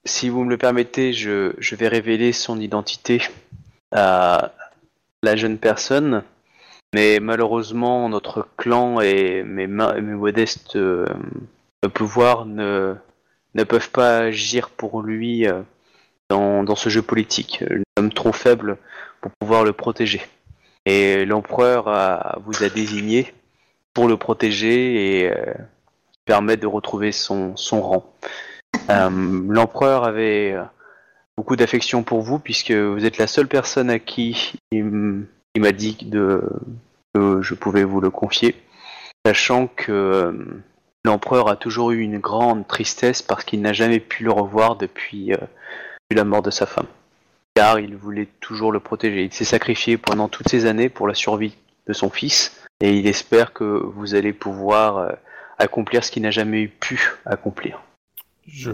si 0.04 0.28
vous 0.28 0.44
me 0.44 0.50
le 0.50 0.56
permettez, 0.56 1.12
je, 1.12 1.74
vais 1.74 1.88
révéler 1.88 2.32
son 2.32 2.60
identité 2.60 3.22
à 3.92 4.52
la 5.22 5.36
jeune 5.36 5.58
personne. 5.58 6.24
Mais 6.94 7.20
malheureusement, 7.20 8.08
notre 8.08 8.48
clan 8.56 9.00
et 9.00 9.42
mes, 9.42 9.66
mes 9.66 10.00
modestes 10.00 10.76
euh, 10.76 11.06
pouvoirs 11.92 12.46
ne, 12.46 12.96
peuvent 13.68 13.90
pas 13.90 14.18
agir 14.18 14.70
pour 14.70 15.02
lui 15.02 15.46
dans, 16.30 16.64
dans 16.64 16.76
ce 16.76 16.88
jeu 16.88 17.02
politique. 17.02 17.62
Nous 17.68 17.84
sommes 17.98 18.12
trop 18.12 18.32
faibles 18.32 18.78
pour 19.20 19.32
pouvoir 19.38 19.64
le 19.64 19.72
protéger. 19.72 20.22
Et 20.86 21.24
l'empereur 21.24 22.40
vous 22.44 22.62
a 22.62 22.68
désigné 22.68 23.32
pour 23.94 24.08
le 24.08 24.16
protéger 24.16 25.20
et 25.20 25.32
euh, 25.32 25.54
permettre 26.26 26.62
de 26.62 26.66
retrouver 26.66 27.12
son, 27.12 27.54
rang. 27.70 28.12
Euh, 28.90 29.42
L'empereur 29.48 30.04
avait 30.04 30.52
euh, 30.52 30.62
beaucoup 31.38 31.56
d'affection 31.56 32.02
pour 32.02 32.20
vous 32.20 32.40
puisque 32.40 32.72
vous 32.72 33.06
êtes 33.06 33.18
la 33.18 33.28
seule 33.28 33.48
personne 33.48 33.88
à 33.88 34.00
qui 34.00 34.58
il, 34.72 34.84
m'a 35.56 35.72
dit 35.72 35.96
que 35.96 36.42
je 37.14 37.54
pouvais 37.54 37.84
vous 37.84 38.00
le 38.00 38.10
confier, 38.10 38.56
sachant 39.24 39.68
que 39.68 40.60
l'empereur 41.04 41.48
a 41.48 41.54
toujours 41.54 41.92
eu 41.92 42.00
une 42.00 42.18
grande 42.18 42.66
tristesse 42.66 43.22
parce 43.22 43.44
qu'il 43.44 43.60
n'a 43.62 43.72
jamais 43.72 44.00
pu 44.00 44.24
le 44.24 44.32
revoir 44.32 44.74
depuis 44.74 45.32
la 46.10 46.24
mort 46.24 46.42
de 46.42 46.50
sa 46.50 46.66
femme. 46.66 46.88
Car 47.54 47.78
il 47.78 47.96
voulait 47.96 48.28
toujours 48.40 48.72
le 48.72 48.80
protéger. 48.80 49.24
Il 49.24 49.32
s'est 49.32 49.44
sacrifié 49.44 49.96
pendant 49.96 50.28
toutes 50.28 50.48
ces 50.48 50.66
années 50.66 50.88
pour 50.88 51.06
la 51.06 51.14
survie 51.14 51.56
de 51.86 51.92
son 51.92 52.10
fils 52.10 52.64
et 52.80 52.96
il 52.96 53.06
espère 53.06 53.52
que 53.52 53.64
vous 53.64 54.14
allez 54.14 54.32
pouvoir 54.32 54.98
euh, 54.98 55.12
accomplir 55.58 56.04
ce 56.04 56.10
qu'il 56.10 56.22
n'a 56.22 56.30
jamais 56.30 56.66
pu 56.66 57.12
accomplir. 57.24 57.82
Je. 58.46 58.72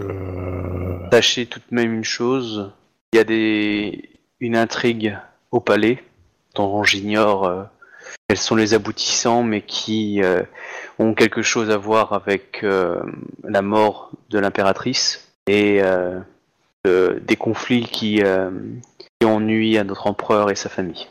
Sachez 1.11 1.45
tout 1.45 1.59
de 1.59 1.75
même 1.75 1.93
une 1.93 2.03
chose, 2.03 2.73
il 3.13 3.17
y 3.17 3.19
a 3.19 3.23
des 3.23 4.09
une 4.39 4.57
intrigue 4.57 5.17
au 5.51 5.59
palais 5.59 6.03
dont 6.55 6.83
j'ignore 6.83 7.45
euh, 7.45 7.63
quels 8.27 8.37
sont 8.37 8.55
les 8.55 8.73
aboutissants, 8.73 9.43
mais 9.43 9.61
qui 9.61 10.21
euh, 10.23 10.41
ont 10.99 11.13
quelque 11.13 11.41
chose 11.41 11.69
à 11.69 11.77
voir 11.77 12.13
avec 12.13 12.63
euh, 12.63 13.01
la 13.43 13.61
mort 13.61 14.11
de 14.29 14.39
l'impératrice 14.39 15.31
et 15.47 15.81
de- 16.85 17.21
des 17.27 17.35
conflits 17.35 17.83
qui, 17.85 18.21
euh, 18.23 18.49
qui 19.19 19.25
ont 19.27 19.39
nui 19.39 19.77
à 19.77 19.83
notre 19.83 20.07
empereur 20.07 20.49
et 20.51 20.55
sa 20.55 20.69
famille. 20.69 21.07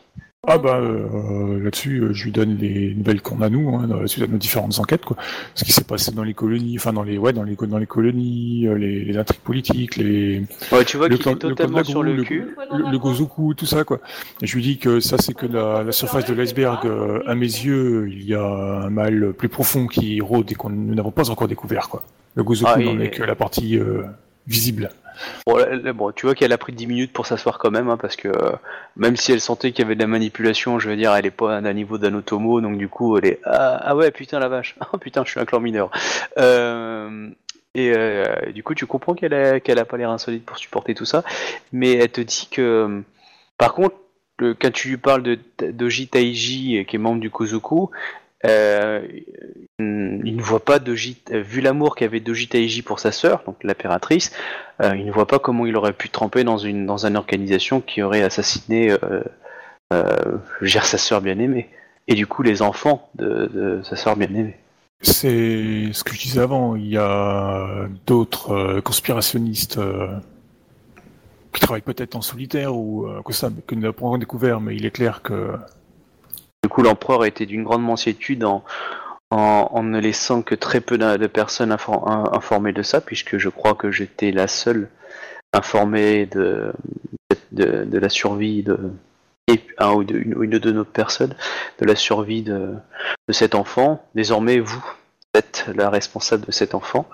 Ah 0.49 0.57
bah 0.57 0.79
euh, 0.81 1.63
là-dessus, 1.63 1.99
euh, 2.01 2.13
je 2.15 2.25
lui 2.25 2.33
donne 2.33 2.57
les 2.57 2.95
nouvelles 2.95 3.21
qu'on 3.21 3.43
a 3.43 3.51
nous, 3.51 3.77
hein, 3.77 3.87
dans- 3.87 4.07
suite 4.07 4.25
à 4.25 4.27
nos 4.27 4.39
différentes 4.39 4.79
enquêtes, 4.79 5.05
quoi. 5.05 5.19
Ce 5.55 5.65
qui 5.65 5.71
s'est 5.73 5.85
passé 5.85 6.13
dans 6.13 6.23
les 6.25 6.33
colonies, 6.33 6.77
enfin 6.79 6.95
dans 6.95 7.03
les 7.03 7.19
ouais, 7.19 7.35
dans 7.35 7.43
les 7.43 7.57
dans 7.57 7.77
les 7.77 7.87
colonies, 7.87 8.67
euh, 8.67 8.75
les, 8.75 9.05
les 9.05 9.19
intrigues 9.19 9.41
politiques, 9.43 9.97
les 9.97 10.43
Ouais, 10.73 10.83
tu 10.87 10.97
vois 10.97 11.09
le 11.09 11.19
qu'il 11.19 11.29
est 11.29 11.33
le 11.33 11.37
de 11.41 11.49
totalement 11.51 11.77
la 11.79 11.85
sur 11.85 12.03
le 12.03 12.17
le- 12.17 12.23
cul. 12.25 12.57
le, 12.73 12.91
le 12.91 12.99
Gozoku, 12.99 13.53
tout 13.53 13.67
ça, 13.67 13.85
quoi. 13.85 14.01
Et 14.41 14.47
je 14.47 14.57
lui 14.57 14.63
dis 14.63 14.79
que 14.79 14.99
ça, 14.99 15.19
c'est 15.19 15.35
que 15.35 15.45
la, 15.45 15.83
la 15.85 15.93
surface 15.93 16.25
de 16.25 16.33
l'iceberg. 16.33 16.89
à 17.27 17.35
mes 17.35 17.45
yeux, 17.45 18.09
il 18.11 18.25
y 18.25 18.35
a 18.35 18.43
un 18.87 18.89
mal 18.91 19.35
plus 19.35 19.51
profond 19.51 19.87
qui 19.89 20.23
rôde 20.23 20.51
et 20.51 20.55
qu'on 20.55 20.71
nous 20.71 20.95
n'avons 20.95 21.11
pas 21.13 21.29
encore 21.29 21.49
découvert, 21.49 21.91
quoi. 21.91 22.03
Le 22.35 22.43
Gozoku 22.45 22.71
Ah, 22.75 22.79
n'en 22.79 22.99
est 22.99 23.11
que 23.11 23.23
la 23.25 23.35
partie 23.35 23.79
visible. 24.47 24.91
Bon, 25.47 26.13
tu 26.13 26.27
vois 26.27 26.35
qu'elle 26.35 26.53
a 26.53 26.59
pris 26.59 26.73
10 26.73 26.87
minutes 26.87 27.13
pour 27.13 27.27
s'asseoir 27.27 27.59
quand 27.59 27.71
même, 27.71 27.89
hein, 27.89 27.97
parce 27.97 28.17
que 28.17 28.29
euh, 28.29 28.53
même 28.97 29.17
si 29.17 29.33
elle 29.33 29.41
sentait 29.41 29.73
qu'il 29.73 29.85
y 29.85 29.87
avait 29.87 29.95
de 29.95 30.01
la 30.01 30.07
manipulation, 30.07 30.79
je 30.79 30.89
veux 30.89 30.97
dire, 30.97 31.15
elle 31.15 31.27
est 31.27 31.31
pas 31.31 31.61
d'un 31.61 31.73
niveau 31.73 31.99
d'Anotomo, 31.99 32.61
donc 32.61 32.79
du 32.79 32.89
coup, 32.89 33.17
elle 33.19 33.27
est 33.27 33.41
ah, 33.45 33.81
ah 33.83 33.97
ouais, 33.97 34.11
putain 34.11 34.39
la 34.39 34.49
vache, 34.49 34.77
ah 34.81 34.89
putain, 35.01 35.25
je 35.25 35.31
suis 35.31 35.41
un 35.41 35.45
clan 35.45 35.61
mineur. 35.61 35.91
Euh, 36.39 37.29
et 37.75 37.93
euh, 37.97 38.53
du 38.53 38.63
coup, 38.63 38.75
tu 38.75 38.87
comprends 38.87 39.15
qu'elle 39.15 39.35
a, 39.35 39.85
pas 39.85 39.97
l'air 39.97 40.11
insolite 40.11 40.45
pour 40.45 40.59
supporter 40.59 40.95
tout 40.95 41.05
ça, 41.05 41.25
mais 41.73 41.93
elle 41.95 42.11
te 42.11 42.21
dit 42.21 42.49
que, 42.51 43.03
par 43.59 43.75
contre, 43.75 43.97
quand 44.39 44.73
tu 44.73 44.89
lui 44.89 44.97
parles 44.97 45.23
de 45.23 45.39
Doji 45.71 46.09
Taiji, 46.09 46.85
qui 46.87 46.97
est 46.97 46.99
membre 46.99 47.21
du 47.21 47.31
Kozoku, 47.31 47.91
euh, 48.47 49.07
il 49.79 50.37
ne 50.37 50.43
voit 50.43 50.65
pas 50.65 50.79
vu 50.79 51.61
l'amour 51.61 51.95
qu'avait 51.95 52.21
Doji 52.21 52.49
Taiji 52.49 52.83
pour 52.83 52.99
sa 52.99 53.13
sœur, 53.13 53.43
donc 53.45 53.63
l'impératrice, 53.65 54.33
euh, 54.83 54.97
il 54.97 55.07
ne 55.07 55.13
voit 55.13 55.27
pas 55.27 55.39
comment 55.39 55.67
il 55.67 55.77
aurait 55.77 55.93
pu 55.93 56.09
tremper 56.09 56.45
dans 56.45 56.57
une 56.57 56.87
dans 56.87 57.07
une 57.07 57.17
organisation 57.17 57.81
qui 57.81 58.03
aurait 58.03 58.23
assassiné 58.23 58.97
euh, 59.93 60.39
dire, 60.63 60.85
sa 60.85 60.99
sœur 60.99 61.21
bien-aimée 61.21 61.69
et 62.09 62.15
du 62.15 62.27
coup 62.27 62.43
les 62.43 62.63
enfants 62.63 63.11
de, 63.17 63.81
sa 63.85 63.97
sœur 63.97 64.17
bien-aimée. 64.17 64.57
C'est 65.03 65.93
ce 65.93 66.05
que 66.05 66.15
je 66.15 66.21
disais 66.21 66.41
avant. 66.41 66.77
Il 66.77 66.89
y 66.89 66.99
a 66.99 67.89
d'autres 68.07 68.81
conspirationnistes 68.81 69.79
qui 71.53 71.61
travaillent 71.61 71.81
peut-être 71.81 72.17
en 72.17 72.23
solitaire 72.23 72.77
ou 72.77 73.07
que 73.25 73.33
ça, 73.33 73.51
que 73.67 73.75
nous 73.75 73.87
encore 73.87 74.19
découvert, 74.19 74.61
mais 74.61 74.77
il 74.77 74.85
est 74.85 74.91
clair 74.91 75.23
que 75.23 75.57
Du 76.63 76.69
coup 76.69 76.83
l'empereur 76.83 77.25
était 77.25 77.47
d'une 77.47 77.65
grande 77.65 77.83
mansuétude 77.83 78.45
en, 78.45 78.63
en 79.31 79.83
ne 79.83 79.99
laissant 79.99 80.43
que 80.43 80.55
très 80.55 80.81
peu 80.81 80.99
de 80.99 81.17
de 81.17 81.27
personnes 81.27 81.73
infor- 81.73 82.09
in- 82.09 82.31
informées 82.33 82.73
de 82.73 82.83
ça 82.83 83.01
puisque 83.01 83.39
je 83.39 83.49
crois 83.49 83.75
que 83.75 83.91
j'étais 83.91 84.31
la 84.33 84.47
seule 84.47 84.89
informée 85.53 86.27
de 86.27 86.73
de, 87.53 87.85
de 87.85 87.99
la 87.99 88.09
survie 88.09 88.63
de 88.63 88.93
une 89.49 90.59
deux 90.59 90.77
autres 90.79 90.93
personnes 90.93 91.35
de 91.81 91.87
la 91.87 91.97
survie 91.97 92.43
de, 92.43 92.75
de 93.29 93.33
cet 93.33 93.55
enfant. 93.55 94.05
Désormais, 94.15 94.61
vous 94.61 94.85
êtes 95.35 95.67
la 95.75 95.91
responsable 95.91 96.47
de 96.47 96.53
cet 96.53 96.75
enfant, 96.75 97.07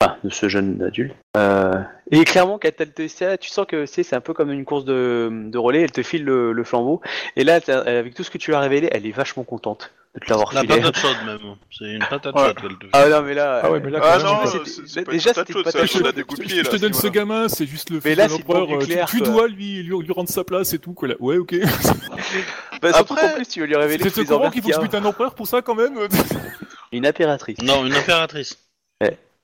enfin, 0.00 0.16
de 0.22 0.30
ce 0.30 0.48
jeune 0.48 0.82
adulte. 0.82 1.14
Euh, 1.36 1.72
et 2.10 2.24
clairement, 2.24 2.58
quand 2.62 2.68
elle 2.78 2.92
te 2.92 3.08
ça, 3.08 3.38
tu 3.38 3.48
sens 3.48 3.66
que 3.66 3.86
c'est 3.86 4.02
c'est 4.02 4.16
un 4.16 4.20
peu 4.20 4.34
comme 4.34 4.50
une 4.52 4.64
course 4.66 4.84
de, 4.84 5.30
de 5.50 5.58
relais, 5.58 5.80
elle 5.82 5.92
te 5.92 6.02
file 6.02 6.24
le, 6.24 6.52
le 6.52 6.64
flambeau, 6.64 7.00
et 7.36 7.44
là, 7.44 7.60
avec 7.86 8.14
tout 8.14 8.22
ce 8.22 8.30
que 8.30 8.38
tu 8.38 8.50
lui 8.50 8.56
as 8.56 8.60
révélé, 8.60 8.88
elle 8.92 9.06
est 9.06 9.12
vachement 9.12 9.44
contente 9.44 9.92
de 10.14 10.20
te 10.20 10.28
l'avoir 10.30 10.52
La 10.54 10.60
filé. 10.60 10.76
patate 10.76 10.96
chaude 10.98 11.16
même. 11.26 11.38
C'est 11.76 11.86
une 11.86 12.04
patate 12.08 12.34
Ouais. 12.36 12.46
chaude 12.48 12.60
qu'elle 12.60 12.76
te 12.78 12.84
fait. 12.84 12.90
Ah 12.92 13.08
non, 13.08 13.22
mais 13.22 13.34
là, 13.34 13.60
Ah 13.64 13.70
ouais, 13.72 13.80
mais 13.80 13.90
là, 13.90 14.00
Ah 14.02 14.18
non, 14.18 14.36
je- 14.44 14.70
c'était- 14.70 15.02
pas 15.02 15.10
déjà, 15.12 15.30
une 15.30 15.34
patate 15.34 15.48
chaude, 15.52 15.64
la 16.04 16.12
je, 16.12 16.68
te 16.68 16.76
donne 16.76 16.92
ce 16.92 17.06
gamin, 17.08 17.48
c'est 17.48 17.66
juste 17.66 17.88
le 17.90 17.98
Mais 18.04 18.14
là, 18.14 18.28
l'empereur. 18.28 18.66
pour 18.66 18.76
euh, 18.76 19.04
tu, 19.08 19.20
dois 19.22 19.48
lui, 19.48 19.82
lui, 19.82 19.98
lui 19.98 20.12
rendre 20.12 20.28
sa 20.28 20.44
place 20.44 20.72
et 20.74 20.78
tout. 20.78 20.92
Quoi, 20.92 21.08
là. 21.08 21.14
Ouais, 21.18 21.38
ok. 21.38 21.54
Bah, 22.82 22.92
surtout 22.92 23.14
Après- 23.14 23.28
qu'en 23.30 23.34
plus, 23.36 23.46
tu 23.48 23.60
veux 23.60 23.66
lui 23.66 23.76
révéler 23.76 24.04
T'es 24.10 24.20
au 24.20 24.24
courant 24.24 24.50
qu'il 24.50 24.60
faut 24.60 24.68
qu'il 24.68 24.74
que 24.74 24.78
y 24.78 24.80
je 24.80 24.80
bute 24.80 24.94
un 24.94 25.04
empereur 25.06 25.34
pour 25.34 25.46
ça 25.46 25.62
quand 25.62 25.74
même 25.74 25.94
Une 26.94 27.06
impératrice. 27.06 27.58
Non, 27.62 27.84
une 27.84 27.94
impératrice. 27.94 28.58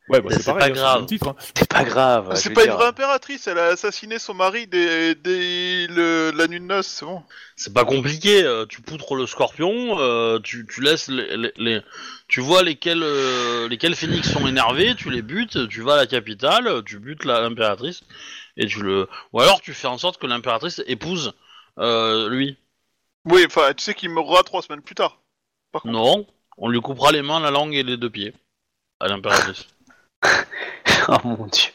Ouais, 0.09 0.21
bah, 0.21 0.31
c'est 0.33 0.45
pareil, 0.45 0.59
pas 0.59 0.67
hein, 0.67 0.71
grave. 0.83 0.95
le 0.95 1.01
même 1.03 1.07
titre. 1.09 1.29
hein. 1.29 1.37
C'est 1.55 1.69
pas 1.69 1.85
grave. 1.85 2.31
je 2.33 2.37
C'est 2.41 2.49
veux 2.49 2.55
pas 2.57 2.63
dire. 2.65 2.73
une 2.73 2.79
vraie 2.79 2.89
impératrice, 2.89 3.47
elle 3.47 3.59
a 3.59 3.67
assassiné 3.67 4.19
son 4.19 4.35
mari 4.35 4.67
dès, 4.67 5.15
dès 5.15 5.87
le, 5.87 6.33
la 6.35 6.49
nuit 6.49 6.59
de 6.59 6.65
noces, 6.65 6.89
c'est 6.89 7.05
bon. 7.05 7.23
C'est 7.55 7.73
pas 7.73 7.85
compliqué. 7.85 8.43
euh, 8.43 8.67
tu 8.67 8.83
poutres 8.83 9.15
le 9.15 9.27
scorpion, 9.27 10.01
euh, 10.01 10.41
tu, 10.41 10.67
tu 10.67 10.81
laisses 10.81 11.07
les, 11.09 11.37
les- 11.37 11.53
les- 11.59 11.81
tu 12.27 12.41
vois 12.41 12.65
lesquels 12.65 13.05
euh, 13.05 13.69
lesquels 13.69 13.95
phénix 13.95 14.29
sont 14.33 14.49
énervés, 14.49 14.97
tu 14.97 15.11
les 15.11 15.23
butes, 15.23 15.69
tu 15.69 15.81
vas 15.83 15.93
à 15.93 15.97
la 15.99 16.07
capitale, 16.09 16.83
tu 16.85 16.99
butes 16.99 17.25
la- 17.25 17.43
l'impératrice 17.43 18.01
et 18.57 18.67
tu 18.67 18.83
le. 18.83 19.09
Ou 19.33 19.41
alors 19.41 19.61
tu 19.61 19.73
fais 19.75 19.87
en 19.87 19.99
sorte 19.99 20.21
que 20.21 20.27
l'impératrice 20.27 20.83
épouse 20.89 21.35
euh, 21.79 22.29
lui. 22.29 22.57
Oui, 23.27 23.45
enfin, 23.47 23.73
tu 23.75 23.85
sais 23.85 23.95
qu'il 23.95 24.11
mourra 24.11 24.43
trois 24.43 24.63
semaines 24.63 24.83
plus 24.83 24.97
tard. 24.97 25.21
Par 25.71 25.83
contre. 25.83 25.95
Non, 25.95 26.27
on 26.59 26.69
lui 26.69 26.81
coupera 26.81 27.13
les 27.13 27.23
mains, 27.23 27.41
la 27.41 27.51
langue 27.51 27.75
et 27.75 27.83
les 27.83 27.97
deux 27.97 28.11
pieds 28.11 28.35
à 29.01 29.09
l'impératrice. 29.09 29.67
Oh 31.09 31.17
mon 31.25 31.47
dieu. 31.47 31.71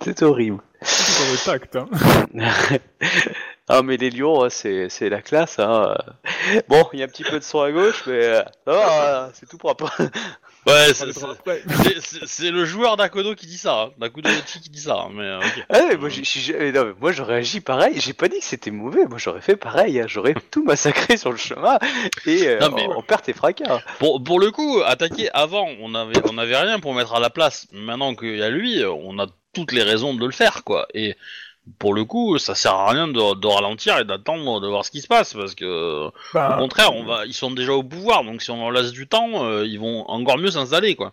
C'est 0.00 0.22
horrible. 0.22 0.58
C'est 0.80 1.22
dans 1.22 1.32
le 1.32 1.44
tact. 1.44 1.76
Hein. 1.76 1.88
ah 3.68 3.82
mais 3.82 3.96
les 3.96 4.10
lions, 4.10 4.44
hein, 4.44 4.50
c'est 4.50 4.88
c'est 4.88 5.08
la 5.08 5.22
classe. 5.22 5.58
Hein. 5.58 5.94
Bon, 6.68 6.86
il 6.92 6.98
y 6.98 7.02
a 7.02 7.06
un 7.06 7.08
petit 7.08 7.24
peu 7.24 7.38
de 7.38 7.44
sang 7.44 7.62
à 7.62 7.72
gauche, 7.72 8.04
mais 8.06 8.22
euh, 8.24 8.42
hein, 8.66 9.30
c'est 9.34 9.48
tout 9.48 9.58
propre. 9.58 9.90
Ouais, 10.66 10.94
c'est- 10.94 12.50
le 12.50 12.64
joueur 12.64 12.96
d'Akodo 12.96 13.34
qui 13.34 13.46
dit 13.46 13.58
ça, 13.58 13.90
hein. 14.00 14.08
qui 14.62 14.70
dit 14.70 14.80
ça, 14.80 14.94
hein, 14.94 15.08
mais 15.12 15.24
euh. 15.24 15.40
Ah 15.68 15.94
moi, 15.98 16.08
j'ai- 16.08 16.24
j'ai- 16.24 16.72
non, 16.72 16.86
mais 16.86 16.92
moi 17.00 17.12
j'aurais 17.12 17.36
agi 17.36 17.60
pareil. 17.60 18.00
J'ai 18.00 18.14
pas 18.14 18.28
dit 18.28 18.38
que 18.38 18.44
c'était 18.44 18.70
mauvais. 18.70 19.04
Moi 19.06 19.18
j'aurais 19.18 19.42
fait 19.42 19.56
pareil. 19.56 20.00
hein. 20.00 20.06
J'aurais 20.08 20.34
tout 20.50 20.64
massacré 20.64 21.16
sur 21.18 21.32
le 21.32 21.36
chemin 21.36 21.78
et 22.26 22.48
euh, 22.48 22.58
Non, 22.60 22.70
mais- 22.74 22.86
on, 22.88 22.98
on 22.98 23.02
perd 23.02 23.22
tes 23.22 23.34
fracas. 23.34 23.80
Pour, 23.98 24.22
pour 24.24 24.40
le 24.40 24.50
coup, 24.50 24.80
attaquer 24.86 25.30
avant, 25.34 25.68
on 25.80 25.94
avait, 25.94 26.14
on 26.30 26.38
avait 26.38 26.56
rien 26.56 26.80
pour 26.80 26.94
mettre 26.94 27.14
à 27.14 27.20
la 27.20 27.28
place. 27.30 27.66
Maintenant 27.72 28.14
qu'il 28.14 28.36
y 28.38 28.42
a 28.42 28.48
lui, 28.48 28.82
on 28.86 29.18
a 29.18 29.26
toutes 29.52 29.72
les 29.72 29.82
raisons 29.82 30.14
de 30.14 30.24
le 30.24 30.32
faire, 30.32 30.64
quoi. 30.64 30.86
Et 30.94 31.14
pour 31.78 31.94
le 31.94 32.04
coup, 32.04 32.38
ça 32.38 32.54
sert 32.54 32.74
à 32.74 32.90
rien 32.90 33.08
de, 33.08 33.34
de 33.34 33.46
ralentir 33.46 33.98
et 33.98 34.04
d'attendre 34.04 34.60
de 34.60 34.68
voir 34.68 34.84
ce 34.84 34.90
qui 34.90 35.00
se 35.00 35.06
passe, 35.06 35.34
parce 35.34 35.54
que 35.54 36.06
au 36.08 36.12
Bah, 36.34 36.56
contraire, 36.58 36.94
on 36.94 37.04
va, 37.04 37.24
ils 37.26 37.34
sont 37.34 37.50
déjà 37.50 37.72
au 37.72 37.82
pouvoir, 37.82 38.24
donc 38.24 38.42
si 38.42 38.50
on 38.50 38.58
leur 38.58 38.70
laisse 38.70 38.92
du 38.92 39.06
temps, 39.06 39.44
euh, 39.44 39.64
ils 39.66 39.80
vont 39.80 40.08
encore 40.08 40.38
mieux 40.38 40.50
s'installer, 40.50 40.94
quoi. 40.94 41.12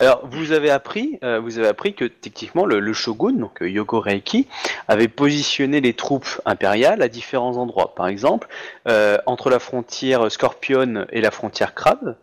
Alors, 0.00 0.22
vous 0.24 0.50
avez 0.50 0.70
appris, 0.70 1.20
euh, 1.22 1.38
vous 1.38 1.58
avez 1.58 1.68
appris 1.68 1.94
que 1.94 2.04
techniquement 2.06 2.66
le, 2.66 2.80
le 2.80 2.92
shogun, 2.92 3.34
donc 3.34 3.62
euh, 3.62 3.70
Yoko 3.70 4.00
Reiki, 4.00 4.48
avait 4.88 5.06
positionné 5.06 5.80
les 5.80 5.94
troupes 5.94 6.40
impériales 6.44 7.02
à 7.02 7.08
différents 7.08 7.56
endroits. 7.56 7.94
Par 7.94 8.08
exemple, 8.08 8.48
euh, 8.88 9.18
entre 9.26 9.48
la 9.48 9.60
frontière 9.60 10.28
Scorpion 10.32 11.06
et 11.12 11.20
la 11.20 11.30
frontière 11.30 11.74
Crabe. 11.74 12.16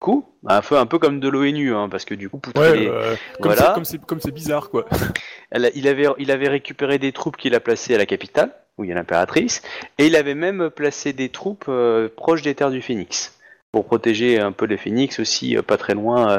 Coup, 0.00 0.24
un 0.46 0.60
peu, 0.60 0.78
un 0.78 0.86
peu 0.86 1.00
comme 1.00 1.18
de 1.18 1.28
l'ONU, 1.28 1.74
hein, 1.74 1.88
parce 1.90 2.04
que 2.04 2.14
du 2.14 2.28
coup, 2.30 2.40
ouais, 2.56 2.76
les- 2.76 2.86
euh, 2.86 3.16
comme 3.40 3.52
voilà. 3.52 3.74
c'est- 3.82 4.00
comme 4.06 4.20
c'est 4.20 4.30
bizarre 4.30 4.70
quoi. 4.70 4.86
elle 5.50 5.72
il, 5.74 5.88
avait, 5.88 6.06
il 6.18 6.30
avait 6.30 6.46
récupéré 6.48 6.98
des 6.98 7.10
troupes 7.10 7.36
qu'il 7.36 7.52
a 7.56 7.60
placées 7.60 7.96
à 7.96 7.98
la 7.98 8.06
capitale, 8.06 8.54
où 8.76 8.84
il 8.84 8.90
y 8.90 8.92
a 8.92 8.94
l'impératrice, 8.94 9.60
et 9.98 10.06
il 10.06 10.14
avait 10.14 10.36
même 10.36 10.70
placé 10.70 11.12
des 11.12 11.30
troupes 11.30 11.64
euh, 11.68 12.08
proches 12.16 12.42
des 12.42 12.54
terres 12.54 12.70
du 12.70 12.80
Phénix, 12.80 13.36
pour 13.72 13.86
protéger 13.86 14.38
un 14.38 14.52
peu 14.52 14.66
les 14.66 14.76
Phénix 14.76 15.18
aussi, 15.18 15.56
euh, 15.56 15.62
pas 15.62 15.76
très 15.76 15.94
loin 15.94 16.30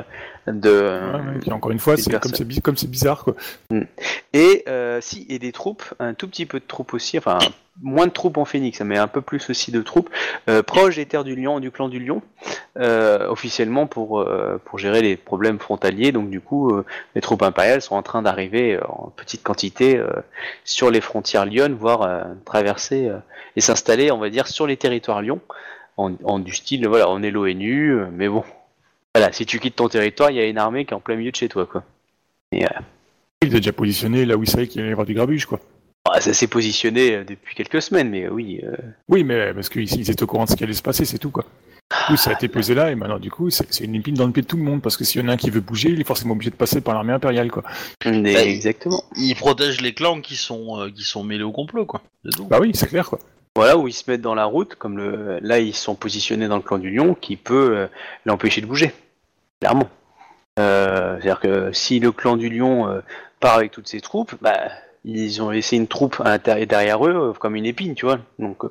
euh, 0.48 0.52
de... 0.54 0.70
Ouais, 0.72 1.32
ouais, 1.34 1.40
puis 1.42 1.52
encore 1.52 1.72
une 1.72 1.80
fois, 1.80 1.98
c'est 1.98 2.18
comme 2.18 2.34
c'est 2.34 2.46
bi- 2.46 2.62
comme 2.62 2.78
c'est 2.78 2.90
bizarre 2.90 3.26
quoi. 3.26 3.36
Et 4.34 4.64
euh, 4.70 5.02
si, 5.02 5.26
et 5.30 5.38
des 5.38 5.52
troupes, 5.52 5.84
un 6.00 6.14
tout 6.14 6.28
petit 6.30 6.46
peu 6.46 6.60
de 6.62 6.66
troupes 6.66 6.94
aussi, 6.94 7.18
enfin 7.18 7.40
moins 7.82 8.08
de 8.08 8.12
troupes 8.12 8.38
en 8.38 8.44
Phénix, 8.46 8.82
mais 8.82 8.98
un 8.98 9.08
peu 9.08 9.22
plus 9.22 9.50
aussi 9.50 9.72
de 9.72 9.82
troupes, 9.82 10.10
euh, 10.50 10.62
proches 10.64 10.96
des 10.98 11.06
terres 11.06 11.24
du 11.24 11.36
lion, 11.36 11.60
du 11.62 11.72
clan 11.72 11.88
du 11.88 12.00
lion, 12.00 12.22
euh, 12.80 13.28
officiellement 13.28 13.88
pour, 13.88 14.22
euh, 14.22 14.58
pour 14.64 14.80
gérer 14.80 15.02
les 15.02 15.18
problèmes 15.18 15.60
frontaliers. 15.60 16.14
Donc 16.14 16.30
du 16.30 16.40
coup, 16.40 16.70
euh, 16.74 16.86
les 17.14 17.20
troupes 17.20 17.42
impériales 17.42 17.82
sont 17.82 17.96
en 17.96 18.04
train 18.04 18.22
d'arriver 18.22 18.80
en 18.88 19.12
petite 19.16 19.44
quantité 19.44 20.02
sur 20.64 20.90
les 20.90 21.02
frontières 21.02 21.46
lyonnes, 21.46 21.74
voire 21.74 22.26
traverser 22.46 23.12
et 23.58 23.62
s'installer, 23.62 24.12
on 24.12 24.18
va 24.18 24.30
dire, 24.30 24.48
sur 24.48 24.66
les 24.66 24.78
territoires 24.78 25.22
lyons, 25.22 25.42
en, 25.98 26.14
en 26.24 26.40
du 26.40 26.54
style, 26.54 26.88
voilà, 26.88 27.10
on 27.10 27.22
est 27.22 27.32
l'ONU, 27.32 27.98
mais 28.14 28.30
bon, 28.30 28.46
voilà, 29.14 29.34
si 29.34 29.46
tu 29.46 29.60
quittes 29.60 29.76
ton 29.76 29.90
territoire, 29.90 30.32
il 30.32 30.38
y 30.38 30.40
a 30.40 30.46
une 30.46 30.58
armée 30.58 30.86
qui 30.86 30.94
est 30.94 30.96
en 30.96 31.02
plein 31.02 31.18
milieu 31.18 31.32
de 31.32 31.36
chez 31.36 31.50
toi, 31.50 31.66
quoi. 31.66 31.84
Et, 32.54 32.66
Il 33.42 33.50
est 33.50 33.60
déjà 33.60 33.74
positionné 33.74 34.26
là 34.26 34.38
où 34.38 34.44
il 34.44 34.50
savait 34.50 34.68
qu'il 34.68 34.80
allait 34.80 34.92
y 34.92 34.94
avoir 34.94 35.06
du 35.06 35.16
grabuge, 35.16 35.46
quoi. 35.46 35.60
ah, 36.06 36.22
ça 36.22 36.34
s'est 36.34 36.48
positionné 36.48 37.26
depuis 37.26 37.56
quelques 37.56 37.82
semaines, 37.82 38.10
mais 38.10 38.30
oui. 38.30 38.62
Oui, 39.10 39.26
mais 39.26 39.54
parce 39.54 39.68
qu'ils 39.68 39.94
ils 39.94 40.10
étaient 40.10 40.24
au 40.24 40.28
courant 40.28 40.46
de 40.46 40.50
ce 40.50 40.56
qui 40.56 40.64
allait 40.64 40.74
se 40.74 40.82
passer, 40.82 41.04
c'est 41.04 41.20
tout, 41.20 41.32
quoi. 41.32 41.44
Du 41.92 42.06
coup, 42.14 42.18
ça 42.18 42.30
a 42.30 42.34
été 42.34 42.48
posé 42.48 42.76
là, 42.76 42.92
et 42.92 42.96
maintenant, 42.96 43.18
du 43.18 43.32
coup, 43.32 43.50
c'est 43.50 43.84
une 43.84 43.96
épine 43.96 44.14
dans 44.14 44.28
le 44.28 44.32
pied 44.32 44.44
de 44.44 44.48
tout 44.48 44.58
le 44.58 44.64
monde, 44.64 44.82
parce 44.82 44.96
que 44.96 45.04
s'il 45.04 45.22
y 45.22 45.24
en 45.24 45.28
a 45.28 45.34
un 45.34 45.38
qui 45.38 45.50
veut 45.50 45.60
bouger, 45.60 45.90
il 45.90 46.00
est 46.00 46.04
forcément 46.04 46.34
obligé 46.34 46.52
de 46.52 46.56
passer 46.56 46.82
par 46.82 46.94
l'armée 46.94 47.14
impériale, 47.14 47.50
quoi. 47.50 47.64
mais 48.06 48.34
Bah, 48.34 48.44
exactement. 48.44 49.04
Ils 49.16 49.36
protègent 49.36 49.82
les 49.82 49.94
clans 49.94 50.22
qui 50.22 50.36
sont 50.36 50.80
euh, 50.80 50.90
qui 50.92 51.04
sont 51.04 51.24
mêlés 51.24 51.44
au 51.44 51.52
complot, 51.52 51.86
quoi. 51.86 52.02
Bah 52.48 52.60
oui, 52.62 52.72
c'est 52.76 52.88
clair, 52.88 53.10
quoi. 53.10 53.20
Voilà 53.56 53.78
où 53.78 53.88
ils 53.88 53.94
se 53.94 54.10
mettent 54.10 54.22
dans 54.22 54.36
la 54.36 54.46
route, 54.46 54.76
comme 54.76 54.98
le, 54.98 55.40
là 55.42 55.60
ils 55.60 55.76
sont 55.76 55.96
positionnés 55.96 56.48
dans 56.48 56.56
le 56.58 56.62
clan 56.62 56.78
du 56.78 56.92
lion, 56.92 57.16
qui 57.16 57.36
peut 57.36 57.76
euh, 57.76 57.88
l'empêcher 58.26 58.62
de 58.62 58.68
bouger, 58.68 58.94
clairement. 59.60 59.90
Euh, 60.60 61.18
C'est-à-dire 61.20 61.40
que 61.40 61.74
si 61.74 62.00
le 62.00 62.12
clan 62.12 62.38
du 62.38 62.50
lion 62.50 62.88
euh, 62.88 63.02
part 63.40 63.56
avec 63.56 63.72
toutes 63.72 63.88
ses 63.88 64.00
troupes, 64.02 64.36
bah 64.42 64.70
ils 65.06 65.42
ont 65.42 65.50
laissé 65.50 65.76
une 65.76 65.88
troupe 65.88 66.22
à 66.22 66.30
l'intérieur 66.30 66.68
derrière 66.68 67.06
eux 67.06 67.30
euh, 67.30 67.34
comme 67.34 67.56
une 67.56 67.66
épine, 67.66 67.96
tu 67.96 68.06
vois. 68.06 68.20
Donc 68.38 68.64
euh, 68.66 68.70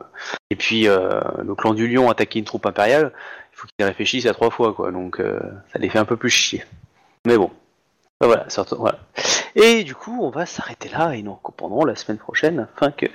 et 0.51 0.57
puis 0.57 0.89
euh, 0.89 1.21
le 1.43 1.55
clan 1.55 1.75
du 1.75 1.89
lion 1.89 2.11
attaquer 2.11 2.39
une 2.39 2.45
troupe 2.45 2.67
impériale, 2.67 3.13
il 3.53 3.57
faut 3.57 3.67
qu'ils 3.67 3.87
réfléchissent 3.87 4.27
à 4.27 4.33
trois 4.33 4.51
fois, 4.51 4.73
quoi. 4.73 4.93
Donc 4.93 5.21
ça 5.73 5.79
les 5.79 5.89
fait 5.89 5.99
un 5.99 6.05
peu 6.05 6.17
plus 6.17 6.31
chier. 6.31 6.65
Mais 7.27 7.37
bon, 7.37 7.51
voilà. 8.21 8.47
Et 9.55 9.85
du 9.85 9.95
coup, 9.95 10.19
on 10.23 10.31
va 10.31 10.47
s'arrêter 10.47 10.89
là 10.89 11.15
et 11.15 11.23
nous 11.23 11.37
reprendrons 11.43 11.85
la 11.85 11.97
semaine 11.97 12.19
prochaine 12.19 12.69
afin 12.77 12.91
que 12.91 13.07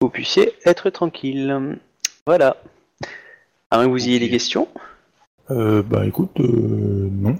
vous 0.00 0.08
puissiez 0.08 0.54
être 0.64 0.90
tranquille. 0.90 1.78
Voilà. 2.26 2.56
À 3.70 3.76
moins 3.76 3.86
que 3.86 3.90
vous 3.90 4.08
ayez 4.08 4.18
des 4.18 4.30
questions? 4.30 4.68
Euh, 5.50 5.82
bah 5.82 6.06
écoute, 6.06 6.40
euh, 6.40 7.08
non. 7.10 7.36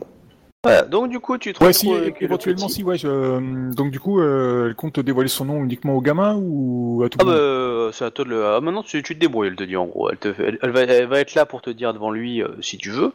Voilà, 0.64 0.82
donc 0.82 1.10
du 1.10 1.20
coup, 1.20 1.38
tu 1.38 1.52
te 1.52 1.62
Ouais, 1.62 1.72
si, 1.72 1.88
éventuellement, 2.20 2.66
petit- 2.66 2.74
si, 2.74 2.82
ouais. 2.82 2.96
je- 2.98 3.06
euh, 3.06 3.70
donc, 3.72 3.90
du 3.90 4.00
coup, 4.00 4.20
euh, 4.20 4.68
elle 4.68 4.74
compte 4.74 4.98
dévoiler 4.98 5.28
son 5.28 5.44
nom 5.44 5.62
uniquement 5.62 5.94
aux 5.94 6.00
gamins 6.00 6.36
ou 6.42 7.02
à 7.04 7.08
tout 7.08 7.18
Ah 7.20 7.24
le 7.24 7.30
bah, 7.30 7.36
monde 7.36 7.92
c'est 7.92 8.04
à 8.04 8.10
toi 8.10 8.24
de 8.24 8.30
le... 8.30 8.44
Ah, 8.46 8.60
maintenant, 8.60 8.82
tu, 8.82 9.02
tu 9.02 9.14
te 9.14 9.20
débrouilles, 9.20 9.48
elle 9.48 9.56
te 9.56 9.62
dit 9.64 9.76
en 9.76 9.86
gros. 9.86 10.10
Elle, 10.10 10.16
te 10.16 10.28
elle 10.38 10.70
va, 10.70 10.80
elle 10.80 11.06
va 11.06 11.20
être 11.20 11.34
là 11.34 11.46
pour 11.46 11.62
te 11.62 11.70
dire 11.70 11.92
devant 11.94 12.10
lui 12.10 12.42
euh, 12.42 12.48
si 12.60 12.78
tu 12.78 12.90
veux. 12.90 13.12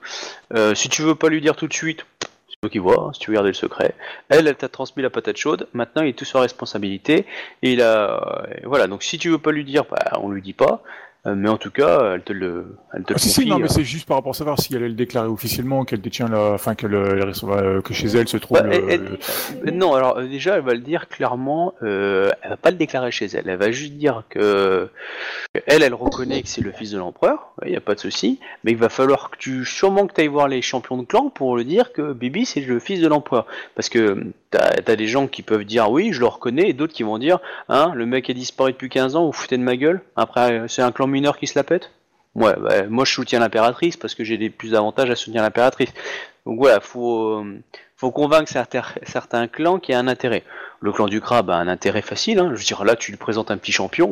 Euh, 0.56 0.76
si 0.76 0.90
tu 0.90 1.02
veux 1.02 1.16
pas 1.16 1.28
lui 1.30 1.42
dire 1.42 1.56
tout 1.56 1.68
de 1.68 1.74
suite, 1.74 2.06
c'est 2.48 2.60
toi 2.62 2.70
qui 2.70 2.78
vois, 2.78 3.08
hein, 3.08 3.10
si 3.14 3.20
tu 3.20 3.32
veux 3.32 3.36
garder 3.36 3.50
le 3.50 3.54
secret. 3.56 3.96
Elle, 4.30 4.48
elle 4.48 4.56
t'a 4.56 4.70
transmis 4.70 5.02
la 5.04 5.10
patate 5.10 5.38
chaude. 5.38 5.68
Maintenant, 5.74 6.04
il 6.04 6.10
est 6.10 6.14
tout 6.14 6.26
sur 6.26 6.40
responsabilité. 6.40 7.26
Et 7.64 7.74
il 7.74 7.82
a... 7.82 8.46
euh, 8.46 8.54
voilà, 8.66 8.88
donc 8.88 9.02
si 9.04 9.18
tu 9.18 9.30
veux 9.30 9.40
pas 9.40 9.52
lui 9.52 9.66
dire, 9.66 9.86
bah, 9.90 10.20
on 10.22 10.30
lui 10.30 10.42
dit 10.44 10.54
pas. 10.54 10.84
Euh, 11.28 11.36
mais 11.36 11.50
en 11.50 11.58
tout 11.58 11.70
cas, 11.72 12.14
elle 12.16 12.22
te 12.24 12.32
le, 12.32 12.78
elle 12.94 13.04
te 13.04 13.12
Ah, 13.12 13.14
le 13.16 13.20
si, 13.20 13.30
si, 13.30 13.46
non, 13.46 13.58
mais 13.58 13.66
euh. 13.66 13.68
c'est 13.68 13.84
juste 13.84 14.08
par 14.08 14.16
rapport 14.16 14.30
à 14.32 14.34
savoir 14.34 14.58
si 14.60 14.72
elle 14.74 14.80
allait 14.80 14.88
le 14.90 14.96
déclarer 14.96 15.28
officiellement, 15.28 15.84
qu'elle 15.84 16.00
détient 16.00 16.30
la, 16.30 16.54
enfin, 16.54 16.76
qu'elle, 16.76 16.96
euh, 16.96 17.82
que 17.82 17.94
chez 17.94 18.08
elle 18.08 18.28
se 18.30 18.38
trouve 18.38 18.58
Bah, 18.62 18.64
le- 18.68 18.90
elle- 18.90 19.18
le- 19.64 19.72
Non, 19.72 19.94
alors 19.96 20.22
déjà, 20.22 20.56
elle 20.56 20.64
va 20.64 20.74
le 20.74 20.80
dire 20.80 21.10
clairement. 21.10 21.74
Euh, 21.84 22.32
elle 22.42 22.52
va 22.52 22.58
pas 22.58 22.72
le 22.72 22.78
déclarer 22.78 23.12
chez 23.12 23.26
elle. 23.26 23.50
Elle 23.50 23.58
va 23.60 23.70
juste 23.72 23.94
dire 23.96 24.24
que, 24.30 24.90
que 25.54 25.60
elle, 25.68 25.84
elle 25.84 25.94
reconnaît 25.94 26.42
que 26.42 26.48
c'est 26.48 26.62
le 26.62 26.72
fils 26.72 26.92
de 26.92 26.98
l'empereur. 26.98 27.52
Il 27.66 27.72
y 27.72 27.76
a 27.76 27.82
pas 27.82 27.96
de 27.96 28.00
souci. 28.00 28.40
Mais 28.64 28.72
il 28.72 28.78
va 28.78 28.88
falloir 28.88 29.30
que 29.30 29.38
tu, 29.38 29.66
sûrement 29.66 30.08
que 30.08 30.14
tu 30.14 30.22
ailles 30.22 30.28
voir 30.28 30.48
les 30.48 30.62
champions 30.62 30.98
de 30.98 31.06
clan 31.06 31.30
pour 31.30 31.58
le 31.58 31.66
dire 31.66 31.92
que 31.92 32.14
Bibi 32.14 32.46
c'est 32.46 32.62
le 32.62 32.80
fils 32.80 33.02
de 33.02 33.08
l'empereur. 33.10 33.46
Parce 33.76 33.90
que 33.90 34.24
t'as 34.52 34.72
as 34.86 34.96
des 34.96 35.08
gens 35.08 35.28
qui 35.28 35.42
peuvent 35.42 35.66
dire 35.66 35.92
oui, 35.92 36.12
je 36.12 36.20
le 36.20 36.28
reconnais, 36.28 36.70
et 36.70 36.74
d'autres 36.74 36.94
qui 36.94 37.04
vont 37.04 37.18
dire, 37.18 37.40
hein, 37.70 37.92
le 37.96 38.06
mec 38.06 38.30
a 38.30 38.34
disparu 38.34 38.72
depuis 38.72 38.90
15 38.90 39.16
ans, 39.16 39.26
vous 39.26 39.32
foutez 39.32 39.58
de 39.58 39.64
ma 39.64 39.76
gueule? 39.78 40.02
Après, 40.16 40.60
euh, 40.60 40.68
c'est 40.68 40.82
un 40.82 40.92
clan 40.92 41.08
mineur 41.08 41.38
qui 41.38 41.48
se 41.48 41.58
la 41.58 41.64
pète? 41.64 41.92
Ouais, 42.36 42.56
bah, 42.60 42.88
moi 42.88 43.06
je 43.06 43.12
soutiens 43.12 43.40
l'impératrice 43.40 43.98
parce 43.98 44.16
que 44.16 44.24
j'ai 44.24 44.38
des 44.38 44.50
plus 44.50 44.72
d'avantages 44.72 45.10
à 45.10 45.16
soutenir 45.16 45.42
l'impératrice. 45.42 45.92
Donc 46.46 46.60
voilà, 46.60 46.80
faut 46.80 47.40
euh, 47.40 47.62
faut 48.00 48.12
convaincre 48.12 48.50
certains, 48.50 49.48
clans 49.48 49.78
qui 49.78 49.94
a 49.94 50.00
un 50.00 50.08
intérêt. 50.08 50.44
Le 50.80 50.94
clan 50.94 51.08
du 51.08 51.20
crabe 51.20 51.50
a 51.50 51.58
un 51.58 51.68
intérêt 51.68 52.02
facile. 52.02 52.40
Hein. 52.40 52.52
Je 52.54 52.60
veux 52.60 52.64
dire, 52.64 52.86
là, 52.86 52.96
tu 52.96 53.12
lui 53.12 53.18
présentes 53.18 53.52
un 53.52 53.58
petit 53.58 53.74
champion, 53.74 54.10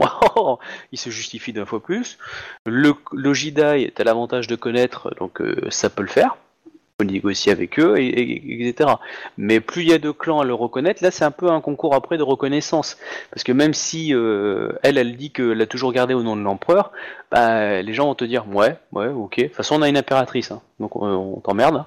il 0.91 0.97
se 0.97 1.09
justifie 1.09 1.53
d'un 1.53 1.65
fois 1.65 1.81
plus. 1.81 2.18
Le, 2.65 2.93
le 3.14 3.34
Jidai, 3.34 3.93
t'as 3.95 4.03
l'avantage 4.03 4.47
de 4.47 4.57
connaître, 4.57 5.15
donc 5.15 5.39
euh, 5.39 5.68
ça 5.69 5.89
peut 5.89 6.01
le 6.01 6.09
faire. 6.09 6.35
On 6.99 7.06
peut 7.06 7.11
négocier 7.14 7.52
avec 7.52 7.78
eux, 7.80 7.99
et, 7.99 8.07
et- 8.07 8.68
etc. 8.68 8.90
Mais 9.38 9.60
plus 9.60 9.84
il 9.84 9.90
y 9.90 9.94
a 9.94 9.99
de 9.99 10.10
clans 10.10 10.40
à 10.40 10.45
le 10.45 10.56
reconnaître, 10.56 11.03
là, 11.03 11.11
c'est 11.11 11.24
un 11.26 11.30
peu 11.30 11.48
un 11.52 11.61
concours 11.61 11.94
après 11.94 12.18
de 12.18 12.24
reconnaissance. 12.24 12.98
Parce 13.30 13.44
que 13.44 13.52
même 13.52 13.76
si 13.76 14.15
euh, 14.15 14.72
elle, 14.82 14.98
elle 14.98 15.15
dit 15.15 15.30
qu'elle 15.30 15.61
a 15.61 15.68
toujours 15.68 15.94
gardé 15.94 16.15
au 16.15 16.24
nom 16.24 16.36
de 16.36 16.41
l'empereur, 16.41 16.91
bah, 17.30 17.84
les 17.84 17.94
gens 17.94 18.07
vont 18.07 18.15
te 18.15 18.26
dire, 18.26 18.48
ouais, 18.49 18.78
ouais, 18.94 19.10
ok. 19.10 19.38
De 19.38 19.44
toute 19.44 19.56
façon, 19.56 19.76
on 19.76 19.84
a 19.84 19.90
une 19.90 19.98
impératrice, 19.98 20.49
hein. 20.49 20.64
donc 20.80 20.95
on, 20.95 21.06
on 21.07 21.40
t'emmerde. 21.40 21.86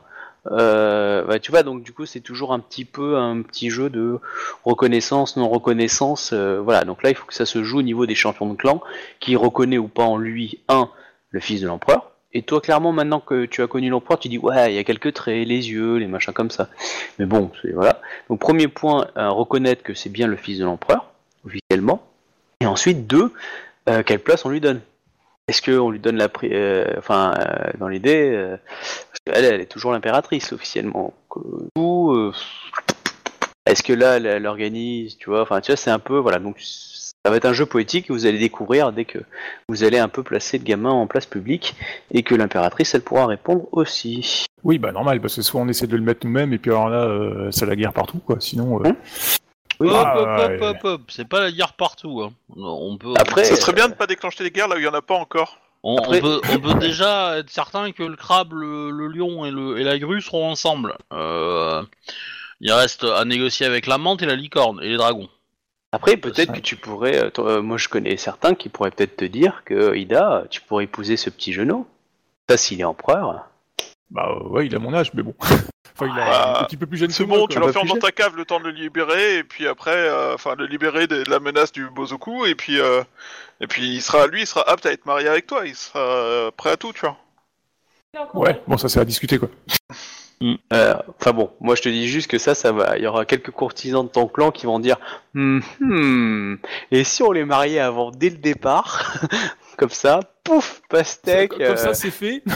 Euh, 0.53 1.25
bah, 1.25 1.41
tu 1.41 1.51
vois, 1.51 1.65
donc 1.65 1.83
du 1.83 1.93
coup, 1.93 2.07
c'est 2.07 2.21
toujours 2.21 2.53
un 2.53 2.61
petit 2.61 2.85
peu 2.85 3.17
un 3.19 3.43
petit 3.43 3.69
jeu 3.69 3.91
de 3.91 4.21
reconnaissance, 4.65 5.37
non 5.37 5.49
reconnaissance. 5.49 6.31
euh, 6.33 6.61
voilà, 6.61 6.85
donc 6.85 7.03
là, 7.03 7.11
il 7.11 7.17
faut 7.17 7.27
que 7.27 7.35
ça 7.35 7.47
se 7.47 7.65
joue 7.65 7.79
au 7.81 7.83
niveau 7.83 8.07
des 8.07 8.15
champions 8.15 8.47
de 8.53 8.57
clan, 8.57 8.81
qui 9.19 9.35
reconnaît 9.35 9.77
ou 9.79 9.89
pas 9.89 10.05
en 10.05 10.17
lui 10.19 10.61
un 10.69 10.89
le 11.31 11.41
fils 11.41 11.61
de 11.61 11.67
l'empereur. 11.67 12.13
Et 12.33 12.43
toi, 12.43 12.61
clairement, 12.61 12.93
maintenant 12.93 13.19
que 13.21 13.45
tu 13.47 13.61
as 13.63 13.67
connu 13.67 13.89
l'empereur, 13.89 14.19
tu 14.19 14.29
dis 14.29 14.39
ouais, 14.39 14.73
il 14.73 14.77
y 14.77 14.79
a 14.79 14.85
quelques 14.85 15.13
traits, 15.15 15.47
les 15.49 15.71
yeux, 15.71 15.97
les 15.97 16.07
machins 16.07 16.33
comme 16.33 16.51
ça. 16.51 16.69
Mais 17.19 17.27
bon, 17.27 17.51
voilà. 17.75 18.01
Donc 18.29 18.39
premier 18.39 18.69
point, 18.69 19.09
euh, 19.17 19.31
reconnaître 19.31 19.83
que 19.83 19.95
c'est 19.95 20.11
bien 20.11 20.29
le 20.29 20.37
fils 20.37 20.59
de 20.59 20.65
l'empereur 20.65 21.07
officiellement. 21.45 22.07
Et 22.61 22.67
ensuite 22.67 23.07
deux, 23.07 23.33
euh, 23.89 24.03
quelle 24.05 24.21
place 24.21 24.45
on 24.45 24.51
lui 24.51 24.61
donne. 24.61 24.81
Est-ce 25.49 25.63
qu'on 25.63 25.91
lui 25.91 25.99
donne 25.99 26.17
la 26.17 26.29
pri- 26.29 26.53
euh, 26.53 26.85
enfin 26.99 27.35
euh, 27.37 27.71
dans 27.79 27.89
l'idée 27.89 28.57
qu'elle 29.27 29.45
elle 29.45 29.61
est 29.61 29.67
toujours 29.67 29.91
l'impératrice 29.91 30.53
officiellement. 30.53 31.13
Euh, 31.37 32.31
est-ce 33.67 33.83
que 33.83 33.93
là 33.93 34.19
elle, 34.19 34.27
elle 34.27 34.47
organise, 34.47 35.17
tu 35.17 35.31
vois, 35.31 35.43
enfin 35.43 35.61
tu 35.61 35.73
vois 35.73 35.77
c'est 35.77 35.91
un 35.91 35.99
peu 35.99 36.19
voilà 36.19 36.39
donc 36.39 36.59
ça 37.25 37.31
va 37.31 37.37
être 37.37 37.45
un 37.45 37.53
jeu 37.53 37.67
poétique 37.67 38.07
que 38.07 38.13
vous 38.15 38.25
allez 38.27 38.39
découvrir 38.39 38.93
dès 38.93 39.05
que 39.05 39.19
vous 39.69 39.85
allez 39.85 39.99
un 39.99 40.09
peu 40.09 40.23
placer 40.23 40.57
le 40.59 40.65
gamin 40.65 40.91
en 40.91 41.07
place 41.07 41.27
publique 41.27 41.75
et 42.13 42.23
que 42.23 42.35
l'impératrice 42.35 42.95
elle 42.95 43.03
pourra 43.03 43.27
répondre 43.27 43.67
aussi. 43.73 44.47
Oui, 44.65 44.79
bah 44.79 44.93
normal, 44.93 45.21
parce 45.21 45.37
que 45.37 45.43
soit 45.43 45.61
on 45.61 45.69
essaie 45.69 45.87
de 45.87 45.97
le 45.97 46.03
mettre 46.03 46.27
nous-mêmes, 46.27 46.53
et 46.55 46.59
puis 46.59 46.71
alors 46.71 46.89
là, 46.89 47.05
euh, 47.05 47.51
c'est 47.51 47.67
la 47.67 47.77
guerre 47.77 47.93
partout, 47.93 48.19
quoi. 48.19 48.37
Sinon, 48.41 48.81
euh, 48.85 48.89
Hum. 48.89 48.97
Oui, 49.81 49.89
hop, 49.89 49.97
Ah, 49.97 50.19
hop, 50.19 50.51
hop, 50.51 50.63
hop, 50.63 50.77
hop. 50.85 51.01
C'est 51.09 51.27
pas 51.27 51.41
la 51.41 51.51
guerre 51.51 51.73
partout. 51.73 52.21
Hein. 52.23 52.33
On 52.57 52.99
peut. 52.99 53.15
Après, 53.19 53.45
Ça 53.45 53.57
serait 53.57 53.73
bien 53.73 53.89
de 53.89 53.95
pas 53.95 54.07
déclencher 54.07 54.45
les 54.45 54.51
guerres 54.51 54.69
là 54.69 54.77
où 54.77 54.79
il 54.79 54.85
y 54.85 54.89
en 54.89 54.93
a 54.93 55.01
pas 55.01 55.15
encore. 55.15 55.57
On, 55.83 55.97
Après- 55.97 56.19
on 56.19 56.21
peut, 56.23 56.41
on 56.55 56.59
peut 56.61 56.75
déjà 56.81 57.39
être 57.39 57.49
certain 57.49 57.91
que 57.93 58.03
le 58.03 58.17
crabe, 58.17 58.53
le, 58.53 58.91
le 58.91 59.07
lion 59.07 59.47
et, 59.47 59.51
le, 59.51 59.79
et 59.79 59.85
la 59.85 59.99
grue 59.99 60.21
seront 60.21 60.51
ensemble. 60.51 60.97
Euh, 61.15 61.83
il 62.61 62.71
reste 62.73 63.05
à 63.05 63.25
négocier 63.25 63.65
avec 63.65 63.87
la 63.87 63.97
menthe 63.97 64.21
et 64.21 64.27
la 64.27 64.37
licorne 64.37 64.81
et 64.83 64.89
les 64.91 64.97
dragons. 64.99 65.31
Après, 65.93 66.17
peut-être 66.17 66.53
que 66.53 66.61
tu 66.61 66.77
pourrais. 66.77 67.17
euh, 67.25 67.31
toi, 67.31 67.51
euh, 67.51 67.63
moi, 67.63 67.77
je 67.77 67.89
connais 67.89 68.17
certains 68.17 68.55
qui 68.55 68.69
pourraient 68.69 68.91
peut-être 68.93 69.17
te 69.17 69.25
dire 69.25 69.63
que 69.65 69.97
Ida, 69.97 70.45
tu 70.51 70.61
pourrais 70.61 70.85
épouser 70.85 71.17
ce 71.17 71.31
petit 71.31 71.53
genou. 71.53 71.87
Ça, 72.49 72.57
s'il 72.57 72.81
est 72.81 72.85
empereur. 72.85 73.47
bah 74.11 74.29
euh, 74.31 74.49
ouais, 74.49 74.67
il 74.67 74.75
a 74.75 74.79
mon 74.79 74.95
âge, 74.95 75.13
mais 75.15 75.23
bon. 75.23 75.35
enfin, 75.41 76.07
il 76.07 76.21
a 76.21 76.25
Ah, 76.27 76.61
un 76.61 76.65
petit 76.65 76.77
peu 76.77 76.87
plus 76.87 76.97
jeune 76.99 77.09
que 77.09 77.15
C'est 77.15 77.27
moi, 77.27 77.39
bon, 77.39 77.47
quoi. 77.47 77.55
tu 77.55 77.61
l'enfermes 77.61 77.89
plus 77.89 77.95
dans 77.95 78.07
ta 78.07 78.13
cave 78.13 78.37
le 78.37 78.45
temps 78.45 78.61
de 78.61 78.65
le 78.65 78.71
libérer, 78.71 79.39
et 79.39 79.45
puis 79.45 79.67
après, 79.67 79.91
euh, 79.97 80.35
enfin, 80.35 80.55
le 80.57 80.67
libérer 80.67 81.07
de, 81.09 81.25
de 81.25 81.31
la 81.31 81.41
menace 81.41 81.73
du 81.73 81.89
Bozoku, 81.91 82.47
et 82.47 82.55
puis, 82.55 82.79
euh, 82.81 83.03
et 83.61 83.67
puis 83.67 83.89
il 83.89 84.01
sera, 84.01 84.29
lui, 84.29 84.43
il 84.43 84.47
sera 84.47 84.69
apte 84.71 84.87
à 84.87 84.93
être 84.93 85.07
marié 85.07 85.27
avec 85.29 85.47
toi, 85.49 85.67
il 85.67 85.75
sera 85.75 85.99
euh, 86.01 86.51
prêt 86.57 86.71
à 86.71 86.77
tout, 86.77 86.93
tu 86.93 87.01
vois. 87.01 87.17
Ouais, 88.35 88.61
bon, 88.67 88.77
ça 88.77 88.89
c'est 88.89 88.99
à 89.01 89.05
discuter, 89.05 89.39
quoi. 89.39 89.49
Euh, 90.43 90.95
Enfin 91.21 91.33
bon, 91.33 91.51
moi 91.61 91.75
je 91.75 91.83
te 91.83 91.89
dis 91.89 92.09
juste 92.09 92.31
que 92.31 92.39
ça, 92.39 92.55
ça 92.55 92.73
va. 92.73 92.97
Il 92.97 93.05
y 93.05 93.07
aura 93.07 93.25
quelques 93.25 93.51
courtisans 93.51 94.05
de 94.05 94.09
ton 94.11 94.27
clan 94.27 94.51
qui 94.51 94.67
vont 94.67 94.79
dire 94.79 94.97
Hmm, 95.35 95.61
hmm, 95.81 96.57
Et 96.91 97.05
si 97.05 97.23
on 97.23 97.33
les 97.33 97.45
mariait 97.45 97.79
avant, 97.79 98.11
dès 98.11 98.31
le 98.31 98.37
départ 98.37 99.17
Comme 99.77 99.91
ça, 99.91 100.21
pouf, 100.45 100.83
pastèque. 100.89 101.57
Comme 101.57 101.77
ça, 101.77 101.91
euh, 101.91 101.95
c'est 101.95 102.11
fait. 102.11 102.43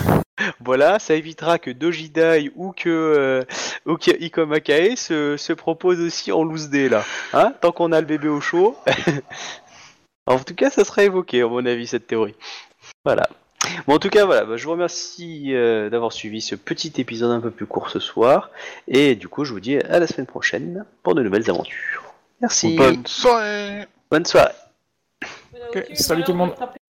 Voilà, 0.61 0.99
ça 0.99 1.15
évitera 1.15 1.61
que 1.61 1.71
Dojidai 1.71 2.51
ou 2.57 2.73
que, 2.73 2.89
euh, 2.89 3.43
ou 3.87 3.97
que 3.97 4.11
Ikomakae 4.21 4.97
se, 4.97 5.37
se 5.37 5.53
propose 5.53 6.01
aussi 6.01 6.33
en 6.33 6.43
loose 6.43 6.71
day 6.71 6.89
là. 6.89 7.05
Hein 7.33 7.55
Tant 7.61 7.71
qu'on 7.71 7.93
a 7.93 8.01
le 8.01 8.07
bébé 8.07 8.29
au 8.29 8.41
chaud. 8.41 8.77
en 10.27 10.41
tout 10.41 10.55
cas, 10.57 10.71
ça 10.71 10.85
sera 10.85 11.05
évoqué, 11.05 11.43
à 11.43 11.47
mon 11.47 11.65
avis, 11.65 11.87
cette 11.87 12.09
théorie. 12.09 12.35
Voilà. 13.05 13.29
Bon, 13.87 13.95
en 13.95 13.99
tout 13.99 14.11
cas, 14.11 14.25
voilà, 14.25 14.45
bah, 14.45 14.57
je 14.57 14.65
vous 14.65 14.73
remercie 14.73 15.55
euh, 15.55 15.91
d'avoir 15.91 16.13
suivi 16.13 16.41
ce 16.41 16.55
petit 16.55 16.93
épisode 16.99 17.31
un 17.31 17.41
peu 17.41 17.51
plus 17.51 17.67
court 17.67 17.91
ce 17.91 17.99
soir. 17.99 18.51
Et 18.89 19.15
du 19.15 19.29
coup, 19.29 19.45
je 19.45 19.53
vous 19.53 19.61
dis 19.61 19.77
à 19.77 19.99
la 19.99 20.07
semaine 20.07 20.27
prochaine 20.27 20.85
pour 21.03 21.15
de 21.15 21.23
nouvelles 21.23 21.49
aventures. 21.51 22.03
Merci. 22.41 22.77
Bonne 22.77 23.07
soirée 23.07 23.87
Bonne 24.11 24.27
soirée. 24.27 24.53
Salut 25.95 26.25
tout 26.25 26.33
le 26.33 26.39
monde. 26.39 26.55